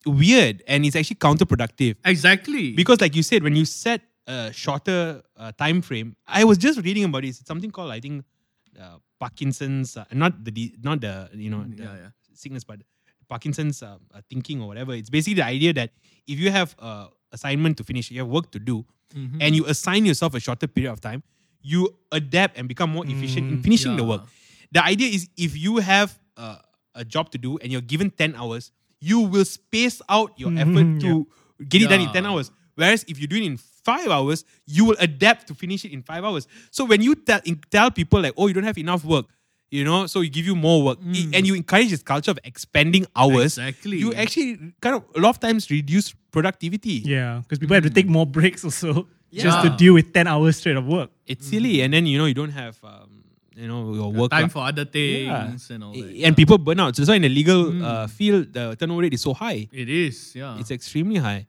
weird 0.05 0.61
and 0.67 0.85
it's 0.85 0.95
actually 0.95 1.17
counterproductive. 1.17 1.95
Exactly. 2.05 2.73
Because, 2.73 3.01
like 3.01 3.15
you 3.15 3.23
said, 3.23 3.41
when 3.41 3.55
you 3.55 3.65
set 3.65 4.01
a 4.27 4.53
shorter 4.53 5.23
uh, 5.35 5.51
time 5.57 5.81
frame, 5.81 6.15
I 6.27 6.43
was 6.43 6.57
just 6.59 6.79
reading 6.81 7.03
about 7.05 7.25
it. 7.25 7.29
It's 7.29 7.45
something 7.47 7.71
called, 7.71 7.91
I 7.91 7.99
think, 7.99 8.23
uh, 8.79 8.97
Parkinson's, 9.19 9.97
uh, 9.97 10.05
not 10.13 10.43
the 10.43 10.75
not 10.83 11.01
the 11.01 11.29
you 11.33 11.49
know 11.49 11.63
the 11.67 11.83
Yeah, 11.83 11.95
yeah. 11.95 12.09
sickness, 12.33 12.63
but 12.63 12.81
Parkinson's 13.27 13.81
uh, 13.81 13.97
uh, 14.13 14.21
thinking 14.29 14.61
or 14.61 14.67
whatever. 14.67 14.93
It's 14.93 15.09
basically 15.09 15.35
the 15.41 15.45
idea 15.45 15.73
that 15.73 15.91
if 16.27 16.37
you 16.39 16.51
have 16.51 16.75
a 16.79 17.07
assignment 17.35 17.77
to 17.77 17.83
finish, 17.83 18.09
you 18.11 18.19
have 18.23 18.27
work 18.31 18.49
to 18.51 18.59
do, 18.59 18.85
Mm-hmm. 19.15 19.37
and 19.39 19.55
you 19.55 19.63
assign 19.67 20.03
yourself 20.09 20.33
a 20.35 20.39
shorter 20.41 20.67
period 20.67 20.91
of 20.91 20.99
time, 20.99 21.21
you 21.61 21.87
adapt 22.11 22.57
and 22.57 22.67
become 22.67 22.89
more 22.91 23.05
efficient 23.07 23.47
in 23.49 23.57
Mm, 23.57 23.63
finishing 23.63 23.95
the 23.95 24.03
work. 24.03 24.23
The 24.75 24.83
idea 24.83 25.07
is 25.07 25.29
if 25.37 25.55
you 25.55 25.77
have 25.77 26.17
uh, 26.35 26.57
a 26.95 27.05
job 27.05 27.29
to 27.31 27.37
do 27.37 27.57
and 27.61 27.71
you're 27.71 27.85
given 27.93 28.09
10 28.11 28.35
hours, 28.35 28.71
you 28.99 29.19
will 29.21 29.45
space 29.45 30.01
out 30.09 30.33
your 30.37 30.51
effort 30.57 30.87
Mhm, 30.87 30.99
to 31.05 31.27
get 31.69 31.81
it 31.85 31.89
done 31.89 32.01
in 32.01 32.11
10 32.11 32.25
hours. 32.25 32.51
Whereas 32.75 33.05
if 33.07 33.21
you 33.21 33.27
do 33.27 33.37
it 33.37 33.43
in 33.43 33.55
five 33.57 34.09
hours, 34.09 34.43
you 34.67 34.83
will 34.83 34.97
adapt 34.99 35.47
to 35.47 35.53
finish 35.55 35.85
it 35.85 35.91
in 35.93 36.01
five 36.01 36.25
hours. 36.25 36.47
So 36.71 36.83
when 36.83 37.01
you 37.01 37.15
tell, 37.15 37.39
in- 37.45 37.61
tell 37.71 37.89
people 37.91 38.19
like, 38.21 38.33
oh, 38.35 38.47
you 38.47 38.53
don't 38.57 38.67
have 38.67 38.77
enough 38.81 39.05
work, 39.05 39.27
you 39.71 39.83
know, 39.83 40.07
so 40.07 40.21
you 40.21 40.29
give 40.29 40.45
you 40.45 40.55
more 40.55 40.83
work, 40.83 40.99
i- 41.01 41.17
hmm. 41.25 41.33
and 41.33 41.47
you 41.47 41.55
encourage 41.55 41.89
this 41.89 42.03
culture 42.03 42.31
of 42.31 42.39
expanding 42.43 43.05
hours, 43.15 43.57
Exactly. 43.57 43.97
you 43.97 44.13
actually 44.13 44.73
kind 44.81 44.95
of 44.95 45.03
a 45.15 45.19
lot 45.19 45.29
of 45.29 45.39
times 45.39 45.69
reduce 45.69 46.13
productivity. 46.31 47.01
Yeah, 47.03 47.41
because 47.43 47.59
people 47.59 47.73
have 47.75 47.83
to 47.83 47.89
take 47.89 48.05
hmm. 48.05 48.13
more 48.13 48.25
breaks 48.25 48.63
also 48.63 49.07
just 49.33 49.63
to 49.63 49.69
deal 49.75 49.93
with 49.93 50.13
10 50.13 50.27
hours 50.27 50.57
straight 50.57 50.77
of 50.77 50.85
work. 50.85 51.09
It's 51.25 51.47
silly, 51.47 51.79
hmm. 51.79 51.85
and 51.85 51.93
then 51.93 52.05
you 52.05 52.17
know 52.17 52.25
you 52.25 52.33
don't 52.33 52.51
have 52.51 52.77
um, 52.83 53.23
you 53.55 53.67
know 53.67 53.93
your 53.93 54.11
work 54.11 54.31
time 54.31 54.49
for 54.49 54.63
other 54.63 54.85
things 54.85 55.69
and 55.71 55.83
all 55.83 55.93
that. 55.93 56.23
and 56.23 56.35
people 56.35 56.57
burn 56.57 56.79
out. 56.79 56.95
So, 56.95 57.03
so 57.03 57.13
in 57.13 57.23
the 57.23 57.29
legal 57.29 57.83
uh, 57.83 58.07
field, 58.07 58.53
the 58.53 58.75
turnover 58.75 59.01
rate 59.01 59.13
is 59.13 59.21
so 59.21 59.33
high. 59.33 59.67
It 59.71 59.89
is, 59.89 60.35
yeah. 60.35 60.59
It's 60.59 60.71
extremely 60.71 61.17
high. 61.17 61.47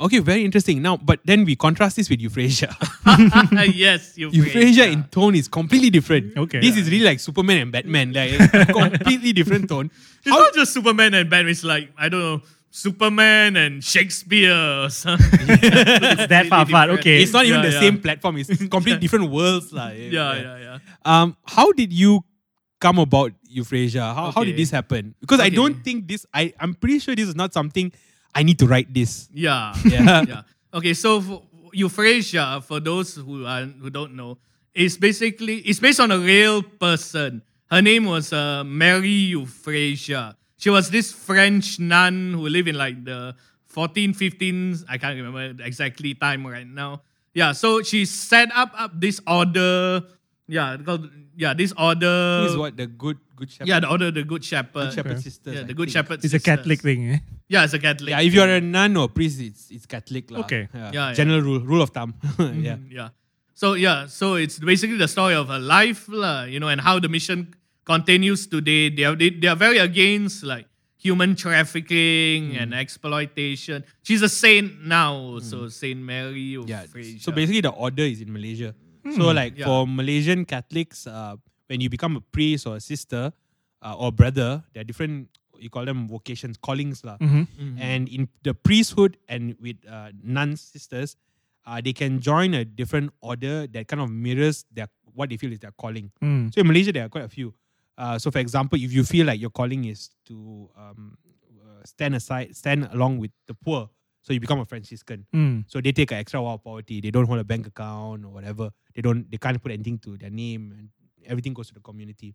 Okay, 0.00 0.20
very 0.20 0.44
interesting. 0.44 0.80
Now, 0.80 0.96
but 0.96 1.18
then 1.24 1.44
we 1.44 1.56
contrast 1.56 1.96
this 1.96 2.08
with 2.08 2.20
Euphrasia. 2.20 2.70
yes, 3.74 4.16
you 4.16 4.30
Euphrasia 4.30 4.86
in 4.86 5.02
tone 5.10 5.34
is 5.34 5.48
completely 5.48 5.90
different. 5.90 6.36
Okay. 6.36 6.60
This 6.60 6.76
is 6.76 6.88
really 6.90 7.04
like 7.04 7.18
Superman 7.18 7.58
and 7.58 7.72
Batman. 7.72 8.12
Like 8.12 8.30
it's 8.38 8.70
completely 8.72 9.32
different 9.32 9.68
tone. 9.68 9.90
It's 10.24 10.30
not 10.34 10.54
just 10.54 10.72
Superman 10.72 11.14
and 11.14 11.28
Batman. 11.28 11.50
It's 11.50 11.64
like 11.64 11.90
I 11.98 12.08
don't 12.08 12.20
know, 12.20 12.42
Superman 12.70 13.56
and 13.56 13.82
Shakespeare. 13.82 14.54
Or 14.86 14.90
something. 14.90 15.26
It's 15.50 16.26
that 16.30 16.46
far 16.46 16.62
apart. 16.62 16.90
Okay. 17.02 17.22
It's 17.22 17.32
not 17.32 17.44
even 17.46 17.58
Yeah, 17.62 17.66
the 17.66 17.74
yeah. 17.74 17.80
same 17.80 17.98
platform. 17.98 18.36
It's 18.38 18.54
completely 18.70 19.00
different 19.02 19.30
worlds. 19.34 19.72
lah. 19.72 19.88
yeah, 19.90 20.38
yeah, 20.38 20.56
yeah. 20.62 20.78
Um, 21.02 21.34
how 21.42 21.72
did 21.72 21.92
you 21.92 22.22
come 22.78 22.98
about 23.02 23.32
Euphrasia? 23.50 24.14
How, 24.14 24.30
how 24.30 24.44
did 24.44 24.54
this 24.56 24.70
happen? 24.70 25.14
Because 25.18 25.40
I 25.40 25.48
don't 25.50 25.82
think 25.82 26.06
this. 26.06 26.22
I 26.30 26.54
I'm 26.62 26.74
pretty 26.78 27.02
sure 27.02 27.18
this 27.18 27.26
is 27.26 27.34
not 27.34 27.50
something 27.50 27.90
I 28.34 28.42
need 28.42 28.58
to 28.60 28.66
write 28.66 28.92
this. 28.92 29.28
Yeah. 29.32 29.74
Yeah. 29.84 30.22
yeah. 30.26 30.42
Okay, 30.72 30.92
so 30.94 31.20
for 31.20 31.42
Euphrasia, 31.72 32.62
for 32.62 32.80
those 32.80 33.16
who 33.16 33.44
are 33.46 33.64
who 33.64 33.90
don't 33.90 34.14
know, 34.14 34.38
is 34.74 34.96
basically 34.96 35.58
it's 35.64 35.80
based 35.80 36.00
on 36.00 36.10
a 36.12 36.18
real 36.18 36.62
person. 36.62 37.42
Her 37.70 37.82
name 37.82 38.04
was 38.04 38.32
uh, 38.32 38.64
Mary 38.64 39.32
Euphrasia. 39.32 40.36
She 40.56 40.70
was 40.70 40.90
this 40.90 41.12
French 41.12 41.78
nun 41.78 42.32
who 42.34 42.48
lived 42.48 42.68
in 42.68 42.76
like 42.76 43.04
the 43.04 43.34
14, 43.68 44.12
15, 44.14 44.88
I 44.88 44.98
can't 44.98 45.14
remember 45.16 45.62
exactly 45.62 46.14
time 46.14 46.46
right 46.46 46.66
now. 46.66 47.02
Yeah, 47.34 47.52
so 47.52 47.82
she 47.82 48.04
set 48.06 48.50
up 48.56 48.72
up 48.74 48.98
this 48.98 49.20
order. 49.26 50.02
Yeah, 50.48 50.76
called 50.80 51.08
yeah, 51.36 51.52
this 51.54 51.72
order. 51.78 52.42
Who 52.42 52.46
is 52.52 52.56
what 52.56 52.76
the 52.76 52.86
good 52.88 53.18
good 53.36 53.50
shepherd? 53.52 53.68
Yeah, 53.68 53.80
the 53.80 53.88
order, 53.90 54.10
the 54.10 54.24
Good 54.24 54.42
Shepherd. 54.42 54.90
Good 54.90 54.94
Shepherd 54.94 55.12
Okay. 55.12 55.20
sisters. 55.22 55.54
Yeah, 55.54 55.60
I 55.60 55.64
the 55.64 55.74
Good 55.74 55.92
think. 55.92 55.96
Shepherd. 56.08 56.24
It's 56.24 56.34
a. 56.34 56.40
Catholic 56.40 56.80
thing, 56.80 57.12
eh? 57.12 57.18
Yeah, 57.48 57.64
it's 57.64 57.72
a 57.72 57.78
Catholic. 57.78 58.10
Yeah, 58.10 58.20
if 58.20 58.34
you're 58.34 58.48
a 58.48 58.60
nun 58.60 58.96
or 58.96 59.08
priest, 59.08 59.40
it's 59.40 59.70
it's 59.70 59.86
Catholic 59.86 60.30
lah. 60.30 60.40
Okay. 60.44 60.68
Yeah. 60.74 60.90
Yeah, 60.92 61.08
yeah. 61.08 61.14
General 61.16 61.40
rule, 61.40 61.60
rule 61.64 61.80
of 61.82 61.90
thumb. 61.96 62.12
yeah. 62.38 62.76
Mm, 62.76 62.92
yeah. 62.92 63.08
So 63.54 63.72
yeah, 63.74 64.06
so 64.06 64.34
it's 64.34 64.58
basically 64.60 64.98
the 65.00 65.08
story 65.08 65.34
of 65.34 65.48
her 65.48 65.58
life, 65.58 66.06
lah, 66.12 66.44
you 66.44 66.60
know, 66.60 66.68
and 66.68 66.80
how 66.80 67.00
the 67.00 67.08
mission 67.08 67.54
continues 67.88 68.46
today. 68.46 68.90
They 68.92 69.04
are 69.08 69.16
they, 69.16 69.30
they 69.30 69.48
are 69.48 69.56
very 69.56 69.78
against 69.80 70.44
like 70.44 70.68
human 71.00 71.34
trafficking 71.36 72.56
and 72.56 72.72
Mm. 72.72 72.78
exploitation. 72.84 73.84
She's 74.02 74.20
a 74.22 74.28
saint 74.28 74.84
now, 74.84 75.38
so 75.40 75.68
Saint 75.68 76.00
Mary 76.00 76.54
of 76.54 76.68
Yeah. 76.68 76.84
So 77.18 77.32
basically, 77.32 77.62
the 77.62 77.70
order 77.72 78.02
is 78.04 78.20
in 78.20 78.32
Malaysia. 78.32 78.74
So 79.16 79.32
like 79.32 79.56
Yeah. 79.56 79.64
for 79.66 79.86
Malaysian 79.88 80.44
Catholics, 80.44 81.06
uh, 81.06 81.36
when 81.68 81.80
you 81.80 81.88
become 81.88 82.16
a 82.16 82.20
priest 82.20 82.66
or 82.66 82.76
a 82.76 82.80
sister 82.80 83.32
uh, 83.80 83.94
or 83.96 84.12
brother, 84.12 84.62
there 84.74 84.82
are 84.82 84.84
different. 84.84 85.28
You 85.58 85.70
call 85.70 85.84
them 85.84 86.08
vocations, 86.08 86.56
callings 86.56 87.04
lah. 87.04 87.18
Mm-hmm. 87.18 87.78
And 87.78 88.08
in 88.08 88.28
the 88.42 88.54
priesthood 88.54 89.18
and 89.28 89.56
with 89.60 89.76
uh, 89.88 90.10
nuns, 90.22 90.60
sisters, 90.60 91.16
uh, 91.66 91.80
they 91.84 91.92
can 91.92 92.20
join 92.20 92.54
a 92.54 92.64
different 92.64 93.12
order 93.20 93.66
that 93.66 93.88
kind 93.88 94.00
of 94.00 94.10
mirrors 94.10 94.64
their 94.72 94.88
what 95.12 95.28
they 95.30 95.36
feel 95.36 95.52
is 95.52 95.58
their 95.58 95.72
calling. 95.72 96.10
Mm. 96.22 96.54
So 96.54 96.60
in 96.60 96.66
Malaysia, 96.66 96.92
there 96.92 97.04
are 97.04 97.08
quite 97.08 97.24
a 97.24 97.28
few. 97.28 97.52
Uh, 97.98 98.18
so 98.18 98.30
for 98.30 98.38
example, 98.38 98.78
if 98.78 98.92
you 98.92 99.02
feel 99.02 99.26
like 99.26 99.40
your 99.40 99.50
calling 99.50 99.84
is 99.84 100.10
to 100.26 100.70
um, 100.78 101.18
uh, 101.58 101.82
stand 101.84 102.14
aside, 102.14 102.54
stand 102.54 102.88
along 102.92 103.18
with 103.18 103.32
the 103.46 103.54
poor, 103.54 103.90
so 104.22 104.32
you 104.32 104.38
become 104.38 104.60
a 104.60 104.64
Franciscan. 104.64 105.26
Mm. 105.34 105.64
So 105.66 105.80
they 105.80 105.90
take 105.90 106.12
an 106.12 106.18
extra 106.18 106.40
vow 106.40 106.54
of 106.54 106.62
poverty. 106.62 107.00
They 107.00 107.10
don't 107.10 107.26
hold 107.26 107.40
a 107.40 107.44
bank 107.44 107.66
account 107.66 108.24
or 108.24 108.30
whatever. 108.30 108.70
They 108.94 109.02
don't. 109.02 109.28
They 109.30 109.38
can't 109.38 109.60
put 109.60 109.72
anything 109.72 109.98
to 110.06 110.16
their 110.16 110.30
name, 110.30 110.72
and 110.78 110.88
everything 111.26 111.52
goes 111.52 111.68
to 111.68 111.74
the 111.74 111.80
community. 111.80 112.34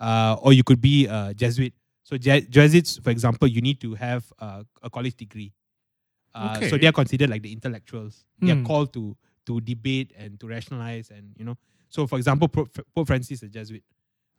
Uh, 0.00 0.36
or 0.40 0.52
you 0.52 0.64
could 0.64 0.80
be 0.80 1.06
a 1.06 1.34
Jesuit. 1.34 1.72
So 2.06 2.16
Jesuits, 2.16 2.98
for 3.02 3.10
example, 3.10 3.48
you 3.48 3.60
need 3.60 3.80
to 3.80 3.94
have 3.94 4.22
uh, 4.38 4.62
a 4.80 4.88
college 4.88 5.16
degree. 5.16 5.50
Uh, 6.32 6.60
So 6.70 6.78
they 6.78 6.86
are 6.86 6.92
considered 6.92 7.30
like 7.30 7.42
the 7.42 7.50
intellectuals. 7.52 8.24
They 8.38 8.52
are 8.52 8.60
Hmm. 8.62 8.66
called 8.70 8.92
to 8.94 9.16
to 9.46 9.60
debate 9.60 10.10
and 10.18 10.38
to 10.40 10.46
rationalize, 10.46 11.10
and 11.10 11.34
you 11.38 11.44
know. 11.44 11.56
So 11.88 12.06
for 12.06 12.16
example, 12.18 12.46
Pope 12.48 13.06
Francis, 13.06 13.42
a 13.42 13.48
Jesuit, 13.48 13.82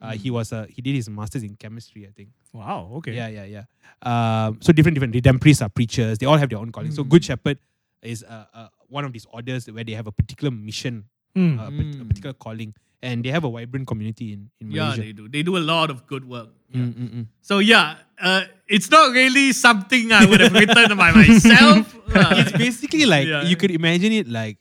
uh, 0.02 0.12
he 0.24 0.30
was 0.32 0.52
a 0.52 0.68
he 0.70 0.82
did 0.82 0.96
his 0.96 1.10
masters 1.10 1.44
in 1.44 1.56
chemistry, 1.56 2.08
I 2.08 2.12
think. 2.12 2.30
Wow. 2.54 2.92
Okay. 3.00 3.16
Yeah, 3.16 3.28
yeah, 3.28 3.46
yeah. 3.56 3.66
Um, 4.12 4.60
so 4.62 4.72
different, 4.72 4.96
different. 4.96 5.14
Redemptorists 5.16 5.62
are 5.66 5.70
preachers. 5.70 6.18
They 6.20 6.26
all 6.26 6.38
have 6.38 6.50
their 6.50 6.60
own 6.60 6.72
calling. 6.72 6.92
So 6.92 7.04
Good 7.04 7.24
Shepherd 7.24 7.60
is 8.02 8.24
uh, 8.24 8.46
uh, 8.54 8.68
one 8.88 9.04
of 9.06 9.12
these 9.12 9.26
orders 9.32 9.68
where 9.72 9.84
they 9.84 9.94
have 9.94 10.08
a 10.08 10.12
particular 10.12 10.52
mission, 10.52 11.06
Mm. 11.36 11.60
uh, 11.60 11.70
pat- 11.72 12.02
a 12.02 12.06
particular 12.06 12.34
calling, 12.34 12.74
and 13.02 13.24
they 13.24 13.30
have 13.30 13.44
a 13.44 13.50
vibrant 13.52 13.88
community 13.88 14.34
in, 14.34 14.50
in 14.60 14.72
yeah, 14.72 14.90
Malaysia. 14.90 15.02
they 15.02 15.12
do. 15.14 15.30
They 15.30 15.44
do 15.44 15.58
a 15.58 15.64
lot 15.64 15.90
of 15.90 16.08
good 16.08 16.28
work. 16.28 16.50
Mm, 16.74 16.94
mm, 16.94 17.10
mm. 17.16 17.26
So 17.42 17.60
yeah, 17.60 17.96
uh, 18.20 18.44
it's 18.68 18.90
not 18.92 19.12
really 19.12 19.54
something 19.54 20.12
I 20.12 20.26
would 20.26 20.42
have 20.42 20.54
written 20.54 20.98
by 20.98 21.12
myself. 21.12 21.94
It's 22.08 22.52
basically 22.58 23.06
like 23.06 23.28
Yeah. 23.28 23.44
you 23.44 23.56
could 23.56 23.72
imagine 23.72 24.12
it 24.12 24.28
like 24.28 24.58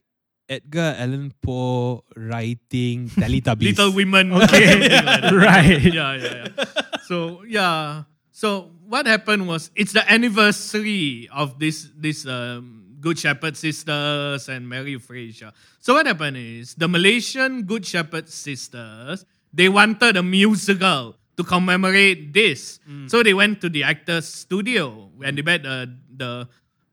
Edgar 0.48 0.94
Allan 0.98 1.32
Poe 1.42 2.04
writing 2.14 3.08
Teletubbies. 3.10 3.62
Little 3.74 3.92
Women. 3.92 4.32
Okay. 4.34 4.86
like 5.02 5.32
right. 5.32 5.82
yeah, 5.82 6.14
yeah, 6.14 6.46
yeah. 6.54 6.64
So 7.06 7.42
yeah. 7.48 8.04
So 8.30 8.70
what 8.86 9.06
happened 9.06 9.48
was 9.48 9.70
it's 9.74 9.92
the 9.92 10.04
anniversary 10.10 11.26
of 11.32 11.58
this 11.58 11.90
this 11.96 12.26
um, 12.26 12.85
Good 13.06 13.22
Shepherd 13.22 13.54
sisters 13.54 14.50
and 14.50 14.66
Mary 14.66 14.98
Euphrasia. 14.98 15.54
So 15.78 15.94
what 15.94 16.06
happened 16.10 16.34
is 16.42 16.74
the 16.74 16.90
Malaysian 16.90 17.62
Good 17.62 17.86
Shepherd 17.86 18.26
sisters 18.28 19.22
they 19.54 19.68
wanted 19.70 20.18
a 20.18 20.24
musical 20.26 21.14
to 21.38 21.42
commemorate 21.46 22.34
this. 22.34 22.80
So 23.06 23.22
they 23.22 23.32
went 23.32 23.60
to 23.62 23.68
the 23.70 23.84
actors 23.86 24.26
studio 24.26 25.12
and 25.22 25.38
they 25.38 25.44
met 25.46 25.62
the 25.62 25.86
the 26.10 26.30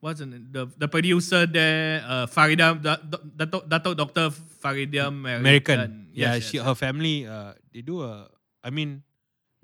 what's 0.04 0.20
the, 0.22 0.28
the 0.52 0.68
the 0.78 0.88
producer 0.88 1.48
there, 1.50 2.04
uh, 2.06 2.28
Farida, 2.30 2.78
Dato, 2.78 3.64
Dato 3.66 3.92
Doctor 3.98 4.30
Faridah 4.62 5.10
Merican. 5.10 5.42
Merican. 5.42 5.90
Yeah, 6.14 6.36
Yes, 6.38 6.52
she 6.52 6.58
yes. 6.62 6.66
her 6.68 6.76
family. 6.78 7.26
Uh, 7.26 7.58
they 7.74 7.82
do 7.82 8.04
a. 8.06 8.30
I 8.64 8.70
mean, 8.70 9.02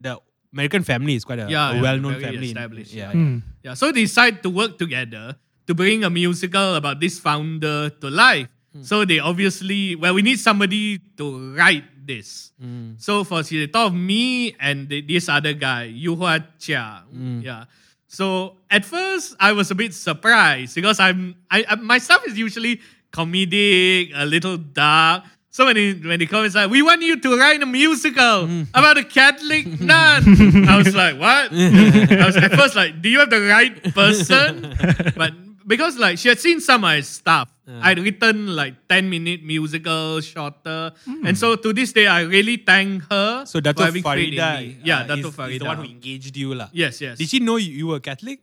the 0.02 0.18
Merican 0.56 0.82
family 0.84 1.14
is 1.14 1.24
quite 1.24 1.40
a, 1.40 1.48
Yeah, 1.52 1.78
a 1.78 1.82
well-known 1.84 2.18
very 2.18 2.24
family. 2.40 2.50
in- 2.52 2.58
established, 2.58 2.94
yeah, 2.96 3.12
yeah. 3.14 3.20
Mm. 3.22 3.38
Yeah, 3.64 3.74
so 3.78 3.92
they 3.94 4.08
decide 4.10 4.42
to 4.44 4.50
work 4.50 4.80
together 4.82 5.36
to 5.70 5.78
bring 5.78 6.04
a 6.04 6.10
musical 6.10 6.74
about 6.74 7.00
this 7.00 7.22
founder 7.22 7.94
to 8.02 8.10
life. 8.10 8.50
Hmm. 8.74 8.82
So 8.82 9.06
they 9.06 9.22
obviously, 9.22 9.94
well, 9.96 10.18
we 10.18 10.26
need 10.26 10.41
somebody 10.41 10.98
to 11.22 11.54
write 11.54 11.86
this. 12.10 12.52
Hmm. 12.58 12.98
So 12.98 13.24
for 13.24 13.46
they 13.46 13.70
thought 13.70 13.94
of 13.94 13.94
me 13.94 14.58
and 14.60 14.90
the, 14.90 15.06
this 15.06 15.30
other 15.30 15.54
guy, 15.54 15.94
Yu 15.94 16.16
Hua 16.18 16.41
Chia. 16.58 17.06
Hmm. 17.14 17.41
Yeah. 17.46 17.66
So 18.10 18.58
at 18.70 18.84
first 18.84 19.38
I 19.40 19.54
was 19.54 19.70
a 19.70 19.76
bit 19.76 19.94
surprised 19.94 20.74
because 20.74 21.00
I'm 21.00 21.38
I, 21.52 21.64
I 21.70 21.76
my 21.76 22.00
stuff 22.02 22.26
is 22.26 22.34
usually 22.34 22.82
comedic, 23.14 24.10
a 24.18 24.26
little 24.26 24.58
dark. 24.58 25.24
So 25.52 25.66
when 25.66 25.76
he, 25.78 25.94
when 25.94 26.20
he 26.20 26.26
comes 26.26 26.56
like, 26.56 26.70
we 26.70 26.82
want 26.82 27.02
you 27.02 27.20
to 27.22 27.38
write 27.38 27.62
a 27.62 27.66
musical 27.66 28.46
Mm. 28.50 28.70
about 28.74 28.98
a 28.98 29.04
Catholic 29.04 29.66
nun. 29.82 30.66
I 30.66 30.78
was 30.78 30.96
like, 30.96 31.18
what? 31.20 31.52
I 31.54 32.26
was 32.26 32.38
at 32.38 32.54
first 32.54 32.76
like, 32.76 33.02
do 33.02 33.10
you 33.10 33.20
have 33.20 33.30
the 33.30 33.41
right 33.41 33.78
person? 33.94 34.74
But 35.18 35.34
because 35.70 35.98
like 36.02 36.18
she 36.18 36.28
had 36.34 36.40
seen 36.41 36.60
some 36.60 36.82
of 36.82 36.90
my 36.90 37.00
stuff, 37.06 37.48
I'd 37.70 38.00
written 38.02 38.56
like 38.58 38.74
10 38.90 39.10
minute 39.10 39.44
musical, 39.46 40.20
shorter. 40.26 40.91
And 41.06 41.38
so 41.38 41.56
to 41.56 41.72
this 41.72 41.94
day, 41.94 42.08
I 42.10 42.22
really 42.26 42.58
thank 42.58 43.06
her 43.14 43.46
So 43.46 43.60
for 43.60 43.62
Dato 43.62 43.84
having 43.86 44.02
faith 44.02 44.34
in 44.34 44.34
Faridah, 44.34 44.58
me. 44.60 44.78
Yeah, 44.84 45.06
uh, 45.06 45.08
Dato 45.14 45.30
is, 45.30 45.40
is 45.54 45.60
the 45.62 45.66
one 45.70 45.78
who 45.78 45.84
engaged 45.86 46.36
you 46.36 46.56
lah. 46.58 46.70
yes, 46.74 47.00
yes. 47.00 47.18
Did 47.22 47.30
she 47.30 47.40
know 47.40 47.58
you, 47.62 47.72
you 47.72 47.88
were 47.94 48.00
Catholic? 48.02 48.41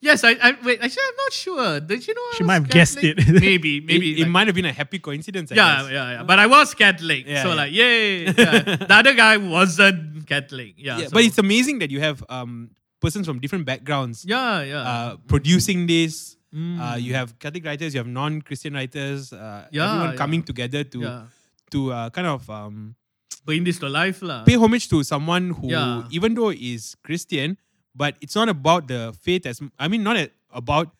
Yes, 0.00 0.22
I, 0.22 0.32
I 0.36 0.52
wait. 0.62 0.80
Actually, 0.84 1.06
I'm 1.08 1.16
not 1.16 1.32
sure. 1.32 1.80
Did 1.80 2.02
she 2.04 2.12
know? 2.12 2.20
I 2.20 2.34
She 2.36 2.42
was 2.42 2.46
might 2.48 2.60
have 2.60 2.68
guessed 2.68 3.00
it. 3.00 3.16
Maybe, 3.40 3.80
maybe. 3.80 4.20
it, 4.20 4.26
it 4.26 4.28
might 4.28 4.46
have 4.48 4.54
been 4.54 4.66
a 4.68 4.72
happy 4.72 4.98
coincidence. 4.98 5.50
I 5.50 5.54
yeah, 5.56 5.64
guess. 5.80 5.92
yeah, 5.92 6.10
yeah. 6.12 6.22
But 6.24 6.38
I 6.40 6.46
was 6.46 6.74
Catholic, 6.74 7.24
Yeah, 7.26 7.42
so 7.42 7.48
yeah. 7.48 7.54
like, 7.54 7.72
yay. 7.72 8.24
Yeah. 8.44 8.84
the 8.84 8.94
other 9.00 9.14
guy 9.14 9.38
wasn't 9.38 10.26
Catholic. 10.28 10.74
Yeah, 10.76 10.98
Yeah, 10.98 11.04
so- 11.08 11.10
but 11.16 11.24
it's 11.24 11.38
amazing 11.38 11.78
that 11.80 11.90
you 11.90 12.00
have 12.00 12.20
um 12.28 12.76
persons 13.00 13.24
from 13.26 13.40
different 13.40 13.64
backgrounds 13.64 14.24
yeah, 14.28 14.60
yeah, 14.62 14.80
uh, 14.80 15.16
producing 15.28 15.86
this. 15.86 16.36
Mm. 16.54 16.78
Uh, 16.80 16.96
you 16.96 17.14
have 17.14 17.36
Catholic 17.38 17.64
writers, 17.66 17.94
you 17.94 17.98
have 17.98 18.06
non-Christian 18.06 18.74
writers. 18.74 19.32
Uh, 19.32 19.66
Yeah, 19.74 19.86
everyone 19.90 20.10
yeah. 20.10 20.16
coming 20.16 20.42
together 20.42 20.84
to 20.84 21.00
yeah. 21.02 21.22
to 21.74 21.92
uh, 21.92 22.10
kind 22.10 22.28
of 22.30 22.48
um, 22.48 22.94
Bring 23.44 23.64
this 23.64 23.78
to 23.82 23.88
life, 23.90 24.22
lah. 24.22 24.44
pay 24.44 24.54
homage 24.56 24.88
to 24.88 25.02
someone 25.02 25.50
who, 25.50 25.68
even 26.10 26.32
though 26.38 26.48
is 26.54 26.94
Christian, 27.02 27.58
but 27.94 28.14
it's 28.22 28.34
not 28.38 28.48
about 28.48 28.86
the 28.88 29.12
faith 29.20 29.44
as 29.50 29.60
I 29.78 29.88
mean, 29.88 30.02
not 30.06 30.16
a- 30.16 30.30
about 30.54 30.94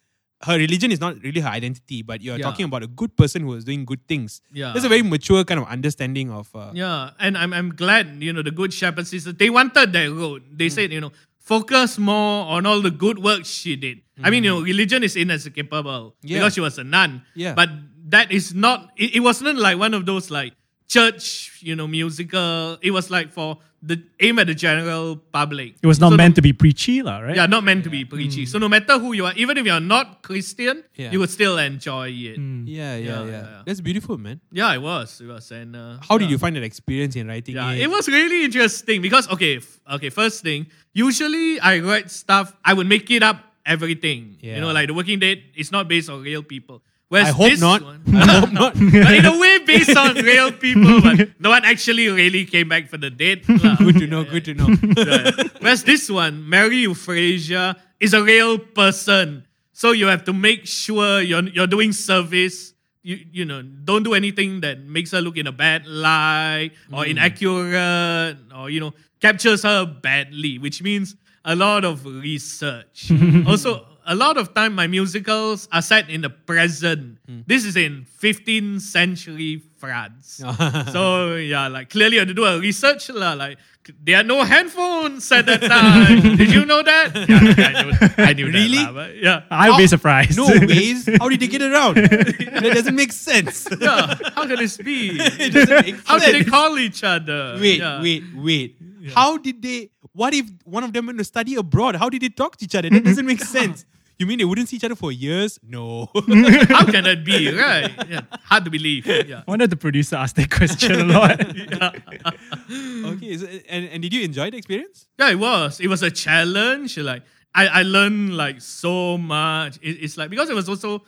her 0.44 0.58
religion 0.60 0.92
is 0.92 1.00
not 1.00 1.16
really 1.24 1.40
her 1.40 1.48
identity, 1.48 2.02
but 2.02 2.20
you're 2.20 2.36
Yeah. 2.36 2.44
talking 2.44 2.66
about 2.68 2.82
a 2.82 2.90
good 2.90 3.16
person 3.16 3.46
who 3.48 3.54
is 3.54 3.64
doing 3.64 3.86
good 3.88 4.02
things. 4.10 4.42
Yeah. 4.52 4.72
There's 4.74 4.84
a 4.84 4.90
very 4.92 5.00
mature 5.00 5.40
kind 5.48 5.56
of 5.62 5.66
understanding 5.72 6.28
of. 6.30 6.50
Uh, 6.52 6.68
Yeah, 6.74 7.16
and 7.18 7.38
I'm 7.38 7.54
I'm 7.54 7.70
glad 7.72 8.20
you 8.20 8.32
know 8.34 8.42
the 8.42 8.50
good 8.52 8.74
shepherd 8.74 9.06
sister. 9.06 9.32
They 9.32 9.48
wanted 9.48 9.94
that 9.96 10.10
road. 10.10 10.42
They 10.52 10.68
Mm. 10.68 10.74
said 10.76 10.92
you 10.92 11.00
know 11.00 11.12
focus 11.44 11.98
more 12.00 12.48
on 12.48 12.64
all 12.64 12.80
the 12.80 12.90
good 12.90 13.20
work 13.20 13.44
she 13.44 13.76
did. 13.76 14.00
I 14.22 14.30
mean 14.32 14.44
you 14.44 14.50
know 14.50 14.60
religion 14.64 15.02
is 15.04 15.14
inescapable 15.16 16.16
Mm. 16.24 16.30
Yeah. 16.30 16.38
because 16.40 16.54
she 16.56 16.62
was 16.64 16.78
a 16.80 16.84
nun. 16.84 17.22
Yeah. 17.36 17.52
but 17.54 17.68
that 18.08 18.32
is 18.32 18.52
not. 18.56 18.90
It, 18.96 19.16
it 19.16 19.20
wasn't 19.20 19.58
like 19.60 19.76
one 19.78 19.92
of 19.94 20.04
those 20.08 20.30
like 20.30 20.52
church 20.88 21.58
you 21.62 21.74
know 21.76 21.86
musical. 21.86 22.78
It 22.82 22.90
was 22.90 23.10
like 23.10 23.32
for 23.32 23.58
the 23.82 24.00
aim 24.20 24.38
at 24.38 24.46
the 24.46 24.54
general 24.54 25.16
public. 25.30 25.74
It 25.82 25.86
was 25.86 26.00
not 26.00 26.10
So 26.10 26.16
meant 26.16 26.36
to 26.36 26.42
be 26.42 26.54
preachy, 26.54 27.02
lah, 27.02 27.18
right? 27.20 27.36
Yeah, 27.36 27.44
not 27.44 27.64
meant 27.64 27.84
to 27.84 27.90
be 27.90 28.04
preachy. 28.06 28.46
So 28.46 28.56
no 28.58 28.66
matter 28.66 28.98
who 28.98 29.12
you 29.12 29.26
are, 29.26 29.34
even 29.36 29.58
if 29.58 29.66
you're 29.66 29.78
not 29.80 30.22
Christian, 30.22 30.84
Yeah. 30.96 31.12
you 31.12 31.20
would 31.20 31.28
still 31.28 31.58
enjoy 31.58 32.08
it. 32.08 32.40
yeah, 32.40 32.64
yeah, 32.64 32.64
Yeah, 32.64 32.94
yeah, 32.96 33.24
yeah, 33.24 33.30
yeah. 33.44 33.62
That's 33.66 33.82
beautiful, 33.84 34.16
man. 34.16 34.40
Yeah, 34.50 34.72
it 34.72 34.80
was. 34.80 35.20
It 35.20 35.26
was. 35.28 35.50
And 35.52 35.76
uh, 35.76 35.98
How 36.00 36.16
did 36.16 36.30
you 36.32 36.38
find 36.38 36.56
that 36.56 36.64
experience 36.64 37.14
in 37.14 37.28
writing 37.28 37.56
Yeah, 37.56 37.72
it? 37.76 37.82
it 37.84 37.90
was 37.92 38.08
really 38.08 38.44
interesting 38.48 39.02
because 39.04 39.28
okay, 39.28 39.58
f- 39.60 39.80
okay. 40.00 40.08
First 40.08 40.40
thing, 40.42 40.64
usually 40.96 41.60
I 41.60 41.80
write 41.80 42.08
stuff. 42.10 42.56
I 42.64 42.72
would 42.72 42.88
make 42.88 43.10
it 43.12 43.20
up 43.22 43.36
everything. 43.66 44.38
Yeah. 44.40 44.54
You 44.56 44.60
know, 44.64 44.72
like 44.72 44.88
The 44.88 44.94
working 44.96 45.18
Dead 45.20 45.42
is 45.54 45.68
not 45.72 45.88
based 45.88 46.08
on 46.08 46.22
real 46.24 46.42
people. 46.42 46.80
Whereas 47.08 47.28
I 47.28 47.32
hope 47.32 47.50
this 47.50 47.60
not. 47.60 47.82
One, 47.82 48.02
I 48.14 48.40
hope 48.40 48.52
not. 48.52 48.74
but 48.92 49.14
in 49.14 49.26
a 49.26 49.38
way, 49.38 49.58
based 49.64 49.96
on 49.96 50.16
real 50.16 50.52
people, 50.52 51.00
but 51.00 51.28
no 51.38 51.50
one 51.50 51.64
actually 51.64 52.08
really 52.08 52.44
came 52.44 52.68
back 52.68 52.88
for 52.88 52.96
the 52.96 53.10
date. 53.10 53.48
lah. 53.48 53.76
good 53.78 53.98
to 53.98 54.06
know. 54.06 54.24
Good 54.24 54.44
to 54.46 54.54
know. 54.54 54.68
Yeah. 54.96 55.30
Whereas 55.60 55.84
this 55.84 56.10
one, 56.10 56.48
Mary 56.48 56.84
Euphrasia, 56.86 57.76
is 58.00 58.14
a 58.14 58.22
real 58.22 58.58
person. 58.58 59.46
So 59.72 59.92
you 59.92 60.06
have 60.06 60.24
to 60.24 60.32
make 60.32 60.66
sure 60.66 61.20
you're, 61.20 61.46
you're 61.48 61.66
doing 61.66 61.92
service. 61.92 62.72
You, 63.02 63.20
you 63.32 63.44
know, 63.44 63.60
don't 63.60 64.02
do 64.02 64.14
anything 64.14 64.62
that 64.62 64.80
makes 64.80 65.12
her 65.12 65.20
look 65.20 65.36
in 65.36 65.46
a 65.46 65.52
bad 65.52 65.86
light 65.86 66.72
or 66.90 67.04
mm. 67.04 67.10
inaccurate 67.10 68.38
or, 68.56 68.70
you 68.70 68.80
know, 68.80 68.94
captures 69.20 69.62
her 69.62 69.84
badly, 69.84 70.58
which 70.58 70.82
means 70.82 71.14
a 71.44 71.54
lot 71.54 71.84
of 71.84 72.06
research. 72.06 73.12
also, 73.46 73.93
a 74.06 74.14
lot 74.14 74.36
of 74.36 74.52
time 74.54 74.74
my 74.74 74.86
musicals 74.86 75.68
are 75.72 75.82
set 75.82 76.10
in 76.10 76.20
the 76.20 76.30
present. 76.30 77.18
Hmm. 77.26 77.40
This 77.46 77.64
is 77.64 77.76
in 77.76 78.06
15th 78.20 78.80
century 78.82 79.62
France. 79.78 80.40
Oh. 80.44 80.84
so 80.92 81.34
yeah, 81.36 81.68
like 81.68 81.90
clearly 81.90 82.14
you 82.16 82.20
have 82.20 82.28
to 82.28 82.34
do 82.34 82.44
a 82.44 82.58
research 82.58 83.08
lah. 83.10 83.34
Like 83.34 83.58
there 84.02 84.16
are 84.16 84.24
no 84.24 84.42
handphones 84.44 85.28
at 85.30 85.44
that 85.46 85.60
time. 85.62 86.36
Did 86.40 86.50
you 86.52 86.64
know 86.64 86.82
that? 86.82 87.12
Yeah, 87.28 87.68
I 87.68 87.82
knew, 87.84 87.92
I 88.16 88.32
knew 88.32 88.46
Really? 88.48 88.78
that. 88.80 88.88
lah, 88.88 88.92
but 88.92 89.10
yeah. 89.16 89.42
I'll 89.50 89.76
be 89.76 89.86
surprised. 89.86 90.36
no 90.40 90.48
ways. 90.48 91.04
How 91.20 91.28
did 91.28 91.40
they 91.40 91.48
get 91.52 91.60
around? 91.62 91.96
that 92.00 92.72
doesn't 92.74 92.96
make 92.96 93.12
sense. 93.12 93.68
yeah. 93.78 94.16
How 94.34 94.48
can 94.48 94.56
this 94.56 94.76
be? 94.80 95.16
it 95.20 95.52
doesn't 95.52 95.84
make 95.84 95.96
How 96.08 96.18
did 96.18 96.32
they 96.34 96.44
call 96.48 96.78
each 96.80 97.04
other? 97.04 97.56
Wait, 97.60 97.78
Yeah. 97.80 98.00
wait, 98.00 98.24
wait. 98.34 98.76
How 99.14 99.36
did 99.36 99.60
they? 99.60 99.90
What 100.16 100.32
if 100.32 100.46
one 100.64 100.82
of 100.82 100.92
them 100.96 101.06
went 101.06 101.18
to 101.18 101.24
study 101.28 101.54
abroad? 101.56 101.96
How 101.96 102.08
did 102.08 102.22
they 102.24 102.30
talk 102.32 102.56
to 102.56 102.64
each 102.64 102.74
other? 102.74 102.88
That 102.88 103.04
doesn't 103.04 103.26
make 103.26 103.42
sense. 103.44 103.84
You 104.18 104.26
mean 104.26 104.38
they 104.38 104.44
wouldn't 104.44 104.68
see 104.68 104.76
each 104.76 104.84
other 104.84 104.94
for 104.94 105.10
years? 105.10 105.58
No. 105.66 106.06
How 106.14 106.84
can 106.84 107.04
that 107.04 107.22
be? 107.24 107.52
Right? 107.64 107.90
Yeah. 108.08 108.20
Hard 108.44 108.64
to 108.64 108.70
believe. 108.70 109.06
Yeah. 109.06 109.42
I 109.46 109.50
wonder 109.50 109.64
if 109.64 109.70
the 109.70 109.76
producer 109.76 110.16
asked 110.16 110.36
that 110.36 110.50
question 110.50 110.92
a 110.92 111.04
lot. 111.04 111.40
okay, 113.14 113.36
so, 113.36 113.46
and, 113.68 113.86
and 113.86 114.02
did 114.02 114.12
you 114.12 114.22
enjoy 114.22 114.50
the 114.50 114.56
experience? 114.56 115.08
Yeah, 115.18 115.30
it 115.30 115.38
was. 115.38 115.80
It 115.80 115.88
was 115.88 116.02
a 116.02 116.10
challenge. 116.10 116.96
Like 116.98 117.22
I, 117.54 117.66
I 117.66 117.82
learned 117.82 118.36
like 118.36 118.60
so 118.60 119.18
much. 119.18 119.78
It, 119.82 120.02
it's 120.02 120.16
like 120.16 120.30
because 120.30 120.50
it 120.50 120.54
was 120.54 120.68
also 120.68 121.02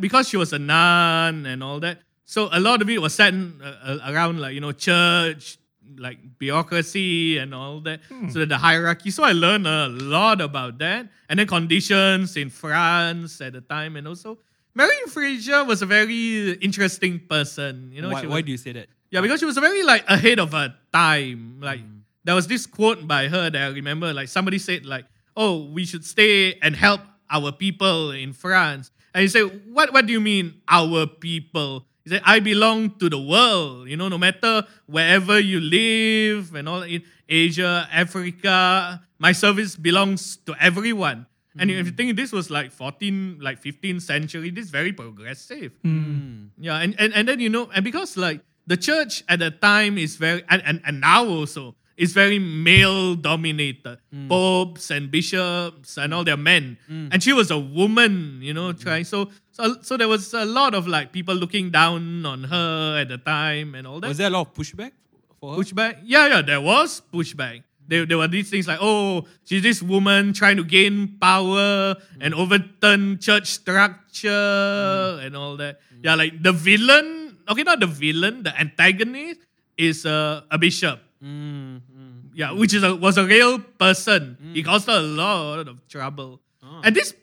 because 0.00 0.28
she 0.28 0.36
was 0.36 0.52
a 0.52 0.58
nun 0.58 1.46
and 1.46 1.62
all 1.62 1.80
that. 1.80 1.98
So 2.24 2.48
a 2.52 2.60
lot 2.60 2.80
of 2.82 2.88
it 2.88 3.00
was 3.00 3.14
set 3.14 3.34
in, 3.34 3.60
uh, 3.62 3.76
uh, 3.84 4.12
around 4.12 4.40
like 4.40 4.54
you 4.54 4.60
know 4.60 4.72
church, 4.72 5.58
like 5.98 6.18
bureaucracy 6.38 7.38
and 7.38 7.54
all 7.54 7.80
that. 7.80 8.00
Hmm. 8.08 8.28
So 8.28 8.44
the 8.44 8.58
hierarchy. 8.58 9.10
So 9.10 9.24
I 9.24 9.32
learned 9.32 9.66
a 9.66 9.88
lot 9.88 10.40
about 10.40 10.78
that, 10.78 11.08
and 11.28 11.38
then 11.38 11.46
conditions 11.46 12.36
in 12.36 12.50
France 12.50 13.40
at 13.40 13.52
the 13.52 13.60
time, 13.60 13.96
and 13.96 14.08
also 14.08 14.38
Mary 14.74 14.94
Euphrasia 15.04 15.64
was 15.64 15.82
a 15.82 15.86
very 15.86 16.52
interesting 16.54 17.20
person. 17.28 17.90
You 17.92 18.02
know, 18.02 18.10
why, 18.10 18.20
she 18.20 18.26
why 18.26 18.40
do 18.40 18.50
you 18.50 18.58
say 18.58 18.72
that? 18.72 18.88
yeah, 19.14 19.20
because 19.20 19.38
she 19.38 19.46
was 19.46 19.56
very 19.56 19.84
like 19.84 20.04
ahead 20.08 20.40
of 20.40 20.50
her 20.50 20.74
time. 20.92 21.60
Like 21.60 21.80
hmm. 21.80 22.02
there 22.24 22.34
was 22.34 22.48
this 22.48 22.66
quote 22.66 23.06
by 23.06 23.28
her 23.28 23.48
that 23.48 23.62
I 23.62 23.68
remember. 23.68 24.12
Like 24.12 24.26
somebody 24.26 24.58
said, 24.58 24.84
like, 24.84 25.06
"Oh, 25.36 25.70
we 25.70 25.86
should 25.86 26.04
stay 26.04 26.58
and 26.58 26.74
help 26.74 27.00
our 27.30 27.52
people 27.52 28.10
in 28.10 28.32
France." 28.32 28.90
And 29.14 29.22
he 29.22 29.28
said, 29.28 29.62
"What? 29.70 29.92
What 29.92 30.06
do 30.06 30.12
you 30.12 30.20
mean, 30.20 30.60
our 30.68 31.06
people?" 31.06 31.86
He 32.04 32.10
said, 32.10 32.22
"I 32.24 32.40
belong 32.40 33.00
to 33.00 33.08
the 33.08 33.18
world. 33.18 33.88
You 33.88 33.96
know, 33.96 34.08
no 34.08 34.18
matter 34.18 34.64
wherever 34.86 35.40
you 35.40 35.60
live 35.60 36.54
and 36.54 36.68
all 36.68 36.82
in 36.82 37.02
Asia, 37.28 37.88
Africa, 37.90 39.00
my 39.18 39.32
service 39.32 39.76
belongs 39.76 40.36
to 40.44 40.54
everyone." 40.60 41.26
And 41.58 41.70
if 41.70 41.76
you 41.76 41.92
hmm. 41.92 41.96
think 41.96 42.16
this 42.16 42.32
was 42.32 42.50
like 42.50 42.72
14, 42.72 43.38
like 43.40 43.62
15th 43.62 44.02
century, 44.02 44.50
this 44.50 44.66
is 44.66 44.70
very 44.70 44.92
progressive. 44.92 45.72
Hmm. 45.82 46.50
Yeah, 46.58 46.78
and, 46.78 46.98
and 46.98 47.14
and 47.14 47.28
then 47.28 47.38
you 47.38 47.48
know, 47.48 47.70
and 47.72 47.84
because 47.84 48.16
like 48.16 48.40
the 48.66 48.76
church 48.76 49.22
at 49.28 49.38
the 49.38 49.50
time 49.50 49.98
is 49.98 50.16
very 50.16 50.42
and, 50.50 50.62
and, 50.66 50.82
and 50.84 51.00
now 51.00 51.24
also 51.26 51.76
is 51.96 52.12
very 52.12 52.40
male 52.40 53.14
dominated. 53.14 53.98
Hmm. 54.12 54.28
Popes 54.28 54.90
and 54.90 55.10
bishops 55.10 55.96
and 55.96 56.12
all 56.12 56.24
their 56.24 56.36
men. 56.36 56.76
And 56.88 57.22
she 57.22 57.32
was 57.32 57.52
a 57.52 57.58
woman, 57.58 58.40
you 58.42 58.52
know, 58.52 58.72
trying 58.72 59.04
so 59.04 59.30
so 59.54 59.78
so 59.86 59.96
there 59.96 60.10
was 60.10 60.34
a 60.34 60.44
lot 60.44 60.74
of 60.74 60.86
like 60.90 61.14
people 61.14 61.34
looking 61.38 61.70
down 61.70 62.26
on 62.26 62.44
her 62.50 62.98
at 63.00 63.08
the 63.08 63.18
time 63.22 63.74
and 63.78 63.86
all 63.86 64.00
that. 64.02 64.08
Was 64.10 64.18
there 64.18 64.26
a 64.26 64.34
lot 64.34 64.50
of 64.50 64.54
pushback 64.54 64.90
for 65.38 65.54
her? 65.54 65.58
Pushback? 65.62 66.02
Yeah, 66.02 66.26
yeah, 66.28 66.42
there 66.42 66.60
was 66.60 67.00
pushback. 67.14 67.62
There, 67.86 68.06
there 68.08 68.16
were 68.16 68.28
these 68.28 68.48
things 68.48 68.66
like, 68.66 68.78
oh, 68.80 69.28
she's 69.44 69.60
this 69.62 69.82
woman 69.84 70.32
trying 70.32 70.56
to 70.56 70.64
gain 70.64 71.20
power 71.20 71.94
and 72.18 72.32
overturn 72.32 73.18
church 73.20 73.46
structure 74.18 75.20
and 75.22 75.36
all 75.36 75.56
that. 75.58 75.80
Yeah, 76.02 76.14
like 76.16 76.42
the 76.42 76.52
villain, 76.52 77.36
okay, 77.48 77.62
not 77.62 77.80
the 77.80 77.86
villain, 77.86 78.42
the 78.42 78.56
antagonist 78.58 79.40
is 79.76 80.06
uh, 80.06 80.42
a 80.50 80.56
bishop. 80.58 81.00
Mm, 81.22 81.80
Yeah, 82.34 82.52
which 82.52 82.72
is 82.74 82.82
a, 82.82 82.94
was 82.96 83.16
a 83.18 83.24
real 83.24 83.58
person. 83.60 84.36
He 84.56 84.62
caused 84.62 84.86
her 84.88 84.96
a 84.98 85.04
lot 85.04 85.68
of 85.68 85.86
trouble. 85.88 86.40
And 86.82 86.96
this 86.96 87.14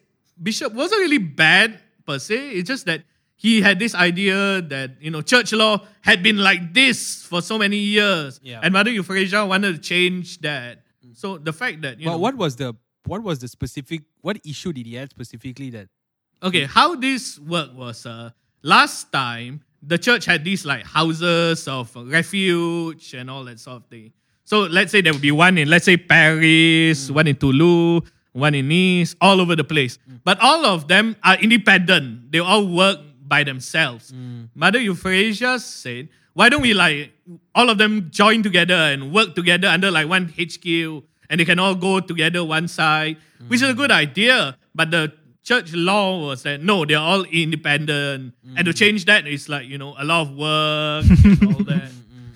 bishop 0.41 0.73
wasn't 0.73 1.01
really 1.01 1.17
bad 1.19 1.81
per 2.05 2.19
se. 2.19 2.51
It's 2.51 2.67
just 2.67 2.85
that 2.85 3.03
he 3.35 3.61
had 3.61 3.79
this 3.79 3.95
idea 3.95 4.61
that 4.61 5.01
you 5.01 5.09
know 5.11 5.21
church 5.21 5.51
law 5.53 5.81
had 6.01 6.21
been 6.23 6.37
like 6.37 6.73
this 6.73 7.23
for 7.25 7.41
so 7.41 7.57
many 7.57 7.77
years, 7.77 8.39
Yeah. 8.43 8.59
and 8.63 8.73
Mother 8.73 8.91
Euphrasia 8.91 9.45
wanted 9.47 9.73
to 9.75 9.81
change 9.81 10.39
that. 10.41 10.83
So 11.13 11.37
the 11.37 11.53
fact 11.53 11.81
that 11.81 11.99
you 11.99 12.05
But 12.05 12.11
know, 12.11 12.17
what 12.19 12.35
was 12.35 12.55
the 12.55 12.73
what 13.05 13.23
was 13.23 13.39
the 13.39 13.47
specific 13.47 14.03
what 14.21 14.37
issue 14.45 14.71
did 14.73 14.85
he 14.85 14.95
have 14.95 15.09
specifically 15.09 15.69
that 15.71 15.87
okay, 16.43 16.65
how 16.65 16.95
this 16.95 17.39
worked 17.39 17.73
was 17.73 18.05
uh, 18.05 18.29
last 18.61 19.11
time 19.11 19.61
the 19.81 19.97
church 19.97 20.25
had 20.25 20.43
these 20.45 20.63
like 20.65 20.85
houses 20.85 21.67
of 21.67 21.89
refuge 21.95 23.13
and 23.15 23.29
all 23.29 23.43
that 23.45 23.59
sort 23.59 23.77
of 23.77 23.85
thing. 23.87 24.13
So 24.43 24.61
let's 24.61 24.91
say 24.91 25.01
there 25.01 25.13
would 25.13 25.21
be 25.21 25.31
one 25.31 25.57
in 25.57 25.69
let's 25.69 25.85
say 25.85 25.97
Paris, 25.97 27.09
one 27.09 27.27
in 27.27 27.35
Toulouse, 27.35 28.03
one 28.33 28.55
in 28.55 28.69
Nice, 28.69 29.15
all 29.19 29.41
over 29.41 29.55
the 29.55 29.63
place. 29.63 29.97
Mm. 30.09 30.21
But 30.23 30.39
all 30.41 30.65
of 30.65 30.87
them 30.87 31.15
are 31.23 31.35
independent. 31.35 32.31
They 32.31 32.39
all 32.39 32.65
work 32.65 32.99
by 33.27 33.43
themselves. 33.43 34.11
Mm. 34.11 34.49
Mother 34.55 34.79
Euphrasia 34.79 35.59
said, 35.59 36.09
why 36.33 36.49
don't 36.49 36.61
we 36.61 36.73
like 36.73 37.11
all 37.55 37.69
of 37.69 37.77
them 37.77 38.09
join 38.09 38.41
together 38.41 38.75
and 38.75 39.11
work 39.11 39.35
together 39.35 39.67
under 39.67 39.91
like 39.91 40.07
one 40.07 40.33
HQ 40.39 40.65
and 41.29 41.39
they 41.39 41.45
can 41.45 41.59
all 41.59 41.75
go 41.75 41.99
together 41.99 42.43
one 42.43 42.67
side, 42.67 43.17
mm. 43.41 43.49
which 43.49 43.61
is 43.61 43.69
a 43.69 43.73
good 43.73 43.91
idea. 43.91 44.57
But 44.73 44.91
the 44.91 45.11
church 45.43 45.73
law 45.73 46.27
was 46.27 46.43
that 46.43 46.61
no, 46.61 46.85
they're 46.85 46.99
all 46.99 47.23
independent. 47.23 48.33
Mm. 48.47 48.55
And 48.57 48.65
to 48.65 48.73
change 48.73 49.05
that 49.05 49.27
is 49.27 49.49
like, 49.49 49.67
you 49.67 49.77
know, 49.77 49.95
a 49.97 50.05
lot 50.05 50.21
of 50.27 50.35
work 50.35 51.05
and 51.23 51.55
all 51.55 51.63
that. 51.65 51.91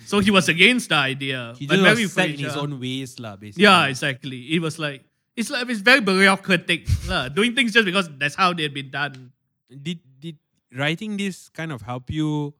So 0.06 0.20
he 0.20 0.30
was 0.30 0.48
against 0.48 0.90
the 0.90 0.94
idea. 0.94 1.54
He 1.58 1.66
but 1.66 1.76
just 1.76 2.00
was 2.00 2.12
set 2.12 2.30
in 2.30 2.38
his 2.38 2.56
own 2.56 2.78
ways, 2.78 3.18
lah, 3.18 3.34
basically. 3.34 3.64
yeah, 3.64 3.86
exactly. 3.86 4.54
It 4.54 4.62
was 4.62 4.78
like 4.78 5.02
it's 5.36 5.50
like 5.50 5.68
it's 5.68 5.80
very 5.80 6.00
bureaucratic, 6.00 6.88
lah, 7.08 7.28
doing 7.28 7.54
things 7.54 7.72
just 7.72 7.84
because 7.84 8.08
that's 8.18 8.34
how 8.34 8.52
they've 8.52 8.72
been 8.72 8.90
done. 8.90 9.32
Did 9.70 10.00
did 10.18 10.36
writing 10.74 11.16
this 11.16 11.48
kind 11.48 11.70
of 11.72 11.82
help 11.82 12.10
you? 12.10 12.54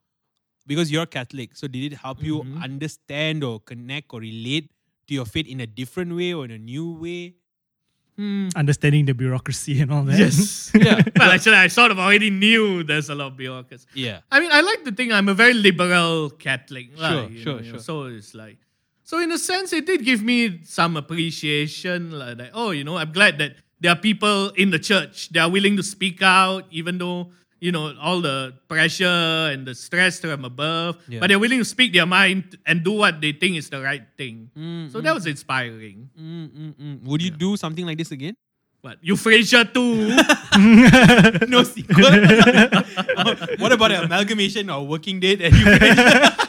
Because 0.66 0.90
you're 0.90 1.06
Catholic, 1.06 1.54
so 1.54 1.68
did 1.68 1.92
it 1.92 1.96
help 1.98 2.22
you 2.22 2.42
Mm-hmm. 2.42 2.62
understand 2.62 3.44
or 3.44 3.60
connect 3.60 4.10
or 4.12 4.18
relate 4.20 4.70
to 5.06 5.14
your 5.14 5.24
faith 5.24 5.46
in 5.46 5.60
a 5.62 5.66
different 5.66 6.10
way 6.14 6.34
or 6.34 6.44
in 6.44 6.50
a 6.50 6.58
new 6.58 6.92
way? 6.98 7.34
Understanding 8.56 9.04
the 9.04 9.12
bureaucracy 9.14 9.80
and 9.80 9.92
all 9.92 10.02
that. 10.04 10.18
Yes. 10.18 10.72
yeah. 10.74 11.02
well, 11.16 11.30
actually, 11.30 11.56
I 11.56 11.68
sort 11.68 11.90
of 11.92 11.98
already 11.98 12.30
knew 12.30 12.82
there's 12.82 13.10
a 13.10 13.14
lot 13.14 13.26
of 13.28 13.36
bureaucracy. 13.36 13.86
Yeah. 13.94 14.20
I 14.30 14.40
mean, 14.40 14.50
I 14.50 14.62
like 14.62 14.84
to 14.84 14.92
think 14.92 15.12
I'm 15.12 15.28
a 15.28 15.34
very 15.34 15.52
liberal 15.52 16.30
Catholic. 16.30 16.96
Sure, 16.96 17.28
you 17.28 17.38
sure, 17.42 17.56
know, 17.60 17.62
sure. 17.62 17.78
So 17.78 18.04
it's 18.04 18.34
like, 18.34 18.56
so 19.06 19.22
in 19.22 19.30
a 19.30 19.38
sense, 19.38 19.72
it 19.72 19.86
did 19.86 20.02
give 20.04 20.18
me 20.22 20.60
some 20.66 20.96
appreciation. 20.98 22.10
Like, 22.10 22.50
oh, 22.52 22.70
you 22.74 22.82
know, 22.82 22.98
I'm 22.98 23.12
glad 23.14 23.38
that 23.38 23.54
there 23.78 23.92
are 23.94 24.00
people 24.00 24.50
in 24.58 24.70
the 24.74 24.78
church 24.82 25.28
They 25.30 25.38
are 25.38 25.48
willing 25.50 25.76
to 25.78 25.82
speak 25.86 26.22
out, 26.22 26.64
even 26.74 26.98
though, 26.98 27.30
you 27.60 27.70
know, 27.70 27.94
all 28.02 28.20
the 28.20 28.54
pressure 28.68 29.48
and 29.52 29.62
the 29.66 29.74
stress 29.74 30.18
from 30.18 30.44
above, 30.44 30.98
Yeah. 31.08 31.20
but 31.20 31.28
they're 31.28 31.38
willing 31.38 31.60
to 31.62 31.64
speak 31.64 31.92
their 31.94 32.06
mind 32.06 32.58
and 32.66 32.82
do 32.82 32.92
what 32.92 33.20
they 33.20 33.30
think 33.32 33.56
is 33.56 33.70
the 33.70 33.80
right 33.80 34.02
thing. 34.18 34.50
Mm, 34.58 34.90
so 34.90 35.00
that 35.00 35.14
was 35.14 35.26
inspiring. 35.26 36.10
Mm, 36.18 36.48
mm, 36.50 36.74
mm. 36.74 37.02
Would 37.04 37.22
you 37.22 37.30
do 37.30 37.56
something 37.56 37.86
like 37.86 37.98
this 37.98 38.10
again? 38.10 38.34
But 38.82 39.02
Euphrasia 39.02 39.64
too. 39.66 40.14
no 41.50 41.62
sequel. 41.64 42.04
what 43.58 43.72
about 43.72 43.90
an 43.90 44.04
amalgamation 44.04 44.70
or 44.70 44.86
Working 44.86 45.18
Dead 45.18 45.40
and 45.42 45.54
you 45.56 45.64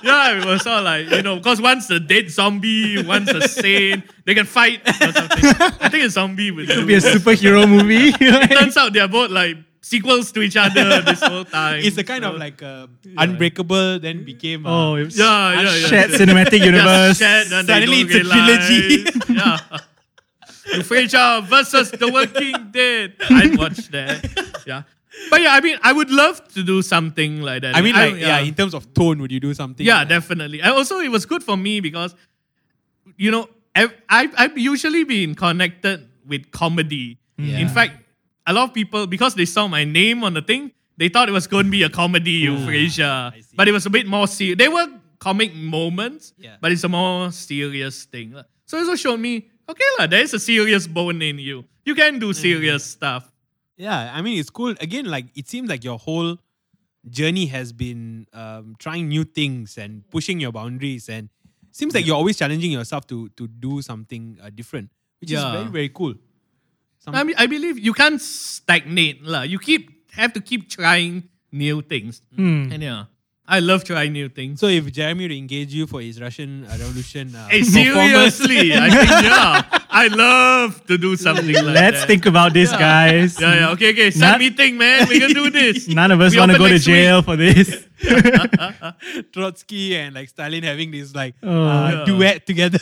yeah, 0.04 0.38
it 0.38 0.45
was 0.45 0.68
all 0.68 0.84
like, 0.84 1.10
you 1.10 1.24
know, 1.24 1.38
because 1.38 1.60
one's 1.60 1.90
a 1.90 1.99
dead 1.99 2.30
zombie, 2.30 3.02
one's 3.02 3.30
a 3.30 3.41
saint, 3.48 4.04
they 4.26 4.36
can 4.36 4.45
fight 4.45 4.82
or 4.88 5.12
something. 5.12 5.45
I 5.82 5.90
think 5.90 6.04
a 6.06 6.10
zombie 6.12 6.52
would 6.52 6.68
do. 6.68 6.86
Be 6.86 6.94
a 6.95 6.99
superhero 7.02 7.68
movie. 7.68 8.14
it 8.20 8.52
Turns 8.56 8.78
out 8.78 8.94
they're 8.94 9.08
both 9.08 9.32
like 9.32 9.58
sequels 9.82 10.32
to 10.34 10.41
each 10.41 10.58
other 10.58 11.02
this 11.02 11.22
whole 11.24 11.45
time. 11.45 11.80
It's 11.84 11.98
a 11.98 12.04
kind 12.04 12.24
of 12.24 12.36
like 12.38 12.62
uh, 12.62 12.86
Unbreakable, 13.18 13.98
then 13.99 14.24
became 14.26 14.68
uh, 14.68 14.91
oh, 14.91 14.95
it's 14.95 15.18
Yeah, 15.18 15.54
yeah, 15.54 15.76
yeah. 15.76 15.88
shared 15.88 16.12
cinematic 16.12 16.60
Yeah, 16.60 16.66
universe. 16.66 17.18
shared, 17.18 17.48
Suddenly 17.48 18.04
don't 18.04 18.12
it's 18.12 18.14
a 18.14 18.20
realize. 18.22 19.30
yeah. 19.72 19.78
Euphrasia 20.76 21.41
versus 21.48 21.91
The 21.91 22.07
Walking 22.11 22.69
Dead. 22.72 23.15
I'd 23.30 23.57
watch 23.57 23.88
that. 23.89 24.64
Yeah. 24.65 24.84
But 25.30 25.41
yeah, 25.41 25.53
I 25.53 25.61
mean, 25.61 25.77
I 25.81 25.94
would 25.94 26.11
love 26.11 26.48
to 26.53 26.64
do 26.64 26.81
something 26.81 27.41
like 27.41 27.64
that. 27.64 27.76
I 27.76 27.81
mean, 27.81 27.95
like, 27.95 28.15
yeah. 28.15 28.39
in 28.39 28.53
terms 28.53 28.73
of 28.73 28.94
tone, 28.94 29.19
would 29.22 29.31
you 29.31 29.39
do 29.39 29.53
something? 29.53 29.85
Yeah, 29.85 29.99
like- 29.99 30.10
definitely. 30.10 30.61
And 30.61 30.72
also, 30.73 30.99
it 30.99 31.10
was 31.10 31.26
good 31.26 31.44
for 31.44 31.57
me 31.57 31.80
because, 31.80 32.14
you 33.18 33.31
know, 33.31 33.49
I, 33.76 33.89
I, 34.10 34.30
I've 34.38 34.57
usually 34.57 35.03
been 35.03 35.35
connected 35.35 36.07
with 36.27 36.52
comedy. 36.52 37.18
Mm. 37.39 37.48
Yeah. 37.52 37.57
In 37.60 37.69
fact, 37.69 37.94
a 38.45 38.53
lot 38.53 38.69
of 38.69 38.73
people, 38.73 39.07
because 39.07 39.35
they 39.35 39.45
saw 39.45 39.68
my 39.68 39.84
name 39.84 40.23
on 40.23 40.34
the 40.34 40.41
thing, 40.41 40.72
they 40.98 41.10
thought 41.10 41.30
it 41.30 41.31
was 41.31 41.48
going 41.48 41.65
to 41.65 41.72
be 41.72 41.84
a 41.84 41.89
comedy, 41.89 42.45
mm. 42.45 42.57
Euphrasia. 42.57 43.34
I. 43.34 43.41
But 43.56 43.68
it 43.68 43.72
was 43.72 43.85
a 43.85 43.89
bit 43.89 44.07
more 44.07 44.27
serious. 44.27 44.57
They 44.57 44.68
were 44.68 44.88
comic 45.19 45.53
moments, 45.56 46.34
Yeah. 46.38 46.57
but 46.61 46.72
it's 46.72 46.84
a 46.84 46.89
more 46.89 47.31
serious 47.31 48.06
thing. 48.06 48.35
So 48.65 48.77
it 48.77 48.81
also 48.81 48.95
showed 48.95 49.19
me, 49.19 49.49
okay, 49.69 49.89
lah, 49.99 50.07
there 50.07 50.22
is 50.22 50.34
a 50.34 50.39
serious 50.39 50.88
bone 50.88 51.22
in 51.22 51.39
you. 51.39 51.65
You 51.85 51.95
can 51.95 52.19
do 52.19 52.34
serious 52.34 52.84
stuff. 52.85 53.31
Yeah, 53.77 54.11
I 54.14 54.22
mean, 54.22 54.39
it's 54.39 54.49
cool. 54.49 54.73
Again, 54.81 55.06
like, 55.06 55.26
it 55.35 55.48
seems 55.48 55.69
like 55.69 55.84
your 55.84 55.99
whole 55.99 56.38
journey 57.10 57.45
has 57.48 57.72
been 57.72 58.26
um, 58.34 58.76
trying 58.80 59.07
new 59.07 59.23
things 59.23 59.77
and 59.77 60.03
pushing 60.10 60.39
your 60.39 60.52
boundaries. 60.52 61.07
And 61.10 61.30
seems 61.72 61.94
like 61.94 62.06
you're 62.06 62.18
always 62.18 62.38
challenging 62.38 62.72
yourself 62.72 63.06
to 63.07 63.30
to 63.38 63.48
do 63.48 63.81
something 63.81 64.38
uh, 64.41 64.49
different, 64.49 64.89
which 65.22 65.31
is 65.31 65.39
very, 65.53 65.69
very 65.72 65.89
cool. 65.89 66.15
Some- 66.99 67.14
I 67.15 67.23
mean, 67.23 67.35
I 67.38 67.45
believe 67.45 67.77
you 67.80 67.94
can't 67.94 68.19
stagnate. 68.19 69.23
lah. 69.23 69.44
You 69.45 69.60
keep 69.60 70.10
have 70.18 70.34
to 70.34 70.41
keep 70.41 70.68
trying 70.73 71.30
new 71.53 71.81
things. 71.85 72.22
And 72.73 72.81
yeah, 72.81 73.06
I 73.48 73.60
love 73.64 73.86
trying 73.86 74.11
new 74.11 74.28
things. 74.28 74.60
so 74.60 74.68
if 74.68 74.91
Jeremy 74.91 75.24
would 75.24 75.32
engage 75.32 75.74
you 75.74 75.88
for 75.88 76.02
his 76.02 76.19
Russian 76.19 76.65
uh, 76.65 76.76
Revolution 76.80 77.34
uh, 77.34 77.48
Hey, 77.48 77.64
seriously, 77.64 78.74
I 78.76 78.90
think 78.91 79.10
yeah, 79.24 79.64
I 79.90 80.07
love 80.11 80.84
to 80.88 80.98
do 80.98 81.15
something 81.15 81.48
like 81.56 81.64
Let's 81.64 82.02
that. 82.02 82.07
think 82.07 82.26
about 82.26 82.52
this, 82.52 82.72
guys. 82.72 83.40
Yeah, 83.40 83.56
yeah. 83.56 83.69
Okay, 83.72 83.91
okay. 83.95 84.11
Set 84.11 84.32
Not- 84.36 84.40
meeting, 84.40 84.78
man. 84.78 85.07
We 85.07 85.19
can 85.24 85.32
do 85.32 85.49
this. 85.60 85.88
None 85.88 86.11
of 86.11 86.19
us 86.19 86.36
want 86.36 86.52
to 86.52 86.57
go 86.57 86.68
to 86.68 86.74
next 86.76 86.88
week. 86.88 86.95
jail 86.95 87.22
for 87.24 87.38
this. 87.38 87.88
Trotsky 89.32 89.95
and 89.95 90.14
like 90.15 90.30
Stalin 90.30 90.64
having 90.64 90.91
this 90.91 91.15
like 91.15 91.36
Oh. 91.41 91.48
uh, 91.64 91.91
Yeah. 91.91 92.06
duet 92.06 92.45
together. 92.45 92.80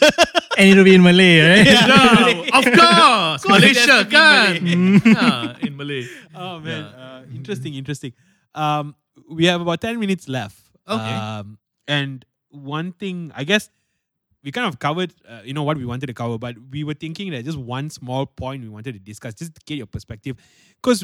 and 0.58 0.70
it'll 0.70 0.84
be 0.84 0.96
in 0.96 1.04
Malay, 1.04 1.40
right? 1.42 1.66
Yeah, 1.66 2.58
of 2.58 2.66
course. 2.66 3.44
course, 3.44 3.48
Malaysia, 3.48 4.04
be 4.04 4.12
kan? 4.12 4.66
yeah, 4.66 5.58
in 5.62 5.78
Malay. 5.78 6.08
oh 6.34 6.60
man, 6.60 6.84
uh, 6.90 7.22
interesting, 7.34 7.76
interesting. 7.76 8.14
Um, 8.56 8.96
we 9.30 9.46
have 9.46 9.62
about 9.62 9.82
ten 9.82 10.00
minutes 10.00 10.28
left. 10.28 10.60
Okay. 10.88 11.14
Um, 11.14 11.58
and 11.88 12.26
one 12.50 12.92
thing, 12.92 13.32
I 13.36 13.44
guess, 13.44 13.70
we 14.44 14.52
kind 14.52 14.68
of 14.68 14.78
covered, 14.80 15.14
uh, 15.28 15.42
you 15.44 15.54
know, 15.54 15.64
what 15.64 15.78
we 15.78 15.86
wanted 15.86 16.06
to 16.08 16.14
cover, 16.14 16.38
but 16.38 16.56
we 16.70 16.84
were 16.84 16.94
thinking 16.94 17.32
that 17.32 17.44
just 17.46 17.58
one 17.58 17.90
small 17.90 18.28
point 18.28 18.62
we 18.62 18.70
wanted 18.70 18.94
to 18.94 19.00
discuss, 19.00 19.34
just 19.34 19.56
to 19.56 19.62
get 19.66 19.76
your 19.76 19.88
perspective, 19.88 20.38
because 20.82 21.04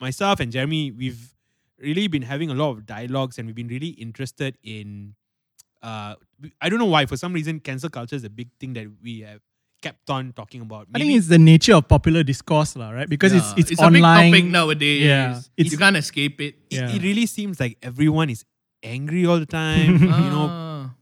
myself 0.00 0.40
and 0.40 0.50
Jeremy, 0.50 0.90
we've 0.90 1.32
really 1.78 2.08
been 2.08 2.22
having 2.22 2.50
a 2.50 2.54
lot 2.54 2.70
of 2.70 2.86
dialogues, 2.86 3.38
and 3.38 3.46
we've 3.46 3.54
been 3.54 3.68
really 3.68 3.90
interested 3.90 4.58
in. 4.62 5.14
Uh, 5.82 6.14
I 6.60 6.68
don't 6.68 6.78
know 6.78 6.86
why. 6.86 7.06
For 7.06 7.16
some 7.16 7.32
reason, 7.32 7.60
cancel 7.60 7.88
culture 7.88 8.16
is 8.16 8.24
a 8.24 8.30
big 8.30 8.48
thing 8.58 8.74
that 8.74 8.86
we 9.02 9.20
have 9.20 9.40
kept 9.82 10.08
on 10.10 10.32
talking 10.32 10.60
about. 10.62 10.88
I 10.94 10.98
think 10.98 11.16
it's 11.16 11.28
the 11.28 11.38
nature 11.38 11.74
of 11.74 11.88
popular 11.88 12.22
discourse, 12.22 12.76
lah, 12.76 12.90
right? 12.90 13.08
Because 13.08 13.32
Yeah, 13.32 13.38
it's 13.56 13.70
it's, 13.72 13.80
a 13.80 13.90
big 13.90 14.02
online. 14.02 14.30
topic 14.32 14.44
nowadays. 14.46 15.02
Yeah, 15.02 15.40
it's- 15.56 15.72
you 15.72 15.78
can't 15.78 15.96
escape 15.96 16.40
it. 16.40 16.54
it, 16.70 16.76
Yeah. 16.76 16.90
it 16.94 17.02
really 17.02 17.26
seems 17.26 17.58
like 17.60 17.78
everyone 17.82 18.28
is 18.30 18.44
angry 18.82 19.24
all 19.26 19.38
the 19.38 19.46
time. 19.46 19.96
you 20.02 20.30
know, 20.34 20.48
Ah. 20.50 20.94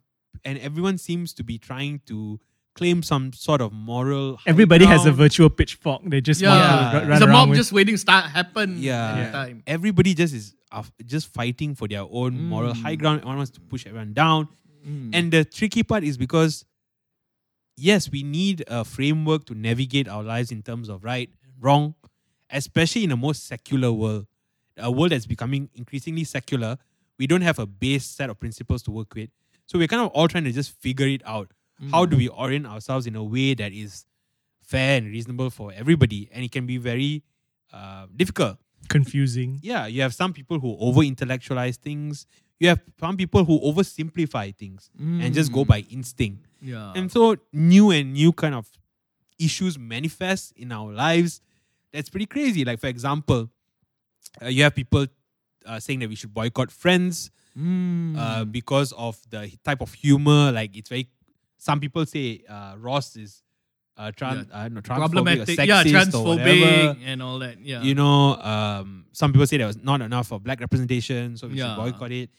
and 0.45 0.59
everyone 0.59 0.99
seems 0.99 1.33
to 1.35 1.43
be 1.45 1.59
trying 1.59 2.01
to 2.07 2.39
claim 2.75 3.03
some 3.03 3.33
sort 3.33 3.61
of 3.61 3.73
moral. 3.73 4.37
high 4.37 4.51
Everybody 4.51 4.85
has 4.87 5.05
a 5.05 5.11
virtual 5.11 5.51
pitchfork. 5.51 6.03
They 6.07 6.21
just 6.21 6.41
yeah, 6.41 6.51
want 6.51 6.63
to 6.63 6.69
Yeah. 6.69 7.03
ru- 7.03 7.09
run 7.11 7.17
it's 7.19 7.27
a 7.27 7.27
mob 7.27 7.49
with. 7.51 7.59
just 7.59 7.73
waiting 7.73 7.95
to 7.95 7.99
start 7.99 8.27
happen. 8.31 8.77
Yeah. 8.79 9.17
Yeah. 9.19 9.31
time. 9.33 9.63
Everybody 9.67 10.15
just 10.15 10.33
is 10.35 10.55
just 11.05 11.33
fighting 11.35 11.75
for 11.75 11.89
their 11.89 12.07
own 12.09 12.39
moral 12.45 12.75
Mm. 12.75 12.83
high 12.83 12.95
ground. 12.95 13.19
Everyone 13.27 13.39
wants 13.43 13.51
to 13.59 13.61
push 13.61 13.87
everyone 13.87 14.13
down. 14.15 14.47
Mm. 14.87 15.11
And 15.13 15.33
the 15.33 15.45
tricky 15.45 15.83
part 15.83 16.05
is 16.05 16.17
because, 16.17 16.65
yes, 17.79 18.11
we 18.11 18.23
need 18.23 18.65
a 18.67 18.85
framework 18.85 19.45
to 19.47 19.55
navigate 19.55 20.09
our 20.09 20.23
lives 20.23 20.51
in 20.51 20.63
terms 20.63 20.89
of 20.89 21.05
right, 21.05 21.31
wrong, 21.61 21.95
especially 22.51 23.05
in 23.05 23.13
a 23.13 23.17
more 23.17 23.35
secular 23.35 23.93
world, 23.93 24.27
a 24.77 24.91
world 24.91 25.13
that's 25.13 25.27
becoming 25.27 25.71
increasingly 25.75 26.25
secular. 26.25 26.77
We 27.19 27.27
don't 27.27 27.43
have 27.43 27.59
a 27.59 27.67
base 27.67 28.05
set 28.05 28.31
of 28.31 28.39
principles 28.39 28.83
to 28.85 28.91
work 28.91 29.15
with. 29.15 29.31
So 29.67 29.79
we're 29.79 29.89
kind 29.89 30.03
of 30.03 30.09
all 30.09 30.29
trying 30.29 30.45
to 30.45 30.53
just 30.53 30.73
figure 30.73 31.09
it 31.09 31.23
out. 31.27 31.51
How 31.93 32.07
do 32.07 32.17
we 32.17 32.29
orient 32.29 32.67
ourselves 32.67 33.07
in 33.07 33.15
a 33.15 33.23
way 33.23 33.55
that 33.55 33.73
is 33.73 34.05
fair 34.63 34.99
and 34.99 35.07
reasonable 35.07 35.51
for 35.51 35.73
everybody? 35.73 36.29
And 36.33 36.45
it 36.45 36.51
can 36.51 36.67
be 36.67 36.77
very 36.77 37.23
uh, 37.73 38.07
difficult 38.17 38.57
confusing. 38.89 39.61
yeah, 39.63 39.87
you 39.87 40.03
have 40.03 40.15
some 40.15 40.33
people 40.33 40.59
who 40.59 40.77
over 40.79 41.03
intellectualize 41.03 41.77
things. 41.77 42.27
You 42.61 42.69
have 42.69 42.81
some 42.99 43.17
people 43.17 43.45
who 43.45 43.61
oversimplify 43.61 44.55
things 44.57 44.91
and 44.99 45.33
just 45.33 45.53
go 45.53 45.65
by 45.65 45.85
instinct. 45.91 46.47
yeah. 46.61 46.93
And 46.97 47.11
so 47.11 47.37
new 47.53 47.91
and 47.93 48.13
new 48.13 48.33
kind 48.33 48.55
of 48.55 48.67
issues 49.39 49.79
manifest 49.79 50.53
in 50.57 50.73
our 50.73 50.93
lives. 50.93 51.41
That's 51.93 52.09
pretty 52.11 52.27
crazy. 52.27 52.65
Like 52.65 52.81
for 52.81 52.89
example, 52.89 53.49
uh, 54.43 54.47
you 54.49 54.65
have 54.65 54.75
people 54.75 55.07
uh, 55.65 55.79
saying 55.79 56.01
that 56.01 56.09
we 56.09 56.15
should 56.17 56.35
boycott 56.35 56.71
Friends 56.71 57.31
Mm. 57.57 58.17
uh, 58.17 58.45
because 58.45 58.93
of 58.93 59.19
the 59.31 59.51
type 59.65 59.81
of 59.81 59.93
humor. 59.93 60.53
Like 60.53 60.77
it's 60.77 60.89
very. 60.89 61.09
Some 61.57 61.81
people 61.81 62.07
say 62.07 62.43
uh, 62.49 62.75
Ross 62.79 63.17
is 63.17 63.43
uh, 63.97 64.13
trans, 64.13 64.47
uh, 64.53 64.69
no, 64.69 64.81
problematic. 64.81 65.59
Yeah, 65.67 65.83
transphobic 65.83 66.99
and 67.05 67.21
all 67.21 67.41
that. 67.41 67.59
Yeah. 67.61 67.83
you 67.83 67.97
know, 67.97 68.37
um, 68.37 69.07
some 69.13 69.33
people 69.33 69.45
say 69.49 69.57
there 69.57 69.67
was 69.67 69.83
not 69.83 70.01
enough 70.03 70.31
of 70.31 70.45
black 70.45 70.61
representation, 70.61 71.37
so 71.37 71.49
we 71.49 71.55
Yeah. 71.55 71.75
should 71.75 71.83
boycott 71.83 72.13
it. 72.13 72.31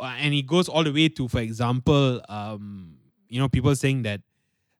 Uh, 0.00 0.14
and 0.18 0.32
it 0.34 0.46
goes 0.46 0.68
all 0.68 0.84
the 0.84 0.92
way 0.92 1.08
to, 1.08 1.26
for 1.28 1.40
example, 1.40 2.20
um, 2.28 2.94
you 3.28 3.38
know, 3.40 3.48
people 3.48 3.74
saying 3.74 4.02
that 4.02 4.20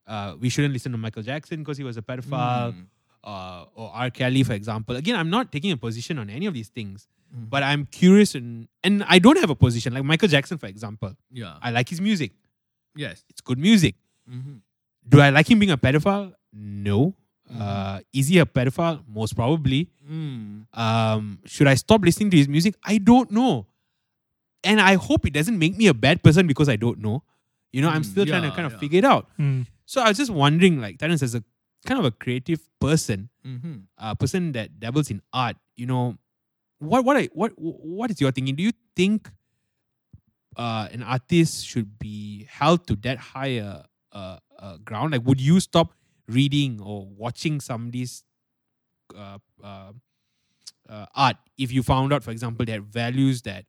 uh, 0.07 0.35
we 0.41 0.49
shouldn't 0.49 0.73
listen 0.73 0.93
to 0.93 0.99
Michael 0.99 1.23
Jackson 1.23 1.59
because 1.61 1.77
he 1.77 1.85
was 1.85 1.97
a 1.97 2.03
pedophile. 2.03 2.73
Mm. 2.73 2.87
uh, 3.25 3.65
or 3.75 3.91
R. 3.93 4.11
Kelly, 4.11 4.43
for 4.45 4.53
example. 4.55 4.97
Again, 4.97 5.17
I'm 5.17 5.29
not 5.29 5.51
taking 5.53 5.73
a 5.73 5.77
position 5.77 6.19
on 6.19 6.31
any 6.31 6.47
of 6.47 6.55
these 6.55 6.69
things, 6.69 7.07
Mm-hmm. 7.29 7.45
but 7.51 7.63
I'm 7.63 7.85
curious 7.85 8.35
and 8.35 8.69
and 8.83 9.05
I 9.07 9.19
don't 9.19 9.37
have 9.39 9.51
a 9.51 9.55
position. 9.55 9.93
Like 9.93 10.03
Michael 10.03 10.29
Jackson, 10.29 10.57
for 10.57 10.65
example, 10.67 11.13
Yeah. 11.31 11.59
I 11.61 11.71
like 11.73 11.87
his 11.91 12.01
music. 12.01 12.33
yes. 12.97 13.23
It's 13.29 13.43
good 13.43 13.59
music. 13.59 13.97
Mhm. 14.31 14.61
Do 15.07 15.21
I 15.21 15.29
like 15.29 15.51
him 15.51 15.59
being 15.59 15.71
a 15.73 15.77
pedophile? 15.77 16.33
No. 16.55 17.15
Mm-hmm. 17.53 17.61
Uh, 17.61 18.01
is 18.15 18.29
he 18.29 18.39
a 18.39 18.47
pedophile? 18.47 19.03
Most 19.07 19.35
probably. 19.37 19.91
Mm. 20.11 20.65
Um, 20.73 21.39
should 21.45 21.67
I 21.67 21.75
stop 21.75 22.01
listening 22.03 22.31
to 22.31 22.37
his 22.39 22.49
music? 22.49 22.77
I 22.83 22.97
don't 22.97 23.31
know. 23.31 23.67
And 24.65 24.81
I 24.81 24.95
hope 24.95 25.27
it 25.27 25.33
doesn't 25.33 25.59
make 25.59 25.77
me 25.77 25.87
a 25.87 25.95
bad 25.95 26.23
person 26.23 26.47
because 26.47 26.69
I 26.69 26.77
don't 26.77 26.99
know. 26.99 27.23
You 27.73 27.83
know, 27.83 27.89
I'm 27.91 28.03
Mm, 28.03 28.07
still 28.07 28.27
trying 28.27 28.43
to 28.43 28.51
kind 28.51 28.67
of 28.67 28.73
yeah. 28.73 28.79
figure 28.79 28.99
it 28.99 29.05
out. 29.05 29.29
Mm. 29.39 29.67
So 29.87 30.03
I 30.03 30.09
was 30.09 30.17
just 30.19 30.31
wondering, 30.31 30.81
like, 30.81 30.99
Terence, 30.99 31.23
as 31.23 31.35
a 31.35 31.45
kind 31.87 31.99
of 32.01 32.05
a 32.07 32.11
creative 32.11 32.61
person, 32.81 33.31
Mhm. 33.45 33.85
a 33.99 34.17
person 34.17 34.53
that 34.53 34.81
dabbles 34.81 35.11
in 35.11 35.23
art, 35.33 35.57
you 35.77 35.87
know, 35.87 36.17
what 36.79 37.05
what 37.05 37.17
I, 37.17 37.27
what 37.33 37.53
what 37.57 38.11
is 38.11 38.21
your 38.21 38.31
thinking? 38.33 38.55
Do 38.57 38.63
you 38.63 38.73
think 38.97 39.31
uh, 40.57 40.89
an 40.93 41.03
artist 41.03 41.67
should 41.67 41.99
be 41.99 42.45
held 42.51 42.87
to 42.89 42.97
that 42.97 43.19
higher 43.19 43.85
uh, 44.13 44.39
uh, 44.59 44.77
ground? 44.79 45.13
Like, 45.13 45.25
would 45.25 45.41
you 45.41 45.61
stop 45.61 45.93
reading 46.27 46.81
or 46.81 47.07
watching 47.07 47.61
somebody's 47.61 48.25
uh, 49.17 49.39
uh, 49.63 49.93
uh, 50.89 51.07
art 51.15 51.37
if 51.57 51.73
you 51.73 51.83
found 51.83 52.13
out, 52.13 52.23
for 52.25 52.31
example, 52.31 52.65
that 52.67 52.81
values 52.83 53.43
that 53.43 53.55
Went 53.55 53.67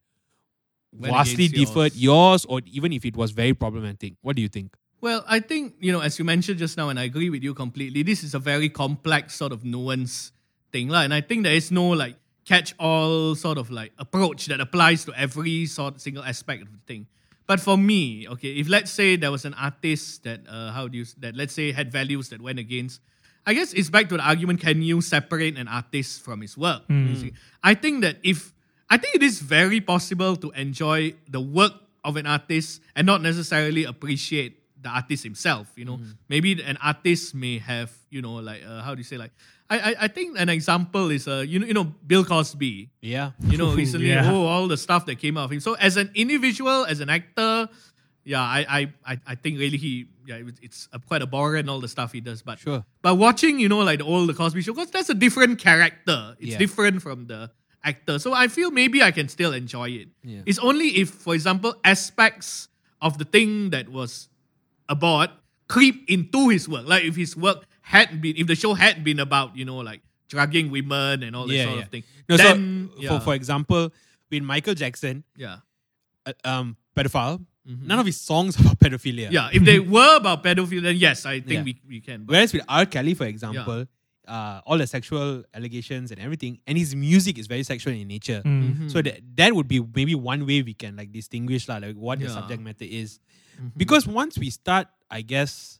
vastly 0.94 1.46
against 1.46 1.74
differed 1.74 1.96
yours, 1.96 2.46
or 2.46 2.62
even 2.66 2.94
if 2.94 3.06
it 3.06 3.16
was 3.16 3.32
very 3.32 3.54
problematic? 3.54 4.14
What 4.22 4.36
do 4.36 4.42
you 4.42 4.50
think? 4.50 4.76
Well, 5.02 5.24
I 5.28 5.40
think, 5.40 5.76
you 5.80 5.92
know, 5.92 6.02
as 6.02 6.20
you 6.20 6.26
mentioned 6.26 6.60
just 6.60 6.76
now, 6.76 6.90
and 6.90 7.00
I 7.00 7.04
agree 7.04 7.30
with 7.30 7.44
you 7.44 7.54
completely, 7.54 8.04
this 8.04 8.24
is 8.24 8.34
a 8.36 8.40
very 8.40 8.68
complex 8.68 9.34
sort 9.36 9.54
of 9.54 9.64
nuance 9.64 10.32
thing. 10.72 10.90
lah. 10.90 11.02
And 11.02 11.14
I 11.14 11.22
think 11.22 11.44
there 11.44 11.54
is 11.54 11.72
no 11.72 11.88
like 11.90 12.16
catch 12.46 12.74
all 12.80 13.36
sort 13.36 13.58
of 13.58 13.70
like 13.72 13.94
approach 13.98 14.48
that 14.48 14.60
applies 14.60 15.06
to 15.06 15.14
every 15.16 15.66
sort 15.68 16.02
single 16.02 16.24
aspect 16.24 16.64
of 16.64 16.72
the 16.72 16.80
thing. 16.86 17.08
But 17.48 17.60
for 17.60 17.78
me, 17.78 18.28
okay, 18.28 18.54
if 18.62 18.70
let's 18.70 18.92
say 18.92 19.16
there 19.16 19.32
was 19.32 19.46
an 19.46 19.56
artist 19.56 20.24
that 20.24 20.42
uh, 20.48 20.72
how 20.72 20.88
do 20.88 20.98
you 20.98 21.06
that 21.18 21.36
let's 21.36 21.54
say 21.54 21.72
had 21.72 21.92
values 21.92 22.30
that 22.30 22.42
went 22.42 22.60
against, 22.60 23.02
I 23.46 23.54
guess 23.56 23.74
it's 23.74 23.90
back 23.90 24.10
to 24.10 24.18
the 24.18 24.24
argument: 24.24 24.62
Can 24.62 24.84
you 24.84 25.02
separate 25.02 25.58
an 25.58 25.68
artist 25.68 26.22
from 26.22 26.42
his 26.42 26.58
work? 26.58 26.84
basically? 26.88 27.34
I 27.64 27.74
think 27.74 28.02
that 28.02 28.18
if 28.22 28.54
I 28.90 28.98
think 28.98 29.16
it 29.16 29.24
is 29.24 29.40
very 29.40 29.82
possible 29.82 30.36
to 30.38 30.50
enjoy 30.52 31.14
the 31.30 31.40
work 31.42 31.74
of 32.04 32.16
an 32.18 32.26
artist 32.26 32.82
and 32.96 33.06
not 33.06 33.22
necessarily 33.22 33.84
appreciate 33.86 34.58
the 34.82 34.90
artist 34.90 35.24
himself. 35.24 35.68
You 35.76 35.86
know, 35.86 36.00
maybe 36.30 36.62
an 36.64 36.78
artist 36.82 37.36
may 37.36 37.60
have 37.60 37.92
you 38.10 38.22
know 38.22 38.36
like 38.36 38.62
uh, 38.66 38.82
how 38.82 38.96
do 38.96 39.00
you 39.00 39.04
say 39.04 39.18
like 39.18 39.32
I 39.70 39.80
I, 39.80 39.96
I 40.02 40.08
think 40.08 40.40
an 40.40 40.50
example 40.50 41.12
is 41.12 41.28
uh 41.28 41.44
you 41.46 41.60
know 41.60 41.68
you 41.68 41.74
know 41.74 41.84
Bill 41.84 42.24
Cosby. 42.26 42.90
Yeah. 43.02 43.32
You 43.46 43.58
know, 43.58 43.74
recently, 43.84 44.10
Yeah. 44.10 44.32
oh, 44.32 44.46
all 44.46 44.68
the 44.68 44.78
stuff 44.78 45.06
that 45.06 45.20
came 45.20 45.38
out 45.38 45.46
of 45.46 45.52
him. 45.52 45.60
So, 45.60 45.74
as 45.76 45.98
an 45.98 46.10
individual, 46.16 46.86
as 46.86 47.00
an 47.02 47.10
actor, 47.10 47.68
yeah, 48.24 48.42
I, 48.42 48.92
I, 49.06 49.20
I, 49.26 49.36
think 49.36 49.58
really 49.60 49.78
he, 49.78 50.06
yeah, 50.28 50.36
it- 50.36 50.60
it's 50.62 50.88
a, 50.94 51.00
quite 51.00 51.22
abhorrent 51.22 51.68
all 51.70 51.80
the 51.80 51.88
stuff 51.88 52.12
he 52.12 52.22
does. 52.22 52.42
But, 52.44 52.60
Sure. 52.60 52.84
but 53.02 53.16
watching, 53.16 53.60
you 53.60 53.70
know, 53.70 53.80
like 53.80 54.00
the 54.00 54.06
old 54.06 54.30
the 54.30 54.34
Cosby 54.36 54.62
Show, 54.62 54.74
because 54.74 54.92
that's 54.92 55.10
a 55.10 55.14
different 55.16 55.58
character. 55.60 56.36
It's 56.40 56.52
Yeah. 56.52 56.58
different 56.60 57.02
from 57.02 57.26
the 57.28 57.50
actor. 57.84 58.20
So 58.20 58.34
I 58.34 58.48
feel 58.48 58.72
maybe 58.72 59.02
I 59.04 59.12
can 59.12 59.28
still 59.30 59.54
enjoy 59.54 59.90
it. 59.90 60.08
Yeah. 60.24 60.42
It's 60.46 60.60
only 60.60 60.88
if, 60.98 61.10
for 61.10 61.34
example, 61.34 61.76
aspects 61.84 62.68
of 63.02 63.18
the 63.18 63.26
thing 63.26 63.70
that 63.72 63.90
was 63.90 64.28
about 64.88 65.32
creep 65.68 66.10
into 66.10 66.50
his 66.50 66.68
work. 66.68 66.88
Like 66.88 67.04
if 67.04 67.16
his 67.16 67.38
work 67.38 67.66
had 67.82 68.22
been, 68.22 68.36
if 68.38 68.48
the 68.48 68.56
show 68.56 68.74
had 68.74 69.04
been 69.04 69.20
about, 69.20 69.56
you 69.56 69.66
know, 69.66 69.78
like 69.78 70.02
drugging 70.28 70.72
women 70.72 71.24
and 71.24 71.36
all 71.36 71.48
that 71.48 71.64
sort 71.64 71.80
of 71.80 71.90
thing. 71.90 72.04
No, 72.28 72.38
then, 72.38 72.90
so 72.96 73.02
yeah, 73.02 73.10
for 73.10 73.20
for 73.26 73.34
example, 73.36 73.92
with 74.30 74.44
Michael 74.44 74.76
Jackson, 74.76 75.24
yeah. 75.36 75.58
uh, 76.26 76.34
um, 76.44 76.78
pedophile, 76.96 77.44
none 77.66 78.00
of 78.00 78.06
his 78.06 78.20
songs 78.20 78.58
are 78.60 78.62
about 78.62 78.80
pedophilia. 78.80 79.26
Mm-hmm. 79.26 79.34
Yeah, 79.34 79.50
if 79.52 79.64
they 79.64 79.80
were 79.80 80.18
about 80.18 80.44
pedophilia, 80.44 80.84
then 80.84 80.96
yes, 80.98 81.26
I 81.26 81.40
think 81.40 81.52
Yeah. 81.52 81.64
we, 81.64 81.82
we 81.88 82.00
can. 82.02 82.26
But 82.26 82.34
Whereas 82.34 82.54
with 82.54 82.64
R. 82.68 82.86
Kelly, 82.86 83.14
for 83.14 83.26
example, 83.26 83.86
uh, 84.30 84.62
all 84.66 84.78
the 84.78 84.88
sexual 84.88 85.44
allegations 85.54 86.12
and 86.12 86.22
everything, 86.22 86.60
and 86.68 86.78
his 86.78 86.96
music 86.96 87.38
is 87.38 87.48
very 87.48 87.64
sexual 87.64 87.94
in 87.94 88.08
nature. 88.08 88.42
Mm. 88.46 88.92
So 88.92 89.02
that 89.02 89.20
that 89.36 89.54
would 89.54 89.68
be 89.68 89.82
maybe 89.82 90.14
one 90.14 90.46
way 90.46 90.62
we 90.62 90.74
can 90.74 90.96
like 90.96 91.12
distinguish 91.12 91.68
lah, 91.68 91.78
like 91.78 91.96
what 91.96 92.20
the 92.20 92.30
subject 92.30 92.62
matter 92.62 92.86
is. 92.86 93.20
Because 93.76 94.08
once 94.08 94.38
we 94.38 94.50
start, 94.50 94.88
I 95.12 95.20
guess, 95.22 95.80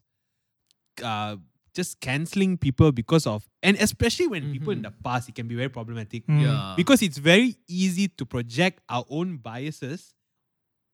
uh, 1.02 1.38
just 1.74 2.02
canceling 2.02 2.58
people 2.58 2.92
because 2.92 3.26
of, 3.26 3.48
and 3.64 3.78
especially 3.80 4.28
when 4.28 4.52
people 4.52 4.74
in 4.74 4.82
the 4.82 4.92
past, 4.92 5.30
it 5.30 5.36
can 5.36 5.48
be 5.48 5.56
very 5.56 5.70
problematic. 5.70 6.28
Mm. 6.28 6.42
yeah. 6.42 6.74
because 6.76 7.02
it's 7.02 7.18
very 7.18 7.56
easy 7.68 8.10
to 8.20 8.26
project 8.26 8.82
our 8.90 9.06
own 9.10 9.38
biases 9.38 10.14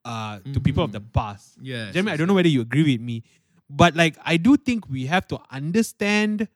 uh, 0.05 0.39
to 0.53 0.59
people 0.59 0.83
of 0.83 0.91
the 0.91 1.01
past. 1.01 1.57
Yeah, 1.61 1.91
Jeremy, 1.91 2.11
I 2.11 2.17
don't 2.17 2.27
know 2.27 2.35
whether 2.35 2.49
you 2.49 2.61
agree 2.61 2.83
with 2.83 3.01
me, 3.01 3.23
but 3.69 3.95
like 3.95 4.17
I 4.23 4.37
do 4.37 4.57
think 4.57 4.87
we 4.89 5.07
have 5.07 5.27
to 5.29 5.39
understand. 5.49 6.47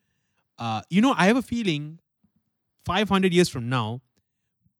Uh, 0.59 0.81
you 0.89 1.01
know, 1.01 1.13
I 1.17 1.27
have 1.27 1.37
a 1.37 1.41
feeling, 1.41 1.99
five 2.85 3.07
hundred 3.09 3.33
years 3.33 3.49
from 3.49 3.69
now, 3.69 4.01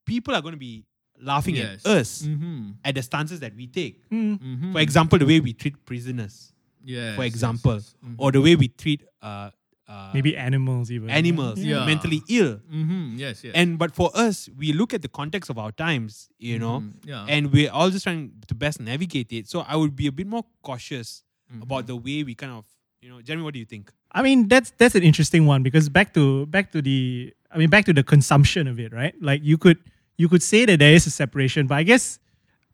people 0.06 0.34
are 0.34 0.42
going 0.42 0.52
to 0.54 0.58
be 0.58 0.84
laughing 1.20 1.56
yes. 1.56 1.84
at 1.84 1.90
us 1.98 2.22
Mm-hmm. 2.22 2.70
at 2.84 2.94
the 2.94 3.02
stances 3.02 3.40
that 3.40 3.54
we 3.54 3.66
take. 3.66 4.08
Mm. 4.10 4.38
Mm-hmm. 4.38 4.72
For 4.72 4.80
example, 4.80 5.18
the 5.18 5.26
way 5.26 5.40
we 5.40 5.52
treat 5.52 5.84
prisoners, 5.84 6.52
yes, 6.84 7.16
for 7.16 7.24
yes, 7.24 7.32
example, 7.32 7.74
yes. 7.74 7.94
Mhm. 8.04 8.14
or 8.18 8.32
the 8.32 8.40
way 8.40 8.56
we 8.56 8.68
treat 8.68 9.04
uh, 9.22 9.50
uh, 9.88 10.10
Maybe 10.14 10.36
animals 10.36 10.90
even. 10.92 11.10
animals, 11.10 11.58
Yeah. 11.58 11.84
mentally 11.84 12.22
ill. 12.28 12.60
Mhm, 12.72 13.18
Yes, 13.18 13.42
yes. 13.44 13.52
And 13.56 13.76
but 13.78 13.92
for 13.94 14.10
us, 14.14 14.48
we 14.56 14.72
look 14.72 14.94
at 14.94 15.02
the 15.02 15.08
context 15.08 15.50
of 15.50 15.58
our 15.58 15.72
times, 15.72 16.28
you 16.38 16.58
know, 16.60 16.80
Mhm, 16.80 16.92
yeah. 17.04 17.26
and 17.28 17.50
we're 17.52 17.70
all 17.72 17.90
just 17.90 18.04
trying 18.04 18.30
to 18.46 18.54
best 18.54 18.80
navigate 18.80 19.32
it. 19.32 19.48
So 19.48 19.60
I 19.60 19.74
would 19.76 19.96
be 19.96 20.06
a 20.06 20.12
bit 20.12 20.26
more 20.26 20.44
cautious 20.62 21.24
Mm-hmm. 21.52 21.62
about 21.62 21.88
the 21.88 21.96
way 21.96 22.22
we 22.22 22.36
kind 22.36 22.52
of, 22.52 22.64
you 23.02 23.08
know, 23.10 23.20
Jeremy, 23.20 23.42
what 23.42 23.52
do 23.54 23.58
you 23.58 23.64
think? 23.66 23.92
I 24.12 24.22
mean, 24.22 24.48
that's 24.48 24.72
that's 24.78 24.94
an 24.94 25.02
interesting 25.02 25.46
one 25.46 25.62
because 25.62 25.88
back 25.88 26.14
to 26.14 26.46
back 26.46 26.72
to 26.72 26.82
the 26.82 27.32
I 27.52 27.58
mean 27.58 27.70
back 27.70 27.84
to 27.86 27.92
the 27.92 28.02
consumption 28.02 28.66
of 28.66 28.78
it, 28.80 28.92
right? 28.92 29.14
Like 29.20 29.42
you 29.44 29.56
could 29.58 29.78
you 30.16 30.28
could 30.28 30.42
say 30.42 30.64
that 30.66 30.78
there 30.78 30.92
is 30.92 31.06
a 31.06 31.10
separation, 31.10 31.66
but 31.66 31.76
I 31.76 31.82
guess 31.84 32.18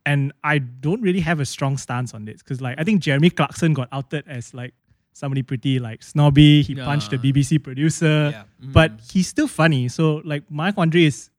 and 0.05 0.31
I 0.43 0.57
don't 0.59 1.01
really 1.01 1.19
have 1.19 1.39
a 1.39 1.45
strong 1.45 1.77
stance 1.77 2.13
on 2.13 2.25
this 2.25 2.41
because 2.41 2.61
like 2.61 2.79
I 2.79 2.83
think 2.83 3.01
Jeremy 3.01 3.29
Clarkson 3.29 3.73
got 3.73 3.89
outed 3.91 4.25
as 4.27 4.53
like 4.53 4.73
somebody 5.13 5.41
pretty 5.43 5.79
like 5.79 6.01
snobby. 6.03 6.61
He 6.61 6.75
punched 6.75 7.11
the 7.11 7.17
BBC 7.17 7.61
producer, 7.63 8.29
Yeah. 8.33 8.43
Mm. 8.63 8.73
but 8.73 8.91
he's 9.11 9.27
still 9.27 9.47
funny. 9.47 9.87
So 9.89 10.21
like 10.25 10.43
my 10.49 10.71
quandary 10.71 11.05
is, 11.05 11.29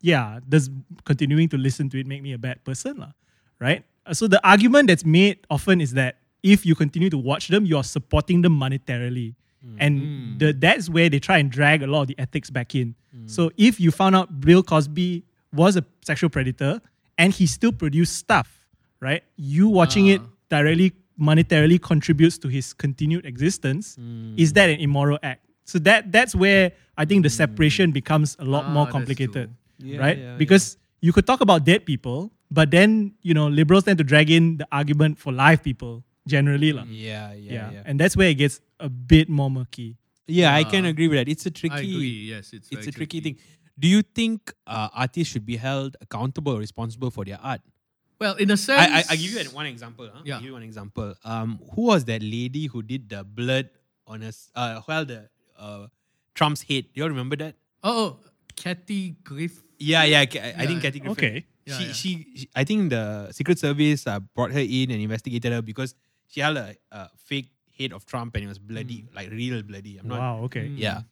yeah, 0.00 0.40
does 0.48 0.70
continuing 1.04 1.48
to 1.50 1.56
listen 1.58 1.88
to 1.90 2.00
it 2.00 2.06
make 2.06 2.22
me 2.22 2.32
a 2.32 2.38
bad 2.38 2.64
person, 2.64 2.96
lah? 2.98 3.12
Right? 3.60 3.84
So 4.12 4.26
the 4.26 4.40
argument 4.46 4.88
that's 4.88 5.04
made 5.04 5.38
often 5.48 5.80
is 5.80 5.92
that 5.94 6.16
if 6.42 6.66
you 6.66 6.74
continue 6.74 7.10
to 7.10 7.18
watch 7.18 7.48
them, 7.48 7.64
you 7.64 7.76
are 7.76 7.84
supporting 7.84 8.42
them 8.42 8.58
monetarily. 8.58 9.34
Mm. 9.64 9.76
And 9.78 10.00
mm. 10.00 10.38
the, 10.38 10.52
that's 10.52 10.88
where 10.88 11.08
they 11.08 11.20
try 11.20 11.38
and 11.38 11.50
drag 11.50 11.82
a 11.82 11.86
lot 11.86 12.02
of 12.02 12.08
the 12.08 12.18
ethics 12.18 12.50
back 12.50 12.74
in. 12.74 12.94
Mm. 13.16 13.30
So 13.30 13.50
if 13.56 13.78
you 13.78 13.90
found 13.90 14.16
out 14.16 14.40
Bill 14.40 14.62
Cosby 14.62 15.24
was 15.52 15.76
a 15.76 15.84
sexual 16.02 16.30
predator 16.30 16.80
and 17.18 17.32
he 17.32 17.46
still 17.46 17.72
produced 17.72 18.16
stuff, 18.16 18.66
right? 19.00 19.22
You 19.36 19.68
watching 19.68 20.08
it 20.08 20.20
ah. 20.20 20.28
directly 20.48 20.92
monetarily 21.20 21.80
contributes 21.80 22.38
to 22.38 22.48
his 22.48 22.72
continued 22.72 23.26
existence. 23.26 23.96
Is 24.36 24.54
that 24.54 24.70
an 24.70 24.80
immoral 24.80 25.18
act? 25.22 25.44
So 25.64 25.78
that 25.80 26.10
that's 26.10 26.34
where 26.34 26.72
I 26.98 27.04
think 27.04 27.22
the 27.22 27.30
separation 27.30 27.92
becomes 27.92 28.36
a 28.40 28.44
lot 28.44 28.64
Ah, 28.64 28.72
more 28.72 28.86
complicated. 28.86 29.54
Yeah, 29.78 30.00
right? 30.00 30.18
yeah, 30.18 30.36
because 30.36 30.76
you 31.00 31.12
could 31.12 31.26
talk 31.26 31.40
about 31.40 31.64
dead 31.64 31.86
people, 31.86 32.32
but 32.50 32.70
then 32.70 33.14
you 33.22 33.34
know 33.34 33.46
liberals 33.46 33.84
tend 33.84 33.98
to 33.98 34.04
drag 34.04 34.30
in 34.30 34.56
the 34.56 34.66
argument 34.72 35.18
for 35.18 35.32
live 35.32 35.62
people 35.62 36.02
generally, 36.26 36.72
lah. 36.72 36.84
Yeah, 36.88 37.32
yeah, 37.32 37.52
Yeah, 37.52 37.70
yeah. 37.72 37.82
and 37.84 37.98
that's 37.98 38.16
where 38.16 38.28
it 38.28 38.34
gets 38.34 38.60
a 38.80 38.88
bit 38.88 39.28
more 39.28 39.50
murky. 39.50 39.96
Yeah, 40.26 40.54
I 40.54 40.64
can 40.64 40.84
agree 40.86 41.08
with 41.08 41.18
that. 41.18 41.28
It's 41.28 41.44
a 41.46 41.50
tricky, 41.50 41.74
I 41.74 41.80
agree. 41.80 42.30
Yes, 42.30 42.52
it's 42.52 42.68
it's 42.70 42.86
a 42.86 42.92
tricky, 42.92 43.20
thing. 43.20 43.36
Do 43.78 43.88
you 43.88 44.02
think 44.02 44.52
uh, 44.66 44.88
artists 44.94 45.32
should 45.32 45.44
be 45.44 45.56
held 45.56 45.96
accountable 46.00 46.54
or 46.54 46.60
responsible 46.60 47.10
for 47.10 47.24
their 47.24 47.38
art? 47.42 47.60
Well, 48.20 48.36
in 48.36 48.50
a 48.52 48.56
sense, 48.56 48.78
I, 48.80 48.98
I, 48.98 49.04
I 49.10 49.16
give 49.16 49.32
you 49.32 49.40
an, 49.40 49.46
one 49.50 49.66
example. 49.66 50.08
Huh? 50.12 50.22
Yeah. 50.24 50.34
I'll 50.34 50.40
give 50.40 50.46
you 50.46 50.52
one 50.54 50.62
example. 50.62 51.14
Um, 51.24 51.58
who 51.74 51.82
was 51.90 52.04
that 52.06 52.22
lady 52.22 52.66
who 52.66 52.82
did 52.82 53.08
the 53.08 53.24
blood 53.24 53.68
on 54.06 54.22
us? 54.22 54.48
Uh, 54.54 54.80
well, 54.86 55.04
the 55.04 55.28
uh, 55.58 55.86
Trump's 56.34 56.62
head. 56.62 56.84
Do 56.84 56.90
you 56.94 57.02
all 57.02 57.08
remember 57.10 57.34
that? 57.36 57.56
Oh, 57.82 57.90
oh, 58.22 58.30
Kathy 58.54 59.16
Griff. 59.24 59.60
Yeah, 59.78 60.04
yeah. 60.04 60.24
Ca- 60.26 60.38
I, 60.38 60.54
I 60.62 60.66
think 60.66 60.78
Yeah. 60.78 60.90
Kathy 60.90 61.00
Griffin. 61.00 61.10
Okay. 61.18 61.46
Yeah, 61.66 61.78
she, 61.78 61.84
yeah. 61.86 61.92
She, 61.92 62.26
she, 62.36 62.48
I 62.54 62.62
think 62.64 62.90
the 62.90 63.32
Secret 63.32 63.58
Service 63.58 64.06
uh, 64.06 64.20
brought 64.20 64.52
her 64.52 64.60
in 64.62 64.90
and 64.92 65.00
investigated 65.02 65.50
her 65.52 65.62
because 65.62 65.94
she 66.32 66.40
held 66.40 66.56
a, 66.56 66.74
a 66.90 67.08
fake 67.28 67.50
head 67.78 67.92
of 67.92 68.04
Trump 68.08 68.34
and 68.36 68.44
it 68.44 68.48
was 68.48 68.58
bloody, 68.58 69.04
Mm. 69.04 69.14
like 69.16 69.28
real 69.30 69.60
bloody. 69.62 69.98
I'm 69.98 70.08
not. 70.08 70.18
Wow. 70.18 70.36
Okay. 70.48 70.66
Yeah, 70.72 71.02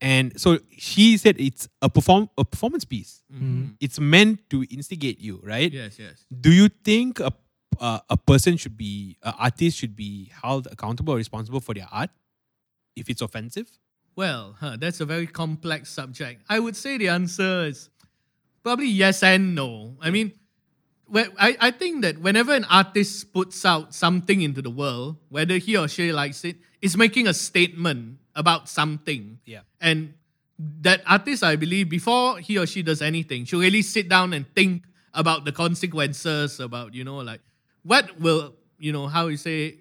and 0.00 0.38
so 0.38 0.58
she 0.76 1.16
said 1.18 1.34
it's 1.40 1.66
a 1.82 1.88
perform 1.90 2.30
a 2.38 2.44
performance 2.44 2.84
piece. 2.86 3.22
Mhm. 3.32 3.74
It's 3.80 3.98
meant 3.98 4.38
to 4.50 4.62
instigate 4.70 5.18
you, 5.20 5.40
right? 5.42 5.70
Yes, 5.72 5.98
yes. 5.98 6.24
Do 6.30 6.50
you 6.52 6.68
think 6.70 7.18
a 7.20 7.32
uh, 7.80 8.00
a 8.10 8.16
person 8.16 8.56
should 8.56 8.76
be, 8.76 9.16
an 9.22 9.34
artist 9.38 9.78
should 9.78 9.94
be 9.94 10.30
held 10.42 10.66
accountable 10.70 11.14
or 11.14 11.16
responsible 11.16 11.60
for 11.60 11.74
their 11.74 11.86
art 11.92 12.10
if 12.96 13.08
it's 13.10 13.22
offensive? 13.22 13.70
Well, 14.16 14.56
huh, 14.58 14.76
that's 14.80 14.98
a 15.00 15.06
very 15.06 15.28
complex 15.28 15.88
subject. 15.88 16.42
I 16.48 16.58
would 16.58 16.74
say 16.74 16.98
the 16.98 17.06
answer 17.08 17.66
is 17.70 17.88
probably 18.64 18.88
yes 18.90 19.22
and 19.22 19.54
no. 19.54 19.96
I 20.00 20.10
mean, 20.10 20.28
whe- 20.30 20.34
I, 21.14 21.56
I 21.60 21.70
think 21.70 22.02
that 22.02 22.18
whenever 22.18 22.52
an 22.52 22.64
artist 22.64 23.32
puts 23.32 23.64
out 23.64 23.94
something 23.94 24.42
into 24.42 24.62
the 24.62 24.70
world, 24.70 25.16
whether 25.28 25.56
he 25.58 25.76
or 25.76 25.88
she 25.88 26.12
likes 26.12 26.44
it, 26.44 26.56
it's 26.82 26.96
making 26.96 27.26
a 27.26 27.34
statement 27.34 28.18
about 28.34 28.68
something. 28.68 29.38
Yeah. 29.44 29.60
And 29.80 30.14
that 30.80 31.02
artist, 31.06 31.42
I 31.42 31.56
believe, 31.56 31.88
before 31.88 32.38
he 32.38 32.58
or 32.58 32.66
she 32.66 32.82
does 32.82 33.00
anything, 33.00 33.44
should 33.44 33.60
really 33.60 33.82
sit 33.82 34.08
down 34.08 34.32
and 34.32 34.46
think 34.54 34.84
about 35.14 35.44
the 35.44 35.52
consequences, 35.52 36.60
about, 36.60 36.94
you 36.94 37.04
know, 37.04 37.18
like 37.18 37.40
what 37.82 38.20
will, 38.20 38.54
you 38.78 38.92
know, 38.92 39.06
how 39.06 39.28
you 39.28 39.36
say, 39.36 39.76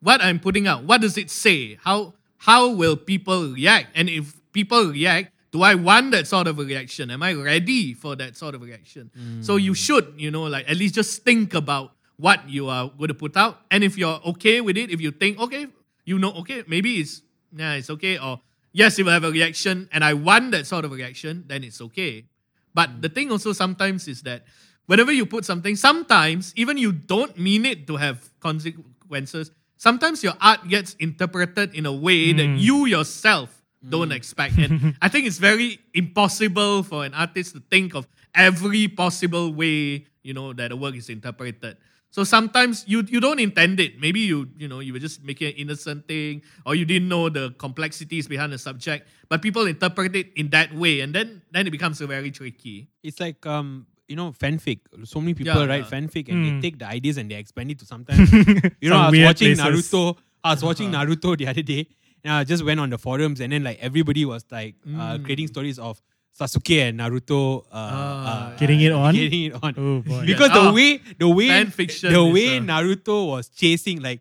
what 0.00 0.22
I'm 0.22 0.38
putting 0.38 0.66
out, 0.66 0.84
what 0.84 1.00
does 1.00 1.18
it 1.18 1.30
say? 1.30 1.78
How 1.82 2.14
how 2.38 2.68
will 2.70 2.96
people 2.96 3.52
react? 3.52 3.88
And 3.94 4.08
if 4.08 4.32
people 4.52 4.86
react, 4.86 5.32
do 5.50 5.62
I 5.62 5.74
want 5.74 6.10
that 6.12 6.26
sort 6.26 6.46
of 6.46 6.58
a 6.58 6.64
reaction? 6.64 7.10
Am 7.10 7.22
I 7.22 7.32
ready 7.32 7.94
for 7.94 8.16
that 8.16 8.36
sort 8.36 8.54
of 8.54 8.62
reaction? 8.62 9.10
So 9.40 9.56
you 9.56 9.72
mm. 9.72 9.76
should, 9.76 10.14
you 10.16 10.30
know, 10.30 10.44
like 10.44 10.68
at 10.68 10.76
least 10.76 10.94
just 10.94 11.22
think 11.22 11.54
about 11.54 11.92
what 12.16 12.48
you 12.48 12.68
are 12.68 12.90
going 12.98 13.08
to 13.08 13.14
put 13.14 13.36
out. 13.36 13.60
And 13.70 13.82
if 13.82 13.96
you're 13.96 14.20
okay 14.26 14.60
with 14.60 14.76
it, 14.76 14.90
if 14.90 15.00
you 15.00 15.10
think, 15.10 15.38
okay, 15.38 15.66
you 16.04 16.18
know, 16.18 16.32
okay, 16.32 16.64
maybe 16.66 17.00
it's 17.00 17.22
yeah, 17.56 17.74
it's 17.74 17.88
okay, 17.88 18.18
or 18.18 18.40
yes, 18.72 18.98
it 18.98 19.04
will 19.04 19.12
have 19.12 19.24
a 19.24 19.30
reaction, 19.30 19.88
and 19.92 20.04
I 20.04 20.12
want 20.12 20.50
that 20.52 20.66
sort 20.66 20.84
of 20.84 20.92
reaction, 20.92 21.44
then 21.46 21.64
it's 21.64 21.80
okay. 21.80 22.26
But 22.74 22.90
mm. 22.90 23.02
the 23.02 23.08
thing 23.08 23.30
also 23.32 23.52
sometimes 23.52 24.06
is 24.06 24.22
that 24.22 24.44
whenever 24.86 25.12
you 25.12 25.24
put 25.24 25.44
something, 25.44 25.76
sometimes 25.76 26.52
even 26.56 26.76
you 26.76 26.92
don't 26.92 27.38
mean 27.38 27.64
it 27.64 27.86
to 27.86 27.96
have 27.96 28.28
consequences. 28.40 29.50
Sometimes 29.78 30.24
your 30.24 30.34
art 30.40 30.66
gets 30.68 30.94
interpreted 30.94 31.74
in 31.74 31.86
a 31.86 31.92
way 31.92 32.32
that 32.32 32.42
mm. 32.42 32.60
you 32.60 32.86
yourself 32.86 33.57
don't 33.86 34.12
expect. 34.12 34.56
And 34.58 34.96
I 35.02 35.08
think 35.08 35.26
it's 35.26 35.38
very 35.38 35.78
impossible 35.94 36.82
for 36.82 37.04
an 37.04 37.14
artist 37.14 37.54
to 37.54 37.60
think 37.70 37.94
of 37.94 38.08
every 38.34 38.88
possible 38.88 39.52
way, 39.52 40.06
you 40.22 40.34
know, 40.34 40.52
that 40.52 40.72
a 40.72 40.76
work 40.76 40.94
is 40.96 41.08
interpreted. 41.08 41.76
So 42.10 42.24
sometimes 42.24 42.84
you 42.88 43.04
you 43.06 43.20
don't 43.20 43.38
intend 43.38 43.78
it. 43.80 44.00
Maybe 44.00 44.20
you 44.20 44.48
you 44.56 44.66
know 44.66 44.80
you 44.80 44.94
were 44.94 44.98
just 44.98 45.22
making 45.22 45.48
an 45.48 45.54
innocent 45.60 46.08
thing, 46.08 46.40
or 46.64 46.74
you 46.74 46.86
didn't 46.86 47.06
know 47.08 47.28
the 47.28 47.52
complexities 47.58 48.26
behind 48.26 48.50
the 48.52 48.58
subject. 48.58 49.06
But 49.28 49.42
people 49.42 49.66
interpret 49.66 50.16
it 50.16 50.32
in 50.34 50.48
that 50.50 50.72
way, 50.74 51.00
and 51.04 51.12
then 51.14 51.42
then 51.52 51.66
it 51.66 51.70
becomes 51.70 52.00
very 52.00 52.30
tricky. 52.30 52.88
It's 53.04 53.20
like 53.20 53.44
um, 53.44 53.86
you 54.08 54.16
know, 54.16 54.32
fanfic. 54.32 54.80
So 55.04 55.20
many 55.20 55.34
people 55.34 55.52
Yeah, 55.52 55.66
write 55.68 55.84
yeah. 55.84 55.92
fanfic 56.00 56.32
and 56.32 56.38
Mm. 56.40 56.44
they 56.48 56.70
take 56.70 56.78
the 56.80 56.88
ideas 56.88 57.18
and 57.20 57.30
they 57.30 57.36
expand 57.36 57.70
it 57.76 57.78
to 57.80 57.84
sometimes. 57.84 58.32
you 58.80 58.88
know, 58.88 58.96
Some 58.96 59.04
I 59.04 59.10
was 59.12 59.20
watching 59.28 59.54
places. 59.54 59.92
Naruto. 59.92 60.16
I 60.42 60.52
was 60.56 60.62
watching 60.64 60.90
Naruto 60.96 61.36
the 61.36 61.46
other 61.46 61.60
day, 61.62 61.88
and 62.24 62.32
I 62.32 62.44
just 62.44 62.64
went 62.64 62.80
on 62.80 62.90
the 62.90 62.98
forums, 62.98 63.40
and 63.40 63.52
then 63.52 63.64
like 63.64 63.78
everybody 63.80 64.24
was 64.24 64.44
like 64.50 64.74
uh, 64.96 65.18
creating 65.18 65.48
stories 65.48 65.78
of 65.78 66.00
Sasuke 66.38 66.88
and 66.88 67.00
Naruto 67.00 67.64
uh, 67.72 67.74
uh, 67.76 68.56
Getting 68.56 68.80
it 68.80 68.92
on? 68.92 69.14
getting 69.14 69.44
it 69.44 69.54
on. 69.62 69.74
Oh 69.76 70.00
boy. 70.00 70.24
Because 70.26 70.48
Yeah. 70.50 70.62
the 70.62 70.68
Oh, 70.70 70.72
way 70.72 71.00
the 71.18 71.28
way 71.28 71.48
fan 71.48 71.70
fiction 71.70 72.12
the 72.12 72.24
way 72.24 72.58
uh, 72.58 72.60
Naruto 72.60 73.26
was 73.28 73.48
chasing 73.48 74.00
like 74.00 74.20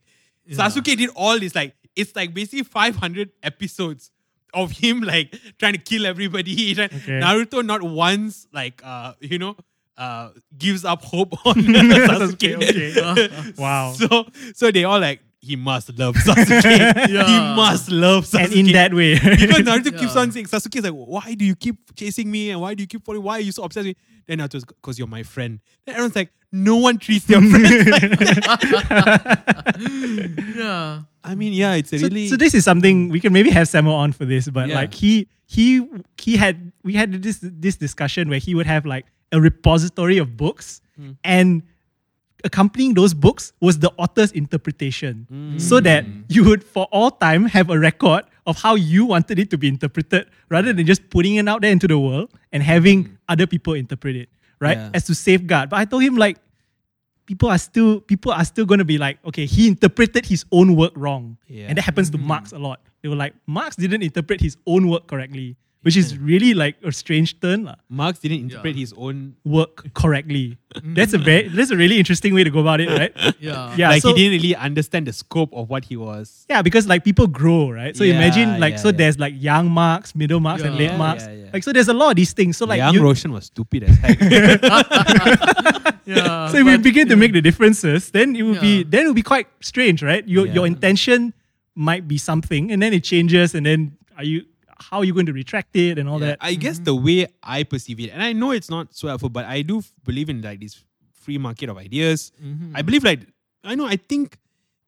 Sasuke 0.50 0.96
did 0.98 1.10
all 1.16 1.38
this 1.40 1.54
like 1.54 1.76
it's 1.96 2.16
like 2.16 2.34
basically 2.34 2.64
500 2.64 3.32
episodes 3.44 4.12
of 4.54 4.72
him 4.72 5.02
like 5.02 5.36
trying 5.60 5.74
to 5.74 5.80
kill 5.80 6.06
everybody. 6.06 6.72
Okay. 6.80 7.20
Naruto 7.22 7.64
not 7.64 7.82
once 7.84 8.48
like 8.54 8.82
uh 8.84 9.14
you 9.20 9.38
know 9.38 9.56
uh 9.98 10.30
gives 10.58 10.86
up 10.86 11.04
hope 11.04 11.34
on 11.46 11.56
Sasuke. 12.10 12.56
okay. 12.56 13.54
Wow. 13.58 13.94
So 13.94 14.26
so 14.56 14.72
they 14.72 14.84
all 14.86 15.00
like 15.00 15.20
he 15.48 15.56
must 15.56 15.98
love 15.98 16.16
Sasuke. 16.28 17.08
He 17.08 17.40
must 17.56 17.90
love 17.92 18.26
Sasuke. 18.26 18.44
and 18.44 18.54
in 18.54 18.72
that 18.74 18.94
way. 18.94 19.14
because 19.20 19.64
Naruto 19.64 19.92
keeps 19.98 20.14
Yeah. 20.16 20.22
on 20.22 20.32
saying, 20.32 20.46
Sasuke 20.48 20.76
is 20.78 20.84
like, 20.84 20.94
why 20.94 21.34
do 21.36 21.46
you 21.46 21.56
keep 21.56 21.96
chasing 21.96 22.30
me 22.30 22.52
and 22.52 22.62
why 22.62 22.74
do 22.74 22.84
you 22.84 22.88
keep 22.88 23.04
following? 23.06 23.24
Why 23.24 23.38
are 23.38 23.42
you 23.42 23.52
so 23.52 23.64
obsessed 23.64 23.88
with 23.88 23.98
me? 23.98 24.04
Then 24.28 24.40
Naruto's 24.40 24.66
because 24.66 25.00
you're 25.00 25.08
my 25.08 25.24
friend. 25.24 25.60
Then 25.86 25.96
everyone's 25.96 26.16
like, 26.16 26.32
no 26.52 26.78
one 26.78 26.98
treats 26.98 27.26
their 27.26 27.42
friends 27.42 27.88
like 27.90 28.20
that. 28.90 29.44
Yeah. 30.58 31.02
I 31.24 31.36
mean, 31.36 31.54
yeah, 31.54 31.74
it's 31.76 31.92
a 31.94 32.00
so, 32.00 32.08
really. 32.08 32.28
so 32.28 32.38
this 32.38 32.54
is 32.54 32.64
something 32.64 33.10
we 33.10 33.20
can 33.20 33.34
maybe 33.34 33.50
have 33.50 33.68
Samuel 33.68 33.96
on 33.96 34.14
for 34.14 34.26
this, 34.26 34.48
but 34.50 34.70
Yeah. 34.70 34.76
like 34.76 34.94
he 34.94 35.28
he 35.46 35.86
he 36.22 36.38
had 36.38 36.72
we 36.84 36.94
had 36.94 37.12
this 37.22 37.40
this 37.42 37.76
discussion 37.76 38.30
where 38.30 38.40
he 38.40 38.56
would 38.56 38.66
have 38.66 38.86
like 38.86 39.06
a 39.32 39.42
repository 39.42 40.18
of 40.20 40.38
books 40.38 40.82
Hmm. 40.96 41.12
and 41.24 41.64
accompanying 42.44 42.94
those 42.94 43.14
books 43.14 43.52
was 43.62 43.80
the 43.80 43.92
author's 43.98 44.32
interpretation 44.32 45.26
Hmm. 45.30 45.58
so 45.58 45.80
that 45.80 46.06
you 46.30 46.44
would 46.46 46.64
for 46.64 46.86
all 46.92 47.10
time 47.12 47.46
have 47.46 47.70
a 47.70 47.80
record 47.80 48.24
of 48.46 48.58
how 48.62 48.76
you 48.76 49.06
wanted 49.06 49.40
it 49.40 49.50
to 49.50 49.58
be 49.58 49.68
interpreted 49.68 50.28
rather 50.50 50.72
than 50.72 50.86
just 50.86 51.10
putting 51.10 51.36
it 51.36 51.48
out 51.50 51.62
there 51.62 51.72
into 51.72 51.88
the 51.88 51.98
world 52.00 52.30
and 52.52 52.62
having 52.64 53.18
other 53.28 53.48
people 53.48 53.74
interpret 53.74 54.16
it 54.16 54.30
right. 54.60 54.78
Yeah. 54.78 54.92
as 54.94 55.06
to 55.06 55.16
safeguard 55.16 55.70
but 55.70 55.78
i 55.80 55.86
told 55.86 56.04
him 56.04 56.16
like 56.16 56.38
people 57.26 57.50
are 57.50 57.58
still 57.58 58.00
people 58.02 58.32
are 58.32 58.46
still 58.46 58.66
going 58.66 58.80
to 58.80 58.86
be 58.86 58.98
like 58.98 59.18
okay 59.26 59.46
he 59.46 59.68
interpreted 59.68 60.26
his 60.26 60.46
own 60.52 60.76
work 60.76 60.94
wrong 60.96 61.38
Yeah. 61.48 61.66
and 61.68 61.78
that 61.78 61.82
happens 61.84 62.10
to 62.12 62.18
marx 62.18 62.52
a 62.54 62.60
lot 62.60 62.80
they 63.02 63.10
were 63.10 63.16
like 63.16 63.34
marx 63.48 63.76
didn't 63.76 64.04
interpret 64.04 64.40
his 64.42 64.58
own 64.66 64.88
work 64.88 65.08
correctly 65.08 65.58
which 65.84 65.96
is 65.96 66.18
really 66.18 66.54
like 66.54 66.76
a 66.84 66.92
strange 66.92 67.40
turn 67.40 67.64
lah. 67.64 67.76
Marx 67.90 68.20
didn't 68.20 68.40
interpret 68.42 68.76
Yeah. 68.76 68.80
his 68.82 68.94
own. 68.98 69.36
work 69.46 69.94
correctly 69.94 70.58
mm. 70.76 70.96
that's 70.98 71.14
a 71.14 71.18
very 71.18 71.48
that's 71.48 71.72
a 71.72 71.78
really 71.78 71.98
interesting 72.02 72.34
way 72.34 72.44
to 72.44 72.50
go 72.50 72.60
about 72.60 72.82
it 72.84 72.90
right 72.90 73.14
Yeah. 73.40 73.74
yeah 73.78 73.90
like 73.94 74.02
so, 74.02 74.14
he 74.14 74.16
didn't 74.20 74.42
really 74.42 74.56
understand 74.56 75.08
the 75.08 75.14
scope 75.14 75.54
of 75.54 75.70
what 75.70 75.86
he 75.86 75.96
was. 75.96 76.46
yeah 76.50 76.62
because 76.62 76.88
like 76.92 77.04
people 77.06 77.28
grow 77.28 77.70
right 77.72 77.96
so 77.96 78.04
Yeah, 78.04 78.16
imagine 78.20 78.60
like 78.60 78.74
yeah, 78.76 78.84
so 78.84 78.90
yeah. 78.90 78.98
there's 79.00 79.18
like 79.20 79.34
young 79.38 79.70
marx 79.72 80.14
middle 80.16 80.40
marx 80.42 80.62
and 80.64 80.74
Yeah. 80.74 80.80
late 80.84 80.92
Yeah, 80.92 80.98
marx 81.06 81.24
yeah, 81.24 81.34
yeah. 81.48 81.50
like 81.54 81.64
so 81.64 81.72
there's 81.72 81.88
a 81.88 81.94
lot 81.96 82.10
of 82.12 82.16
these 82.20 82.34
things 82.34 82.58
so 82.58 82.66
like 82.66 82.80
Young 82.84 82.96
you, 82.96 83.04
Roshan 83.08 83.32
was 83.32 83.46
stupid 83.54 83.84
as 83.88 83.96
heck. 84.04 84.18
Yeah. 86.08 86.48
so 86.52 86.58
if 86.58 86.66
we 86.66 86.76
but- 86.78 86.84
begin 86.84 87.08
to 87.10 87.16
make 87.16 87.34
the 87.34 87.42
differences, 87.42 88.12
then 88.12 88.36
it 88.36 88.44
would 88.44 88.62
be 88.62 88.80
Yeah. 88.80 88.84
then 88.88 89.02
it 89.04 89.08
would 89.12 89.16
be 89.20 89.28
quite 89.28 89.48
strange, 89.62 90.02
right? 90.04 90.24
Your 90.28 90.46
your 90.48 90.66
Yeah. 90.66 90.72
intention 90.74 91.34
might 91.76 92.08
be 92.08 92.18
something, 92.18 92.72
and 92.72 92.82
then 92.82 92.94
it 92.94 93.04
changes, 93.04 93.54
and 93.54 93.66
then 93.68 93.98
are 94.18 94.24
you 94.24 94.46
how 94.80 95.00
are 95.00 95.04
you 95.04 95.14
going 95.14 95.26
to 95.26 95.34
retract 95.34 95.76
it 95.76 95.98
and 95.98 96.08
all 96.08 96.20
Yeah, 96.20 96.28
that? 96.28 96.38
I 96.42 96.54
guess 96.56 96.80
the 96.80 96.96
way 96.96 97.28
I 97.44 97.64
perceive 97.64 98.00
it, 98.00 98.10
and 98.12 98.22
I 98.22 98.34
know 98.34 98.52
it's 98.52 98.70
not 98.70 98.96
so 98.96 99.08
helpful, 99.08 99.30
but 99.30 99.46
I 99.46 99.62
do 99.62 99.84
believe 100.04 100.30
in 100.30 100.42
like 100.42 100.60
this 100.60 100.84
free 101.14 101.38
market 101.38 101.70
of 101.70 101.78
ideas. 101.78 102.32
Mm-hmm. 102.44 102.76
I 102.76 102.82
believe 102.82 103.04
like 103.04 103.22
I 103.64 103.76
know 103.76 103.86
I 103.86 103.98
think 103.98 104.38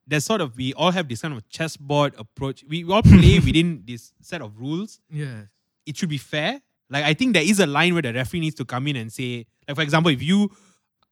there's 0.08 0.26
sort 0.26 0.42
of 0.42 0.56
we 0.58 0.74
all 0.74 0.92
have 0.92 1.08
this 1.08 1.22
kind 1.22 1.34
of 1.34 1.48
chessboard 1.50 2.14
approach. 2.18 2.64
We 2.68 2.84
all 2.90 3.04
play 3.04 3.40
within 3.46 3.84
this 3.86 4.14
set 4.22 4.42
of 4.42 4.60
rules. 4.60 5.00
Yeah. 5.10 5.42
It 5.86 5.98
should 5.98 6.10
be 6.10 6.18
fair. 6.18 6.62
Like 6.90 7.06
I 7.06 7.14
think 7.14 7.34
there 7.34 7.44
is 7.44 7.60
a 7.60 7.68
line 7.68 7.94
where 7.94 8.02
the 8.02 8.14
referee 8.14 8.40
needs 8.40 8.56
to 8.56 8.66
come 8.66 8.88
in 8.88 8.96
and 8.96 9.12
say, 9.12 9.46
like 9.68 9.76
for 9.76 9.82
example, 9.84 10.12
if 10.12 10.22
you 10.22 10.50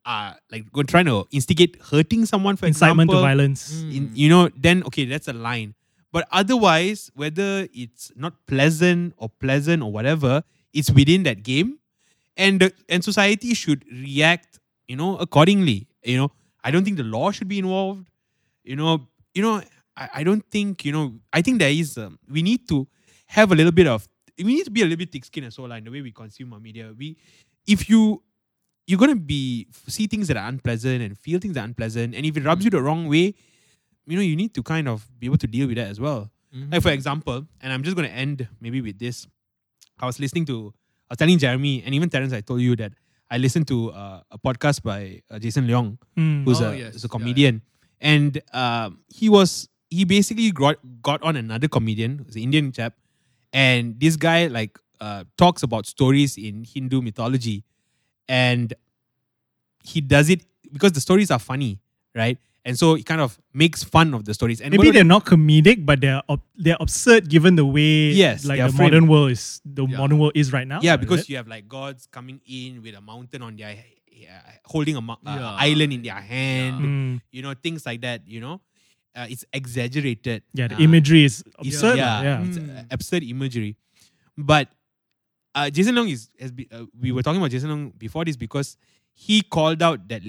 are 0.05 0.35
like 0.51 0.71
go 0.71 0.81
trying 0.83 1.05
to 1.05 1.27
instigate 1.31 1.77
hurting 1.91 2.25
someone, 2.25 2.55
for 2.55 2.65
Incitement 2.65 3.11
to 3.11 3.19
violence. 3.19 3.81
in, 3.81 4.09
mm. 4.09 4.11
you 4.15 4.29
know, 4.29 4.49
then 4.55 4.83
okay, 4.83 5.05
that's 5.05 5.27
a 5.27 5.33
line. 5.33 5.75
But 6.17 6.25
otherwise, 6.31 7.11
whether 7.13 7.67
it's 7.77 8.11
not 8.15 8.33
pleasant 8.47 9.13
or 9.17 9.29
pleasant 9.29 9.83
or 9.83 9.91
whatever, 9.91 10.41
it's 10.73 10.89
within 10.89 11.21
that 11.29 11.43
game, 11.43 11.77
and 12.35 12.73
and 12.89 13.03
society 13.05 13.53
should 13.53 13.85
react, 13.91 14.57
you 14.87 14.95
know, 14.95 15.15
accordingly. 15.17 15.85
You 16.01 16.17
know, 16.17 16.31
I 16.63 16.71
don't 16.71 16.83
think 16.83 16.97
the 16.97 17.05
law 17.05 17.29
should 17.29 17.47
be 17.47 17.59
involved. 17.59 18.09
You 18.63 18.77
know, 18.77 19.05
you 19.35 19.43
know, 19.43 19.61
I, 19.95 20.09
I 20.15 20.23
don't 20.23 20.41
think 20.49 20.85
you 20.85 20.91
know. 20.91 21.21
I 21.31 21.43
think 21.43 21.59
there 21.59 21.69
is. 21.69 21.99
Um, 21.99 22.17
we 22.27 22.41
need 22.41 22.67
to 22.69 22.87
have 23.27 23.51
a 23.51 23.55
little 23.55 23.71
bit 23.71 23.85
of. 23.85 24.09
We 24.39 24.57
need 24.57 24.65
to 24.65 24.73
be 24.73 24.81
a 24.81 24.85
little 24.89 24.97
bit 24.97 25.11
thick-skinned 25.11 25.45
as 25.45 25.59
well, 25.59 25.69
like 25.69 25.85
in 25.85 25.85
the 25.85 25.91
way 25.91 26.01
we 26.01 26.11
consume 26.11 26.51
our 26.51 26.59
media. 26.59 26.95
We, 26.97 27.13
if 27.67 27.87
you 27.93 28.23
you're 28.87 28.97
gonna 28.97 29.21
be 29.35 29.67
see 29.85 30.07
things 30.07 30.33
that 30.33 30.37
are 30.37 30.49
unpleasant 30.49 31.03
and 31.03 31.15
feel 31.15 31.37
things 31.37 31.53
that 31.53 31.61
are 31.61 31.69
unpleasant, 31.69 32.15
and 32.15 32.25
if 32.25 32.35
it 32.41 32.43
rubs 32.43 32.65
you 32.65 32.71
the 32.73 32.81
wrong 32.81 33.05
way, 33.07 33.35
you 34.07 34.15
know 34.15 34.23
you 34.23 34.35
need 34.35 34.53
to 34.55 34.63
kind 34.63 34.87
of 34.87 35.05
be 35.19 35.27
able 35.27 35.37
to 35.37 35.47
deal 35.47 35.67
with 35.67 35.75
that 35.77 35.87
as 35.87 35.99
well. 35.99 36.31
Like 36.71 36.81
for 36.81 36.89
example, 36.89 37.45
and 37.61 37.71
I'm 37.73 37.83
just 37.83 37.95
gonna 37.95 38.07
end 38.25 38.47
maybe 38.59 38.81
with 38.81 38.97
this. 38.97 39.27
I 39.99 40.05
was 40.07 40.19
listening 40.19 40.45
to, 40.45 40.73
I 41.09 41.13
was 41.13 41.17
telling 41.17 41.37
Jeremy 41.37 41.83
and 41.85 41.93
even 41.93 42.09
Terence, 42.09 42.33
I 42.33 42.41
told 42.41 42.61
you 42.61 42.75
that 42.77 42.93
I 43.29 43.37
listened 43.37 43.67
to 43.67 43.91
uh, 43.91 44.21
a 44.31 44.37
podcast 44.39 44.81
by 44.81 45.21
uh, 45.29 45.37
Jason 45.37 45.67
Leong, 45.67 45.97
Mm. 46.17 46.45
who's 46.45 46.61
Oh, 46.61 46.71
a, 46.71 46.75
yes. 46.75 46.95
a 46.95 46.99
Yeah, 47.05 47.07
comedian, 47.11 47.61
and 48.01 48.41
um, 48.53 48.99
he 49.13 49.29
was 49.29 49.69
he 49.89 50.03
basically 50.05 50.49
got 50.51 50.77
got 51.03 51.21
on 51.21 51.35
another 51.35 51.67
comedian, 51.67 52.19
who's 52.25 52.35
an 52.35 52.43
Indian 52.43 52.71
chap, 52.71 52.95
and 53.53 53.99
this 53.99 54.15
guy 54.15 54.47
like 54.47 54.79
uh, 54.99 55.25
talks 55.37 55.61
about 55.63 55.85
stories 55.85 56.37
in 56.37 56.63
Hindu 56.63 57.01
mythology, 57.01 57.63
and 58.27 58.73
he 59.83 60.01
does 60.01 60.29
it 60.29 60.41
because 60.71 60.91
the 60.93 61.01
stories 61.01 61.29
are 61.31 61.39
funny, 61.39 61.79
right? 62.15 62.37
And 62.67 62.75
so 62.77 62.99
it 62.99 63.05
kind 63.07 63.21
of 63.23 63.39
makes 63.55 63.79
fun 63.81 64.11
of 64.13 64.27
the 64.27 64.33
stories. 64.35 64.59
And 64.59 64.75
Maybe 64.75 64.91
they're 64.91 65.07
not 65.07 65.23
comedic, 65.23 65.85
but 65.87 66.01
they're 66.03 66.19
ob- 66.27 66.43
they're 66.59 66.75
absurd 66.83 67.29
given 67.31 67.55
the 67.55 67.63
way 67.63 68.11
Yes, 68.11 68.43
like 68.43 68.59
the 68.59 68.67
framed. 68.67 68.91
modern 68.91 69.05
world 69.07 69.31
is 69.31 69.61
the 69.63 69.87
Yeah. 69.87 69.95
modern 69.97 70.19
world 70.19 70.35
is 70.35 70.51
right 70.51 70.67
now. 70.67 70.83
Yeah, 70.83 70.99
because 70.99 71.21
it? 71.23 71.29
you 71.31 71.37
have 71.39 71.47
like 71.47 71.71
gods 71.71 72.11
coming 72.11 72.41
in 72.43 72.83
with 72.83 72.91
a 72.93 72.99
mountain 72.99 73.39
on 73.41 73.55
their 73.55 73.71
yeah, 74.11 74.41
holding 74.67 74.97
a 74.97 75.01
mo- 75.01 75.21
uh, 75.23 75.37
Yeah. 75.39 75.55
island 75.63 75.93
in 75.95 76.01
their 76.03 76.19
hand, 76.19 76.75
Mm. 76.83 77.13
you 77.31 77.39
know, 77.45 77.53
things 77.55 77.85
like 77.87 78.01
that, 78.01 78.27
you 78.27 78.41
know. 78.43 78.59
uh, 79.17 79.25
it's 79.33 79.45
exaggerated. 79.53 80.43
Yeah, 80.53 80.67
the 80.69 80.75
uh, 80.75 80.79
imagery 80.85 81.23
is 81.25 81.41
absurd. 81.57 81.97
yeah, 81.97 82.05
lah, 82.05 82.21
yeah. 82.21 82.45
it's 82.45 82.57
uh, 82.61 82.83
absurd 82.93 83.23
imagery. 83.25 83.73
But 84.37 84.69
uh, 85.57 85.69
Jason 85.73 85.95
Leong 85.97 86.11
is 86.13 86.29
has 86.37 86.51
been, 86.53 86.67
uh, 86.69 86.85
we 86.93 87.09
were 87.15 87.23
talking 87.25 87.41
about 87.41 87.49
Jason 87.49 87.69
Leong 87.71 87.97
before 87.97 88.25
this 88.29 88.37
because 88.37 88.77
he 89.17 89.41
called 89.41 89.81
out 89.81 90.07
that 90.09 90.21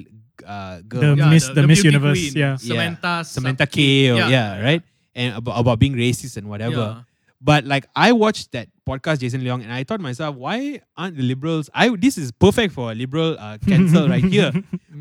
uh, 0.47 0.81
girl 0.89 1.15
The 1.15 1.27
Miss- 1.27 1.49
the 1.49 1.67
Miss 1.67 1.85
Universe, 1.85 2.19
queen, 2.19 2.33
yeah. 2.35 2.57
Samantha. 2.57 3.23
Samantha 3.25 3.65
something. 3.65 3.67
K 3.67 4.11
or 4.11 4.17
yeah, 4.17 4.63
right 4.63 4.83
and 5.15 5.37
about, 5.37 5.61
about 5.61 5.79
being 5.79 5.95
racist 5.95 6.37
and 6.37 6.49
whatever. 6.49 6.75
Yeah. 6.75 7.03
But 7.41 7.65
like 7.65 7.87
I 7.95 8.13
watched 8.13 8.53
that 8.53 8.69
podcast, 8.89 9.21
Jason 9.21 9.43
Leong, 9.43 9.63
and 9.63 9.73
I 9.73 9.85
thought 9.85 9.99
to 9.99 10.03
myself, 10.03 10.37
why 10.37 10.81
aren't 10.97 11.17
the 11.17 11.23
liberals? 11.23 11.69
I 11.75 11.91
this 11.91 12.17
is 12.17 12.33
perfect 12.33 12.73
for 12.73 12.91
a 12.91 12.95
liberal 12.95 13.37
uh, 13.39 13.59
cancel 13.59 14.09
right 14.09 14.25
here 14.37 14.51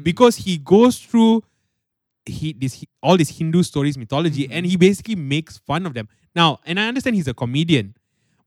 because 0.03 0.35
he 0.35 0.57
goes 0.57 0.99
through 0.99 1.43
he 2.25 2.53
this 2.53 2.83
all 3.01 3.15
these 3.15 3.29
Hindu 3.29 3.63
stories, 3.63 3.97
mythology, 3.97 4.49
and 4.51 4.65
he 4.65 4.75
basically 4.75 5.15
makes 5.15 5.57
fun 5.59 5.85
of 5.85 5.93
them. 5.93 6.09
Now, 6.35 6.59
and 6.65 6.79
I 6.79 6.87
understand 6.87 7.15
he's 7.15 7.27
a 7.27 7.33
comedian, 7.33 7.95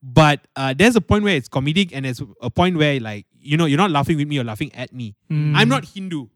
but 0.03 0.47
uh, 0.55 0.75
there's 0.77 0.95
a 0.97 1.01
point 1.01 1.25
where 1.25 1.35
it's 1.35 1.49
comedic, 1.49 1.91
and 1.93 2.05
there's 2.05 2.23
a 2.43 2.51
point 2.51 2.77
where 2.77 3.01
like 3.01 3.27
you 3.43 3.57
know 3.57 3.65
you're 3.67 3.79
not 3.79 3.91
laughing 3.91 4.17
with 4.17 4.29
me, 4.29 4.35
you're 4.37 4.45
laughing 4.45 4.71
at 4.75 4.93
me. 4.93 5.15
Mm. 5.31 5.55
I'm 5.57 5.69
not 5.69 5.85
Hindu, 5.85 6.27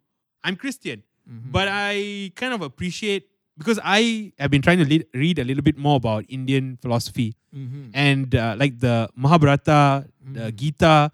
I'm 0.42 0.56
Christian, 0.56 1.02
but 1.26 1.68
I 1.70 2.32
kind 2.36 2.52
of 2.54 2.60
appreciate 2.62 3.28
because 3.56 3.78
I 3.84 4.32
have 4.38 4.50
been 4.50 4.62
trying 4.62 4.78
to 4.78 4.84
lead, 4.84 5.06
read 5.14 5.38
a 5.38 5.44
little 5.44 5.62
bit 5.62 5.78
more 5.78 5.96
about 5.96 6.24
Indian 6.28 6.76
philosophy 6.82 7.34
Mm-hmm. 7.54 7.90
and 7.94 8.34
uh, 8.34 8.56
like 8.58 8.80
the 8.80 9.08
Mahabharata, 9.14 10.06
the 10.32 10.50
Gita, 10.50 11.12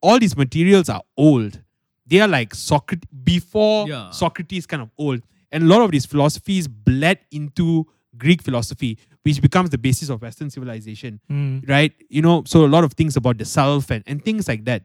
all 0.00 0.18
these 0.18 0.34
materials 0.36 0.88
are 0.88 1.02
old. 1.18 1.60
They 2.06 2.20
are 2.20 2.28
like 2.28 2.54
Socrates 2.54 3.06
before 3.24 3.86
Yeah. 3.88 4.10
Socrates, 4.10 4.64
kind 4.66 4.80
of 4.82 4.88
old, 4.96 5.20
and 5.50 5.64
a 5.64 5.66
lot 5.66 5.82
of 5.82 5.90
these 5.90 6.06
philosophies 6.06 6.66
bled 6.66 7.18
into 7.30 7.86
Greek 8.16 8.40
philosophy, 8.42 8.96
which 9.22 9.42
becomes 9.42 9.68
the 9.68 9.76
basis 9.78 10.08
of 10.08 10.22
Western 10.22 10.48
civilization, 10.48 11.20
Mm. 11.30 11.68
right? 11.68 11.92
You 12.08 12.22
know, 12.22 12.42
so 12.46 12.64
a 12.64 12.72
lot 12.72 12.84
of 12.84 12.94
things 12.94 13.16
about 13.16 13.36
the 13.36 13.44
self 13.44 13.90
and, 13.90 14.02
and 14.06 14.24
things 14.24 14.48
like 14.48 14.64
that. 14.64 14.84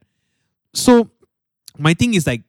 So 0.73 1.10
my 1.77 1.94
thing 1.94 2.14
is 2.14 2.27
like, 2.27 2.44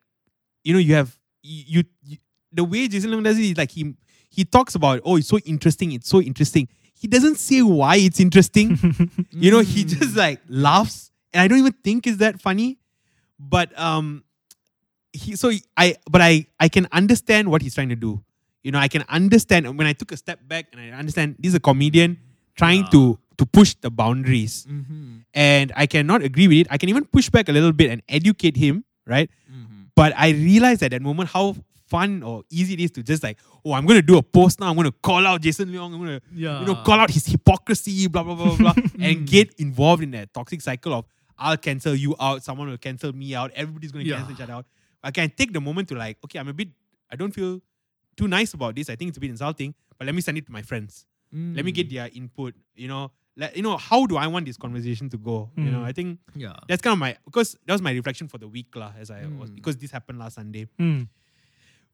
you 0.64 0.72
know, 0.72 0.78
you 0.78 0.94
have 0.94 1.16
you, 1.42 1.84
you 2.04 2.18
the 2.52 2.64
way 2.64 2.88
Jason 2.88 3.10
Leong 3.10 3.24
does 3.24 3.38
it 3.38 3.42
is 3.42 3.56
like 3.56 3.70
he 3.70 3.94
he 4.30 4.44
talks 4.44 4.74
about 4.74 5.00
oh 5.04 5.16
it's 5.16 5.28
so 5.28 5.38
interesting, 5.38 5.92
it's 5.92 6.08
so 6.08 6.20
interesting. 6.20 6.68
He 6.94 7.06
doesn't 7.06 7.36
say 7.36 7.62
why 7.62 7.96
it's 7.96 8.20
interesting. 8.20 8.76
you 9.30 9.50
know, 9.50 9.60
he 9.60 9.84
just 9.84 10.16
like 10.16 10.40
laughs, 10.48 11.12
and 11.32 11.40
I 11.42 11.48
don't 11.48 11.58
even 11.58 11.74
think 11.84 12.06
is 12.06 12.18
that 12.18 12.40
funny. 12.40 12.78
But 13.38 13.78
um, 13.78 14.24
he 15.12 15.36
so 15.36 15.52
I 15.76 15.96
but 16.10 16.20
I 16.20 16.46
I 16.58 16.68
can 16.68 16.88
understand 16.92 17.50
what 17.50 17.62
he's 17.62 17.74
trying 17.74 17.90
to 17.90 17.96
do. 17.96 18.22
You 18.62 18.72
know, 18.72 18.78
I 18.78 18.88
can 18.88 19.04
understand 19.08 19.78
when 19.78 19.86
I 19.86 19.92
took 19.92 20.12
a 20.12 20.16
step 20.16 20.40
back 20.46 20.66
and 20.72 20.80
I 20.80 20.90
understand 20.98 21.36
this 21.38 21.50
is 21.50 21.54
a 21.54 21.60
comedian 21.60 22.18
trying 22.56 22.86
to 22.88 23.18
to 23.38 23.46
push 23.46 23.74
the 23.80 23.90
boundaries, 23.90 24.66
Mm-hmm. 24.68 25.16
and 25.34 25.72
I 25.76 25.86
cannot 25.86 26.22
agree 26.22 26.48
with 26.48 26.58
it. 26.58 26.66
I 26.70 26.78
can 26.78 26.88
even 26.88 27.04
push 27.04 27.30
back 27.30 27.48
a 27.48 27.52
little 27.52 27.72
bit 27.72 27.90
and 27.90 28.02
educate 28.08 28.56
him, 28.56 28.84
right? 29.06 29.30
But 29.94 30.12
I 30.16 30.28
realized 30.30 30.82
at 30.84 30.92
that 30.92 31.02
moment 31.02 31.28
how 31.30 31.56
fun 31.88 32.22
or 32.22 32.44
easy 32.50 32.74
it 32.74 32.80
is 32.80 32.90
to 32.92 33.02
just 33.02 33.22
like, 33.22 33.38
oh, 33.64 33.72
I'm 33.72 33.84
going 33.86 33.98
to 33.98 34.06
do 34.06 34.16
a 34.18 34.22
post 34.22 34.60
now. 34.60 34.68
I'm 34.68 34.76
going 34.76 34.84
to 34.90 34.96
call 35.02 35.26
out 35.26 35.40
Jason 35.40 35.70
Leong. 35.70 35.92
I'm 35.94 35.98
going 35.98 36.20
to, 36.20 36.22
Yeah. 36.32 36.60
you 36.60 36.66
know, 36.66 36.76
call 36.76 37.00
out 37.00 37.10
his 37.10 37.26
hypocrisy, 37.26 38.06
blah, 38.06 38.22
blah, 38.22 38.34
blah, 38.36 38.56
blah, 38.56 38.72
blah, 38.74 38.82
and 39.00 39.26
get 39.26 39.54
involved 39.58 40.02
in 40.04 40.10
that 40.12 40.32
toxic 40.32 40.60
cycle 40.60 40.92
of 40.94 41.06
I'll 41.36 41.56
cancel 41.56 41.94
you 41.94 42.14
out. 42.20 42.44
Someone 42.44 42.68
will 42.68 42.76
cancel 42.78 43.12
me 43.12 43.34
out. 43.34 43.50
Everybody's 43.54 43.90
going 43.92 44.04
to 44.04 44.10
Yeah. 44.10 44.16
cancel 44.18 44.34
each 44.34 44.40
other 44.40 44.52
out. 44.52 44.66
I 45.02 45.10
can 45.10 45.30
take 45.30 45.52
the 45.52 45.60
moment 45.60 45.88
to 45.88 45.94
like, 45.96 46.18
okay, 46.24 46.38
I'm 46.38 46.48
a 46.48 46.52
bit, 46.52 46.68
I 47.10 47.16
don't 47.16 47.32
feel 47.32 47.60
too 48.16 48.28
nice 48.28 48.52
about 48.54 48.74
this. 48.76 48.90
I 48.90 48.96
think 48.96 49.08
it's 49.10 49.18
a 49.18 49.20
bit 49.20 49.30
insulting, 49.30 49.74
but 49.96 50.06
let 50.06 50.14
me 50.14 50.20
send 50.20 50.36
it 50.38 50.46
to 50.46 50.52
my 50.52 50.62
friends. 50.62 51.06
Let 51.32 51.64
me 51.64 51.72
Mm. 51.72 51.74
get 51.74 51.90
their 51.90 52.08
input. 52.14 52.54
You 52.74 52.88
know, 52.88 53.10
let, 53.38 53.56
you 53.56 53.62
know, 53.62 53.76
how 53.78 54.04
do 54.06 54.16
I 54.18 54.26
want 54.26 54.44
this 54.46 54.56
conversation 54.58 55.08
to 55.10 55.16
go? 55.16 55.50
You 55.56 55.70
know, 55.70 55.78
Mm. 55.80 55.84
I 55.90 55.92
think 55.92 56.18
Yeah. 56.34 56.54
that's 56.68 56.82
kind 56.82 56.92
of 56.92 56.98
my 56.98 57.16
because 57.24 57.56
that 57.66 57.72
was 57.72 57.80
my 57.80 57.92
reflection 57.92 58.26
for 58.28 58.36
the 58.38 58.48
week 58.48 58.74
lah, 58.74 58.92
as 58.98 59.10
I 59.10 59.22
was 59.40 59.50
Mm. 59.50 59.54
because 59.54 59.76
this 59.78 59.90
happened 59.92 60.18
last 60.18 60.34
Sunday. 60.34 60.66
Mm. 60.78 61.06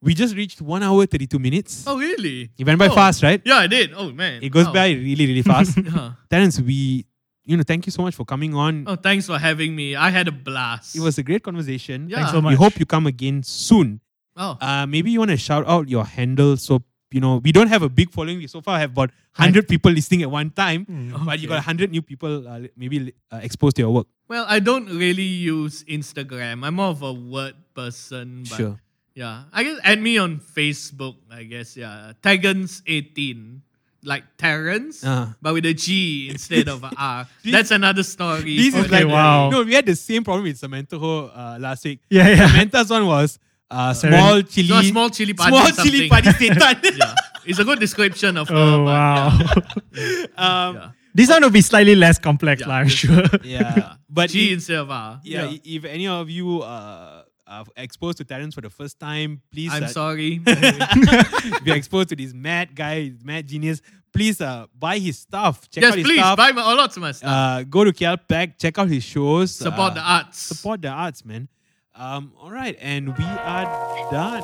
We 0.01 0.13
just 0.13 0.35
reached 0.35 0.61
one 0.61 0.83
hour 0.83 1.05
thirty 1.05 1.25
two 1.27 1.39
minutes. 1.39 1.83
Oh 1.87 1.97
really? 1.97 2.49
It 2.57 2.65
went 2.65 2.77
by 2.79 2.87
Oh. 2.89 2.95
fast, 2.95 3.23
right? 3.23 3.41
Yeah, 3.45 3.57
I 3.57 3.67
did. 3.67 3.93
Oh 3.95 4.11
man. 4.11 4.41
It 4.43 4.49
goes 4.49 4.65
Wow. 4.67 4.73
by 4.73 4.87
really 4.91 5.25
really 5.27 5.41
fast. 5.41 5.77
Yeah. 5.85 6.13
Terence, 6.29 6.59
we 6.59 7.05
you 7.45 7.55
know 7.57 7.63
thank 7.63 7.85
you 7.85 7.91
so 7.91 8.01
much 8.01 8.15
for 8.15 8.25
coming 8.25 8.53
on. 8.55 8.83
Oh, 8.87 8.95
thanks 8.95 9.25
for 9.27 9.37
having 9.39 9.75
me. 9.75 9.95
I 9.95 10.09
had 10.09 10.27
a 10.27 10.31
blast. 10.31 10.95
It 10.95 11.01
was 11.01 11.17
a 11.17 11.23
great 11.23 11.43
conversation. 11.43 12.09
Yeah. 12.09 12.17
Thanks 12.17 12.31
so 12.31 12.39
We 12.41 12.55
hope 12.55 12.79
you 12.79 12.85
come 12.85 13.05
again 13.07 13.43
soon. 13.43 14.01
Oh. 14.35 14.57
Uh, 14.59 14.85
maybe 14.85 15.11
you 15.11 15.19
want 15.19 15.31
to 15.31 15.37
shout 15.37 15.65
out 15.67 15.87
your 15.89 16.05
handle 16.05 16.57
so 16.57 16.83
you 17.15 17.21
know 17.23 17.39
we 17.39 17.51
don't 17.55 17.71
have 17.71 17.81
a 17.81 17.91
big 17.99 18.11
following. 18.11 18.37
We 18.43 18.47
so 18.51 18.59
far 18.59 18.75
have 18.83 18.91
about 18.91 19.11
hundred 19.31 19.67
people 19.71 19.91
listening 19.95 20.21
at 20.27 20.31
one 20.31 20.49
time, 20.51 20.83
Mm. 20.85 21.25
but 21.25 21.39
you 21.39 21.47
Okay. 21.47 21.55
got 21.55 21.63
hundred 21.63 21.89
new 21.95 22.01
people 22.03 22.43
uh, 22.43 22.67
maybe 22.75 23.13
uh, 23.31 23.39
exposed 23.41 23.75
to 23.79 23.87
your 23.87 23.93
work. 23.95 24.07
Well, 24.27 24.45
I 24.49 24.59
don't 24.59 24.87
really 24.91 25.23
use 25.55 25.83
Instagram. 25.87 26.65
I'm 26.67 26.75
more 26.81 26.91
of 26.91 27.01
a 27.07 27.13
word 27.13 27.55
person. 27.77 28.43
But 28.49 28.57
Sure. 28.59 28.75
Yeah. 29.15 29.47
I 29.53 29.63
guess 29.63 29.79
add 29.83 30.01
me 30.03 30.17
on 30.19 30.41
Facebook, 30.43 31.15
I 31.31 31.43
guess. 31.47 31.77
Yeah. 31.77 32.11
Tagans18. 32.21 33.61
Like 34.05 34.23
Terrence, 34.37 35.01
Uh-huh. 35.03 35.33
but 35.41 35.55
with 35.57 35.65
a 35.65 35.73
G 35.73 36.29
instead 36.29 36.67
of 36.69 36.83
a 36.83 36.91
R. 36.97 37.27
That's 37.43 37.71
another 37.71 38.03
story. 38.03 38.55
This 38.55 38.75
is 38.75 38.85
Okay, 38.85 39.01
like 39.03 39.07
wow. 39.11 39.49
No, 39.49 39.63
we 39.63 39.73
had 39.73 39.87
the 39.87 39.95
same 39.95 40.23
problem 40.23 40.43
with 40.43 40.59
Samantha 40.59 40.99
Ho 40.99 41.25
uh, 41.33 41.57
last 41.59 41.83
week. 41.85 42.01
Yeah, 42.11 42.29
yeah. 42.29 42.45
Samantha's 42.47 42.91
one 42.91 43.07
was 43.07 43.39
uh, 43.71 43.93
small 43.93 44.41
chili, 44.43 44.69
No, 44.69 44.81
small 44.81 45.09
chili 45.09 45.33
party 45.33 45.51
small 45.57 45.85
chili 45.85 46.09
party 46.09 46.31
Satan. 46.39 46.97
yeah. 46.97 47.15
It's 47.45 47.59
a 47.59 47.63
good 47.63 47.79
description 47.79 48.37
of. 48.37 48.49
Oh 48.51 48.83
but 48.83 48.85
wow. 48.85 49.27
um, 50.37 50.75
Yeah. 50.75 50.89
this 51.13 51.29
one 51.29 51.41
will 51.43 51.49
be 51.51 51.61
slightly 51.61 51.95
less 51.95 52.17
complex, 52.19 52.61
Yeah, 52.61 52.67
lah, 52.67 52.75
I'm 52.75 52.87
sure. 52.87 53.23
yeah. 53.43 53.95
but 54.09 54.29
G 54.29 54.47
if, 54.47 54.53
instead 54.53 54.77
of 54.77 54.89
R. 54.91 55.19
yeah, 55.23 55.45
i- 55.45 55.61
if 55.63 55.85
any 55.85 56.07
of 56.07 56.29
you 56.29 56.61
uh, 56.61 57.23
are 57.47 57.65
exposed 57.77 58.17
to 58.17 58.23
Terence 58.25 58.55
for 58.55 58.61
the 58.61 58.69
first 58.71 58.99
time, 58.99 59.41
please. 59.51 59.71
I'm 59.71 59.83
uh, 59.83 59.87
sorry. 59.87 60.41
if 60.47 61.65
you're 61.65 61.75
exposed 61.77 62.09
to 62.09 62.15
this 62.15 62.33
mad 62.33 62.73
guy, 62.75 63.13
mad 63.23 63.47
genius, 63.47 63.81
please 64.11 64.41
uh, 64.41 64.65
buy 64.77 64.97
his 64.97 65.19
stuff. 65.19 65.69
Check 65.69 65.83
yes, 65.83 65.91
out 65.91 65.97
his 65.99 66.07
please 66.07 66.19
stuff. 66.19 66.37
buy 66.37 66.51
my, 66.51 66.73
lots 66.73 66.97
of 66.97 67.01
my 67.03 67.11
stuff. 67.11 67.29
uh, 67.29 67.63
go 67.63 67.83
to 67.83 67.93
KLPAC, 67.93 68.57
check 68.57 68.79
out 68.79 68.89
his 68.89 69.03
shows. 69.03 69.51
Support 69.53 69.91
uh, 69.91 69.95
the 69.95 70.01
arts. 70.01 70.39
Support 70.39 70.81
the 70.81 70.89
arts, 70.89 71.23
man. 71.23 71.47
Um, 71.97 72.33
all 72.41 72.51
right, 72.51 72.77
and 72.81 73.17
we 73.17 73.23
are 73.23 74.11
done. 74.11 74.43